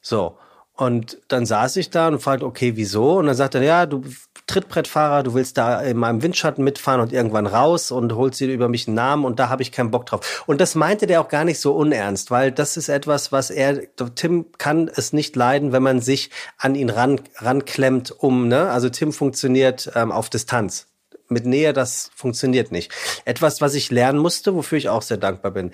So. 0.00 0.38
Und 0.74 1.18
dann 1.28 1.44
saß 1.44 1.76
ich 1.76 1.90
da 1.90 2.08
und 2.08 2.22
fragte, 2.22 2.46
okay, 2.46 2.72
wieso? 2.76 3.18
Und 3.18 3.26
dann 3.26 3.34
sagte 3.34 3.58
er, 3.58 3.64
ja, 3.64 3.86
du 3.86 4.02
Trittbrettfahrer, 4.50 5.22
du 5.22 5.34
willst 5.34 5.56
da 5.56 5.80
in 5.80 5.96
meinem 5.96 6.22
Windschatten 6.22 6.64
mitfahren 6.64 7.00
und 7.00 7.12
irgendwann 7.12 7.46
raus 7.46 7.90
und 7.90 8.14
holst 8.14 8.40
dir 8.40 8.48
über 8.48 8.68
mich 8.68 8.88
einen 8.88 8.96
Namen 8.96 9.24
und 9.24 9.38
da 9.38 9.48
habe 9.48 9.62
ich 9.62 9.70
keinen 9.70 9.90
Bock 9.90 10.06
drauf. 10.06 10.42
Und 10.46 10.60
das 10.60 10.74
meinte 10.74 11.06
der 11.06 11.20
auch 11.20 11.28
gar 11.28 11.44
nicht 11.44 11.60
so 11.60 11.74
unernst, 11.74 12.30
weil 12.30 12.50
das 12.50 12.76
ist 12.76 12.88
etwas, 12.88 13.32
was 13.32 13.50
er, 13.50 13.80
Tim 14.16 14.46
kann 14.58 14.90
es 14.94 15.12
nicht 15.12 15.36
leiden, 15.36 15.72
wenn 15.72 15.82
man 15.82 16.00
sich 16.00 16.30
an 16.58 16.74
ihn 16.74 16.90
ran, 16.90 17.20
ranklemmt, 17.36 18.10
um, 18.10 18.48
ne? 18.48 18.70
Also 18.70 18.88
Tim 18.88 19.12
funktioniert 19.12 19.90
ähm, 19.94 20.10
auf 20.10 20.30
Distanz 20.30 20.88
mit 21.28 21.46
Nähe, 21.46 21.72
das 21.72 22.10
funktioniert 22.14 22.72
nicht. 22.72 22.92
Etwas, 23.24 23.60
was 23.60 23.74
ich 23.74 23.90
lernen 23.90 24.18
musste, 24.18 24.54
wofür 24.54 24.78
ich 24.78 24.88
auch 24.88 25.02
sehr 25.02 25.16
dankbar 25.16 25.52
bin. 25.52 25.70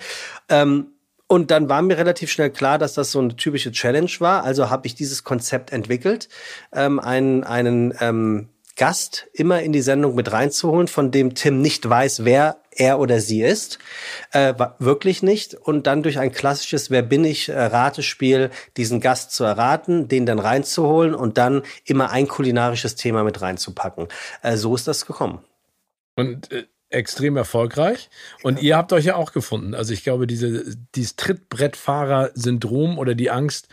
Ähm, 0.49 0.91
und 1.27 1.51
dann 1.51 1.67
war 1.67 1.81
mir 1.81 1.97
relativ 1.97 2.31
schnell 2.31 2.49
klar, 2.49 2.77
dass 2.77 2.93
das 2.93 3.11
so 3.11 3.19
eine 3.19 3.35
typische 3.35 3.71
Challenge 3.71 4.11
war. 4.19 4.43
Also 4.43 4.69
habe 4.69 4.87
ich 4.87 4.95
dieses 4.95 5.25
Konzept 5.25 5.73
entwickelt, 5.73 6.29
ähm, 6.71 6.99
einen, 6.99 7.43
einen 7.43 7.93
ähm, 7.99 8.49
Gast 8.77 9.27
immer 9.33 9.61
in 9.61 9.73
die 9.73 9.81
Sendung 9.81 10.15
mit 10.15 10.31
reinzuholen, 10.31 10.87
von 10.87 11.11
dem 11.11 11.35
Tim 11.35 11.61
nicht 11.61 11.87
weiß, 11.89 12.23
wer 12.23 12.61
er 12.71 12.99
oder 12.99 13.19
sie 13.19 13.41
ist. 13.41 13.79
Äh, 14.31 14.53
wirklich 14.79 15.23
nicht. 15.23 15.55
Und 15.55 15.87
dann 15.87 16.03
durch 16.03 16.19
ein 16.19 16.31
klassisches 16.31 16.91
Wer 16.91 17.01
bin 17.01 17.25
ich 17.25 17.49
äh, 17.49 17.59
Ratespiel 17.59 18.51
diesen 18.77 19.01
Gast 19.01 19.31
zu 19.31 19.43
erraten, 19.43 20.07
den 20.07 20.25
dann 20.25 20.39
reinzuholen 20.39 21.15
und 21.15 21.37
dann 21.37 21.63
immer 21.85 22.11
ein 22.11 22.27
kulinarisches 22.27 22.95
Thema 22.95 23.23
mit 23.23 23.41
reinzupacken. 23.41 24.07
Äh, 24.43 24.57
so 24.57 24.75
ist 24.75 24.87
das 24.87 25.05
gekommen. 25.05 25.39
Und 26.15 26.51
äh, 26.51 26.65
extrem 26.89 27.35
erfolgreich. 27.35 28.09
Und 28.43 28.61
ihr 28.61 28.77
habt 28.77 28.93
euch 28.93 29.05
ja 29.05 29.15
auch 29.15 29.33
gefunden. 29.33 29.75
Also 29.75 29.93
ich 29.93 30.03
glaube, 30.03 30.25
diese, 30.25 30.77
dieses 30.95 31.15
Trittbrettfahrer-Syndrom 31.17 32.97
oder 32.97 33.13
die 33.13 33.29
Angst, 33.29 33.67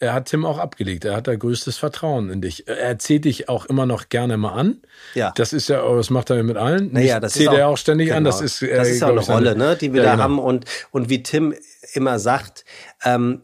er 0.00 0.14
hat 0.14 0.26
Tim 0.26 0.44
auch 0.44 0.58
abgelegt. 0.58 1.04
Er 1.04 1.14
hat 1.14 1.28
da 1.28 1.36
größtes 1.36 1.76
Vertrauen 1.76 2.30
in 2.30 2.40
dich. 2.40 2.66
Er 2.66 2.98
zählt 2.98 3.26
dich 3.26 3.48
auch 3.48 3.66
immer 3.66 3.86
noch 3.86 4.08
gerne 4.08 4.36
mal 4.38 4.52
an. 4.52 4.78
Ja. 5.14 5.32
Das 5.36 5.52
ist 5.52 5.68
ja, 5.68 5.82
das 5.94 6.10
macht 6.10 6.30
er 6.30 6.36
ja 6.36 6.42
mit 6.42 6.56
allen. 6.56 6.92
Naja, 6.92 7.20
das 7.20 7.34
zählt 7.34 7.44
ist 7.44 7.48
auch, 7.50 7.58
er 7.58 7.68
auch 7.68 7.76
ständig 7.76 8.12
an. 8.14 8.24
Das 8.24 8.36
genau. 8.36 8.46
ist, 8.46 8.62
äh, 8.62 8.76
das 8.76 8.88
ist 8.88 9.00
ja 9.00 9.08
eine 9.08 9.20
Rolle, 9.20 9.56
ne, 9.56 9.76
die 9.76 9.92
wir 9.92 10.02
Ja, 10.02 10.08
da 10.08 10.12
genau. 10.12 10.24
haben 10.24 10.38
und 10.38 10.64
und 10.90 11.08
wie 11.10 11.22
Tim 11.22 11.54
immer 11.92 12.18
sagt, 12.18 12.64
ähm, 13.04 13.42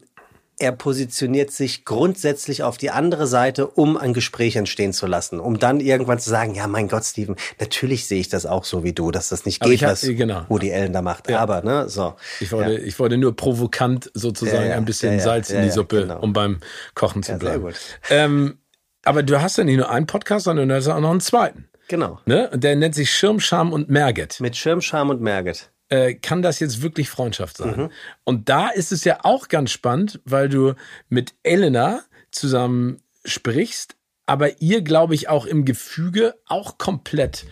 er 0.59 0.71
positioniert 0.71 1.51
sich 1.51 1.85
grundsätzlich 1.85 2.63
auf 2.63 2.77
die 2.77 2.89
andere 2.89 3.27
Seite, 3.27 3.67
um 3.67 3.95
ein 3.95 4.13
Gespräch 4.13 4.55
entstehen 4.55 4.91
zu 4.91 5.05
lassen, 5.05 5.39
um 5.39 5.59
dann 5.59 5.79
irgendwann 5.79 6.17
zu 6.19 6.29
sagen, 6.31 6.55
ja, 6.55 6.65
mein 6.67 6.87
Gott, 6.87 7.03
Steven, 7.05 7.35
natürlich 7.59 8.07
sehe 8.07 8.19
ich 8.19 8.29
das 8.29 8.45
auch 8.47 8.63
so 8.63 8.83
wie 8.83 8.93
du, 8.93 9.11
dass 9.11 9.29
das 9.29 9.45
nicht 9.45 9.61
geht, 9.61 9.71
ich 9.73 9.83
hab- 9.83 9.91
was 9.91 10.01
genau. 10.01 10.45
Woody 10.49 10.73
Allen 10.73 10.93
da 10.93 11.01
macht. 11.03 11.29
Ja. 11.29 11.39
Aber, 11.39 11.61
ne, 11.61 11.87
so. 11.89 12.15
Ich 12.39 12.51
wollte, 12.51 12.75
ich 12.79 12.97
wollte 12.97 13.17
nur 13.17 13.35
provokant 13.35 14.09
sozusagen 14.15 14.63
Ja, 14.63 14.69
ja, 14.69 14.75
ein 14.77 14.85
bisschen 14.85 15.11
ja, 15.13 15.17
ja, 15.19 15.23
Salz 15.23 15.49
in 15.51 15.57
ja, 15.57 15.61
die 15.61 15.67
ja, 15.67 15.73
Suppe, 15.73 16.01
genau. 16.01 16.19
um 16.21 16.33
beim 16.33 16.59
Kochen 16.95 17.21
zu 17.21 17.33
Ja, 17.33 17.37
sehr 17.37 17.49
bleiben. 17.49 17.63
gut. 17.63 17.75
Ähm, 18.09 18.57
aber 19.05 19.21
du 19.23 19.39
hast 19.41 19.57
ja 19.57 19.63
nicht 19.63 19.77
nur 19.77 19.89
einen 19.91 20.07
Podcast, 20.07 20.45
sondern 20.45 20.67
du 20.69 20.75
hast 20.75 20.87
auch 20.87 20.99
noch 20.99 21.11
einen 21.11 21.21
zweiten. 21.21 21.69
Genau. 21.87 22.19
Ne? 22.25 22.49
Und 22.49 22.63
Der 22.63 22.75
nennt 22.75 22.95
sich 22.95 23.11
Schirm, 23.11 23.39
Scham 23.39 23.71
und 23.71 23.89
Merget. 23.89 24.39
Mit 24.41 24.57
Schirm, 24.57 24.81
Scham 24.81 25.09
und 25.09 25.21
Merget. 25.21 25.71
Äh, 25.89 26.15
kann 26.15 26.41
das 26.41 26.59
jetzt 26.59 26.81
wirklich 26.81 27.09
Freundschaft 27.09 27.57
sein? 27.57 27.77
Mhm. 27.77 27.91
Und 28.23 28.49
da 28.49 28.69
ist 28.69 28.91
es 28.91 29.03
ja 29.03 29.19
auch 29.23 29.47
ganz 29.47 29.71
spannend, 29.71 30.19
weil 30.25 30.49
du 30.49 30.73
mit 31.09 31.33
Elena 31.43 32.01
zusammen 32.31 33.01
sprichst, 33.23 33.95
aber 34.25 34.61
ihr, 34.61 34.81
glaube 34.81 35.15
ich, 35.15 35.29
auch 35.29 35.45
im 35.45 35.65
Gefüge 35.65 36.35
auch 36.45 36.77
komplett, 36.77 37.45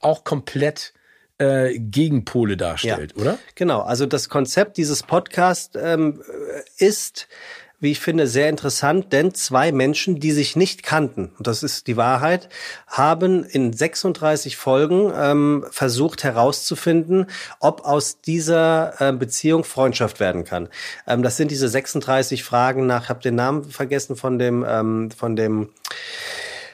auch 0.00 0.24
komplett 0.24 0.92
äh, 1.38 1.78
Gegenpole 1.78 2.56
darstellt, 2.56 3.16
oder? 3.16 3.38
Genau, 3.54 3.80
also 3.80 4.06
das 4.06 4.28
Konzept 4.28 4.76
dieses 4.76 5.02
Podcasts 5.02 5.78
ähm, 5.80 6.22
ist, 6.76 7.28
wie 7.80 7.92
ich 7.92 8.00
finde, 8.00 8.26
sehr 8.26 8.48
interessant, 8.48 9.12
denn 9.12 9.34
zwei 9.34 9.70
Menschen, 9.70 10.18
die 10.18 10.32
sich 10.32 10.56
nicht 10.56 10.82
kannten, 10.82 11.30
und 11.38 11.46
das 11.46 11.62
ist 11.62 11.86
die 11.86 11.96
Wahrheit, 11.96 12.48
haben 12.86 13.44
in 13.44 13.72
36 13.72 14.56
Folgen 14.56 15.12
ähm, 15.14 15.64
versucht 15.70 16.24
herauszufinden, 16.24 17.26
ob 17.60 17.84
aus 17.84 18.20
dieser 18.20 19.00
äh, 19.00 19.12
Beziehung 19.12 19.62
Freundschaft 19.62 20.18
werden 20.18 20.44
kann. 20.44 20.68
Ähm, 21.06 21.22
das 21.22 21.36
sind 21.36 21.50
diese 21.50 21.68
36 21.68 22.42
Fragen 22.42 22.86
nach, 22.86 23.08
habe 23.08 23.20
den 23.20 23.36
Namen 23.36 23.64
vergessen 23.64 24.16
von 24.16 24.38
dem, 24.38 24.64
ähm, 24.68 25.10
von 25.10 25.36
dem 25.36 25.70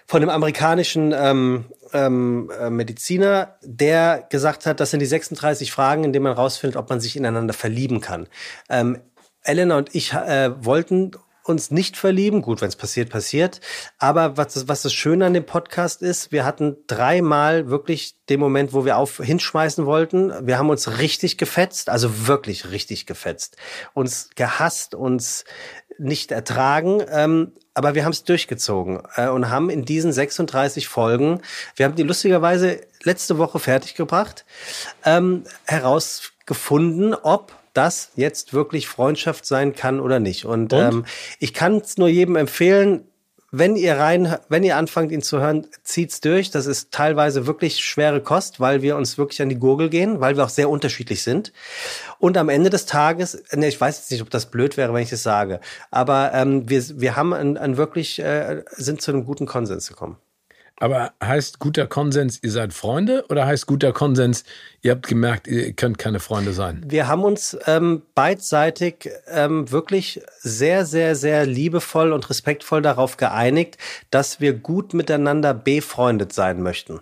von 0.07 0.20
dem 0.20 0.29
amerikanischen 0.29 1.15
ähm, 1.16 1.65
ähm, 1.95 2.51
äh, 2.61 2.69
Mediziner, 2.69 3.57
der 3.62 4.27
gesagt 4.29 4.66
hat, 4.66 4.79
das 4.79 4.91
sind 4.91 5.01
die 5.01 5.07
36 5.07 5.73
Fragen, 5.73 6.05
in 6.05 6.12
denen 6.12 6.24
man 6.24 6.35
rausfindet, 6.35 6.77
ob 6.77 6.91
man 6.91 7.01
sich 7.01 7.16
ineinander 7.16 7.55
verlieben 7.55 8.01
kann. 8.01 8.29
Ähm, 8.69 8.99
Elena 9.45 9.79
und 9.79 9.95
ich 9.95 10.12
äh, 10.12 10.53
wollten 10.65 11.12
uns 11.45 11.71
nicht 11.71 11.97
verlieben. 11.97 12.43
Gut, 12.43 12.62
wenn 12.62 12.69
es 12.69 12.77
passiert, 12.77 13.11
passiert. 13.11 13.61
Aber 13.99 14.37
was, 14.37 14.66
was 14.66 14.83
das 14.83 14.95
Schöne 14.95 15.27
an 15.27 15.35
dem 15.35 15.45
Podcast 15.45 16.03
ist, 16.03 16.33
wir 16.33 16.45
hatten 16.45 16.77
dreimal 16.87 17.69
wirklich 17.69 18.15
den 18.31 18.41
Moment, 18.41 18.73
wo 18.73 18.85
wir 18.85 18.97
auf 18.97 19.19
hinschmeißen 19.19 19.85
wollten. 19.85 20.33
Wir 20.47 20.59
haben 20.59 20.71
uns 20.71 20.99
richtig 20.99 21.37
gefetzt, 21.37 21.91
also 21.91 22.27
wirklich 22.27 22.71
richtig 22.71 23.05
gefetzt. 23.07 23.59
Uns 23.93 24.31
gehasst, 24.35 24.95
uns 24.95 25.45
nicht 25.99 26.33
ertragen. 26.33 27.03
Ähm, 27.11 27.53
aber 27.75 27.95
wir 27.95 28.05
haben 28.05 28.12
es 28.12 28.25
durchgezogen 28.25 29.03
äh, 29.16 29.29
und 29.29 29.51
haben 29.51 29.69
in 29.69 29.85
diesen 29.85 30.12
36 30.12 30.89
Folgen, 30.89 31.43
wir 31.77 31.85
haben 31.85 31.97
die 31.97 32.05
lustigerweise 32.05 32.81
letzte 33.03 33.37
Woche 33.37 33.59
fertiggebracht, 33.59 34.45
ähm, 35.05 35.45
herausgefunden, 35.66 37.15
ob 37.15 37.53
das 37.75 38.11
jetzt 38.17 38.55
wirklich 38.55 38.89
Freundschaft 38.89 39.47
sein 39.47 39.75
kann 39.75 40.01
oder 40.01 40.21
nicht. 40.21 40.45
Und, 40.47 40.73
Und? 40.73 40.81
Ähm, 40.81 41.05
ich 41.39 41.53
kann 41.53 41.77
es 41.77 41.99
nur 41.99 42.09
jedem 42.09 42.37
empfehlen, 42.37 43.05
wenn 43.57 43.77
ihr 43.77 43.97
rein, 43.99 44.37
wenn 44.49 44.65
ihr 44.65 44.77
anfangt, 44.77 45.13
ihn 45.13 45.23
zu 45.23 45.41
hören, 45.41 45.67
zieht's 45.85 46.21
durch. 46.21 46.51
Das 46.51 46.67
ist 46.67 46.91
teilweise 46.91 47.47
wirklich 47.47 47.85
schwere 47.85 48.21
Kost, 48.21 48.59
weil 48.59 48.83
wir 48.83 48.97
uns 48.97 49.17
wirklich 49.17 49.41
an 49.43 49.49
die 49.49 49.59
Gurgel 49.59 49.91
gehen, 49.91 50.21
weil 50.21 50.37
wir 50.37 50.45
auch 50.45 50.49
sehr 50.49 50.69
unterschiedlich 50.69 51.23
sind. 51.23 51.53
Und 52.19 52.37
am 52.37 52.49
Ende 52.49 52.71
des 52.71 52.87
Tages, 52.87 53.45
ne, 53.53 53.69
ich 53.69 53.81
weiß 53.81 53.99
jetzt 53.99 54.11
nicht, 54.11 54.23
ob 54.23 54.31
das 54.31 54.47
blöd 54.47 54.77
wäre, 54.77 54.93
wenn 54.93 55.03
ich 55.03 55.11
das 55.11 55.23
sage, 55.23 55.61
aber 55.93 56.33
ähm, 56.35 56.69
wir, 56.69 56.83
wir 57.01 57.15
haben 57.15 57.33
ein, 57.33 57.57
ein 57.57 57.77
wirklich, 57.77 58.19
äh, 58.19 58.65
sind 58.73 59.01
zu 59.01 59.13
einem 59.13 59.25
guten 59.25 59.47
Konsens 59.47 59.89
gekommen. 59.89 60.17
Aber 60.85 61.15
heißt 61.24 61.61
guter 61.61 61.86
Konsens, 61.86 62.40
ihr 62.43 62.51
seid 62.51 62.74
Freunde 62.74 63.24
oder 63.31 63.47
heißt 63.47 63.66
guter 63.66 63.94
Konsens, 63.94 64.44
ihr 64.82 64.90
habt 64.90 65.06
gemerkt, 65.06 65.47
ihr 65.47 65.73
könnt 65.73 65.97
keine 65.97 66.20
Freunde 66.20 66.52
sein? 66.52 66.82
Wir 66.86 67.09
haben 67.09 67.24
uns 67.24 67.56
ähm, 67.66 68.02
beidseitig 68.15 69.09
ähm, 69.28 69.70
wirklich 69.70 70.20
sehr, 70.40 70.85
sehr, 70.85 71.16
sehr 71.16 71.47
liebevoll 71.47 72.12
und 72.12 72.28
respektvoll 72.28 72.82
darauf 72.82 73.16
geeinigt, 73.16 73.78
dass 74.11 74.40
wir 74.40 74.52
gut 74.52 74.93
miteinander 74.93 75.55
befreundet 75.55 76.35
sein 76.35 76.62
möchten. 76.62 77.01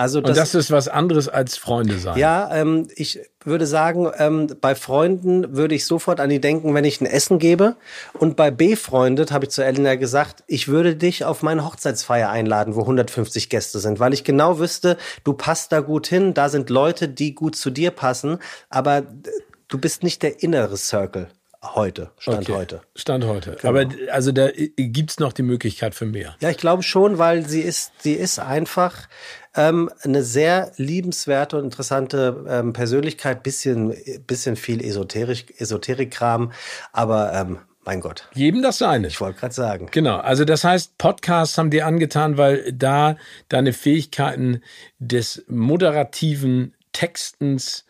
Also 0.00 0.22
das, 0.22 0.30
und 0.30 0.36
das 0.38 0.54
ist 0.54 0.70
was 0.70 0.88
anderes 0.88 1.28
als 1.28 1.58
Freunde 1.58 1.98
sein. 1.98 2.16
Ja, 2.16 2.48
ähm, 2.54 2.88
ich 2.94 3.20
würde 3.44 3.66
sagen, 3.66 4.10
ähm, 4.16 4.46
bei 4.58 4.74
Freunden 4.74 5.54
würde 5.54 5.74
ich 5.74 5.84
sofort 5.84 6.20
an 6.20 6.30
die 6.30 6.40
denken, 6.40 6.72
wenn 6.72 6.86
ich 6.86 7.02
ein 7.02 7.06
Essen 7.06 7.38
gebe. 7.38 7.76
Und 8.14 8.34
bei 8.34 8.50
befreundet 8.50 9.30
habe 9.30 9.44
ich 9.44 9.50
zu 9.50 9.62
Elena 9.62 9.96
gesagt, 9.96 10.42
ich 10.46 10.68
würde 10.68 10.96
dich 10.96 11.26
auf 11.26 11.42
meine 11.42 11.66
Hochzeitsfeier 11.66 12.30
einladen, 12.30 12.76
wo 12.76 12.80
150 12.80 13.50
Gäste 13.50 13.78
sind, 13.78 14.00
weil 14.00 14.14
ich 14.14 14.24
genau 14.24 14.58
wüsste, 14.58 14.96
du 15.22 15.34
passt 15.34 15.70
da 15.70 15.80
gut 15.80 16.06
hin, 16.06 16.32
da 16.32 16.48
sind 16.48 16.70
Leute, 16.70 17.06
die 17.06 17.34
gut 17.34 17.54
zu 17.54 17.68
dir 17.68 17.90
passen, 17.90 18.38
aber 18.70 19.02
du 19.68 19.76
bist 19.76 20.02
nicht 20.02 20.22
der 20.22 20.42
innere 20.42 20.78
Circle 20.78 21.28
heute, 21.62 22.10
Stand 22.18 22.48
okay. 22.48 22.52
heute. 22.52 22.80
Stand 22.94 23.24
heute. 23.24 23.56
Genau. 23.60 23.68
Aber 23.68 23.86
also 24.10 24.32
da 24.32 24.48
gibt's 24.76 25.18
noch 25.18 25.32
die 25.32 25.42
Möglichkeit 25.42 25.94
für 25.94 26.06
mehr. 26.06 26.36
Ja, 26.40 26.50
ich 26.50 26.56
glaube 26.56 26.82
schon, 26.82 27.18
weil 27.18 27.46
sie 27.46 27.60
ist, 27.60 27.92
sie 28.02 28.14
ist 28.14 28.38
einfach 28.38 29.08
ähm, 29.54 29.90
eine 30.02 30.22
sehr 30.22 30.72
liebenswerte 30.76 31.58
und 31.58 31.64
interessante 31.64 32.44
ähm, 32.48 32.72
Persönlichkeit, 32.72 33.42
bisschen, 33.42 33.94
bisschen 34.26 34.56
viel 34.56 34.82
Esoterik, 34.84 35.60
Esoterik-Kram, 35.60 36.52
aber 36.92 37.32
ähm, 37.34 37.58
mein 37.84 38.00
Gott. 38.00 38.28
Jedem 38.34 38.62
das 38.62 38.78
seine. 38.78 39.08
Ich 39.08 39.20
wollte 39.20 39.40
gerade 39.40 39.54
sagen. 39.54 39.88
Genau. 39.90 40.18
Also 40.18 40.44
das 40.44 40.64
heißt, 40.64 40.98
Podcasts 40.98 41.56
haben 41.58 41.70
dir 41.70 41.86
angetan, 41.86 42.36
weil 42.36 42.72
da 42.72 43.16
deine 43.48 43.72
Fähigkeiten 43.72 44.62
des 44.98 45.44
moderativen 45.48 46.74
Textens 46.92 47.84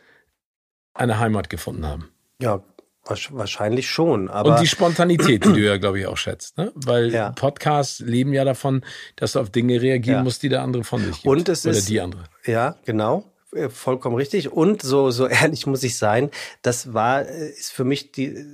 eine 0.95 1.19
Heimat 1.19 1.51
gefunden 1.51 1.87
haben. 1.87 2.11
Ja, 2.41 2.63
Wahrscheinlich 3.11 3.91
schon, 3.91 4.29
aber. 4.29 4.51
Und 4.51 4.61
die 4.61 4.67
Spontanität, 4.67 5.45
die 5.45 5.53
du 5.53 5.59
ja, 5.61 5.77
glaube 5.77 6.01
ich, 6.01 6.07
auch 6.07 6.17
schätzt, 6.17 6.57
ne? 6.57 6.73
Weil 6.75 7.13
ja. 7.13 7.31
Podcasts 7.33 8.01
leben 8.01 8.33
ja 8.33 8.45
davon, 8.45 8.85
dass 9.17 9.33
du 9.33 9.41
auf 9.41 9.51
Dinge 9.51 9.81
reagieren 9.83 10.19
ja. 10.19 10.23
musst, 10.23 10.43
die 10.43 10.49
der 10.49 10.63
andere 10.63 10.85
von 10.85 11.01
sich 11.01 11.23
gibt. 11.23 11.27
Und 11.27 11.49
es 11.49 11.67
Oder 11.67 11.77
ist, 11.77 11.89
die 11.89 12.01
andere. 12.01 12.25
Ja, 12.47 12.77
genau. 12.85 13.30
Vollkommen 13.71 14.15
richtig. 14.15 14.53
Und 14.53 14.83
so, 14.83 15.11
so 15.11 15.27
ehrlich 15.29 15.67
muss 15.67 15.83
ich 15.83 15.99
sein, 15.99 16.31
das 16.63 16.95
war, 16.95 17.23
äh, 17.23 17.49
ist 17.49 17.73
für 17.73 17.83
mich 17.85 18.13
die, 18.13 18.47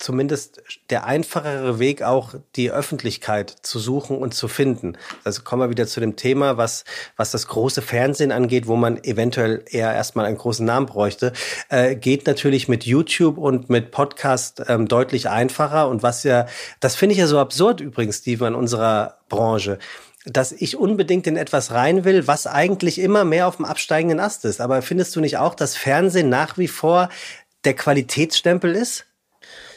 zumindest 0.00 0.62
der 0.90 1.06
einfachere 1.06 1.78
Weg, 1.78 2.02
auch 2.02 2.34
die 2.56 2.72
Öffentlichkeit 2.72 3.54
zu 3.62 3.78
suchen 3.78 4.18
und 4.18 4.34
zu 4.34 4.48
finden. 4.48 4.98
Also 5.22 5.42
kommen 5.42 5.62
wir 5.62 5.70
wieder 5.70 5.86
zu 5.86 6.00
dem 6.00 6.16
Thema, 6.16 6.56
was, 6.56 6.84
was 7.16 7.30
das 7.30 7.46
große 7.46 7.82
Fernsehen 7.82 8.32
angeht, 8.32 8.66
wo 8.66 8.74
man 8.74 9.02
eventuell 9.04 9.64
eher 9.70 9.94
erstmal 9.94 10.26
einen 10.26 10.38
großen 10.38 10.66
Namen 10.66 10.86
bräuchte, 10.86 11.32
äh, 11.68 11.94
geht 11.94 12.26
natürlich 12.26 12.66
mit 12.66 12.84
YouTube 12.84 13.38
und 13.38 13.70
mit 13.70 13.92
Podcast 13.92 14.60
ähm, 14.66 14.88
deutlich 14.88 15.28
einfacher. 15.28 15.88
Und 15.88 16.02
was 16.02 16.24
ja, 16.24 16.46
das 16.80 16.96
finde 16.96 17.12
ich 17.12 17.20
ja 17.20 17.28
so 17.28 17.38
absurd 17.38 17.80
übrigens, 17.80 18.18
Steve, 18.18 18.48
in 18.48 18.56
unserer 18.56 19.18
Branche 19.28 19.78
dass 20.24 20.52
ich 20.52 20.76
unbedingt 20.76 21.26
in 21.26 21.36
etwas 21.36 21.72
rein 21.72 22.04
will, 22.04 22.26
was 22.26 22.46
eigentlich 22.46 22.98
immer 22.98 23.24
mehr 23.24 23.48
auf 23.48 23.56
dem 23.56 23.64
absteigenden 23.64 24.20
Ast 24.20 24.44
ist. 24.44 24.60
Aber 24.60 24.82
findest 24.82 25.16
du 25.16 25.20
nicht 25.20 25.38
auch, 25.38 25.54
dass 25.54 25.76
Fernsehen 25.76 26.28
nach 26.28 26.58
wie 26.58 26.68
vor 26.68 27.08
der 27.64 27.74
Qualitätsstempel 27.74 28.74
ist? 28.74 29.06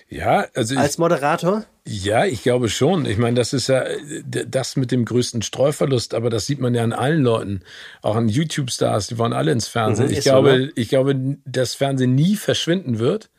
Ja, 0.07 0.45
also 0.53 0.77
als 0.77 0.99
Moderator? 0.99 1.65
ja, 1.87 2.25
ich 2.25 2.43
glaube 2.43 2.69
schon. 2.69 3.05
Ich 3.05 3.17
meine, 3.17 3.35
das 3.35 3.53
ist 3.53 3.67
ja 3.67 3.85
das 4.23 4.75
mit 4.75 4.91
dem 4.91 5.05
größten 5.05 5.41
Streuverlust, 5.41 6.13
aber 6.13 6.29
das 6.29 6.45
sieht 6.45 6.59
man 6.59 6.73
ja 6.73 6.83
an 6.83 6.93
allen 6.93 7.21
Leuten, 7.21 7.61
auch 8.01 8.15
an 8.15 8.27
YouTube-Stars, 8.27 9.07
die 9.07 9.17
wollen 9.17 9.33
alle 9.33 9.51
ins 9.51 9.67
Fernsehen. 9.67 10.07
Mhm, 10.07 10.13
ich 10.13 10.21
glaube, 10.21 10.51
so, 10.51 10.57
ne? 10.57 10.71
ich 10.75 10.89
glaube, 10.89 11.37
dass 11.45 11.75
Fernsehen 11.75 12.15
nie 12.15 12.35
verschwinden 12.35 12.99
wird 12.99 13.29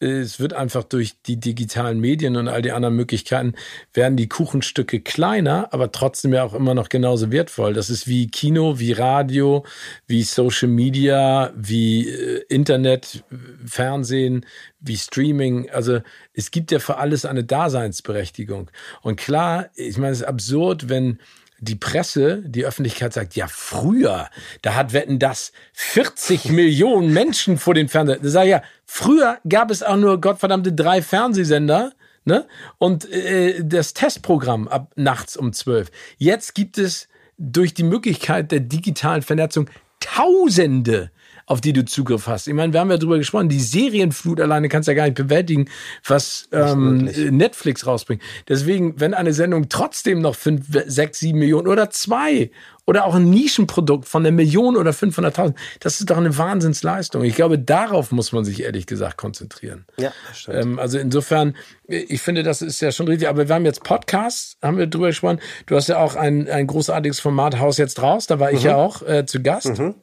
es 0.00 0.40
wird 0.40 0.52
einfach 0.52 0.84
durch 0.84 1.14
die 1.22 1.38
digitalen 1.38 2.00
Medien 2.00 2.36
und 2.36 2.48
all 2.48 2.62
die 2.62 2.72
anderen 2.72 2.96
Möglichkeiten 2.96 3.54
werden 3.92 4.16
die 4.16 4.28
Kuchenstücke 4.28 5.00
kleiner, 5.00 5.68
aber 5.72 5.92
trotzdem 5.92 6.32
ja 6.32 6.44
auch 6.44 6.54
immer 6.54 6.74
noch 6.74 6.88
genauso 6.88 7.30
wertvoll. 7.30 7.74
Das 7.74 7.90
ist 7.90 8.06
wie 8.06 8.28
Kino, 8.28 8.78
wie 8.78 8.92
Radio, 8.92 9.64
wie 10.06 10.22
Social 10.22 10.68
Media, 10.68 11.52
wie 11.56 12.08
äh, 12.08 12.44
Internet, 12.48 13.24
Fernsehen, 13.64 14.44
wie 14.80 14.96
Streaming. 14.96 15.70
Also 15.70 16.00
es 16.32 16.50
gibt 16.50 16.70
ja 16.70 16.78
für 16.78 16.98
alles 16.98 17.24
eine 17.24 17.44
Daseinsberechtigung. 17.44 18.70
Und 19.02 19.16
klar, 19.16 19.70
ich 19.74 19.96
meine, 19.96 20.12
es 20.12 20.20
ist 20.20 20.26
absurd, 20.26 20.88
wenn 20.88 21.18
die 21.60 21.76
Presse, 21.76 22.42
die 22.46 22.64
Öffentlichkeit 22.64 23.12
sagt, 23.12 23.36
ja, 23.36 23.46
früher, 23.48 24.28
da 24.62 24.74
hat 24.74 24.92
Wetten 24.92 25.18
das 25.18 25.52
40 25.72 26.44
Millionen 26.50 27.12
Menschen 27.12 27.58
vor 27.58 27.74
den 27.74 27.88
Fernsehern. 27.88 28.20
Da 28.22 28.28
sage 28.28 28.46
ich 28.46 28.50
ja, 28.52 28.62
früher 28.86 29.38
gab 29.48 29.70
es 29.70 29.82
auch 29.82 29.96
nur 29.96 30.20
gottverdammte 30.20 30.72
drei 30.72 31.02
Fernsehsender. 31.02 31.92
Ne? 32.24 32.46
Und 32.78 33.10
äh, 33.10 33.62
das 33.62 33.92
Testprogramm 33.92 34.66
ab 34.68 34.92
nachts 34.96 35.36
um 35.36 35.52
zwölf. 35.52 35.90
Jetzt 36.16 36.54
gibt 36.54 36.78
es 36.78 37.08
durch 37.36 37.74
die 37.74 37.82
Möglichkeit 37.82 38.50
der 38.50 38.60
digitalen 38.60 39.22
Vernetzung 39.22 39.68
Tausende 40.00 41.10
auf 41.46 41.60
die 41.60 41.72
du 41.72 41.84
Zugriff 41.84 42.26
hast. 42.26 42.48
Ich 42.48 42.54
meine, 42.54 42.72
wir 42.72 42.80
haben 42.80 42.90
ja 42.90 42.96
drüber 42.96 43.18
gesprochen, 43.18 43.48
die 43.48 43.60
Serienflut 43.60 44.40
alleine 44.40 44.68
kannst 44.68 44.88
du 44.88 44.92
ja 44.92 44.96
gar 44.96 45.04
nicht 45.04 45.16
bewältigen, 45.16 45.66
was 46.06 46.48
ähm, 46.52 47.04
Netflix 47.30 47.86
rausbringt. 47.86 48.22
Deswegen, 48.48 48.98
wenn 49.00 49.14
eine 49.14 49.32
Sendung 49.32 49.68
trotzdem 49.68 50.20
noch 50.20 50.36
fünf, 50.36 50.66
sechs, 50.86 51.18
sieben 51.18 51.38
Millionen 51.38 51.68
oder 51.68 51.90
zwei 51.90 52.50
oder 52.86 53.06
auch 53.06 53.14
ein 53.14 53.30
Nischenprodukt 53.30 54.06
von 54.06 54.24
einer 54.24 54.34
Million 54.34 54.76
oder 54.76 54.90
500.000, 54.90 55.54
das 55.80 56.00
ist 56.00 56.10
doch 56.10 56.18
eine 56.18 56.36
Wahnsinnsleistung. 56.36 57.24
Ich 57.24 57.34
glaube, 57.34 57.58
darauf 57.58 58.12
muss 58.12 58.32
man 58.32 58.44
sich 58.44 58.62
ehrlich 58.62 58.86
gesagt 58.86 59.16
konzentrieren. 59.16 59.86
Ja, 59.96 60.12
das 60.28 60.40
stimmt. 60.40 60.58
Ähm, 60.58 60.78
also 60.78 60.98
insofern, 60.98 61.56
ich 61.86 62.20
finde, 62.20 62.42
das 62.42 62.62
ist 62.62 62.80
ja 62.80 62.92
schon 62.92 63.08
richtig. 63.08 63.28
Aber 63.28 63.48
wir 63.48 63.54
haben 63.54 63.64
jetzt 63.64 63.84
Podcasts, 63.84 64.58
haben 64.62 64.76
wir 64.76 64.86
drüber 64.86 65.08
gesprochen. 65.08 65.40
Du 65.66 65.76
hast 65.76 65.88
ja 65.88 65.98
auch 65.98 66.16
ein, 66.16 66.48
ein 66.48 66.66
großartiges 66.66 67.20
Format 67.20 67.58
Haus 67.58 67.78
jetzt 67.78 68.02
raus, 68.02 68.26
da 68.26 68.38
war 68.38 68.52
ich 68.52 68.60
mhm. 68.60 68.66
ja 68.66 68.76
auch 68.76 69.02
äh, 69.02 69.24
zu 69.26 69.42
Gast. 69.42 69.78
Mhm 69.78 69.94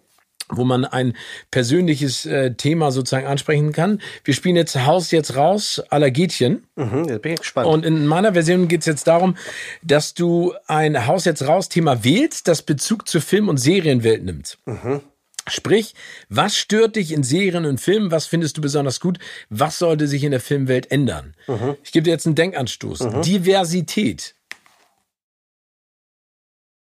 wo 0.51 0.63
man 0.65 0.85
ein 0.85 1.13
persönliches 1.49 2.25
äh, 2.25 2.53
Thema 2.53 2.91
sozusagen 2.91 3.27
ansprechen 3.27 3.71
kann. 3.71 4.01
Wir 4.23 4.33
spielen 4.33 4.55
jetzt 4.55 4.85
Haus 4.85 5.11
jetzt 5.11 5.35
raus, 5.35 5.81
Allergetchen. 5.89 6.63
Mhm, 6.75 7.05
jetzt 7.07 7.21
bin 7.21 7.33
ich 7.33 7.39
gespannt. 7.39 7.67
Und 7.67 7.85
in 7.85 8.05
meiner 8.05 8.33
Version 8.33 8.67
geht 8.67 8.81
es 8.81 8.85
jetzt 8.85 9.07
darum, 9.07 9.35
dass 9.81 10.13
du 10.13 10.53
ein 10.67 11.07
Haus 11.07 11.25
jetzt 11.25 11.47
raus 11.47 11.69
Thema 11.69 12.03
wählst, 12.03 12.47
das 12.47 12.61
Bezug 12.61 13.07
zur 13.07 13.21
Film- 13.21 13.49
und 13.49 13.57
Serienwelt 13.57 14.23
nimmt. 14.23 14.57
Mhm. 14.65 15.01
Sprich, 15.47 15.95
was 16.29 16.55
stört 16.55 16.95
dich 16.95 17.11
in 17.11 17.23
Serien 17.23 17.65
und 17.65 17.81
Filmen? 17.81 18.11
Was 18.11 18.27
findest 18.27 18.57
du 18.57 18.61
besonders 18.61 18.99
gut? 18.99 19.17
Was 19.49 19.79
sollte 19.79 20.07
sich 20.07 20.23
in 20.23 20.31
der 20.31 20.39
Filmwelt 20.39 20.91
ändern? 20.91 21.33
Mhm. 21.47 21.77
Ich 21.83 21.91
gebe 21.91 22.03
dir 22.03 22.11
jetzt 22.11 22.27
einen 22.27 22.35
Denkanstoß. 22.35 22.99
Mhm. 23.01 23.21
Diversität. 23.23 24.35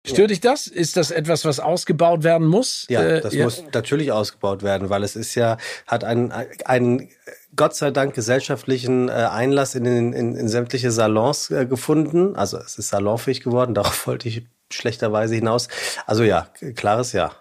Stört 0.09 0.31
dich 0.31 0.41
das? 0.41 0.67
Ist 0.67 0.97
das 0.97 1.11
etwas, 1.11 1.45
was 1.45 1.61
ausgebaut 1.61 2.25
werden 2.25 2.47
muss? 2.47 2.87
Ja, 2.89 3.03
äh, 3.03 3.21
das 3.21 3.35
ja. 3.35 3.45
muss 3.45 3.63
natürlich 3.73 4.13
ausgebaut 4.13 4.63
werden, 4.63 4.91
weil 4.91 5.03
es 5.03 5.17
ist 5.17 5.35
ja, 5.35 5.59
hat 5.87 6.05
einen, 6.05 6.33
einen 6.65 7.09
Gott 7.57 7.75
sei 7.75 7.91
Dank 7.91 8.15
gesellschaftlichen 8.15 9.09
äh, 9.09 9.13
Einlass 9.13 9.75
in, 9.75 9.85
in, 9.85 10.13
in, 10.13 10.35
in 10.35 10.49
sämtliche 10.49 10.91
Salons 10.91 11.51
äh, 11.51 11.67
gefunden. 11.67 12.37
Also 12.37 12.59
es 12.59 12.79
ist 12.79 12.89
salonfähig 12.89 13.43
geworden, 13.43 13.75
darauf 13.75 14.07
wollte 14.07 14.29
ich 14.29 14.47
schlechterweise 14.71 15.35
hinaus. 15.35 15.69
Also 16.07 16.25
ja, 16.25 16.49
klares 16.75 17.13
Ja. 17.13 17.33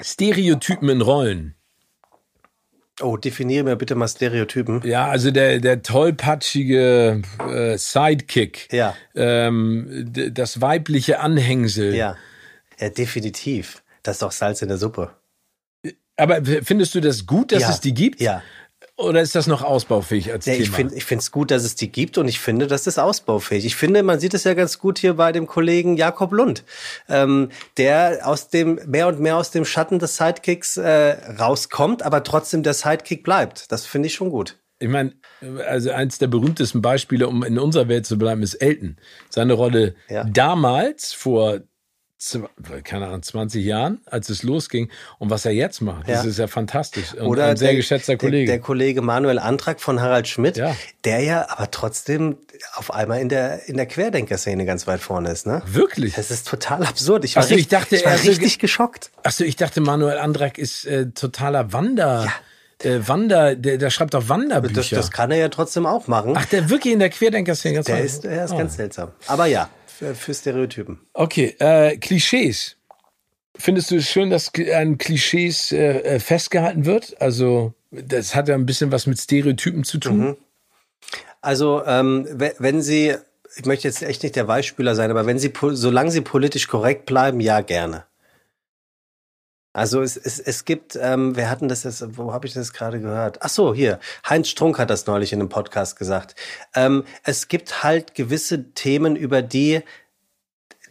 Stereotypen 0.00 0.88
in 0.88 1.00
Rollen. 1.00 1.54
Oh, 3.00 3.16
definiere 3.16 3.64
mir 3.64 3.76
bitte 3.76 3.94
mal 3.94 4.08
Stereotypen. 4.08 4.82
Ja, 4.84 5.08
also 5.08 5.30
der, 5.30 5.60
der 5.60 5.82
tollpatschige 5.82 7.22
äh, 7.48 7.78
Sidekick. 7.78 8.68
Ja. 8.70 8.94
Ähm, 9.14 10.12
das 10.30 10.60
weibliche 10.60 11.20
Anhängsel. 11.20 11.94
Ja. 11.94 12.16
Ja, 12.78 12.90
definitiv. 12.90 13.82
Das 14.02 14.16
ist 14.16 14.22
doch 14.22 14.32
Salz 14.32 14.60
in 14.62 14.68
der 14.68 14.78
Suppe. 14.78 15.12
Aber 16.16 16.42
findest 16.44 16.94
du 16.94 17.00
das 17.00 17.26
gut, 17.26 17.52
dass 17.52 17.62
ja. 17.62 17.70
es 17.70 17.80
die 17.80 17.94
gibt? 17.94 18.20
Ja. 18.20 18.42
Oder 19.02 19.20
ist 19.20 19.34
das 19.34 19.46
noch 19.46 19.62
ausbaufähig 19.62 20.32
als 20.32 20.46
Ja, 20.46 20.52
Thema? 20.54 20.64
ich 20.64 20.70
finde 20.70 20.94
ich 20.94 21.04
finde 21.04 21.22
es 21.22 21.30
gut, 21.30 21.50
dass 21.50 21.64
es 21.64 21.74
die 21.74 21.90
gibt 21.90 22.18
und 22.18 22.28
ich 22.28 22.38
finde, 22.40 22.66
das 22.66 22.86
ist 22.86 22.98
ausbaufähig. 22.98 23.64
Ich 23.64 23.76
finde, 23.76 24.02
man 24.02 24.20
sieht 24.20 24.34
es 24.34 24.44
ja 24.44 24.54
ganz 24.54 24.78
gut 24.78 24.98
hier 24.98 25.14
bei 25.14 25.32
dem 25.32 25.46
Kollegen 25.46 25.96
Jakob 25.96 26.32
Lund, 26.32 26.64
ähm, 27.08 27.50
der 27.76 28.20
aus 28.24 28.48
dem 28.48 28.80
mehr 28.86 29.08
und 29.08 29.20
mehr 29.20 29.36
aus 29.36 29.50
dem 29.50 29.64
Schatten 29.64 29.98
des 29.98 30.16
Sidekicks 30.16 30.76
äh, 30.76 31.16
rauskommt, 31.38 32.02
aber 32.02 32.22
trotzdem 32.22 32.62
der 32.62 32.74
Sidekick 32.74 33.22
bleibt. 33.24 33.70
Das 33.72 33.86
finde 33.86 34.06
ich 34.08 34.14
schon 34.14 34.30
gut. 34.30 34.58
Ich 34.78 34.88
meine, 34.88 35.12
also 35.68 35.90
eins 35.92 36.18
der 36.18 36.26
berühmtesten 36.26 36.82
Beispiele, 36.82 37.28
um 37.28 37.44
in 37.44 37.58
unserer 37.58 37.86
Welt 37.88 38.04
zu 38.04 38.18
bleiben, 38.18 38.42
ist 38.42 38.54
Elton. 38.54 38.96
Seine 39.30 39.52
Rolle 39.52 39.94
Ja. 40.08 40.24
damals 40.24 41.12
vor 41.12 41.60
keine 42.84 43.06
Ahnung, 43.06 43.22
20 43.22 43.64
Jahren, 43.64 44.00
als 44.06 44.28
es 44.28 44.42
losging 44.42 44.88
und 45.18 45.30
was 45.30 45.44
er 45.44 45.52
jetzt 45.52 45.80
macht. 45.80 46.08
Das 46.08 46.22
Ja. 46.24 46.30
ist 46.30 46.38
ja 46.38 46.46
fantastisch. 46.46 47.14
Und 47.14 47.26
Oder 47.26 47.46
ein 47.46 47.56
sehr 47.56 47.68
der, 47.68 47.76
geschätzter 47.76 48.12
der, 48.12 48.18
Kollege. 48.18 48.46
Der 48.46 48.60
Kollege 48.60 49.02
Manuel 49.02 49.38
Antrag 49.38 49.80
von 49.80 50.00
Harald 50.00 50.28
Schmidt, 50.28 50.56
Ja. 50.56 50.76
der 51.04 51.20
ja 51.20 51.46
aber 51.50 51.70
trotzdem 51.70 52.38
auf 52.76 52.92
einmal 52.92 53.20
in 53.20 53.28
der, 53.28 53.68
in 53.68 53.76
der 53.76 53.86
Querdenker-Szene 53.86 54.64
ganz 54.66 54.86
weit 54.86 55.00
vorne 55.00 55.30
ist, 55.30 55.46
ne? 55.46 55.62
Wirklich? 55.66 56.14
Das 56.14 56.30
ist 56.30 56.46
total 56.46 56.84
absurd. 56.86 57.24
Ich 57.24 57.34
war, 57.36 57.42
Ach 57.42 57.48
so, 57.48 57.54
ich 57.56 57.68
dachte, 57.68 57.96
ich 57.96 58.04
war 58.04 58.12
er 58.12 58.18
so 58.18 58.28
richtig 58.28 58.58
geschockt. 58.60 59.10
Achso, 59.24 59.42
ich 59.44 59.56
dachte, 59.56 59.80
Manuel 59.80 60.18
Andrak 60.18 60.58
ist 60.58 60.86
äh, 60.86 61.06
totaler 61.10 61.72
Wander. 61.72 62.28
Äh, 62.82 63.00
Wander, 63.06 63.54
der, 63.56 63.78
der 63.78 63.90
schreibt 63.90 64.14
doch 64.14 64.28
Wanderbücher. 64.28 64.74
Das, 64.74 64.90
das 64.90 65.10
kann 65.10 65.30
er 65.30 65.38
ja 65.38 65.48
trotzdem 65.48 65.86
auch 65.86 66.06
machen. 66.08 66.34
Ach, 66.36 66.44
der 66.46 66.68
wirklich 66.70 66.92
in 66.92 66.98
der 66.98 67.10
Querdenker-Szene. 67.10 67.74
ganz 67.76 67.86
der 67.86 67.96
weit- 67.98 68.04
ist, 68.04 68.24
er 68.24 68.44
ist 68.44 68.52
Ah. 68.52 68.58
ganz 68.58 68.76
seltsam. 68.76 69.10
Aber 69.28 69.46
ja, 69.46 69.68
für, 70.02 70.14
für 70.14 70.34
Stereotypen. 70.34 71.00
Okay, 71.14 71.54
äh, 71.60 71.96
Klischees. 71.96 72.76
Findest 73.56 73.90
du 73.90 73.96
es 73.96 74.08
schön, 74.08 74.30
dass 74.30 74.50
an 74.74 74.98
Klischees 74.98 75.72
äh, 75.72 75.98
äh, 76.00 76.18
festgehalten 76.20 76.86
wird? 76.86 77.20
Also, 77.20 77.74
das 77.90 78.34
hat 78.34 78.48
ja 78.48 78.54
ein 78.54 78.66
bisschen 78.66 78.90
was 78.90 79.06
mit 79.06 79.18
Stereotypen 79.18 79.84
zu 79.84 79.98
tun. 79.98 80.18
Mhm. 80.18 80.36
Also, 81.40 81.82
ähm, 81.86 82.26
we- 82.30 82.54
wenn 82.58 82.82
Sie, 82.82 83.14
ich 83.56 83.64
möchte 83.66 83.86
jetzt 83.88 84.02
echt 84.02 84.22
nicht 84.22 84.36
der 84.36 84.48
Weichspüler 84.48 84.94
sein, 84.94 85.10
aber 85.10 85.26
wenn 85.26 85.38
Sie, 85.38 85.52
solange 85.72 86.10
Sie 86.10 86.22
politisch 86.22 86.66
korrekt 86.66 87.06
bleiben, 87.06 87.40
ja, 87.40 87.60
gerne. 87.60 88.04
Also 89.72 90.02
es, 90.02 90.16
es, 90.16 90.38
es 90.38 90.64
gibt, 90.64 90.98
ähm, 91.00 91.34
wer 91.34 91.48
hatten 91.48 91.68
das 91.68 91.84
jetzt, 91.84 92.16
wo 92.18 92.32
habe 92.32 92.46
ich 92.46 92.52
das 92.52 92.72
gerade 92.72 93.00
gehört? 93.00 93.38
Ach 93.40 93.48
so, 93.48 93.72
hier, 93.72 93.98
Heinz 94.28 94.48
Strunk 94.48 94.78
hat 94.78 94.90
das 94.90 95.06
neulich 95.06 95.32
in 95.32 95.40
einem 95.40 95.48
Podcast 95.48 95.98
gesagt. 95.98 96.34
Ähm, 96.74 97.04
es 97.24 97.48
gibt 97.48 97.82
halt 97.82 98.14
gewisse 98.14 98.72
Themen, 98.74 99.16
über 99.16 99.40
die, 99.40 99.80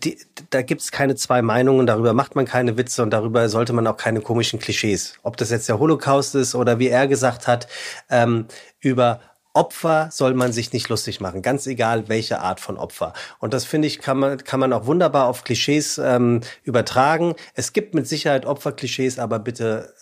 die 0.03 0.17
da 0.49 0.63
gibt 0.63 0.81
es 0.81 0.91
keine 0.91 1.15
zwei 1.15 1.43
Meinungen, 1.43 1.85
darüber 1.85 2.13
macht 2.13 2.35
man 2.35 2.45
keine 2.45 2.75
Witze 2.75 3.03
und 3.03 3.11
darüber 3.11 3.49
sollte 3.49 3.71
man 3.73 3.85
auch 3.85 3.97
keine 3.97 4.21
komischen 4.21 4.57
Klischees. 4.57 5.13
Ob 5.21 5.37
das 5.37 5.51
jetzt 5.51 5.69
der 5.69 5.77
Holocaust 5.77 6.33
ist 6.33 6.55
oder 6.55 6.79
wie 6.79 6.89
er 6.89 7.07
gesagt 7.07 7.47
hat, 7.47 7.67
ähm, 8.09 8.47
über 8.79 9.21
Opfer 9.53 10.09
soll 10.11 10.33
man 10.33 10.53
sich 10.53 10.71
nicht 10.71 10.87
lustig 10.89 11.19
machen, 11.19 11.41
ganz 11.41 11.67
egal 11.67 12.07
welche 12.07 12.39
Art 12.39 12.59
von 12.59 12.77
Opfer. 12.77 13.13
Und 13.39 13.53
das 13.53 13.65
finde 13.65 13.87
ich, 13.87 13.99
kann 13.99 14.17
man, 14.17 14.37
kann 14.43 14.59
man 14.59 14.71
auch 14.73 14.85
wunderbar 14.85 15.27
auf 15.27 15.43
Klischees 15.43 15.97
ähm, 15.97 16.41
übertragen. 16.63 17.35
Es 17.53 17.73
gibt 17.73 17.93
mit 17.93 18.07
Sicherheit 18.07 18.45
Opferklischees, 18.45 19.19
aber 19.19 19.39
bitte, 19.39 19.93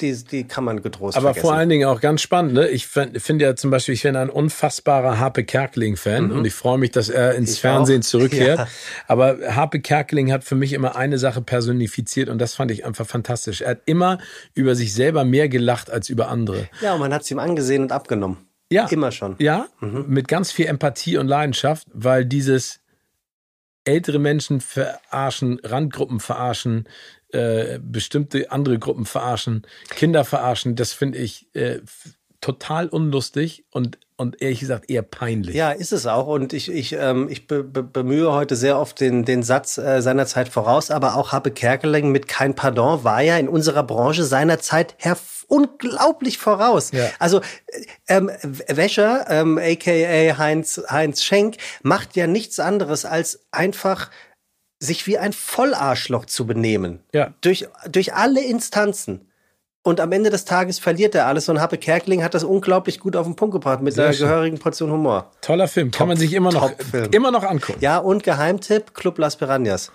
die, 0.00 0.12
die 0.24 0.44
kann 0.44 0.64
man 0.64 0.82
getrost 0.82 1.16
Aber 1.16 1.28
vergessen. 1.28 1.46
vor 1.46 1.54
allen 1.54 1.68
Dingen 1.68 1.88
auch 1.88 2.00
ganz 2.00 2.20
spannend. 2.20 2.52
Ne? 2.54 2.68
Ich 2.68 2.86
finde 2.88 3.44
ja 3.44 3.56
zum 3.56 3.70
Beispiel, 3.70 3.94
ich 3.94 4.02
bin 4.02 4.16
ein 4.16 4.28
unfassbarer 4.28 5.18
Harpe 5.18 5.44
Kerkeling-Fan 5.44 6.30
und 6.32 6.44
ich 6.44 6.52
freue 6.54 6.76
mich, 6.78 6.90
dass 6.90 7.08
er 7.08 7.34
ins 7.34 7.50
Mhm. 7.50 7.54
Ich 7.54 7.60
Fernsehen 7.60 8.00
auch. 8.02 8.06
zurückkehrt. 8.06 8.58
Ja. 8.58 8.68
Aber 9.06 9.38
Harpe 9.54 9.80
Kerkeling 9.80 10.32
hat 10.32 10.44
für 10.44 10.54
mich 10.56 10.72
immer 10.72 10.96
eine 10.96 11.18
Sache 11.18 11.40
personifiziert 11.40 12.28
und 12.28 12.38
das 12.38 12.54
fand 12.54 12.70
ich 12.72 12.84
einfach 12.84 13.06
fantastisch. 13.06 13.60
Er 13.62 13.70
hat 13.70 13.80
immer 13.86 14.18
über 14.54 14.74
sich 14.74 14.92
selber 14.92 15.24
mehr 15.24 15.48
gelacht 15.48 15.90
als 15.90 16.08
über 16.08 16.28
andere. 16.28 16.68
ja, 16.82 16.94
und 16.94 17.00
man 17.00 17.14
hat 17.14 17.22
es 17.22 17.30
ihm 17.30 17.38
angesehen 17.38 17.82
und 17.82 17.92
abgenommen. 17.92 18.38
Ja. 18.72 18.86
Immer 18.88 19.12
schon. 19.12 19.36
Ja, 19.38 19.68
mit 19.80 20.28
ganz 20.28 20.50
viel 20.50 20.66
Empathie 20.66 21.16
und 21.16 21.28
Leidenschaft, 21.28 21.86
weil 21.92 22.24
dieses 22.24 22.80
ältere 23.84 24.18
Menschen 24.18 24.60
verarschen, 24.60 25.60
Randgruppen 25.62 26.20
verarschen, 26.20 26.88
äh, 27.28 27.78
bestimmte 27.82 28.50
andere 28.50 28.78
Gruppen 28.78 29.06
verarschen, 29.06 29.62
Kinder 29.90 30.24
verarschen, 30.24 30.76
das 30.76 30.92
finde 30.92 31.18
ich 31.18 31.48
äh, 31.54 31.80
total 32.40 32.88
unlustig 32.88 33.64
und, 33.70 33.98
und 34.22 34.40
ehrlich 34.40 34.60
gesagt 34.60 34.90
eher 34.90 35.02
peinlich. 35.02 35.54
Ja, 35.54 35.72
ist 35.72 35.92
es 35.92 36.06
auch. 36.06 36.26
Und 36.26 36.52
ich, 36.52 36.70
ich, 36.70 36.94
ähm, 36.94 37.28
ich 37.28 37.46
be, 37.46 37.62
be, 37.62 37.82
bemühe 37.82 38.32
heute 38.32 38.56
sehr 38.56 38.78
oft 38.78 39.00
den, 39.00 39.24
den 39.24 39.42
Satz 39.42 39.76
äh, 39.76 40.00
seiner 40.00 40.26
Zeit 40.26 40.48
voraus, 40.48 40.90
aber 40.90 41.16
auch 41.16 41.32
Habe 41.32 41.50
Kerkeling 41.50 42.10
mit 42.10 42.28
kein 42.28 42.54
Pardon 42.54 43.04
war 43.04 43.20
ja 43.20 43.36
in 43.36 43.48
unserer 43.48 43.82
Branche 43.82 44.24
seinerzeit 44.24 44.96
unglaublich 45.48 46.38
voraus. 46.38 46.92
Ja. 46.92 47.10
Also 47.18 47.40
äh, 47.66 47.84
ähm, 48.08 48.30
Wäscher, 48.68 49.26
ähm, 49.28 49.58
aka 49.58 50.38
Heinz, 50.38 50.80
Heinz 50.88 51.22
Schenk, 51.22 51.56
macht 51.82 52.16
ja 52.16 52.26
nichts 52.26 52.58
anderes 52.58 53.04
als 53.04 53.44
einfach 53.50 54.10
sich 54.78 55.06
wie 55.06 55.18
ein 55.18 55.32
Vollarschloch 55.32 56.24
zu 56.24 56.46
benehmen. 56.46 57.00
Ja. 57.12 57.34
Durch, 57.40 57.68
durch 57.88 58.14
alle 58.14 58.42
Instanzen. 58.42 59.28
Und 59.84 59.98
am 59.98 60.12
Ende 60.12 60.30
des 60.30 60.44
Tages 60.44 60.78
verliert 60.78 61.14
er 61.16 61.26
alles 61.26 61.48
und 61.48 61.60
Happe 61.60 61.76
Kerkeling 61.76 62.22
hat 62.22 62.34
das 62.34 62.44
unglaublich 62.44 63.00
gut 63.00 63.16
auf 63.16 63.26
den 63.26 63.34
Punkt 63.34 63.52
gebracht 63.52 63.82
mit 63.82 63.94
Sehr 63.94 64.04
einer 64.04 64.12
schön. 64.14 64.28
gehörigen 64.28 64.58
Portion 64.58 64.92
Humor. 64.92 65.32
Toller 65.40 65.66
Film, 65.66 65.90
kann 65.90 66.06
man 66.06 66.16
sich 66.16 66.34
immer 66.34 66.52
noch, 66.52 66.70
immer 67.10 67.32
noch 67.32 67.42
angucken. 67.42 67.80
Ja, 67.80 67.98
und 67.98 68.22
Geheimtipp, 68.22 68.94
Club 68.94 69.18
Las 69.18 69.36
Piranhas. 69.36 69.90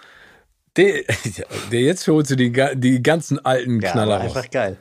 Der, 0.75 1.03
der 1.71 1.79
jetzt 1.81 2.05
holst 2.07 2.31
du 2.31 2.35
die, 2.35 2.51
die 2.75 3.01
ganzen 3.01 3.43
alten 3.45 3.79
Ja, 3.81 3.91
Knaller 3.93 4.17
raus. 4.17 4.35
einfach 4.35 4.51
geil. 4.51 4.75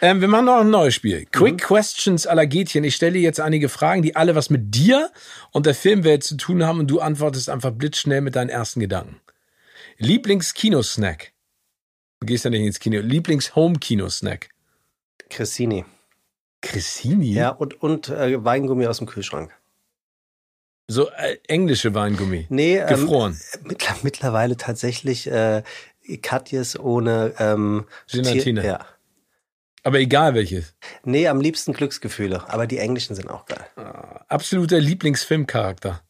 Ähm, 0.00 0.22
wir 0.22 0.28
machen 0.28 0.46
noch 0.46 0.60
ein 0.60 0.70
neues 0.70 0.94
Spiel. 0.94 1.26
Quick 1.30 1.52
Mhm. 1.54 1.58
Questions 1.58 2.26
aller 2.26 2.46
Gätchen. 2.46 2.82
Ich 2.82 2.96
stelle 2.96 3.12
dir 3.12 3.20
jetzt 3.20 3.40
einige 3.40 3.68
Fragen, 3.68 4.00
die 4.00 4.16
alle 4.16 4.34
was 4.36 4.48
mit 4.48 4.74
dir 4.74 5.10
und 5.52 5.66
der 5.66 5.74
Filmwelt 5.74 6.24
zu 6.24 6.36
tun 6.38 6.64
haben 6.64 6.80
und 6.80 6.86
du 6.90 7.00
antwortest 7.00 7.50
einfach 7.50 7.72
blitzschnell 7.72 8.22
mit 8.22 8.34
deinen 8.36 8.48
ersten 8.48 8.80
Gedanken. 8.80 9.20
Lieblings-Kinosnack. 9.98 11.32
Du 12.20 12.26
gehst 12.26 12.44
ja 12.44 12.50
nicht 12.50 12.62
ins 12.64 12.78
Kino. 12.80 12.98
Lieblings-Home-Kinosnack. 13.00 14.48
Cressini. 15.28 15.84
Cressini? 16.62 17.32
Ja, 17.32 17.50
und, 17.50 17.80
und 17.82 18.08
äh, 18.08 18.42
Weingummi 18.42 18.86
aus 18.86 18.98
dem 18.98 19.06
Kühlschrank. 19.06 19.52
So 20.88 21.10
äh, 21.10 21.38
englische 21.48 21.94
Weingummi. 21.94 22.46
Nee, 22.48 22.78
ähm, 22.78 22.88
Gefroren. 22.88 23.38
mittler- 23.64 23.96
mittlerweile 24.02 24.56
tatsächlich 24.56 25.26
äh, 25.26 25.62
Katjes 26.22 26.78
ohne 26.78 27.34
ähm, 27.38 27.86
Gelatine. 28.10 28.60
Tier- 28.62 28.70
Ja. 28.70 28.86
Aber 29.82 29.98
egal 30.00 30.34
welches. 30.34 30.74
Nee, 31.04 31.28
am 31.28 31.40
liebsten 31.40 31.72
Glücksgefühle. 31.72 32.48
Aber 32.48 32.66
die 32.66 32.78
englischen 32.78 33.14
sind 33.14 33.28
auch 33.30 33.46
geil. 33.46 33.66
Absoluter 34.28 34.80
Lieblingsfilmcharakter. 34.80 36.02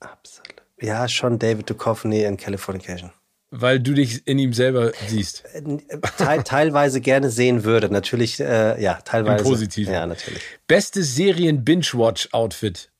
Absolut. 0.00 0.62
Ja, 0.80 1.08
schon 1.08 1.38
David 1.38 1.70
Duchovny 1.70 2.22
in 2.24 2.36
Californication. 2.36 3.12
Weil 3.50 3.80
du 3.80 3.94
dich 3.94 4.26
in 4.26 4.38
ihm 4.38 4.52
selber 4.52 4.92
siehst. 5.06 5.44
Äh, 5.54 5.78
Teil, 6.18 6.42
teilweise 6.42 7.00
gerne 7.00 7.30
sehen 7.30 7.64
würde. 7.64 7.88
Natürlich, 7.90 8.38
äh, 8.40 8.80
ja, 8.82 8.94
teilweise. 9.04 9.38
Im 9.42 9.50
Positiven. 9.50 9.92
Ja, 9.94 10.04
natürlich. 10.06 10.42
Bestes 10.66 11.14
Serien-Binge-Watch-Outfit. 11.14 12.90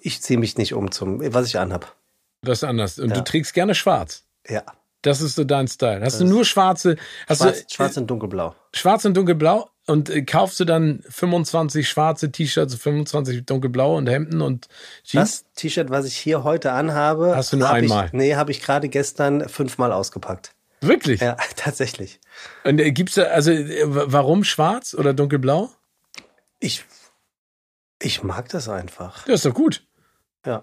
Ich 0.00 0.20
ziehe 0.22 0.38
mich 0.38 0.56
nicht 0.56 0.74
um 0.74 0.90
zum, 0.90 1.20
was 1.32 1.46
ich 1.46 1.58
anhab. 1.58 1.94
Das 2.42 2.58
ist 2.58 2.64
anders. 2.64 2.98
Und 2.98 3.10
Ja. 3.10 3.16
du 3.16 3.24
trägst 3.24 3.54
gerne 3.54 3.74
schwarz. 3.74 4.24
Ja. 4.48 4.64
Das 5.02 5.20
ist 5.20 5.36
so 5.36 5.44
dein 5.44 5.68
Style. 5.68 6.04
Hast 6.04 6.20
du 6.20 6.24
nur 6.24 6.44
schwarze, 6.44 6.96
hast 7.28 7.38
Schwarz, 7.42 7.66
du 7.66 7.74
schwarz 7.74 7.96
und 7.96 8.08
dunkelblau. 8.08 8.48
äh, 8.50 8.76
schwarz 8.76 9.04
und 9.04 9.16
dunkelblau 9.16 9.70
und 9.88 10.10
äh, 10.10 10.22
kaufst 10.22 10.60
du 10.60 10.64
dann 10.64 11.02
25 11.08 11.88
schwarze 11.88 12.30
T-Shirts, 12.30 12.74
25 12.74 13.44
dunkelblau 13.46 13.96
und 13.96 14.08
Hemden 14.08 14.42
und 14.42 14.68
Jeans? 15.04 15.44
Das 15.44 15.52
T-Shirt, 15.54 15.90
was 15.90 16.06
ich 16.06 16.16
hier 16.16 16.44
heute 16.44 16.72
anhabe, 16.72 17.34
Hast 17.34 17.52
du 17.52 17.56
nur 17.56 17.70
einmal? 17.70 18.06
Ich, 18.06 18.12
nee, 18.12 18.34
habe 18.34 18.50
ich 18.50 18.62
gerade 18.62 18.88
gestern 18.88 19.48
fünfmal 19.48 19.92
ausgepackt. 19.92 20.52
Wirklich? 20.80 21.20
Ja, 21.20 21.36
tatsächlich. 21.56 22.20
Und 22.64 22.80
äh, 22.80 22.92
gibt's 22.92 23.14
da, 23.14 23.24
also 23.24 23.50
äh, 23.50 23.82
warum 23.86 24.44
schwarz 24.44 24.94
oder 24.94 25.14
dunkelblau? 25.14 25.70
Ich, 26.60 26.84
ich 28.00 28.22
mag 28.22 28.48
das 28.50 28.68
einfach. 28.68 29.24
Das 29.24 29.36
ist 29.36 29.46
doch 29.46 29.54
gut. 29.54 29.84
Ja. 30.44 30.62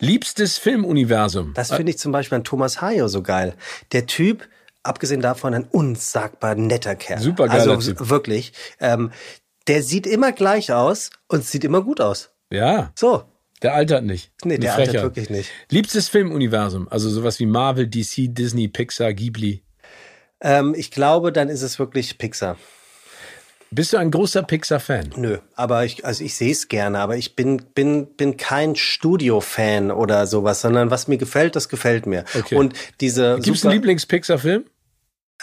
Liebstes 0.00 0.58
Filmuniversum. 0.58 1.54
Das 1.54 1.72
finde 1.72 1.90
ich 1.90 1.98
zum 1.98 2.10
Beispiel 2.10 2.36
an 2.36 2.44
Thomas 2.44 2.80
Hayo 2.80 3.06
so 3.08 3.22
geil. 3.22 3.54
Der 3.92 4.06
Typ, 4.06 4.48
abgesehen 4.82 5.20
davon, 5.20 5.54
ein 5.54 5.64
unsagbar 5.64 6.54
netter 6.54 6.94
Kerl. 6.96 7.20
Supergeiler 7.20 7.72
Also 7.74 7.92
Typ. 7.92 8.08
wirklich. 8.10 8.52
Ähm, 8.80 9.10
der 9.66 9.82
sieht 9.82 10.06
immer 10.06 10.32
gleich 10.32 10.72
aus 10.72 11.10
und 11.28 11.44
sieht 11.44 11.64
immer 11.64 11.82
gut 11.82 12.00
aus. 12.00 12.30
ja, 12.50 12.90
So. 12.96 13.24
der 13.62 13.74
altert 13.74 14.04
nicht. 14.04 14.32
Nee, 14.44 14.58
der 14.58 14.72
altert 14.74 14.88
Frechheit. 14.88 15.02
wirklich 15.02 15.30
nicht. 15.30 15.50
Liebstes 15.70 16.08
Filmuniversum, 16.08 16.88
also 16.88 17.10
sowas 17.10 17.38
wie 17.40 17.46
Marvel, 17.46 17.86
DC, 17.86 18.28
Disney, 18.34 18.68
Pixar, 18.68 19.12
Ghibli. 19.12 19.62
Ähm, 20.40 20.74
ich 20.76 20.90
glaube, 20.90 21.30
dann 21.32 21.48
ist 21.50 21.62
es 21.62 21.78
wirklich 21.78 22.16
Pixar. 22.16 22.56
Bist 23.72 23.92
du 23.92 23.98
ein 23.98 24.10
großer 24.10 24.42
Pixar-Fan? 24.42 25.10
Nö, 25.16 25.38
aber 25.54 25.84
ich, 25.84 26.04
also 26.04 26.24
ich 26.24 26.34
sehe 26.34 26.50
es 26.50 26.66
gerne, 26.66 26.98
aber 26.98 27.16
ich 27.16 27.36
bin, 27.36 27.62
bin, 27.74 28.06
bin 28.16 28.36
kein 28.36 28.74
Studio-Fan 28.74 29.92
oder 29.92 30.26
sowas, 30.26 30.60
sondern 30.60 30.90
was 30.90 31.06
mir 31.06 31.18
gefällt, 31.18 31.54
das 31.54 31.68
gefällt 31.68 32.04
mir. 32.06 32.24
Okay. 32.36 32.56
Und 32.56 32.74
diese 33.00 33.38
Gibt's 33.40 33.60
super- 33.60 33.70
einen 33.70 33.80
Lieblings-Pixar-Film? 33.80 34.64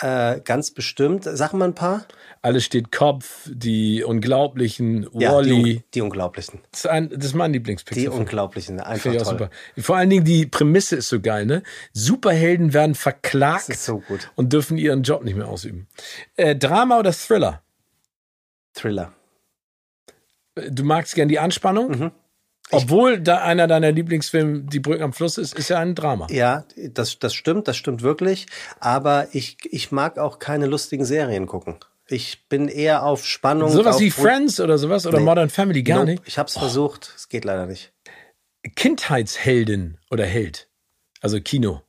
Äh, 0.01 0.41
ganz 0.41 0.71
bestimmt. 0.71 1.23
Sag 1.23 1.53
mal 1.53 1.65
ein 1.69 1.73
paar. 1.73 2.05
Alles 2.43 2.65
steht 2.65 2.91
Kopf, 2.91 3.49
die 3.51 4.03
Unglaublichen, 4.03 5.07
Ja, 5.13 5.33
Wally. 5.33 5.63
die, 5.63 5.83
die 5.95 6.01
Unglaublichen. 6.01 6.59
das, 6.71 6.81
ist 6.81 6.87
ein, 6.87 7.09
das 7.09 7.25
ist 7.27 7.33
mein 7.33 7.51
Lieblingspixel. 7.53 8.03
Die 8.03 8.07
Unglaublichen. 8.09 8.79
Einfach 8.79 9.11
toll. 9.11 9.25
super. 9.25 9.49
Vor 9.77 9.95
allen 9.97 10.09
Dingen 10.11 10.23
die 10.23 10.45
Prämisse 10.45 10.97
ist 10.97 11.09
so 11.09 11.19
geil, 11.19 11.45
ne? 11.47 11.63
Superhelden 11.93 12.73
werden 12.73 12.93
verklagt 12.93 13.69
ist 13.69 13.85
so 13.85 13.99
gut. 14.01 14.29
und 14.35 14.53
dürfen 14.53 14.77
ihren 14.77 15.01
Job 15.01 15.23
nicht 15.23 15.35
mehr 15.35 15.47
ausüben. 15.47 15.87
Äh, 16.35 16.55
Drama 16.55 16.99
oder 16.99 17.11
Thriller? 17.11 17.63
Thriller. 18.77 19.13
Du 20.69 20.83
magst 20.83 21.15
gern 21.15 21.27
die 21.27 21.39
Anspannung? 21.39 21.89
Mhm. 21.89 22.11
Obwohl 22.71 23.19
da 23.19 23.37
einer 23.43 23.67
deiner 23.67 23.91
Lieblingsfilme 23.91 24.63
Die 24.63 24.79
Brücken 24.79 25.03
am 25.03 25.13
Fluss 25.13 25.37
ist, 25.37 25.57
ist 25.57 25.69
ja 25.69 25.79
ein 25.79 25.95
Drama. 25.95 26.27
Ja, 26.29 26.65
das, 26.75 27.17
das 27.19 27.33
stimmt, 27.33 27.67
das 27.67 27.77
stimmt 27.77 28.01
wirklich. 28.01 28.47
Aber 28.79 29.27
ich, 29.31 29.57
ich 29.71 29.91
mag 29.91 30.17
auch 30.17 30.39
keine 30.39 30.65
lustigen 30.65 31.05
Serien 31.05 31.47
gucken. 31.47 31.77
Ich 32.09 32.47
bin 32.49 32.67
eher 32.67 33.03
auf 33.03 33.25
Spannung. 33.25 33.69
Sowas 33.69 33.99
wie 33.99 34.11
Friends 34.11 34.59
oder 34.59 34.77
sowas 34.77 35.05
oder 35.05 35.19
Nee. 35.19 35.25
Modern 35.25 35.49
Family 35.49 35.83
gar 35.83 35.99
Nope, 35.99 36.11
nicht. 36.11 36.23
Ich 36.25 36.37
habe 36.37 36.47
es 36.47 36.57
versucht, 36.57 37.13
es 37.15 37.29
geht 37.29 37.45
leider 37.45 37.65
nicht. 37.65 37.93
Kindheitsheldin 38.75 39.97
oder 40.09 40.25
Held. 40.25 40.67
Also 41.21 41.39
Kino 41.41 41.81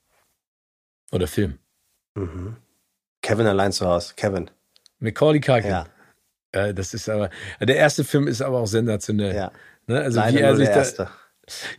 oder 1.11 1.27
Film. 1.27 1.59
Mhm. 2.15 2.57
Kevin 3.23 3.47
allein 3.47 3.73
zu 3.73 3.87
Hause. 3.87 4.15
Kevin. 4.17 4.51
Macaulay 5.01 5.41
Culkin. 5.41 5.71
Ja, 5.71 5.87
Äh, 6.53 6.73
das 6.75 6.95
ist 6.95 7.09
aber 7.09 7.31
der 7.61 7.77
erste 7.77 8.05
Film 8.05 8.27
ist 8.29 8.41
aber 8.43 8.59
auch 8.61 8.67
sensationell. 8.67 9.35
ja. 9.35 9.53
Ne? 9.87 10.01
Also 10.01 10.21
Leider 10.21 10.39
wie 10.39 10.43
er 10.43 10.57
sich 10.57 10.67
der 10.67 10.75
da, 10.75 10.81
erste. 10.81 11.11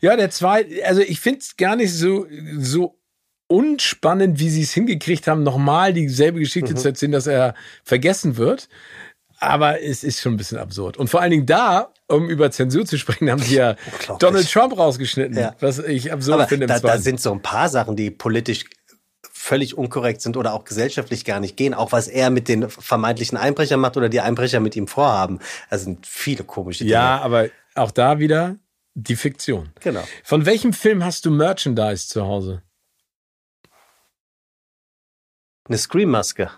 Ja, 0.02 0.16
der 0.16 0.30
zweite, 0.32 0.86
also 0.86 1.02
ich 1.02 1.20
finde 1.20 1.40
es 1.42 1.56
gar 1.58 1.76
nicht 1.76 1.94
so, 1.94 2.26
so 2.58 2.96
unspannend, 3.48 4.40
wie 4.40 4.50
sie 4.50 4.62
es 4.62 4.72
hingekriegt 4.74 5.28
haben, 5.28 5.44
nochmal 5.44 5.94
dieselbe 5.94 6.40
Geschichte 6.40 6.72
Mhm. 6.74 6.78
zu 6.78 6.88
erzählen, 6.88 7.12
dass 7.12 7.28
er 7.28 7.56
vergessen 7.84 8.38
wird. 8.38 8.70
Aber 9.42 9.82
es 9.82 10.04
ist 10.04 10.20
schon 10.20 10.34
ein 10.34 10.38
bisschen 10.38 10.58
absurd. 10.58 10.98
Und 10.98 11.10
vor 11.10 11.22
allen 11.22 11.32
Dingen 11.32 11.46
da, 11.46 11.94
um 12.08 12.30
über 12.30 12.52
Zensur 12.52 12.86
zu 12.86 12.98
sprechen, 12.98 13.30
haben 13.32 13.42
sie 13.42 13.56
ja. 13.56 13.76
Donald 14.20 14.52
Trump 14.52 14.78
rausgeschnitten, 14.78 15.38
Ja. 15.38 15.56
was 15.62 15.80
ich 15.80 16.12
absurd 16.12 16.40
Aber 16.42 16.48
finde. 16.48 16.66
im 16.66 16.68
da, 16.68 16.80
da 16.80 16.98
sind 16.98 17.22
so 17.22 17.32
ein 17.32 17.42
paar 17.42 17.70
Sachen, 17.70 17.96
die 17.96 18.12
politisch 18.12 18.66
völlig 19.50 19.76
unkorrekt 19.76 20.22
sind 20.22 20.38
oder 20.38 20.54
auch 20.54 20.64
gesellschaftlich 20.64 21.26
gar 21.26 21.40
nicht 21.40 21.58
gehen. 21.58 21.74
Auch 21.74 21.92
was 21.92 22.08
er 22.08 22.30
mit 22.30 22.48
den 22.48 22.70
vermeintlichen 22.70 23.36
Einbrechern 23.36 23.80
macht 23.80 23.98
oder 23.98 24.08
die 24.08 24.22
Einbrecher 24.22 24.60
mit 24.60 24.76
ihm 24.76 24.88
vorhaben. 24.88 25.40
Das 25.72 25.84
sind 25.84 26.06
viele 26.06 26.44
komische 26.44 26.84
Dinge. 26.84 26.94
ja, 26.94 27.20
aber 27.20 27.50
auch 27.74 27.90
da 27.90 28.20
wieder 28.20 28.58
die 28.94 29.16
Fiktion. 29.16 29.72
Genau. 29.80 30.04
Von 30.24 30.46
welchem 30.46 30.72
Film 30.72 31.04
hast 31.04 31.26
du 31.26 31.32
Merchandise 31.32 32.08
zu 32.08 32.26
Hause? 32.26 32.62
Eine 35.68 35.80
Scream-Maske. 35.80 36.52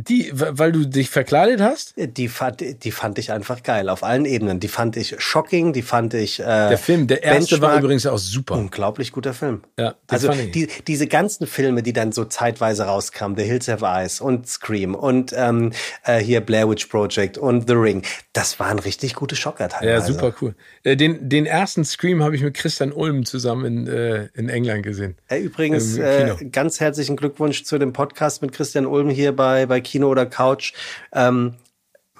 Die, 0.00 0.30
weil 0.32 0.70
du 0.70 0.86
dich 0.86 1.10
verkleidet 1.10 1.60
hast? 1.60 1.94
Die 1.96 2.28
fand, 2.28 2.62
die 2.84 2.90
fand 2.92 3.18
ich 3.18 3.32
einfach 3.32 3.64
geil, 3.64 3.88
auf 3.88 4.04
allen 4.04 4.26
Ebenen. 4.26 4.60
Die 4.60 4.68
fand 4.68 4.96
ich 4.96 5.16
shocking, 5.18 5.72
die 5.72 5.82
fand 5.82 6.14
ich 6.14 6.38
äh, 6.38 6.44
Der 6.44 6.78
Film, 6.78 7.08
der 7.08 7.24
erste 7.24 7.56
war 7.60 7.70
Benchmark. 7.70 7.82
übrigens 7.82 8.06
auch 8.06 8.18
super. 8.18 8.54
unglaublich 8.54 9.10
guter 9.10 9.34
Film. 9.34 9.62
Ja, 9.76 9.96
Also 10.06 10.30
die, 10.32 10.68
diese 10.86 11.08
ganzen 11.08 11.48
Filme, 11.48 11.82
die 11.82 11.92
dann 11.92 12.12
so 12.12 12.24
zeitweise 12.26 12.84
rauskamen, 12.84 13.36
The 13.36 13.42
Hills 13.42 13.66
Have 13.66 13.84
Eyes 13.84 14.20
und 14.20 14.46
Scream 14.48 14.94
und 14.94 15.32
ähm, 15.36 15.72
äh, 16.04 16.18
hier 16.18 16.42
Blair 16.42 16.70
Witch 16.70 16.86
Project 16.86 17.36
und 17.36 17.66
The 17.66 17.74
Ring, 17.74 18.02
das 18.34 18.60
waren 18.60 18.78
richtig 18.78 19.14
gute 19.14 19.34
Schocker 19.34 19.68
teilweise. 19.68 20.12
Ja, 20.12 20.18
super 20.18 20.32
cool. 20.40 20.54
Äh, 20.84 20.94
Den, 20.96 21.28
den 21.28 21.44
ersten 21.44 21.84
Scream 21.84 22.22
habe 22.22 22.36
ich 22.36 22.42
mit 22.42 22.54
Christian 22.54 22.92
Ulm 22.92 23.24
zusammen 23.24 23.64
in, 23.64 23.86
äh, 23.88 24.28
in 24.34 24.48
England 24.48 24.84
gesehen. 24.84 25.16
Äh, 25.26 25.40
Übrigens, 25.40 25.96
äh, 25.98 26.36
ganz 26.52 26.78
herzlichen 26.78 27.16
Glückwunsch 27.16 27.64
zu 27.64 27.78
dem 27.78 27.92
Podcast 27.92 28.42
mit 28.42 28.52
Christian 28.52 28.86
Ulm 28.86 29.10
hier 29.10 29.34
bei, 29.34 29.66
bei 29.66 29.80
Kino 29.88 30.08
oder 30.08 30.26
Couch. 30.26 30.72
Ähm, 31.12 31.54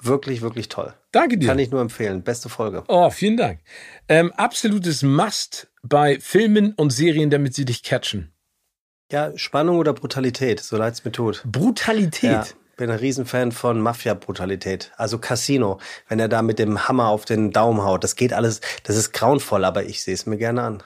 wirklich, 0.01 0.41
wirklich 0.41 0.69
toll. 0.69 0.93
Danke 1.11 1.37
dir. 1.37 1.47
Kann 1.47 1.59
ich 1.59 1.71
nur 1.71 1.81
empfehlen. 1.81 2.23
Beste 2.23 2.49
Folge. 2.49 2.83
oh, 2.87 3.09
vielen 3.09 3.37
Dank. 3.37 3.59
Ähm, 4.07 4.31
absolutes 4.33 5.03
Must 5.03 5.67
bei 5.81 6.19
Filmen 6.19 6.73
und 6.73 6.91
Serien, 6.91 7.29
damit 7.29 7.55
sie 7.55 7.65
dich 7.65 7.83
catchen. 7.83 8.31
Ja, 9.11 9.35
Spannung 9.37 9.77
oder 9.77 9.93
Brutalität, 9.93 10.59
so 10.59 10.77
leid 10.77 10.93
es 10.93 11.03
mir 11.03 11.11
tut. 11.11 11.43
Brutalität. 11.45 12.31
Ja, 12.31 12.45
bin 12.77 12.91
ein 12.91 12.99
Riesenfan 12.99 13.51
von 13.51 13.81
Mafia-Brutalität. 13.81 14.91
Also 14.97 15.17
Casino, 15.17 15.79
wenn 16.07 16.19
er 16.19 16.29
da 16.29 16.43
mit 16.43 16.59
dem 16.59 16.87
Hammer 16.87 17.07
auf 17.07 17.25
den 17.25 17.51
Daumen 17.51 17.83
haut, 17.83 18.03
das 18.03 18.15
geht 18.15 18.33
alles, 18.33 18.61
das 18.83 18.95
ist 18.95 19.11
grauenvoll, 19.11 19.65
aber 19.65 19.83
ich 19.83 20.03
sehe 20.03 20.13
es 20.13 20.27
mir 20.27 20.37
gerne 20.37 20.61
an. 20.61 20.83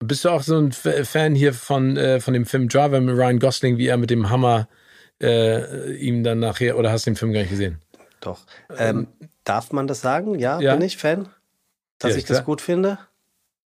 Bist 0.00 0.24
du 0.24 0.30
auch 0.30 0.42
so 0.42 0.58
ein 0.58 0.72
Fan 0.72 1.34
hier 1.34 1.54
von, 1.54 1.96
äh, 1.96 2.20
von 2.20 2.34
dem 2.34 2.44
Film 2.44 2.68
Driver 2.68 3.00
mit 3.00 3.16
Ryan 3.16 3.38
Gosling, 3.38 3.78
wie 3.78 3.86
er 3.86 3.96
mit 3.96 4.10
dem 4.10 4.28
Hammer 4.28 4.68
äh, 5.22 5.92
ihm 5.96 6.24
dann 6.24 6.38
nachher, 6.40 6.78
oder 6.78 6.90
hast 6.90 7.06
du 7.06 7.10
den 7.10 7.16
Film 7.16 7.32
gar 7.32 7.40
nicht 7.40 7.50
gesehen? 7.50 7.80
Doch. 8.20 8.40
Ähm, 8.76 9.08
darf 9.44 9.72
man 9.72 9.86
das 9.86 10.00
sagen? 10.00 10.38
Ja, 10.38 10.60
ja. 10.60 10.74
bin 10.74 10.82
ich 10.82 10.96
Fan? 10.96 11.28
Dass 11.98 12.12
Ja, 12.12 12.18
ich 12.18 12.24
das 12.24 12.38
klar. 12.38 12.44
gut 12.44 12.60
finde? 12.60 12.98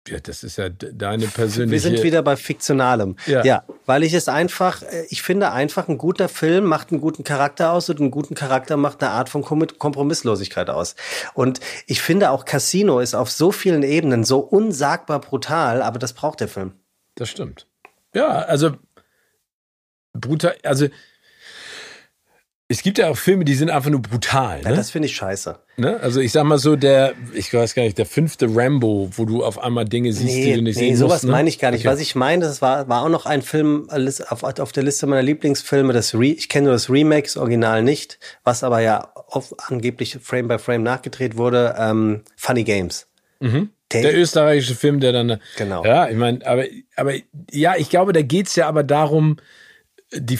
Ja, 0.06 0.18
das 0.20 0.42
ist 0.42 0.56
ja 0.56 0.70
deine 0.70 1.24
Wir 1.24 1.28
persönliche... 1.28 1.80
sind 1.80 2.02
wieder 2.02 2.22
bei 2.22 2.36
Fiktionalem. 2.36 3.16
Ja. 3.26 3.44
Ja. 3.44 3.64
weil 3.84 4.02
ich 4.02 4.14
es 4.14 4.28
einfach, 4.28 4.82
äh, 4.82 5.04
ich 5.10 5.22
finde 5.22 5.52
einfach, 5.52 5.86
ein 5.88 5.98
guter 5.98 6.28
Film 6.30 6.64
macht 6.64 6.90
einen 6.92 7.00
guten 7.00 7.24
Charakter 7.24 7.72
aus 7.72 7.90
und 7.90 8.00
einen 8.00 8.10
guten 8.10 8.34
Charakter 8.34 8.76
macht 8.78 9.02
eine 9.02 9.12
Art 9.12 9.28
von 9.28 9.42
Kom 9.42 9.66
Kompromisslosigkeit 9.66 10.70
aus. 10.70 10.94
Und 11.34 11.60
ich 11.86 12.00
finde 12.00 12.30
auch 12.30 12.46
Casino 12.46 13.00
ist 13.00 13.14
auf 13.14 13.30
so 13.30 13.52
vielen 13.52 13.82
Ebenen 13.82 14.24
so 14.24 14.38
unsagbar 14.38 15.20
brutal, 15.20 15.82
aber 15.82 15.98
das 15.98 16.14
braucht 16.14 16.40
der 16.40 16.48
Film. 16.48 16.72
Das 17.14 17.28
stimmt. 17.28 17.66
Ja, 18.14 18.28
also 18.28 18.76
brutal, 20.14 20.56
also 20.62 20.88
es 22.70 22.82
gibt 22.82 22.99
ja 22.99 23.09
auch 23.09 23.16
Filme, 23.16 23.45
die 23.47 23.55
sind 23.55 23.70
einfach 23.70 23.89
nur 23.89 24.03
brutal. 24.03 24.61
Ja, 24.62 24.70
Ne? 24.70 24.77
das 24.77 24.90
finde 24.90 25.07
ich 25.07 25.16
scheiße. 25.16 25.59
ne? 25.78 25.99
Also 26.01 26.20
ich 26.20 26.32
sag 26.32 26.45
mal 26.45 26.59
so, 26.59 26.77
der, 26.77 27.15
ich 27.32 27.53
weiß 27.55 27.74
gar 27.74 27.82
nicht, 27.85 27.97
der 27.97 28.05
fünfte 28.05 28.47
Rambo, 28.55 29.09
wo 29.16 29.24
du 29.24 29.43
auf 29.43 29.59
einmal 29.62 29.86
Dinge 29.86 30.12
siehst, 30.12 30.35
die 30.36 30.53
du 30.55 30.62
nicht 30.62 30.77
nee, 30.77 30.89
sehen 30.89 30.97
sowas 30.97 31.15
musst. 31.23 31.24
Ne? 31.24 31.31
meine 31.32 31.49
ich 31.49 31.59
gar 31.59 31.70
nicht. 31.70 31.81
Okay. 31.86 31.93
Was 31.95 32.01
ich 32.01 32.15
meine, 32.15 32.45
das 32.45 32.61
war, 32.61 32.86
war 32.89 33.03
auch 33.05 33.09
noch 33.09 33.24
ein 33.24 33.40
Film 33.43 33.86
alles 33.89 34.20
auf, 34.20 34.43
auf 34.45 34.73
der 34.73 34.82
Liste 34.82 35.07
meiner 35.07 35.23
Lieblingsfilme. 35.23 35.93
Das 35.95 36.15
Re 36.15 36.27
ich 36.27 36.49
kenne 36.51 36.65
nur 36.66 36.74
das 36.74 36.90
Remake, 36.90 37.23
das 37.23 37.36
Original 37.39 37.82
nicht, 37.82 38.19
was 38.45 38.62
aber 38.62 38.81
ja 38.81 39.09
auf, 39.15 39.55
angeblich 39.69 40.19
Frame 40.23 40.49
by 40.49 40.59
Frame 40.59 40.82
nachgedreht 40.82 41.36
wurde. 41.39 41.74
Ähm, 41.78 42.23
Funny 42.36 42.65
Games. 42.65 43.07
Mhm. 43.40 43.70
Der- 43.93 44.03
Der 44.03 44.19
österreichische 44.19 44.74
Film, 44.74 45.01
der 45.01 45.12
dann. 45.12 45.40
Genau. 45.57 45.82
Ja, 45.86 46.11
ich 46.11 46.16
meine, 46.16 46.45
aber, 46.47 46.65
aber 46.97 47.15
ja, 47.51 47.77
ich 47.78 47.89
glaube, 47.89 48.12
da 48.12 48.20
geht's 48.20 48.55
ja 48.57 48.69
aber 48.69 48.82
darum, 48.82 49.39
die 50.12 50.39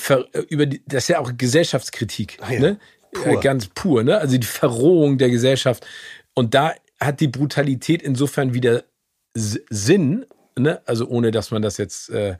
über 0.49 0.67
die, 0.67 0.83
das 0.87 1.05
ist 1.05 1.09
ja 1.09 1.19
auch 1.21 1.33
Gesellschaftskritik, 1.37 2.39
Ja, 2.51 2.59
ne? 2.59 2.79
pur. 3.13 3.27
Äh, 3.27 3.41
Ganz 3.41 3.67
pur, 3.69 4.03
ne? 4.03 4.19
Also 4.19 4.39
die 4.39 4.47
Verrohung 4.47 5.19
der 5.19 5.31
Gesellschaft. 5.31 5.87
Und 6.35 6.55
da 6.55 6.75
hat 7.01 7.21
die 7.21 7.29
Brutalität 7.29 8.03
insofern 8.03 8.55
wieder 8.55 8.85
Sinn, 9.35 10.27
ne? 10.57 10.81
Also 10.87 11.07
ohne, 11.09 11.31
dass 11.31 11.51
man 11.51 11.63
das 11.63 11.77
jetzt 11.77 12.11
äh, 12.11 12.37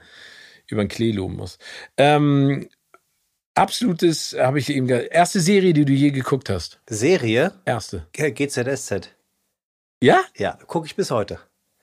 über 0.67 0.85
den 0.85 0.89
Klee 0.89 1.13
loben 1.13 1.37
muss. 1.37 1.59
Ähm, 1.97 2.69
absolutes, 3.55 4.37
habe 4.39 4.59
ich 4.59 4.71
eben 4.71 4.87
gesagt, 4.87 5.09
erste 5.11 5.41
Serie, 5.41 5.73
die 5.73 5.85
du 5.85 5.93
je 5.93 6.11
geguckt 6.11 6.51
hast. 6.51 6.81
Serie 6.89 7.53
Erste. 7.65 8.07
GZSZ. 8.13 9.11
Ja? 10.03 10.21
Ja, 10.37 10.59
gucke 10.67 10.87
ich 10.87 10.95
bis 10.97 11.11
heute. 11.11 11.41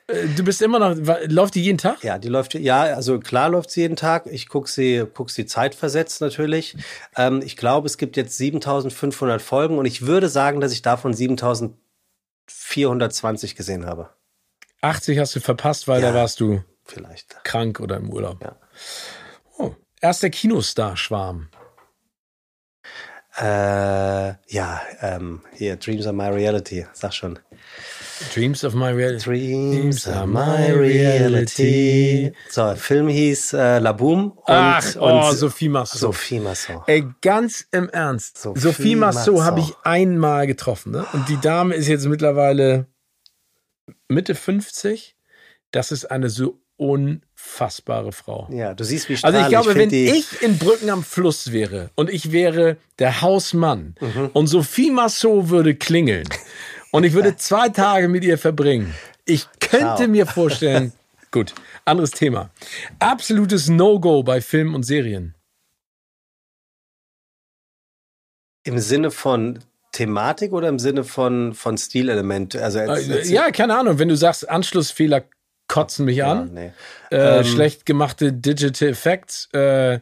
Äh, 0.08 0.28
Du 0.36 0.44
bist 0.44 0.62
immer 0.62 0.80
noch, 0.80 0.96
läuft 1.28 1.56
die 1.56 1.64
jeden 1.64 1.78
Tag? 1.78 2.04
Ja, 2.04 2.18
die 2.20 2.28
läuft, 2.30 2.54
ja, 2.54 2.84
also 2.84 3.20
klar 3.20 3.50
läuft 3.50 3.72
sie 3.72 3.82
jeden 3.82 3.96
Tag. 3.96 4.26
Ich 4.28 4.48
gucke 4.50 4.70
sie, 4.70 5.06
guck 5.14 5.30
sie 5.32 5.46
zeitversetzt 5.46 6.22
natürlich. 6.22 6.76
Ähm, 7.16 7.42
ich 7.44 7.58
glaube, 7.58 7.88
es 7.88 7.98
gibt 7.98 8.18
jetzt 8.18 8.38
7500 8.38 9.42
Folgen 9.42 9.78
und 9.78 9.86
ich 9.86 10.06
würde 10.06 10.30
sagen, 10.30 10.62
dass 10.62 10.72
ich 10.72 10.82
davon 10.82 11.14
7420 11.14 13.56
gesehen 13.56 13.86
habe. 13.86 14.10
80 14.82 15.20
hast 15.20 15.36
du 15.36 15.40
verpasst, 15.40 15.88
weil 15.88 16.02
Ja. 16.02 16.12
da 16.12 16.16
warst 16.20 16.40
du 16.40 16.64
Vielleicht. 16.84 17.44
krank 17.44 17.80
oder 17.80 17.98
im 17.98 18.10
Urlaub. 18.12 18.44
Ja. 18.44 18.56
Oh, 19.58 19.74
erster 20.02 20.30
Kinostar-Schwarm. 20.30 21.50
Äh, 23.38 24.34
ja, 24.48 24.82
ähm, 25.02 25.42
hier, 25.54 25.76
Dreams 25.78 26.06
are 26.06 26.16
my 26.16 26.28
reality. 26.28 26.86
Sag 26.94 27.14
schon. 27.14 27.40
Dreams 28.34 28.64
of 28.64 28.74
my 28.76 28.90
reality. 28.92 29.26
Dreams 29.52 30.08
are 30.08 30.26
my 30.26 30.72
reality. 30.72 32.32
So, 32.50 32.76
Film 32.76 33.08
hieß 33.10 33.54
äh, 33.54 33.80
La 33.80 33.92
Boom 33.92 34.32
und, 34.32 34.44
Ach, 34.48 34.86
oh, 35.00 35.28
und 35.30 35.36
Sophie 35.38 35.70
Massot. 35.70 36.00
Sophie 36.00 36.40
Masson. 36.40 36.82
Ey, 36.88 37.06
ganz 37.22 37.66
im 37.72 37.90
Ernst. 37.90 38.38
Sophie 38.38 38.60
Sophie 38.60 38.96
Massot 38.96 39.34
Massot. 39.36 39.46
habe 39.46 39.60
ich 39.60 39.74
einmal 39.84 40.48
getroffen. 40.48 40.92
Ne? 40.94 41.06
Und 41.14 41.28
die 41.30 41.40
Dame 41.42 41.76
ist 41.76 41.88
jetzt 41.88 42.06
mittlerweile 42.06 42.88
Mitte 44.08 44.34
50. 44.36 45.16
Das 45.72 45.92
ist 45.92 46.06
eine 46.10 46.30
so 46.30 46.60
unfassbare 46.78 48.12
Frau. 48.12 48.48
Ja, 48.52 48.74
du 48.74 48.84
siehst, 48.84 49.08
wie 49.10 49.14
Also 49.14 49.20
strahlend 49.28 49.44
ich 49.46 49.50
glaube, 49.50 49.72
find 49.80 49.92
wenn 49.92 50.16
ich 50.16 50.42
in 50.42 50.58
Brücken 50.58 50.90
am 50.90 51.04
Fluss 51.04 51.52
wäre 51.54 51.90
und 51.96 52.10
ich 52.10 52.32
wäre 52.34 52.78
der 53.00 53.22
Hausmann 53.22 53.96
Mhm. 54.02 54.30
und 54.34 54.48
Sophie 54.48 54.92
Massot 54.92 55.50
würde 55.50 55.76
klingeln 55.76 56.28
und 56.96 57.04
ich 57.04 57.14
würde 57.14 57.36
zwei 57.36 57.70
Tage 57.70 58.08
mit 58.08 58.24
ihr 58.24 58.38
verbringen. 58.38 58.96
Ich 59.26 59.48
könnte 59.60 60.04
wow. 60.04 60.08
mir 60.08 60.26
vorstellen, 60.26 60.94
gut, 61.32 61.54
anderes 61.84 62.12
Thema. 62.12 62.52
Absolutes 63.00 63.68
No-Go 63.68 64.24
bei 64.24 64.40
Filmen 64.40 64.74
und 64.74 64.84
Serien. 64.84 65.36
Im 68.64 68.80
Sinne 68.80 69.12
von 69.12 69.60
Thematik 69.92 70.54
oder 70.54 70.70
im 70.70 70.80
Sinne 70.80 71.04
von, 71.04 71.54
von 71.54 71.78
Stilelement? 71.78 72.56
Also 72.56 72.80
jetzt, 72.80 73.10
äh, 73.10 73.16
jetzt 73.18 73.30
ja, 73.30 73.52
keine 73.52 73.78
Ahnung. 73.78 74.00
Wenn 74.00 74.10
du 74.10 74.16
sagst, 74.16 74.50
Anschlussfehler 74.50 75.26
kotzen 75.68 76.06
mich 76.06 76.24
an, 76.24 76.54
nee. 76.54 76.72
äh, 77.12 77.40
ähm, 77.40 77.44
schlecht 77.44 77.86
gemachte 77.86 78.32
Digital 78.32 78.90
Effects, 78.90 79.50
äh, 79.54 80.00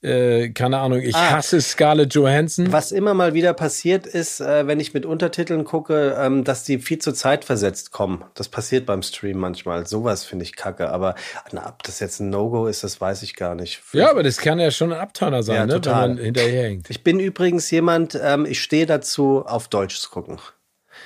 äh, 0.00 0.50
keine 0.50 0.78
Ahnung, 0.78 1.00
ich 1.00 1.14
ah, 1.14 1.32
hasse 1.32 1.60
Scarlett 1.60 2.14
Johansson. 2.14 2.72
Was 2.72 2.92
immer 2.92 3.14
mal 3.14 3.34
wieder 3.34 3.52
passiert 3.52 4.06
ist, 4.06 4.40
äh, 4.40 4.66
wenn 4.66 4.78
ich 4.78 4.94
mit 4.94 5.04
Untertiteln 5.04 5.64
gucke, 5.64 6.16
ähm, 6.18 6.44
dass 6.44 6.62
die 6.62 6.78
viel 6.78 6.98
zu 6.98 7.12
Zeit 7.12 7.44
versetzt 7.44 7.90
kommen. 7.90 8.24
Das 8.34 8.48
passiert 8.48 8.86
beim 8.86 9.02
Stream 9.02 9.38
manchmal. 9.38 9.86
Sowas 9.86 10.24
finde 10.24 10.44
ich 10.44 10.54
kacke. 10.54 10.90
Aber 10.90 11.16
na, 11.50 11.68
ob 11.68 11.82
das 11.82 11.98
jetzt 11.98 12.20
ein 12.20 12.30
No-Go 12.30 12.66
ist, 12.66 12.84
das 12.84 13.00
weiß 13.00 13.22
ich 13.24 13.34
gar 13.34 13.56
nicht. 13.56 13.82
Ja, 13.92 14.10
aber 14.10 14.22
das 14.22 14.36
kann 14.36 14.60
ja 14.60 14.70
schon 14.70 14.92
ein 14.92 15.00
Abturner 15.00 15.42
sein, 15.42 15.56
ja, 15.56 15.66
ne? 15.66 15.84
wenn 15.84 15.92
man 15.92 16.18
hinterherhängt. 16.18 16.90
Ich 16.90 17.02
bin 17.02 17.18
übrigens 17.18 17.68
jemand, 17.70 18.18
ähm, 18.22 18.46
ich 18.46 18.62
stehe 18.62 18.86
dazu, 18.86 19.44
auf 19.44 19.66
Deutsch 19.66 19.98
zu 19.98 20.10
gucken. 20.10 20.38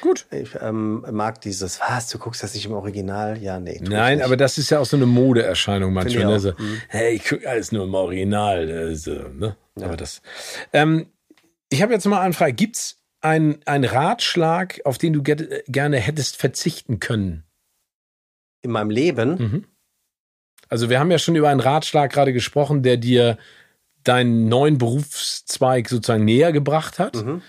Gut. 0.02 0.26
Ich 0.32 0.56
ähm, 0.60 1.06
mag 1.12 1.40
dieses, 1.42 1.78
was, 1.80 2.08
du 2.08 2.18
guckst 2.18 2.42
das 2.42 2.54
nicht 2.54 2.66
im 2.66 2.72
Original? 2.72 3.40
Ja, 3.40 3.60
nee. 3.60 3.80
Nein, 3.80 4.20
aber 4.20 4.36
das 4.36 4.58
ist 4.58 4.68
ja 4.68 4.80
auch 4.80 4.84
so 4.84 4.96
eine 4.96 5.06
Modeerscheinung 5.06 5.92
manchmal. 5.92 6.26
Ne? 6.26 6.40
So, 6.40 6.50
mhm. 6.58 6.82
Hey, 6.88 7.14
ich 7.14 7.24
gucke 7.24 7.48
alles 7.48 7.70
nur 7.70 7.84
im 7.84 7.94
Original. 7.94 8.68
Also, 8.68 9.12
ne? 9.12 9.56
Ja. 9.78 9.86
Aber 9.86 9.96
das. 9.96 10.20
Ähm, 10.72 11.06
ich 11.68 11.82
habe 11.82 11.92
jetzt 11.92 12.04
mal 12.04 12.20
eine 12.20 12.34
Frage. 12.34 12.52
Gibt 12.52 12.76
es 12.76 12.98
einen 13.20 13.62
Ratschlag, 13.66 14.80
auf 14.84 14.98
den 14.98 15.12
du 15.12 15.22
gerne 15.22 15.98
hättest 15.98 16.36
verzichten 16.36 16.98
können? 16.98 17.44
In 18.60 18.72
meinem 18.72 18.90
Leben? 18.90 19.36
Mhm. 19.36 19.64
Also, 20.68 20.90
wir 20.90 20.98
haben 20.98 21.12
ja 21.12 21.18
schon 21.20 21.36
über 21.36 21.48
einen 21.48 21.60
Ratschlag 21.60 22.12
gerade 22.12 22.32
gesprochen, 22.32 22.82
der 22.82 22.96
dir 22.96 23.38
deinen 24.02 24.48
neuen 24.48 24.78
Berufszweig 24.78 25.88
sozusagen 25.88 26.24
näher 26.24 26.50
gebracht 26.50 26.98
hat. 26.98 27.14
Mhm. 27.14 27.40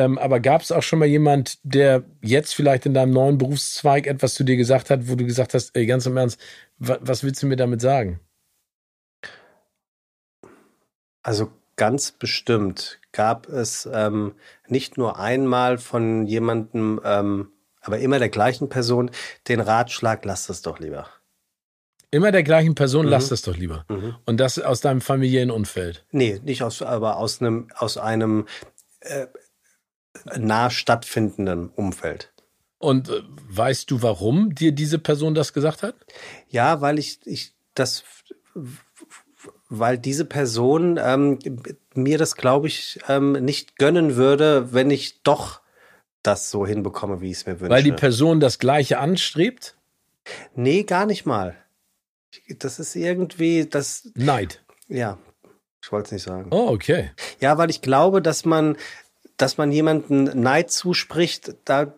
Ähm, 0.00 0.16
aber 0.16 0.40
gab 0.40 0.62
es 0.62 0.72
auch 0.72 0.82
schon 0.82 0.98
mal 0.98 1.08
jemand, 1.08 1.58
der 1.62 2.04
jetzt 2.22 2.54
vielleicht 2.54 2.86
in 2.86 2.94
deinem 2.94 3.12
neuen 3.12 3.36
Berufszweig 3.36 4.06
etwas 4.06 4.32
zu 4.32 4.44
dir 4.44 4.56
gesagt 4.56 4.88
hat, 4.88 5.08
wo 5.08 5.14
du 5.14 5.26
gesagt 5.26 5.52
hast, 5.52 5.76
ey, 5.76 5.84
ganz 5.84 6.06
im 6.06 6.16
Ernst, 6.16 6.40
wa 6.78 6.98
was 7.02 7.22
willst 7.22 7.42
du 7.42 7.46
mir 7.46 7.56
damit 7.56 7.82
sagen? 7.82 8.18
Also 11.22 11.52
ganz 11.76 12.12
bestimmt 12.12 12.98
gab 13.12 13.46
es 13.50 13.86
ähm, 13.92 14.36
nicht 14.68 14.96
nur 14.96 15.18
einmal 15.18 15.76
von 15.76 16.26
jemandem, 16.26 16.98
ähm, 17.04 17.48
aber 17.82 17.98
immer 17.98 18.18
der 18.18 18.30
gleichen 18.30 18.70
Person, 18.70 19.10
den 19.48 19.60
Ratschlag, 19.60 20.24
lass 20.24 20.46
das 20.46 20.62
doch 20.62 20.78
lieber. 20.78 21.08
Immer 22.10 22.32
der 22.32 22.42
gleichen 22.42 22.74
Person, 22.74 23.04
mhm. 23.04 23.10
lass 23.10 23.28
das 23.28 23.42
doch 23.42 23.56
lieber. 23.56 23.84
Mhm. 23.90 24.16
Und 24.24 24.38
das 24.38 24.58
aus 24.58 24.80
deinem 24.80 25.02
familiären 25.02 25.50
Umfeld? 25.50 26.06
Nee, 26.10 26.40
nicht 26.42 26.62
aus, 26.62 26.80
aber 26.80 27.18
aus 27.18 27.42
einem, 27.42 27.68
aus 27.76 27.98
einem 27.98 28.46
äh, 29.00 29.26
nah 30.36 30.70
stattfindenden 30.70 31.68
Umfeld. 31.68 32.32
Und 32.78 33.08
äh, 33.10 33.22
weißt 33.48 33.90
du, 33.90 34.02
warum 34.02 34.54
dir 34.54 34.72
diese 34.72 34.98
Person 34.98 35.34
das 35.34 35.52
gesagt 35.52 35.82
hat? 35.82 35.94
Ja, 36.48 36.80
weil 36.80 36.98
ich, 36.98 37.20
ich 37.26 37.52
das, 37.74 38.04
weil 39.68 39.98
diese 39.98 40.24
Person 40.24 40.98
ähm, 41.02 41.38
mir 41.94 42.18
das, 42.18 42.36
glaube 42.36 42.68
ich, 42.68 42.98
ähm, 43.08 43.32
nicht 43.32 43.76
gönnen 43.76 44.16
würde, 44.16 44.72
wenn 44.72 44.90
ich 44.90 45.22
doch 45.22 45.60
das 46.22 46.50
so 46.50 46.66
hinbekomme, 46.66 47.20
wie 47.20 47.30
ich 47.30 47.38
es 47.38 47.46
mir 47.46 47.60
wünsche. 47.60 47.70
Weil 47.70 47.82
die 47.82 47.92
Person 47.92 48.40
das 48.40 48.58
Gleiche 48.58 48.98
anstrebt? 48.98 49.76
Nee, 50.54 50.84
gar 50.84 51.06
nicht 51.06 51.26
mal. 51.26 51.56
Das 52.48 52.78
ist 52.78 52.94
irgendwie 52.94 53.66
das. 53.66 54.10
Neid. 54.14 54.62
Ja, 54.88 55.18
ich 55.82 55.90
wollte 55.92 56.06
es 56.06 56.12
nicht 56.12 56.22
sagen. 56.22 56.48
Oh, 56.50 56.68
okay. 56.68 57.10
Ja, 57.40 57.56
weil 57.56 57.70
ich 57.70 57.80
glaube, 57.80 58.20
dass 58.20 58.44
man 58.44 58.76
dass 59.40 59.58
man 59.58 59.72
jemanden 59.72 60.24
Neid 60.40 60.70
zuspricht, 60.70 61.54
da 61.64 61.94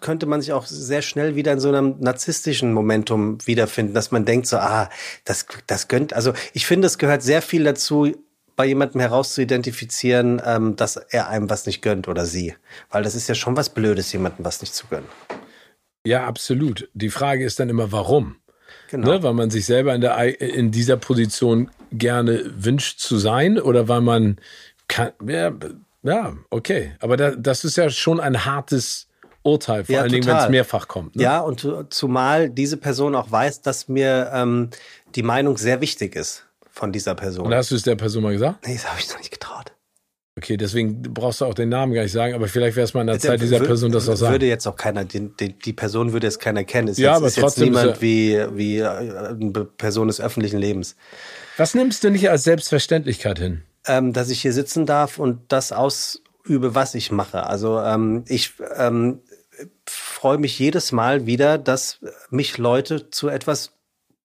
könnte 0.00 0.26
man 0.26 0.40
sich 0.40 0.52
auch 0.52 0.66
sehr 0.66 1.02
schnell 1.02 1.36
wieder 1.36 1.52
in 1.52 1.60
so 1.60 1.68
einem 1.68 1.96
narzisstischen 2.00 2.72
Momentum 2.72 3.38
wiederfinden, 3.46 3.94
dass 3.94 4.10
man 4.10 4.24
denkt 4.24 4.46
so, 4.46 4.56
ah, 4.56 4.88
das, 5.24 5.46
das 5.66 5.88
gönnt, 5.88 6.12
also 6.12 6.32
ich 6.52 6.66
finde, 6.66 6.86
es 6.86 6.98
gehört 6.98 7.22
sehr 7.22 7.42
viel 7.42 7.64
dazu, 7.64 8.12
bei 8.56 8.66
jemandem 8.66 9.00
herauszuidentifizieren, 9.00 10.42
ähm, 10.44 10.74
dass 10.74 10.96
er 10.96 11.28
einem 11.28 11.48
was 11.48 11.66
nicht 11.66 11.80
gönnt 11.80 12.08
oder 12.08 12.26
sie. 12.26 12.54
Weil 12.90 13.04
das 13.04 13.14
ist 13.14 13.28
ja 13.28 13.36
schon 13.36 13.56
was 13.56 13.68
Blödes, 13.68 14.12
jemandem 14.12 14.44
was 14.44 14.60
nicht 14.60 14.74
zu 14.74 14.88
gönnen. 14.88 15.06
Ja, 16.04 16.26
absolut. 16.26 16.88
Die 16.92 17.08
Frage 17.10 17.44
ist 17.44 17.60
dann 17.60 17.68
immer, 17.68 17.92
warum? 17.92 18.34
Genau. 18.90 19.12
Ne, 19.12 19.22
weil 19.22 19.34
man 19.34 19.50
sich 19.50 19.64
selber 19.64 19.94
in, 19.94 20.00
der, 20.00 20.40
in 20.40 20.72
dieser 20.72 20.96
Position 20.96 21.70
gerne 21.92 22.50
wünscht 22.56 22.98
zu 22.98 23.16
sein 23.18 23.60
oder 23.60 23.86
weil 23.86 24.00
man 24.00 24.38
kann, 24.88 25.12
ja, 25.24 25.52
ja, 26.08 26.36
okay. 26.50 26.92
Aber 27.00 27.16
da, 27.16 27.30
das 27.32 27.64
ist 27.64 27.76
ja 27.76 27.90
schon 27.90 28.20
ein 28.20 28.44
hartes 28.44 29.08
Urteil, 29.42 29.84
vor 29.84 29.94
ja, 29.94 30.02
allen 30.02 30.12
Dingen, 30.12 30.26
wenn 30.26 30.36
es 30.36 30.48
mehrfach 30.48 30.88
kommt. 30.88 31.16
Ne? 31.16 31.22
Ja, 31.22 31.40
und 31.40 31.66
zumal 31.90 32.50
diese 32.50 32.76
Person 32.76 33.14
auch 33.14 33.30
weiß, 33.30 33.62
dass 33.62 33.88
mir 33.88 34.30
ähm, 34.32 34.70
die 35.14 35.22
Meinung 35.22 35.56
sehr 35.58 35.80
wichtig 35.80 36.16
ist 36.16 36.46
von 36.70 36.92
dieser 36.92 37.14
Person. 37.14 37.46
Und 37.46 37.54
hast 37.54 37.70
du 37.70 37.76
es 37.76 37.82
der 37.82 37.96
Person 37.96 38.22
mal 38.22 38.32
gesagt? 38.32 38.66
Nee, 38.66 38.74
das 38.74 38.88
habe 38.88 39.00
ich 39.00 39.08
noch 39.08 39.18
nicht 39.18 39.30
getraut. 39.30 39.72
Okay, 40.38 40.56
deswegen 40.56 41.02
brauchst 41.02 41.40
du 41.40 41.46
auch 41.46 41.54
den 41.54 41.68
Namen 41.68 41.92
gar 41.92 42.02
nicht 42.02 42.12
sagen, 42.12 42.32
aber 42.32 42.46
vielleicht 42.46 42.76
wäre 42.76 42.84
es 42.84 42.94
mal 42.94 43.00
in 43.00 43.08
der, 43.08 43.16
der 43.16 43.30
Zeit 43.30 43.40
dieser 43.40 43.58
Person 43.58 43.90
das 43.90 44.08
auch 44.08 44.14
sagen. 44.14 44.34
Würde 44.34 44.46
jetzt 44.46 44.68
auch 44.68 44.76
keiner, 44.76 45.04
die, 45.04 45.30
die, 45.34 45.58
die 45.58 45.72
Person 45.72 46.12
würde 46.12 46.28
jetzt 46.28 46.38
keiner 46.38 46.62
kennen. 46.62 46.86
Ist 46.86 46.98
ja, 46.98 47.10
jetzt, 47.10 47.16
aber 47.16 47.26
ist 47.26 47.38
trotzdem 47.38 47.74
jetzt 47.74 48.00
niemand 48.00 48.02
wie, 48.02 48.38
wie 48.54 48.84
eine 48.84 49.64
Person 49.64 50.06
des 50.06 50.20
öffentlichen 50.20 50.58
Lebens. 50.58 50.94
Was 51.56 51.74
nimmst 51.74 52.04
du 52.04 52.10
nicht 52.10 52.30
als 52.30 52.44
Selbstverständlichkeit 52.44 53.40
hin? 53.40 53.62
Ähm, 53.88 54.12
dass 54.12 54.30
ich 54.30 54.40
hier 54.40 54.52
sitzen 54.52 54.86
darf 54.86 55.18
und 55.18 55.40
das 55.48 55.72
ausübe, 55.72 56.74
was 56.74 56.94
ich 56.94 57.10
mache. 57.10 57.44
Also 57.46 57.80
ähm, 57.80 58.24
ich 58.28 58.52
ähm, 58.76 59.20
freue 59.86 60.38
mich 60.38 60.58
jedes 60.58 60.92
Mal 60.92 61.26
wieder, 61.26 61.58
dass 61.58 61.98
mich 62.30 62.58
Leute 62.58 63.10
zu 63.10 63.28
etwas 63.28 63.72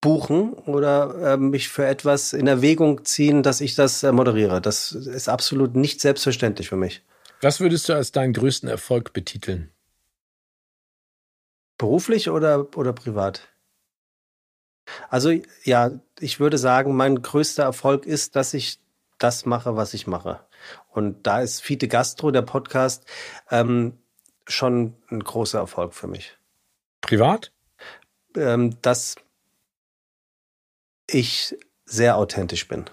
buchen 0.02 0.53
oder 0.53 1.34
äh, 1.34 1.38
mich 1.38 1.69
für 1.69 1.85
etwas 1.85 2.34
in 2.34 2.45
Erwägung 2.45 3.06
ziehen, 3.06 3.41
dass 3.41 3.61
ich 3.61 3.73
das 3.76 4.03
äh, 4.03 4.11
moderiere. 4.11 4.61
Das 4.61 4.91
ist 4.91 5.30
absolut 5.30 5.76
nicht 5.76 6.02
selbstverständlich 6.02 6.68
für 6.68 6.76
mich. 6.76 7.02
Was 7.41 7.61
würdest 7.61 7.88
du 7.88 7.94
als 7.94 8.11
deinen 8.11 8.34
größten 8.34 8.68
Erfolg 8.68 9.14
betiteln? 9.14 9.69
Beruflich 11.77 12.30
oder, 12.30 12.77
oder 12.77 12.91
privat? 12.91 13.48
Also 15.10 15.31
ja, 15.64 15.91
ich 16.19 16.40
würde 16.41 16.57
sagen, 16.57 16.95
mein 16.95 17.22
größter 17.22 17.64
Erfolg 17.64 18.06
ist, 18.06 18.35
dass 18.35 18.53
ich 18.53 18.80
das 19.24 19.45
mache, 19.45 19.76
was 19.76 19.94
ich 19.94 20.06
mache. 20.06 20.41
Und 20.90 21.26
da 21.26 21.40
ist 21.40 21.62
Fiete 21.62 21.88
Gastro, 21.88 22.32
der 22.32 22.41
Podcast, 22.41 23.06
ähm, 23.50 23.98
schon 24.48 24.95
ein 25.10 25.22
großer 25.22 25.60
Erfolg 25.60 25.94
für 25.94 26.08
mich. 26.08 26.38
Privat? 27.02 27.52
Ähm, 28.36 28.78
dass 28.82 29.16
ich 31.08 31.56
sehr 31.86 32.18
authentisch 32.18 32.68
bin. 32.68 32.86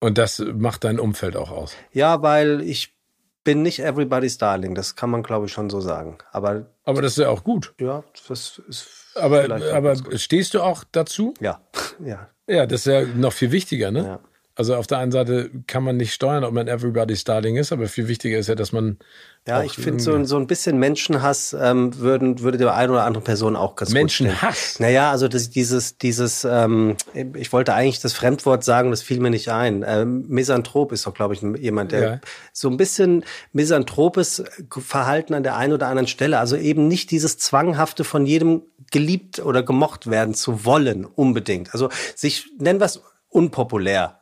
Und 0.00 0.16
das 0.16 0.38
macht 0.38 0.84
dein 0.84 1.00
Umfeld 1.00 1.36
auch 1.36 1.50
aus? 1.50 1.74
Ja, 1.92 2.22
weil 2.22 2.62
ich 2.62 2.94
bin 3.44 3.62
nicht 3.62 3.80
everybody's 3.80 4.38
darling, 4.38 4.74
das 4.74 4.94
kann 4.94 5.10
man 5.10 5.22
glaube 5.22 5.46
ich 5.46 5.52
schon 5.52 5.70
so 5.70 5.80
sagen. 5.80 6.18
Aber, 6.32 6.66
aber 6.84 7.02
das 7.02 7.12
ist 7.12 7.18
ja 7.18 7.30
auch 7.30 7.44
gut. 7.44 7.74
Ja, 7.80 8.04
das 8.28 8.60
ist. 8.68 8.88
Aber, 9.14 9.42
aber 9.74 9.96
stehst 10.18 10.54
du 10.54 10.62
auch 10.62 10.84
dazu? 10.92 11.34
Ja, 11.40 11.60
ja. 12.04 12.28
Ja, 12.46 12.66
das 12.66 12.86
ist 12.86 12.92
ja 12.92 13.04
noch 13.04 13.32
viel 13.32 13.52
wichtiger, 13.52 13.90
ne? 13.90 14.04
Ja. 14.04 14.20
Also 14.58 14.74
auf 14.74 14.88
der 14.88 14.98
einen 14.98 15.12
Seite 15.12 15.52
kann 15.68 15.84
man 15.84 15.96
nicht 15.96 16.12
steuern, 16.12 16.42
ob 16.42 16.52
man 16.52 16.66
Everybody's 16.66 17.22
Darling 17.22 17.54
ist, 17.54 17.70
aber 17.70 17.86
viel 17.86 18.08
wichtiger 18.08 18.38
ist 18.38 18.48
ja, 18.48 18.56
dass 18.56 18.72
man. 18.72 18.98
Ja, 19.46 19.62
ich 19.62 19.74
finde 19.74 20.02
so, 20.02 20.24
so 20.24 20.36
ein 20.36 20.48
bisschen 20.48 20.80
Menschenhass 20.80 21.56
ähm, 21.58 21.96
würden, 22.00 22.40
würde 22.40 22.58
der 22.58 22.74
eine 22.74 22.92
oder 22.92 23.04
andere 23.04 23.22
Person 23.22 23.54
auch 23.54 23.76
ganz 23.76 23.92
Menschenhass? 23.92 24.74
Gut 24.74 24.80
naja, 24.80 25.12
also 25.12 25.28
das, 25.28 25.50
dieses, 25.50 25.96
dieses, 25.98 26.42
ähm, 26.42 26.96
ich 27.14 27.52
wollte 27.52 27.72
eigentlich 27.72 28.00
das 28.00 28.14
Fremdwort 28.14 28.64
sagen, 28.64 28.90
das 28.90 29.00
fiel 29.00 29.20
mir 29.20 29.30
nicht 29.30 29.48
ein. 29.48 29.84
Ähm, 29.86 30.24
Misanthrop 30.26 30.90
ist 30.90 31.06
doch, 31.06 31.14
glaube 31.14 31.34
ich, 31.34 31.40
jemand, 31.40 31.92
der 31.92 32.02
ja. 32.02 32.20
so 32.52 32.68
ein 32.68 32.76
bisschen 32.76 33.24
misanthropes 33.52 34.42
Verhalten 34.70 35.34
an 35.34 35.44
der 35.44 35.56
einen 35.56 35.72
oder 35.72 35.86
anderen 35.86 36.08
Stelle. 36.08 36.40
Also 36.40 36.56
eben 36.56 36.88
nicht 36.88 37.12
dieses 37.12 37.38
zwanghafte 37.38 38.02
von 38.02 38.26
jedem 38.26 38.62
geliebt 38.90 39.38
oder 39.38 39.62
gemocht 39.62 40.10
werden 40.10 40.34
zu 40.34 40.64
wollen, 40.64 41.04
unbedingt. 41.04 41.72
Also 41.74 41.90
sich, 42.16 42.50
nennen 42.58 42.80
wir 42.80 42.86
es 42.86 43.00
unpopulär 43.28 44.17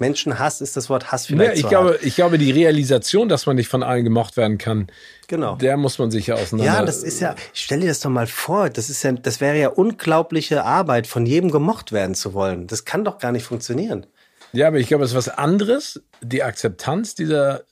Menschenhass 0.00 0.60
ist 0.60 0.76
das 0.76 0.88
Wort 0.88 1.12
Hass 1.12 1.26
vielleicht. 1.26 1.56
Ja, 1.56 1.60
ich, 1.60 1.68
glaube, 1.68 1.98
ich 2.02 2.14
glaube, 2.14 2.38
die 2.38 2.50
Realisation, 2.50 3.28
dass 3.28 3.46
man 3.46 3.56
nicht 3.56 3.68
von 3.68 3.82
allen 3.82 4.04
gemocht 4.04 4.36
werden 4.36 4.58
kann, 4.58 4.88
genau. 5.28 5.56
der 5.56 5.76
muss 5.76 5.98
man 5.98 6.10
sich 6.10 6.26
ja 6.26 6.34
auseinander. 6.34 6.72
Ja, 6.72 6.84
das 6.84 7.02
ist 7.02 7.20
ja, 7.20 7.34
stell 7.52 7.80
dir 7.80 7.88
das 7.88 8.00
doch 8.00 8.10
mal 8.10 8.26
vor, 8.26 8.70
das 8.70 8.90
ist 8.90 9.02
ja, 9.02 9.12
das 9.12 9.40
wäre 9.40 9.58
ja 9.58 9.68
unglaubliche 9.68 10.64
Arbeit, 10.64 11.06
von 11.06 11.26
jedem 11.26 11.50
gemocht 11.50 11.92
werden 11.92 12.14
zu 12.14 12.34
wollen. 12.34 12.66
Das 12.66 12.84
kann 12.84 13.04
doch 13.04 13.18
gar 13.18 13.32
nicht 13.32 13.44
funktionieren. 13.44 14.06
Ja, 14.52 14.66
aber 14.66 14.78
ich 14.78 14.88
glaube, 14.88 15.04
es 15.04 15.10
ist 15.10 15.16
was 15.16 15.28
anderes, 15.28 16.02
die 16.22 16.42
Akzeptanz 16.42 17.14
dieser 17.14 17.62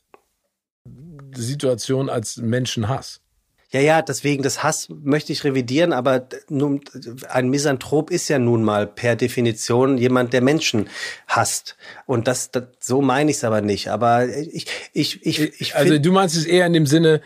Situation 1.34 2.09
als 2.09 2.36
Menschenhass. 2.36 3.20
Ja, 3.70 3.80
ja, 3.80 4.00
deswegen, 4.00 4.42
das 4.42 4.62
Hass 4.62 4.88
möchte 4.88 5.30
ich 5.32 5.44
revidieren, 5.44 5.92
aber 5.92 6.26
nun, 6.48 6.80
ein 7.28 7.50
Misanthrop 7.50 8.10
ist 8.10 8.28
ja 8.28 8.38
nun 8.38 8.64
mal 8.64 8.86
per 8.86 9.14
Definition 9.14 9.98
jemand, 9.98 10.32
der 10.32 10.40
Menschen 10.40 10.88
hasst. 11.26 11.76
Und 12.06 12.28
das, 12.28 12.50
das 12.50 12.64
so 12.80 13.02
meine 13.02 13.30
ich 13.30 13.36
es 13.38 13.44
aber 13.44 13.60
nicht. 13.60 13.88
Aber 13.88 14.26
ich, 14.26 14.66
ich, 14.94 15.26
ich, 15.26 15.60
ich 15.60 15.76
Also 15.76 15.98
du 15.98 16.12
meinst 16.12 16.34
es 16.34 16.46
eher 16.46 16.64
in 16.66 16.72
dem 16.72 16.86
Sinne, 16.86 17.20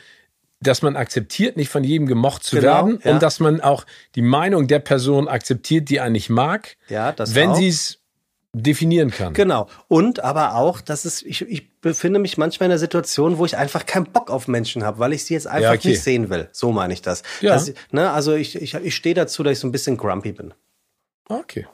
dass 0.61 0.83
man 0.83 0.97
akzeptiert, 0.97 1.57
nicht 1.57 1.71
von 1.71 1.85
jedem 1.85 2.07
gemocht 2.07 2.43
zu 2.43 2.57
Genau, 2.57 2.67
werden 2.67 2.99
ja. 3.05 3.13
und 3.13 3.23
dass 3.23 3.39
man 3.41 3.61
auch 3.61 3.85
die 4.15 4.23
Meinung 4.23 4.67
der 4.67 4.79
Person 4.81 5.29
akzeptiert, 5.29 5.91
die 5.91 6.01
einen 6.01 6.13
nicht 6.13 6.31
mag, 6.31 6.77
Ja, 6.89 7.13
das 7.13 7.35
wenn 7.35 7.55
sie 7.55 7.69
es 7.69 8.02
definieren 8.55 9.11
kann. 9.11 9.33
Genau. 9.33 9.69
Und 9.89 10.21
aber 10.21 10.55
auch, 10.57 10.81
dass 10.81 11.05
es, 11.07 11.23
ich, 11.23 11.43
ich 11.43 11.71
befinde 11.81 12.19
mich 12.21 12.37
manchmal 12.37 12.67
in 12.67 12.73
einer 12.73 12.79
Situation, 12.79 13.39
wo 13.39 13.47
ich 13.47 13.57
einfach 13.57 13.87
keinen 13.87 14.07
Bock 14.07 14.31
auf 14.31 14.47
Menschen 14.47 14.85
habe, 14.85 14.99
weil 14.99 15.13
ich 15.15 15.25
sie 15.25 15.35
jetzt 15.35 15.47
einfach 15.47 15.71
Ja, 15.73 15.73
okay. 15.73 15.89
nicht 15.89 16.03
sehen 16.03 16.29
will. 16.29 16.49
So 16.53 16.71
meine 16.71 16.93
ich 16.93 17.01
das. 17.03 17.23
Ja. 17.41 17.55
Dass, 17.55 17.73
ne, 17.93 18.11
also 18.11 18.35
ich, 18.35 18.57
ich, 18.61 18.75
ich 18.75 18.95
stehe 18.95 19.15
dazu, 19.15 19.43
dass 19.43 19.55
ich 19.55 19.59
so 19.59 19.67
ein 19.67 19.73
bisschen 19.73 19.97
grumpy 19.97 20.33
bin. 20.33 20.53
Okay. 21.29 21.67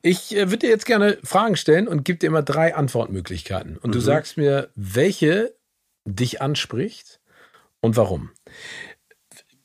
Ich 0.00 0.34
äh, 0.34 0.46
würde 0.50 0.58
dir 0.58 0.70
jetzt 0.70 0.86
gerne 0.86 1.18
Fragen 1.22 1.56
stellen 1.56 1.86
und 1.88 2.04
gebe 2.04 2.18
dir 2.18 2.26
immer 2.28 2.42
drei 2.42 2.74
Antwortmöglichkeiten. 2.74 3.76
Und 3.76 3.94
du 3.94 3.98
Mhm. 3.98 4.02
sagst 4.02 4.36
mir, 4.38 4.70
welche 4.74 5.54
dich 6.04 6.40
anspricht 6.40 7.20
und 7.80 7.96
warum. 7.96 8.30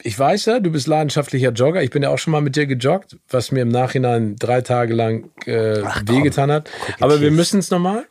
Ich 0.04 0.18
weiß 0.18 0.46
ja, 0.46 0.60
du 0.60 0.72
bist 0.72 0.88
leidenschaftlicher 0.88 1.52
Jogger. 1.52 1.82
Ich 1.82 1.90
bin 1.90 2.04
ja 2.04 2.10
auch 2.10 2.20
schon 2.20 2.32
mal 2.32 2.42
mit 2.42 2.56
dir 2.56 2.68
gejoggt, 2.68 3.18
was 3.30 3.52
mir 3.52 3.62
im 3.62 3.70
Nachhinein 3.70 4.36
drei 4.38 4.62
Tage 4.62 4.94
lang 4.94 5.30
äh, 5.46 5.82
Ach, 5.84 6.02
wehgetan 6.06 6.52
hat. 6.52 6.70
Aber 7.00 7.20
wir 7.20 7.32
müssen 7.32 7.60
es 7.60 7.72
nochmal. 7.72 8.06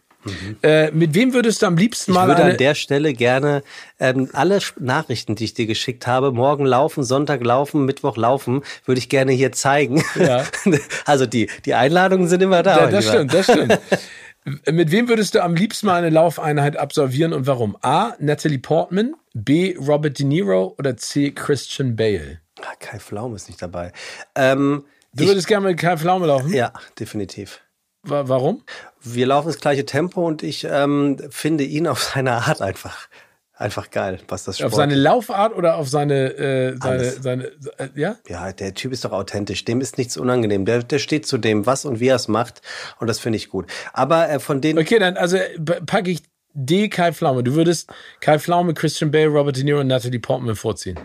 Äh, 0.62 0.90
mit 0.90 1.14
wem 1.14 1.32
würdest 1.34 1.62
du 1.62 1.66
am 1.66 1.76
liebsten 1.76 2.10
Mhm. 2.10 2.16
Ich 2.16 2.20
mal 2.20 2.28
würde 2.28 2.44
an 2.44 2.56
der 2.56 2.74
Stelle 2.74 3.12
gerne 3.12 3.62
ähm, 4.00 4.28
alle 4.32 4.58
Nachrichten, 4.78 5.34
die 5.36 5.44
ich 5.44 5.54
dir 5.54 5.66
geschickt 5.66 6.06
habe, 6.06 6.32
morgen 6.32 6.64
laufen, 6.66 7.04
Sonntag 7.04 7.44
laufen, 7.44 7.84
Mittwoch 7.84 8.16
laufen, 8.16 8.62
würde 8.84 8.98
ich 8.98 9.08
gerne 9.08 9.32
hier 9.32 9.52
zeigen. 9.52 10.02
Ja. 10.16 10.44
Also 11.04 11.26
die, 11.26 11.48
die 11.64 11.74
Einladungen 11.74 12.26
sind 12.26 12.42
immer 12.42 12.62
da. 12.62 12.78
Ja, 12.78 12.86
das 12.90 13.04
Lieber. 13.04 13.16
stimmt, 13.16 13.34
das 13.34 13.44
stimmt. 13.44 13.78
Mit 14.70 14.92
wem 14.92 15.08
würdest 15.08 15.34
du 15.34 15.42
am 15.42 15.54
liebsten 15.56 15.86
mal 15.86 15.96
eine 15.96 16.10
Laufeinheit 16.10 16.76
absolvieren 16.76 17.32
und 17.32 17.46
warum? 17.48 17.76
A. 17.82 18.12
Natalie 18.20 18.58
Portman, 18.58 19.14
B. 19.34 19.76
Robert 19.76 20.18
De 20.20 20.24
Niro 20.26 20.74
oder 20.78 20.96
C. 20.96 21.32
Christian 21.32 21.96
Bale? 21.96 22.40
Ah, 22.62 22.74
Kai 22.78 22.98
Flaum 23.00 23.34
ist 23.34 23.48
nicht 23.48 23.60
dabei. 23.60 23.92
Ähm, 24.36 24.84
Du 25.12 25.26
würdest 25.26 25.48
gerne 25.48 25.66
mit 25.68 25.78
Kai 25.78 25.96
Pflaume 25.96 26.26
laufen? 26.26 26.52
ja, 26.52 26.72
definitiv. 27.00 27.60
Wa- 28.02 28.28
Warum? 28.28 28.62
Wir 29.02 29.26
laufen 29.26 29.48
das 29.48 29.58
gleiche 29.58 29.84
Tempo 29.84 30.24
und 30.26 30.42
ich 30.42 30.64
ähm, 30.70 31.16
finde 31.30 31.64
ihn 31.64 31.86
auf 31.88 32.02
seine 32.02 32.32
Art 32.32 32.60
einfach, 32.62 33.08
einfach 33.56 33.90
geil, 33.90 34.20
was 34.28 34.44
das 34.44 34.58
Sport 34.58 34.72
Auf 34.72 34.76
seine 34.76 34.94
Laufart 34.94 35.54
oder 35.54 35.76
auf 35.76 35.88
seine, 35.88 36.34
äh, 36.34 36.76
seine, 36.80 36.98
Alles. 36.98 37.16
seine, 37.22 37.44
äh, 37.78 37.88
ja? 37.94 38.16
Ja, 38.28 38.52
der 38.52 38.74
Typ 38.74 38.92
ist 38.92 39.04
doch 39.04 39.12
authentisch. 39.12 39.64
Dem 39.64 39.80
ist 39.80 39.98
nichts 39.98 40.16
unangenehm. 40.16 40.64
Der, 40.64 40.82
der 40.82 40.98
steht 40.98 41.26
zu 41.26 41.38
dem, 41.38 41.66
was 41.66 41.84
und 41.84 41.98
wie 42.00 42.08
er 42.08 42.16
es 42.16 42.28
macht. 42.28 42.60
Und 43.00 43.06
das 43.08 43.18
finde 43.18 43.36
ich 43.36 43.48
gut. 43.48 43.66
Aber 43.92 44.28
äh, 44.28 44.38
von 44.38 44.60
den, 44.60 44.78
Okay, 44.78 44.98
dann, 44.98 45.16
also 45.16 45.36
äh, 45.36 45.58
packe 45.86 46.10
ich 46.10 46.22
D. 46.52 46.88
Kai 46.88 47.12
Pflaume. 47.12 47.42
Du 47.42 47.54
würdest 47.54 47.90
Kai 48.20 48.38
Pflaume, 48.38 48.74
Christian 48.74 49.10
Bale, 49.10 49.28
Robert 49.28 49.56
De 49.56 49.64
Niro 49.64 49.80
und 49.80 49.88
Natalie 49.88 50.20
Portman 50.20 50.56
vorziehen. 50.56 50.98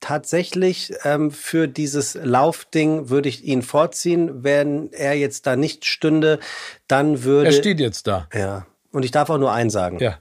tatsächlich 0.00 0.92
ähm, 1.04 1.30
für 1.30 1.68
dieses 1.68 2.14
Laufding 2.14 3.10
würde 3.10 3.28
ich 3.28 3.44
ihn 3.44 3.62
vorziehen. 3.62 4.42
Wenn 4.42 4.92
er 4.92 5.14
jetzt 5.14 5.46
da 5.46 5.56
nicht 5.56 5.84
stünde, 5.84 6.38
dann 6.88 7.22
würde. 7.24 7.46
Er 7.46 7.52
steht 7.52 7.80
jetzt 7.80 8.06
da. 8.06 8.28
Ja. 8.34 8.66
Und 8.92 9.04
ich 9.04 9.10
darf 9.10 9.30
auch 9.30 9.38
nur 9.38 9.52
eins 9.52 9.72
sagen. 9.72 9.98
Ja. 10.00 10.18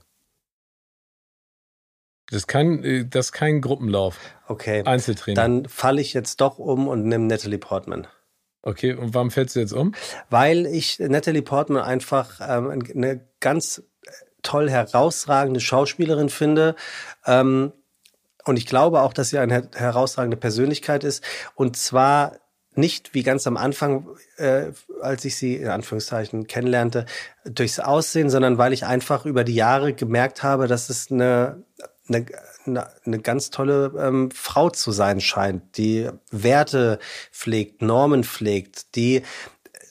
Das 2.30 2.38
ist 2.38 2.48
kein, 2.48 2.84
äh, 2.84 3.06
das 3.06 3.28
ist 3.28 3.32
kein 3.32 3.62
Gruppenlauf. 3.62 4.18
Okay. 4.48 4.84
Einzeltraining. 4.86 5.36
Dann 5.36 5.66
falle 5.68 6.02
ich 6.02 6.14
jetzt 6.14 6.42
doch 6.42 6.60
um 6.60 6.88
und 6.88 7.04
nehme 7.04 7.26
Natalie 7.26 7.58
Portman. 7.58 8.08
Okay, 8.62 8.94
und 8.94 9.14
warum 9.14 9.32
fällst 9.32 9.56
du 9.56 9.62
jetzt 9.62 9.72
um? 9.72 9.96
Weil 10.30 10.66
ich 10.66 11.00
Natalie 11.00 11.42
Portman 11.42 11.82
einfach 11.82 12.40
ähm, 12.42 12.84
eine 12.94 13.26
ganz 13.40 13.84
toll 14.44 14.70
herausragende 14.70 15.60
Schauspielerin 15.60 16.30
finde. 16.30 16.76
Ähm, 17.26 17.72
und 18.46 18.58
ich 18.58 18.66
glaube 18.66 19.02
auch, 19.02 19.14
dass 19.14 19.30
sie 19.30 19.40
eine 19.40 19.54
her 19.54 19.70
herausragende 19.76 20.38
Persönlichkeit 20.38 21.04
ist. 21.04 21.24
Und 21.56 21.78
zwar 21.78 22.38
nicht 22.76 23.14
wie 23.14 23.24
ganz 23.24 23.46
am 23.48 23.58
Anfang, 23.58 24.08
äh, 24.38 24.72
als 25.02 25.26
ich 25.26 25.36
sie 25.36 25.58
in 25.58 25.68
Anführungszeichen 25.68 26.48
kennenlernte, 26.48 27.06
durchs 27.46 27.80
Aussehen, 27.80 28.30
sondern 28.30 28.58
weil 28.58 28.74
ich 28.74 28.86
einfach 28.86 29.26
über 29.26 29.44
die 29.44 29.56
Jahre 29.56 29.94
gemerkt 29.94 30.44
habe, 30.44 30.68
dass 30.68 30.90
es 30.90 31.12
eine, 31.12 31.64
eine, 32.10 32.26
eine, 32.66 32.88
eine 33.06 33.20
ganz 33.20 33.50
tolle 33.50 33.94
ähm, 33.98 34.32
Frau 34.32 34.70
zu 34.70 34.92
sein 34.92 35.22
scheint, 35.22 35.78
die 35.78 36.10
Werte 36.32 37.00
pflegt, 37.32 37.82
Normen 37.82 38.24
pflegt, 38.24 38.96
die 38.96 39.24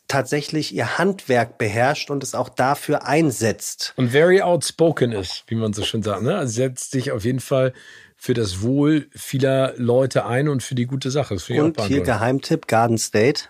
tatsächlich 0.09 0.75
ihr 0.75 0.99
Handwerk 0.99 1.59
beherrscht 1.59 2.11
und 2.11 2.23
es 2.23 2.35
auch 2.35 2.49
dafür 2.49 3.07
einsetzt. 3.07 3.93
Und 3.97 4.09
very 4.09 4.41
outspoken 4.41 5.13
ist, 5.13 5.45
wie 5.49 5.55
man 5.55 5.73
so 5.75 5.83
schön 5.83 6.03
sagt. 6.03 6.23
Ne? 6.23 6.37
Also 6.37 6.53
setzt 6.55 6.91
sich 6.91 7.13
auf 7.13 7.25
jeden 7.25 7.41
Fall 7.41 7.75
für 8.17 8.35
das 8.35 8.63
Wohl 8.63 9.09
vieler 9.15 9.75
Leute 9.77 10.27
ein 10.27 10.49
und 10.49 10.63
für 10.63 10.75
die 10.75 10.87
gute 10.87 11.11
Sache. 11.11 11.35
Und 11.35 11.81
hier. 11.83 12.03
Geheimtipp, 12.03 12.67
Garden 12.67 12.99
State. 12.99 13.45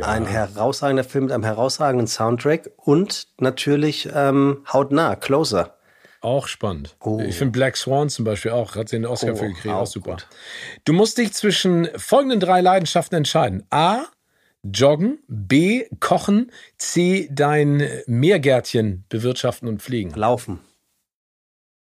Ein 0.00 0.26
herausragender 0.26 1.04
Film 1.04 1.24
mit 1.24 1.32
einem 1.32 1.44
herausragenden 1.44 2.06
Soundtrack 2.06 2.70
und 2.76 3.28
natürlich 3.38 4.08
ähm, 4.12 4.64
hautnah, 4.72 5.16
Closer. 5.16 5.76
Auch 6.22 6.46
spannend. 6.46 6.96
Oh. 7.00 7.20
Ich 7.20 7.36
finde 7.36 7.52
Black 7.52 7.76
Swan 7.76 8.08
zum 8.08 8.24
Beispiel 8.24 8.52
auch, 8.52 8.76
hat 8.76 8.92
den 8.92 9.04
Oscar 9.04 9.32
Oh, 9.32 9.36
für 9.36 9.48
gekriegt, 9.48 9.74
auch 9.74 9.80
auch 9.82 9.86
super. 9.86 10.10
gut. 10.12 10.28
Du 10.84 10.92
musst 10.92 11.18
dich 11.18 11.32
zwischen 11.32 11.88
folgenden 11.96 12.40
drei 12.40 12.60
Leidenschaften 12.60 13.16
entscheiden. 13.16 13.64
A. 13.70 14.04
Joggen. 14.62 15.18
B. 15.26 15.86
Kochen. 15.98 16.52
C. 16.78 17.28
Dein 17.32 17.86
Meergärtchen 18.06 19.04
bewirtschaften 19.08 19.68
und 19.68 19.82
pflegen. 19.82 20.12
Laufen. 20.14 20.60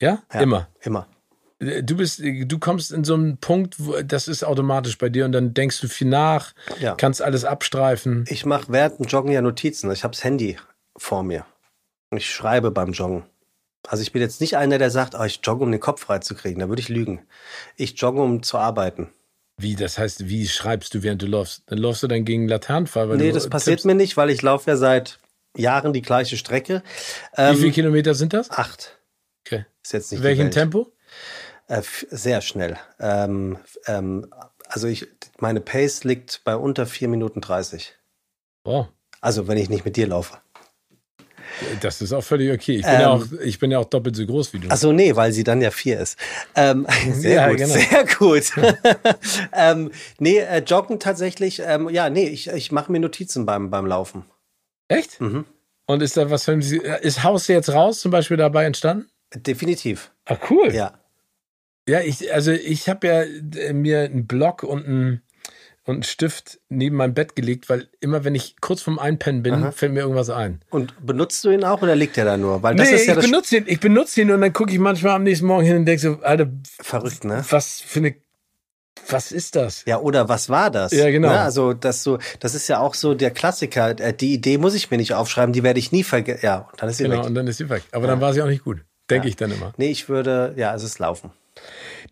Ja? 0.00 0.22
Ja, 0.32 0.40
Immer. 0.40 0.68
Immer. 0.82 1.06
Du 1.58 1.96
bist, 1.96 2.20
du 2.22 2.58
kommst 2.58 2.92
in 2.92 3.02
so 3.04 3.14
einen 3.14 3.38
Punkt, 3.38 3.76
wo, 3.78 4.02
das 4.02 4.28
ist 4.28 4.44
automatisch 4.44 4.98
bei 4.98 5.08
dir 5.08 5.24
und 5.24 5.32
dann 5.32 5.54
denkst 5.54 5.80
du 5.80 5.88
viel 5.88 6.08
nach, 6.08 6.52
Ja. 6.80 6.96
kannst 6.96 7.22
alles 7.22 7.46
abstreifen. 7.46 8.26
Ich 8.28 8.44
mache 8.44 8.66
während 8.68 8.98
dem 8.98 9.06
Joggen 9.06 9.32
ja 9.32 9.40
Notizen. 9.40 9.90
Ich 9.90 10.04
habe 10.04 10.12
das 10.12 10.22
Handy 10.22 10.58
vor 10.98 11.22
mir. 11.22 11.46
Ich 12.10 12.30
schreibe 12.30 12.70
beim 12.72 12.92
Joggen. 12.92 13.22
Also 13.88 14.02
ich 14.02 14.12
bin 14.12 14.22
jetzt 14.22 14.40
nicht 14.40 14.56
einer, 14.56 14.78
der 14.78 14.90
sagt, 14.90 15.14
oh, 15.18 15.22
ich 15.24 15.40
jogge, 15.42 15.64
um 15.64 15.70
den 15.70 15.80
Kopf 15.80 16.02
frei 16.02 16.18
zu 16.18 16.34
kriegen. 16.34 16.60
Da 16.60 16.68
würde 16.68 16.80
ich 16.80 16.88
lügen. 16.88 17.22
Ich 17.76 17.98
jogge, 18.00 18.20
um 18.22 18.42
zu 18.42 18.58
arbeiten. 18.58 19.12
Wie, 19.58 19.74
das 19.76 19.96
heißt, 19.96 20.28
wie 20.28 20.46
schreibst 20.48 20.92
du, 20.94 21.02
während 21.02 21.22
du 21.22 21.26
läufst? 21.26 21.62
Dann 21.66 21.78
läufst 21.78 22.02
du 22.02 22.08
dann 22.08 22.24
gegen 22.24 22.46
Laternenfall, 22.48 23.08
weil 23.08 23.16
nee, 23.16 23.32
das 23.32 23.48
passiert 23.48 23.76
tippst. 23.78 23.86
mir 23.86 23.94
nicht, 23.94 24.16
weil 24.16 24.28
ich 24.30 24.42
laufe 24.42 24.70
ja 24.70 24.76
seit 24.76 25.18
Jahren 25.56 25.92
die 25.94 26.02
gleiche 26.02 26.36
Strecke. 26.36 26.82
Wie 27.36 27.42
Ähm, 27.42 27.56
viele 27.56 27.72
Kilometer 27.72 28.14
sind 28.14 28.32
das? 28.34 28.50
Acht. 28.50 28.98
Okay. 29.46 29.64
Ist 29.82 29.92
jetzt 29.92 30.10
nicht 30.12 30.18
In 30.18 30.22
die 30.22 30.28
welchem 30.28 30.44
Welt. 30.46 30.52
Tempo? 30.54 30.92
Äh, 31.68 31.82
sehr 32.10 32.42
schnell. 32.42 32.76
Ähm, 33.00 33.58
ähm, 33.86 34.26
also 34.68 34.88
ich, 34.88 35.06
meine 35.38 35.60
Pace 35.60 36.04
liegt 36.04 36.42
bei 36.44 36.54
unter 36.56 36.84
4 36.86 37.08
Minuten 37.08 37.40
30. 37.40 37.94
Oh, 38.64 38.86
Also 39.22 39.48
wenn 39.48 39.56
ich 39.58 39.70
nicht 39.70 39.84
mit 39.84 39.96
dir 39.96 40.08
laufe. 40.08 40.36
Das 41.80 42.00
ist 42.02 42.12
auch 42.12 42.22
völlig 42.22 42.52
okay. 42.52 42.76
Ich 42.76 42.82
bin, 42.82 42.94
Ähm. 42.94 43.00
ja, 43.00 43.10
auch, 43.10 43.24
ich 43.44 43.58
bin 43.58 43.70
ja 43.70 43.78
auch 43.78 43.84
doppelt 43.86 44.16
so 44.16 44.24
groß 44.26 44.52
wie 44.52 44.58
du. 44.60 44.68
Achso, 44.68 44.92
nee, 44.92 45.14
weil 45.16 45.32
sie 45.32 45.44
dann 45.44 45.60
ja 45.62 45.70
4 45.70 46.00
ist. 46.00 46.18
Ähm, 46.54 46.86
sehr 47.12 47.34
Ja, 47.34 47.48
gut, 47.48 47.58
genau. 47.58 47.74
sehr 47.74 48.04
gut. 48.18 48.52
ähm, 49.52 49.90
nee, 50.18 50.38
äh, 50.38 50.62
joggen 50.66 50.98
tatsächlich, 51.00 51.62
ähm, 51.64 51.88
ja, 51.90 52.10
nee, 52.10 52.28
ich, 52.28 52.48
ich 52.48 52.72
mache 52.72 52.90
mir 52.92 53.00
Notizen 53.00 53.46
beim, 53.46 53.70
beim 53.70 53.86
Laufen. 53.86 54.24
Echt? 54.88 55.20
Mhm. 55.20 55.44
Und 55.86 56.02
ist 56.02 56.16
da 56.16 56.30
was 56.30 56.44
für 56.44 56.52
Ist 56.54 57.22
Haus 57.22 57.46
jetzt 57.48 57.72
raus 57.72 58.00
zum 58.00 58.10
Beispiel 58.10 58.36
dabei 58.36 58.64
entstanden? 58.64 59.08
Definitiv, 59.34 60.10
Ah, 60.24 60.36
cool. 60.50 60.74
ja. 60.74 60.92
Ja, 61.88 62.00
ich, 62.00 62.32
also 62.34 62.50
ich 62.50 62.88
habe 62.88 63.06
ja 63.06 63.22
äh, 63.22 63.72
mir 63.72 64.00
einen 64.00 64.26
Block 64.26 64.64
und 64.64 64.84
einen, 64.86 65.22
und 65.86 65.94
einen 65.94 66.02
Stift 66.02 66.58
neben 66.68 66.96
mein 66.96 67.14
Bett 67.14 67.36
gelegt, 67.36 67.68
weil 67.68 67.88
immer 68.00 68.24
wenn 68.24 68.34
ich 68.34 68.56
kurz 68.60 68.82
vorm 68.82 68.98
Einpennen 68.98 69.42
bin, 69.42 69.54
Aha. 69.54 69.70
fällt 69.70 69.92
mir 69.92 70.00
irgendwas 70.00 70.30
ein. 70.30 70.60
Und 70.70 70.94
benutzt 71.06 71.44
du 71.44 71.50
ihn 71.50 71.64
auch 71.64 71.80
oder 71.80 71.94
liegt 71.94 72.18
er 72.18 72.24
da 72.24 72.36
nur? 72.36 72.62
Weil 72.62 72.74
das 72.74 72.90
nee, 72.90 72.96
ist 72.96 73.06
ja 73.06 73.16
ich 73.16 73.24
benutze 73.24 73.56
ihn, 73.58 73.64
ich 73.66 73.80
benutze 73.80 74.20
ihn 74.20 74.30
und 74.32 74.40
dann 74.40 74.52
gucke 74.52 74.72
ich 74.72 74.78
manchmal 74.78 75.14
am 75.14 75.22
nächsten 75.22 75.46
Morgen 75.46 75.64
hin 75.64 75.76
und 75.76 75.86
denke 75.86 76.02
so, 76.02 76.18
Alter, 76.22 76.48
verrückt, 76.80 77.24
ne? 77.24 77.44
was 77.50 77.80
für 77.80 78.00
eine, 78.00 78.14
was 79.08 79.30
ist 79.30 79.54
das? 79.54 79.84
Ja, 79.86 80.00
oder 80.00 80.28
was 80.28 80.48
war 80.50 80.70
das? 80.72 80.90
Ja, 80.90 81.08
genau. 81.10 81.28
Ne? 81.28 81.40
Also, 81.40 81.72
das 81.72 82.02
so, 82.02 82.18
das 82.40 82.56
ist 82.56 82.66
ja 82.66 82.80
auch 82.80 82.94
so 82.94 83.14
der 83.14 83.30
Klassiker. 83.30 83.98
Äh, 84.00 84.12
Die 84.12 84.34
Idee 84.34 84.58
muss 84.58 84.74
ich 84.74 84.90
mir 84.90 84.96
nicht 84.96 85.14
aufschreiben, 85.14 85.52
die 85.52 85.62
werde 85.62 85.78
ich 85.78 85.92
nie 85.92 86.02
vergessen. 86.02 86.40
Ja, 86.44 86.68
und 86.72 86.82
dann 86.82 86.88
ist 86.88 86.96
sie 86.96 87.04
Genau, 87.04 87.18
weg. 87.18 87.26
und 87.26 87.34
dann 87.34 87.46
ist 87.46 87.58
sie 87.58 87.70
weg. 87.70 87.84
Aber 87.92 88.08
dann 88.08 88.20
war 88.20 88.34
sie 88.34 88.42
auch 88.42 88.48
nicht 88.48 88.64
gut. 88.64 88.78
Denke 89.08 89.28
ich 89.28 89.36
dann 89.36 89.52
immer. 89.52 89.72
Nee, 89.76 89.90
ich 89.90 90.08
würde, 90.08 90.54
ja, 90.56 90.74
es 90.74 90.82
ist 90.82 90.98
laufen. 90.98 91.30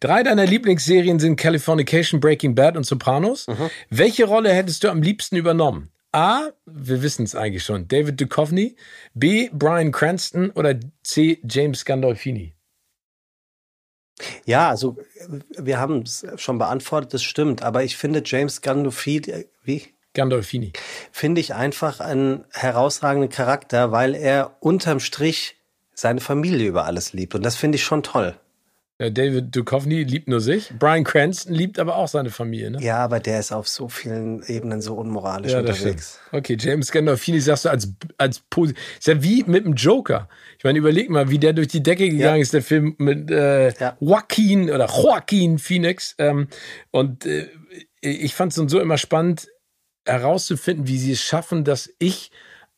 Drei 0.01 0.23
deiner 0.23 0.47
Lieblingsserien 0.47 1.19
sind 1.19 1.37
Californication, 1.37 2.21
Breaking 2.21 2.55
Bad 2.55 2.77
und 2.77 2.85
Sopranos. 2.85 3.47
Mhm. 3.47 3.71
Welche 3.91 4.25
Rolle 4.25 4.53
hättest 4.53 4.85
du 4.85 4.89
am 4.91 5.03
liebsten 5.03 5.37
übernommen? 5.37 5.91
A, 6.13 6.51
wir 6.65 7.03
wissen 7.03 7.25
es 7.25 7.35
eigentlich 7.35 7.65
schon, 7.65 7.89
David 7.89 8.21
Duchovny. 8.21 8.77
B, 9.15 9.51
Brian 9.53 9.91
Cranston 9.91 10.51
oder 10.51 10.79
C, 11.03 11.41
James 11.43 11.85
Gandolfini. 11.85 12.55
Ja, 14.47 14.69
also 14.69 14.97
wir 15.59 15.81
haben 15.81 16.03
es 16.03 16.25
schon 16.37 16.59
beantwortet, 16.59 17.15
das 17.15 17.23
stimmt. 17.25 17.63
Aber 17.63 17.83
ich 17.83 17.97
finde 17.97 18.23
James 18.25 18.61
Gandolfini, 18.61 19.47
wie? 19.65 19.89
Gandolfini. 20.13 20.73
Finde 21.11 21.41
ich 21.41 21.55
einfach 21.55 21.99
einen 21.99 22.45
herausragenden 22.53 23.29
Charakter, 23.31 23.91
weil 23.91 24.15
er 24.15 24.57
unterm 24.61 25.01
Strich 25.01 25.57
seine 25.95 26.21
Familie 26.21 26.69
über 26.69 26.85
alles 26.85 27.13
liebt. 27.13 27.35
Und 27.35 27.43
das 27.45 27.57
finde 27.57 27.77
ich 27.77 27.85
schon 27.85 28.05
toll. 28.05 28.39
David 28.99 29.55
Duchovny 29.55 30.05
liebt 30.05 30.29
nur 30.29 30.41
sich. 30.41 30.73
Brian 30.79 31.03
Cranston 31.03 31.53
liebt 31.53 31.81
aber 31.81 31.97
auch 31.97 32.07
seine 32.07 32.31
Familie, 32.31 32.71
ne? 32.71 32.81
Ja, 32.81 32.99
aber 32.99 33.19
der 33.19 33.41
ist 33.41 33.51
auf 33.51 33.67
so 33.67 33.89
vielen 33.89 34.45
Ebenen 34.45 34.81
so 34.81 34.95
unmoralisch 34.95 35.51
ja, 35.51 35.59
unterwegs. 35.59 36.21
Okay, 36.31 36.57
James 36.59 36.93
Gandolfini 36.93 37.41
sagst 37.41 37.65
du 37.65 37.71
als, 37.71 37.93
als 38.19 38.41
positiv. 38.51 38.81
Ist 38.97 39.09
ja 39.09 39.21
wie 39.21 39.43
mit 39.45 39.65
dem 39.65 39.75
Joker. 39.75 40.29
Ich 40.59 40.65
meine, 40.65 40.79
überleg 40.79 41.11
mal, 41.11 41.29
wie 41.29 41.41
der 41.41 41.55
durch 41.55 41.69
die 41.69 41.83
Decke 41.83 42.09
gegangen 42.09 42.37
ja. 42.37 42.43
ist, 42.43 42.53
der 42.53 42.63
Film 42.63 42.95
mit 42.99 43.33
äh, 43.33 43.73
ja. 43.73 43.97
Joaquin 43.99 44.71
oder 44.71 44.87
Joaquin 44.87 45.59
Phoenix. 45.59 46.15
Ähm, 46.19 46.47
und 46.93 47.27
äh, 47.27 47.49
ich 48.01 48.35
fand 48.35 48.57
es 48.57 48.71
so 48.71 48.79
immer 48.79 48.99
spannend 48.99 49.49
herauszufinden, 50.07 50.87
wie 50.87 50.99
sie 50.99 51.13
es 51.13 51.21
schaffen, 51.21 51.65
dass 51.65 51.93
ich 51.99 52.31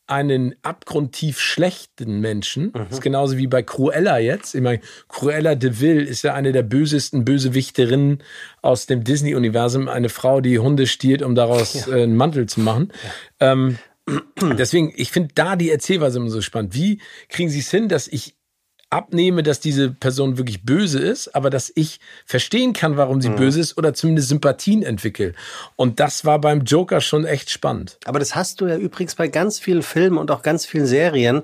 einen 0.07 0.55
abgrundtief 0.63 1.39
schlechten 1.39 2.21
Menschen. 2.21 2.67
Mhm. 2.67 2.73
Das 2.73 2.91
ist 2.93 3.01
genauso 3.01 3.37
wie 3.37 3.47
bei 3.47 3.61
Cruella 3.61 4.17
jetzt. 4.17 4.55
Ich 4.55 4.61
meine, 4.61 4.79
Cruella 5.09 5.55
de 5.55 5.79
Vil 5.79 6.05
ist 6.05 6.23
ja 6.23 6.33
eine 6.33 6.53
der 6.53 6.63
bösesten 6.63 7.25
Bösewichterinnen 7.25 8.23
aus 8.61 8.85
dem 8.85 9.03
Disney-Universum. 9.03 9.89
Eine 9.89 10.09
Frau, 10.09 10.39
die 10.41 10.59
Hunde 10.59 10.87
stiehlt, 10.87 11.21
um 11.21 11.35
daraus 11.35 11.85
ja. 11.85 11.95
äh, 11.95 12.03
einen 12.03 12.15
Mantel 12.15 12.47
zu 12.47 12.61
machen. 12.61 12.93
Ja. 13.39 13.51
Ähm, 13.51 13.77
deswegen, 14.57 14.93
ich 14.95 15.11
finde 15.11 15.33
da 15.35 15.57
die 15.57 15.69
Erzählweise 15.69 16.19
immer 16.19 16.29
so 16.29 16.41
spannend. 16.41 16.73
Wie 16.73 17.01
kriegen 17.27 17.49
sie 17.49 17.59
es 17.59 17.69
hin, 17.69 17.89
dass 17.89 18.07
ich 18.07 18.36
abnehme, 18.89 19.43
dass 19.43 19.59
diese 19.59 19.89
Person 19.89 20.37
wirklich 20.37 20.63
böse 20.63 20.99
ist, 20.99 21.35
aber 21.35 21.49
dass 21.49 21.71
ich 21.75 21.99
verstehen 22.25 22.73
kann, 22.73 22.97
warum 22.97 23.21
sie 23.21 23.29
mhm. 23.29 23.35
böse 23.35 23.59
ist 23.59 23.77
oder 23.77 23.93
zumindest 23.93 24.29
Sympathien 24.29 24.83
entwickle. 24.83 25.33
Und 25.75 25.99
das 25.99 26.25
war 26.25 26.39
beim 26.39 26.61
Joker 26.61 27.01
schon 27.01 27.25
echt 27.25 27.49
spannend. 27.49 27.97
Aber 28.05 28.19
das 28.19 28.35
hast 28.35 28.61
du 28.61 28.67
ja 28.67 28.77
übrigens 28.77 29.15
bei 29.15 29.27
ganz 29.27 29.59
vielen 29.59 29.83
Filmen 29.83 30.17
und 30.17 30.31
auch 30.31 30.41
ganz 30.41 30.65
vielen 30.65 30.85
Serien 30.85 31.43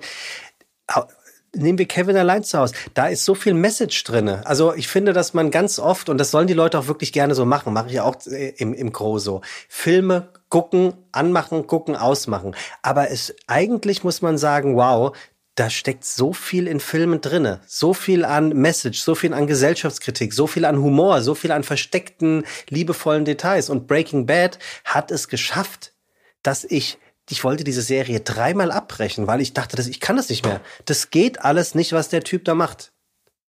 nehmen 1.55 1.77
wir 1.77 1.87
Kevin 1.87 2.17
allein 2.17 2.43
zu 2.43 2.57
Hause. 2.57 2.73
Da 2.93 3.07
ist 3.07 3.25
so 3.25 3.35
viel 3.35 3.53
Message 3.53 4.03
drinne. 4.03 4.45
Also 4.45 4.73
ich 4.73 4.87
finde, 4.87 5.13
dass 5.13 5.33
man 5.33 5.51
ganz 5.51 5.79
oft, 5.79 6.09
und 6.09 6.17
das 6.17 6.31
sollen 6.31 6.47
die 6.47 6.53
Leute 6.53 6.79
auch 6.79 6.87
wirklich 6.87 7.13
gerne 7.13 7.35
so 7.35 7.45
machen, 7.45 7.73
mache 7.73 7.89
ich 7.89 7.99
auch 7.99 8.15
äh, 8.25 8.53
im, 8.57 8.73
im 8.73 8.91
Gro 8.91 9.19
so, 9.19 9.41
Filme 9.69 10.29
gucken, 10.49 10.93
anmachen, 11.11 11.65
gucken, 11.67 11.95
ausmachen. 11.95 12.55
Aber 12.81 13.09
es 13.09 13.35
eigentlich 13.47 14.03
muss 14.03 14.21
man 14.21 14.37
sagen, 14.37 14.75
wow, 14.75 15.15
da 15.55 15.69
steckt 15.69 16.05
so 16.05 16.33
viel 16.33 16.67
in 16.67 16.79
Filmen 16.79 17.21
drinne, 17.21 17.61
so 17.67 17.93
viel 17.93 18.25
an 18.25 18.49
Message, 18.49 19.01
so 19.01 19.13
viel 19.13 19.33
an 19.33 19.45
Gesellschaftskritik, 19.45 20.33
so 20.33 20.47
viel 20.47 20.65
an 20.65 20.77
Humor, 20.77 21.21
so 21.21 21.35
viel 21.35 21.51
an 21.51 21.63
versteckten, 21.63 22.43
liebevollen 22.69 23.25
Details. 23.25 23.69
Und 23.69 23.87
Breaking 23.87 24.25
Bad 24.25 24.57
hat 24.83 25.11
es 25.11 25.27
geschafft, 25.27 25.93
dass 26.41 26.63
ich 26.63 26.97
ich 27.29 27.43
wollte 27.43 27.63
diese 27.63 27.81
Serie 27.81 28.19
dreimal 28.19 28.71
abbrechen, 28.71 29.27
weil 29.27 29.41
ich 29.41 29.53
dachte, 29.53 29.77
dass 29.77 29.87
ich 29.87 29.99
kann 29.99 30.17
das 30.17 30.29
nicht 30.29 30.45
mehr. 30.45 30.59
Das 30.85 31.09
geht 31.09 31.39
alles 31.41 31.73
nicht, 31.73 31.93
was 31.93 32.09
der 32.09 32.23
Typ 32.23 32.43
da 32.43 32.53
macht. 32.53 32.92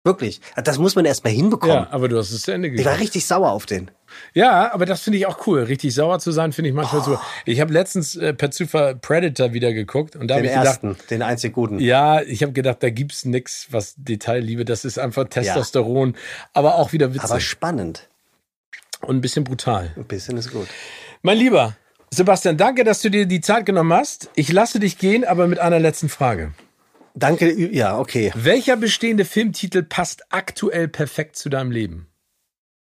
Wirklich. 0.04 0.42
Das 0.62 0.78
muss 0.78 0.94
man 0.96 1.06
erst 1.06 1.24
mal 1.24 1.30
hinbekommen. 1.30 1.76
Ja, 1.76 1.88
aber 1.90 2.08
du 2.08 2.18
hast 2.18 2.30
es 2.30 2.42
zu 2.42 2.52
Ende 2.52 2.68
gegeben. 2.68 2.86
Ich 2.86 2.92
war 2.92 3.00
richtig 3.00 3.24
sauer 3.26 3.50
auf 3.50 3.64
den. 3.64 3.90
Ja, 4.34 4.72
aber 4.72 4.84
das 4.84 5.00
finde 5.00 5.18
ich 5.18 5.24
auch 5.24 5.46
cool. 5.46 5.62
Richtig 5.62 5.94
sauer 5.94 6.18
zu 6.18 6.30
sein, 6.30 6.52
finde 6.52 6.68
ich 6.68 6.74
manchmal 6.74 7.00
oh. 7.00 7.04
so. 7.04 7.18
Ich 7.46 7.60
habe 7.60 7.72
letztens 7.72 8.14
äh, 8.14 8.34
per 8.34 8.50
Zufall 8.50 8.96
Predator 8.96 9.54
wieder 9.54 9.72
geguckt 9.72 10.14
und 10.14 10.28
da 10.28 10.36
habe 10.36 10.46
ich 10.46 10.52
ersten, 10.52 10.90
gedacht, 10.90 11.10
den 11.10 11.22
einzig 11.22 11.54
guten. 11.54 11.78
Ja, 11.78 12.20
ich 12.20 12.42
habe 12.42 12.52
gedacht, 12.52 12.82
da 12.82 12.90
gibt's 12.90 13.24
nix, 13.24 13.68
was 13.70 13.94
Detailliebe, 13.96 14.66
das 14.66 14.84
ist 14.84 14.98
einfach 14.98 15.26
Testosteron, 15.26 16.12
ja. 16.12 16.18
aber 16.52 16.74
auch 16.74 16.92
wieder 16.92 17.14
witzig. 17.14 17.30
Aber 17.30 17.40
spannend. 17.40 18.08
Und 19.00 19.16
ein 19.16 19.20
bisschen 19.22 19.44
brutal. 19.44 19.92
Ein 19.96 20.04
bisschen 20.04 20.36
ist 20.36 20.52
gut. 20.52 20.68
Mein 21.22 21.38
Lieber, 21.38 21.76
Sebastian, 22.10 22.58
danke, 22.58 22.84
dass 22.84 23.00
du 23.00 23.10
dir 23.10 23.24
die 23.24 23.40
Zeit 23.40 23.64
genommen 23.64 23.92
hast. 23.92 24.30
Ich 24.34 24.52
lasse 24.52 24.80
dich 24.80 24.98
gehen, 24.98 25.24
aber 25.24 25.46
mit 25.46 25.58
einer 25.58 25.80
letzten 25.80 26.10
Frage. 26.10 26.52
Danke, 27.14 27.52
ja, 27.72 27.98
okay. 27.98 28.32
Welcher 28.34 28.76
bestehende 28.76 29.24
Filmtitel 29.24 29.84
passt 29.84 30.24
aktuell 30.30 30.88
perfekt 30.88 31.36
zu 31.36 31.48
deinem 31.48 31.70
Leben? 31.70 32.08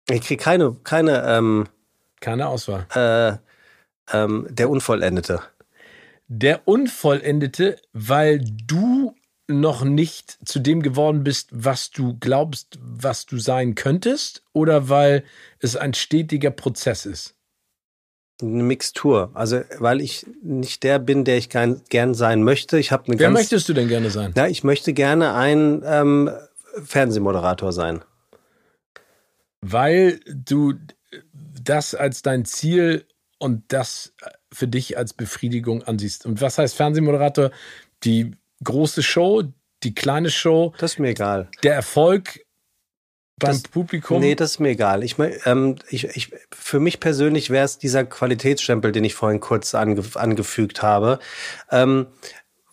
Ich 0.09 0.21
kriege 0.21 0.41
keine, 0.41 0.75
keine, 0.83 1.23
ähm, 1.27 1.67
keine 2.21 2.47
Auswahl. 2.47 2.87
Äh, 2.93 3.37
ähm, 4.15 4.47
der 4.49 4.69
Unvollendete. 4.69 5.41
Der 6.27 6.67
Unvollendete, 6.67 7.77
weil 7.91 8.39
du 8.39 9.15
noch 9.47 9.83
nicht 9.83 10.39
zu 10.47 10.59
dem 10.59 10.81
geworden 10.81 11.23
bist, 11.23 11.49
was 11.51 11.91
du 11.91 12.17
glaubst, 12.17 12.79
was 12.81 13.25
du 13.25 13.37
sein 13.37 13.75
könntest, 13.75 14.43
oder 14.53 14.89
weil 14.89 15.23
es 15.59 15.75
ein 15.75 15.93
stetiger 15.93 16.51
Prozess 16.51 17.05
ist? 17.05 17.34
Eine 18.41 18.63
Mixtur. 18.63 19.31
Also, 19.33 19.61
weil 19.79 20.01
ich 20.01 20.25
nicht 20.41 20.83
der 20.83 20.99
bin, 20.99 21.23
der 21.23 21.37
ich 21.37 21.49
gern, 21.49 21.81
gern 21.89 22.13
sein 22.13 22.43
möchte. 22.43 22.77
Ich 22.77 22.91
habe 22.91 23.05
eine 23.07 23.19
Wer 23.19 23.27
ganz, 23.27 23.39
möchtest 23.39 23.69
du 23.69 23.73
denn 23.73 23.87
gerne 23.87 24.09
sein? 24.09 24.33
Ja, 24.35 24.47
ich 24.47 24.63
möchte 24.63 24.93
gerne 24.93 25.33
ein 25.33 25.83
ähm, 25.85 26.29
Fernsehmoderator 26.83 27.71
sein. 27.71 28.03
Weil 29.61 30.19
du 30.27 30.73
das 31.31 31.95
als 31.95 32.21
dein 32.21 32.45
Ziel 32.45 33.05
und 33.39 33.63
das 33.69 34.13
für 34.51 34.67
dich 34.67 34.97
als 34.97 35.13
Befriedigung 35.13 35.83
ansiehst. 35.83 36.25
Und 36.25 36.41
was 36.41 36.57
heißt 36.57 36.75
Fernsehmoderator? 36.75 37.51
Die 38.03 38.31
große 38.63 39.03
Show, 39.03 39.43
die 39.83 39.95
kleine 39.95 40.29
Show. 40.29 40.73
Das 40.77 40.93
ist 40.93 40.99
mir 40.99 41.09
egal. 41.09 41.49
Der 41.63 41.73
Erfolg 41.73 42.44
beim 43.39 43.51
das, 43.51 43.63
Publikum? 43.63 44.19
Nee, 44.19 44.35
das 44.35 44.51
ist 44.51 44.59
mir 44.59 44.69
egal. 44.69 45.03
Ich, 45.03 45.15
ähm, 45.45 45.75
ich, 45.89 46.05
ich, 46.15 46.31
für 46.51 46.79
mich 46.79 46.99
persönlich 46.99 47.49
wäre 47.49 47.65
es 47.65 47.77
dieser 47.77 48.05
Qualitätsstempel, 48.05 48.91
den 48.91 49.03
ich 49.03 49.15
vorhin 49.15 49.39
kurz 49.39 49.75
ange, 49.75 50.03
angefügt 50.15 50.81
habe. 50.81 51.19
Ähm, 51.71 52.07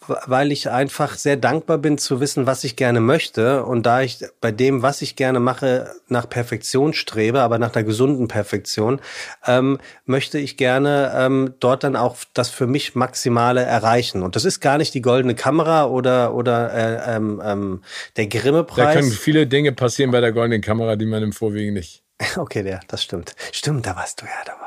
weil 0.07 0.53
ich 0.53 0.71
einfach 0.71 1.15
sehr 1.15 1.37
dankbar 1.37 1.79
bin 1.79 1.99
zu 1.99 2.21
wissen, 2.21 2.47
was 2.47 2.65
ich 2.65 2.77
gerne 2.77 3.01
möchte. 3.01 3.65
Und 3.65 3.85
da 3.87 4.03
ich 4.03 4.25
bei 4.41 4.53
dem, 4.53 4.83
was 4.83 5.03
ich 5.03 5.17
gerne 5.17 5.41
mache, 5.41 5.91
nach 6.09 6.29
Perfektion 6.29 6.93
strebe, 6.93 7.41
aber 7.41 7.59
nach 7.59 7.75
einer 7.75 7.85
gesunden 7.85 8.29
Perfektion, 8.29 9.01
ähm, 9.47 9.79
möchte 10.05 10.39
ich 10.39 10.57
gerne 10.57 11.13
ähm, 11.17 11.55
dort 11.61 11.85
dann 11.85 11.97
auch 11.97 12.17
das 12.35 12.51
für 12.51 12.67
mich 12.67 12.95
Maximale 12.95 13.63
erreichen. 13.63 14.23
Und 14.23 14.37
das 14.37 14.45
ist 14.45 14.61
gar 14.61 14.79
nicht 14.79 14.95
die 14.95 15.03
goldene 15.03 15.35
Kamera 15.35 15.87
oder, 15.87 16.35
oder 16.35 16.73
äh, 16.73 17.17
ähm, 17.17 17.43
ähm, 17.45 17.83
der 18.17 18.27
Grimme-Preis. 18.27 18.95
Da 18.95 19.01
können 19.01 19.13
viele 19.13 19.47
Dinge 19.47 19.73
passieren 19.73 20.11
bei 20.11 20.21
der 20.21 20.33
goldenen 20.33 20.61
Kamera, 20.63 20.97
die 20.97 21.07
man 21.07 21.23
im 21.23 21.33
Vorwege 21.33 21.73
nicht. 21.73 22.03
Okay, 22.37 22.69
ja, 22.69 22.81
das 22.89 23.03
stimmt. 23.03 23.35
Stimmt, 23.51 23.87
da 23.87 23.97
warst 23.97 24.23
du 24.23 24.27
ja 24.27 24.33
dabei. 24.47 24.63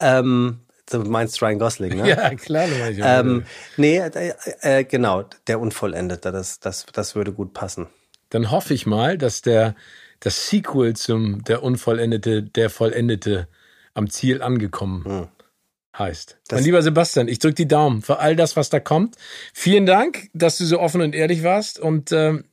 Ähm, 0.00 0.60
Du 0.90 0.98
meinst 1.00 1.40
Ryan 1.42 1.58
Gosling, 1.58 1.96
ne? 1.96 2.08
Ja, 2.08 2.34
klar. 2.34 2.66
Ähm, 2.68 3.44
nee, 3.76 3.98
äh, 3.98 4.32
äh, 4.60 4.84
genau, 4.84 5.24
der 5.46 5.60
Unvollendete, 5.60 6.32
das, 6.32 6.60
das, 6.60 6.86
das 6.92 7.14
würde 7.14 7.32
gut 7.32 7.52
passen. 7.52 7.86
Dann 8.30 8.50
hoffe 8.50 8.74
ich 8.74 8.86
mal, 8.86 9.18
dass 9.18 9.42
der 9.42 9.74
das 10.20 10.48
Sequel 10.48 10.96
zum 10.96 11.44
Der 11.44 11.62
Unvollendete, 11.62 12.42
der 12.42 12.70
Vollendete 12.70 13.48
am 13.94 14.10
Ziel 14.10 14.42
angekommen 14.42 15.04
hm. 15.04 15.28
Heißt. 15.96 16.38
Das 16.48 16.58
mein 16.58 16.64
lieber 16.64 16.82
Sebastian, 16.82 17.28
ich 17.28 17.38
drücke 17.38 17.54
die 17.54 17.68
Daumen 17.68 18.02
für 18.02 18.18
all 18.18 18.36
das, 18.36 18.56
was 18.56 18.70
da 18.70 18.80
kommt. 18.80 19.16
Vielen 19.52 19.86
Dank, 19.86 20.28
dass 20.32 20.58
du 20.58 20.64
so 20.64 20.80
offen 20.80 21.00
und 21.00 21.14
ehrlich 21.14 21.42
warst 21.42 21.78
und 21.78 22.12
ähm, 22.12 22.44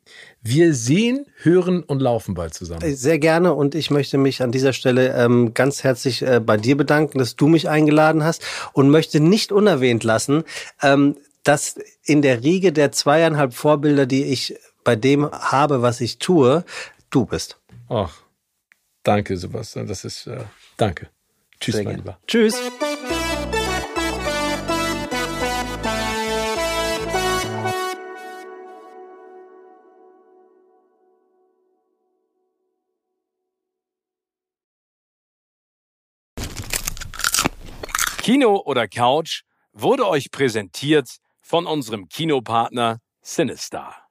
wir 0.41 0.73
sehen, 0.73 1.25
hören 1.41 1.83
und 1.83 2.01
laufen 2.01 2.35
bald 2.35 2.53
zusammen. 2.53 2.83
Äh, 2.83 2.93
sehr 2.93 3.19
gerne 3.19 3.53
und 3.53 3.75
ich 3.75 3.91
möchte 3.91 4.17
mich 4.17 4.41
an 4.41 4.51
dieser 4.51 4.73
Stelle 4.73 5.13
ähm, 5.15 5.53
ganz 5.53 5.83
herzlich 5.83 6.21
äh, 6.21 6.39
bei 6.39 6.57
dir 6.57 6.77
bedanken, 6.77 7.17
dass 7.17 7.35
du 7.35 7.47
mich 7.47 7.69
eingeladen 7.69 8.23
hast 8.23 8.43
und 8.73 8.89
möchte 8.89 9.19
nicht 9.19 9.51
unerwähnt 9.51 10.03
lassen, 10.03 10.43
ähm, 10.81 11.17
dass 11.43 11.75
in 12.03 12.21
der 12.21 12.43
Riege 12.43 12.73
der 12.73 12.91
zweieinhalb 12.91 13.53
Vorbilder, 13.53 14.05
die 14.05 14.23
ich 14.25 14.55
bei 14.83 14.95
dem 14.95 15.29
habe, 15.31 15.81
was 15.81 16.01
ich 16.01 16.19
tue, 16.19 16.63
du 17.09 17.25
bist. 17.25 17.59
Ach, 17.89 18.13
danke, 19.03 19.37
Sebastian. 19.37 19.87
Das 19.87 20.05
ist 20.05 20.27
äh, 20.27 20.39
danke. 20.77 21.09
Tschüss, 21.59 21.83
mein 21.83 21.97
Lieber. 21.97 22.19
Tschüss. 22.27 22.55
Kino 38.45 38.61
oder 38.63 38.87
Couch 38.87 39.41
wurde 39.73 40.07
euch 40.07 40.29
präsentiert 40.29 41.17
von 41.41 41.65
unserem 41.65 42.07
Kinopartner 42.07 42.99
Sinistar. 43.19 44.04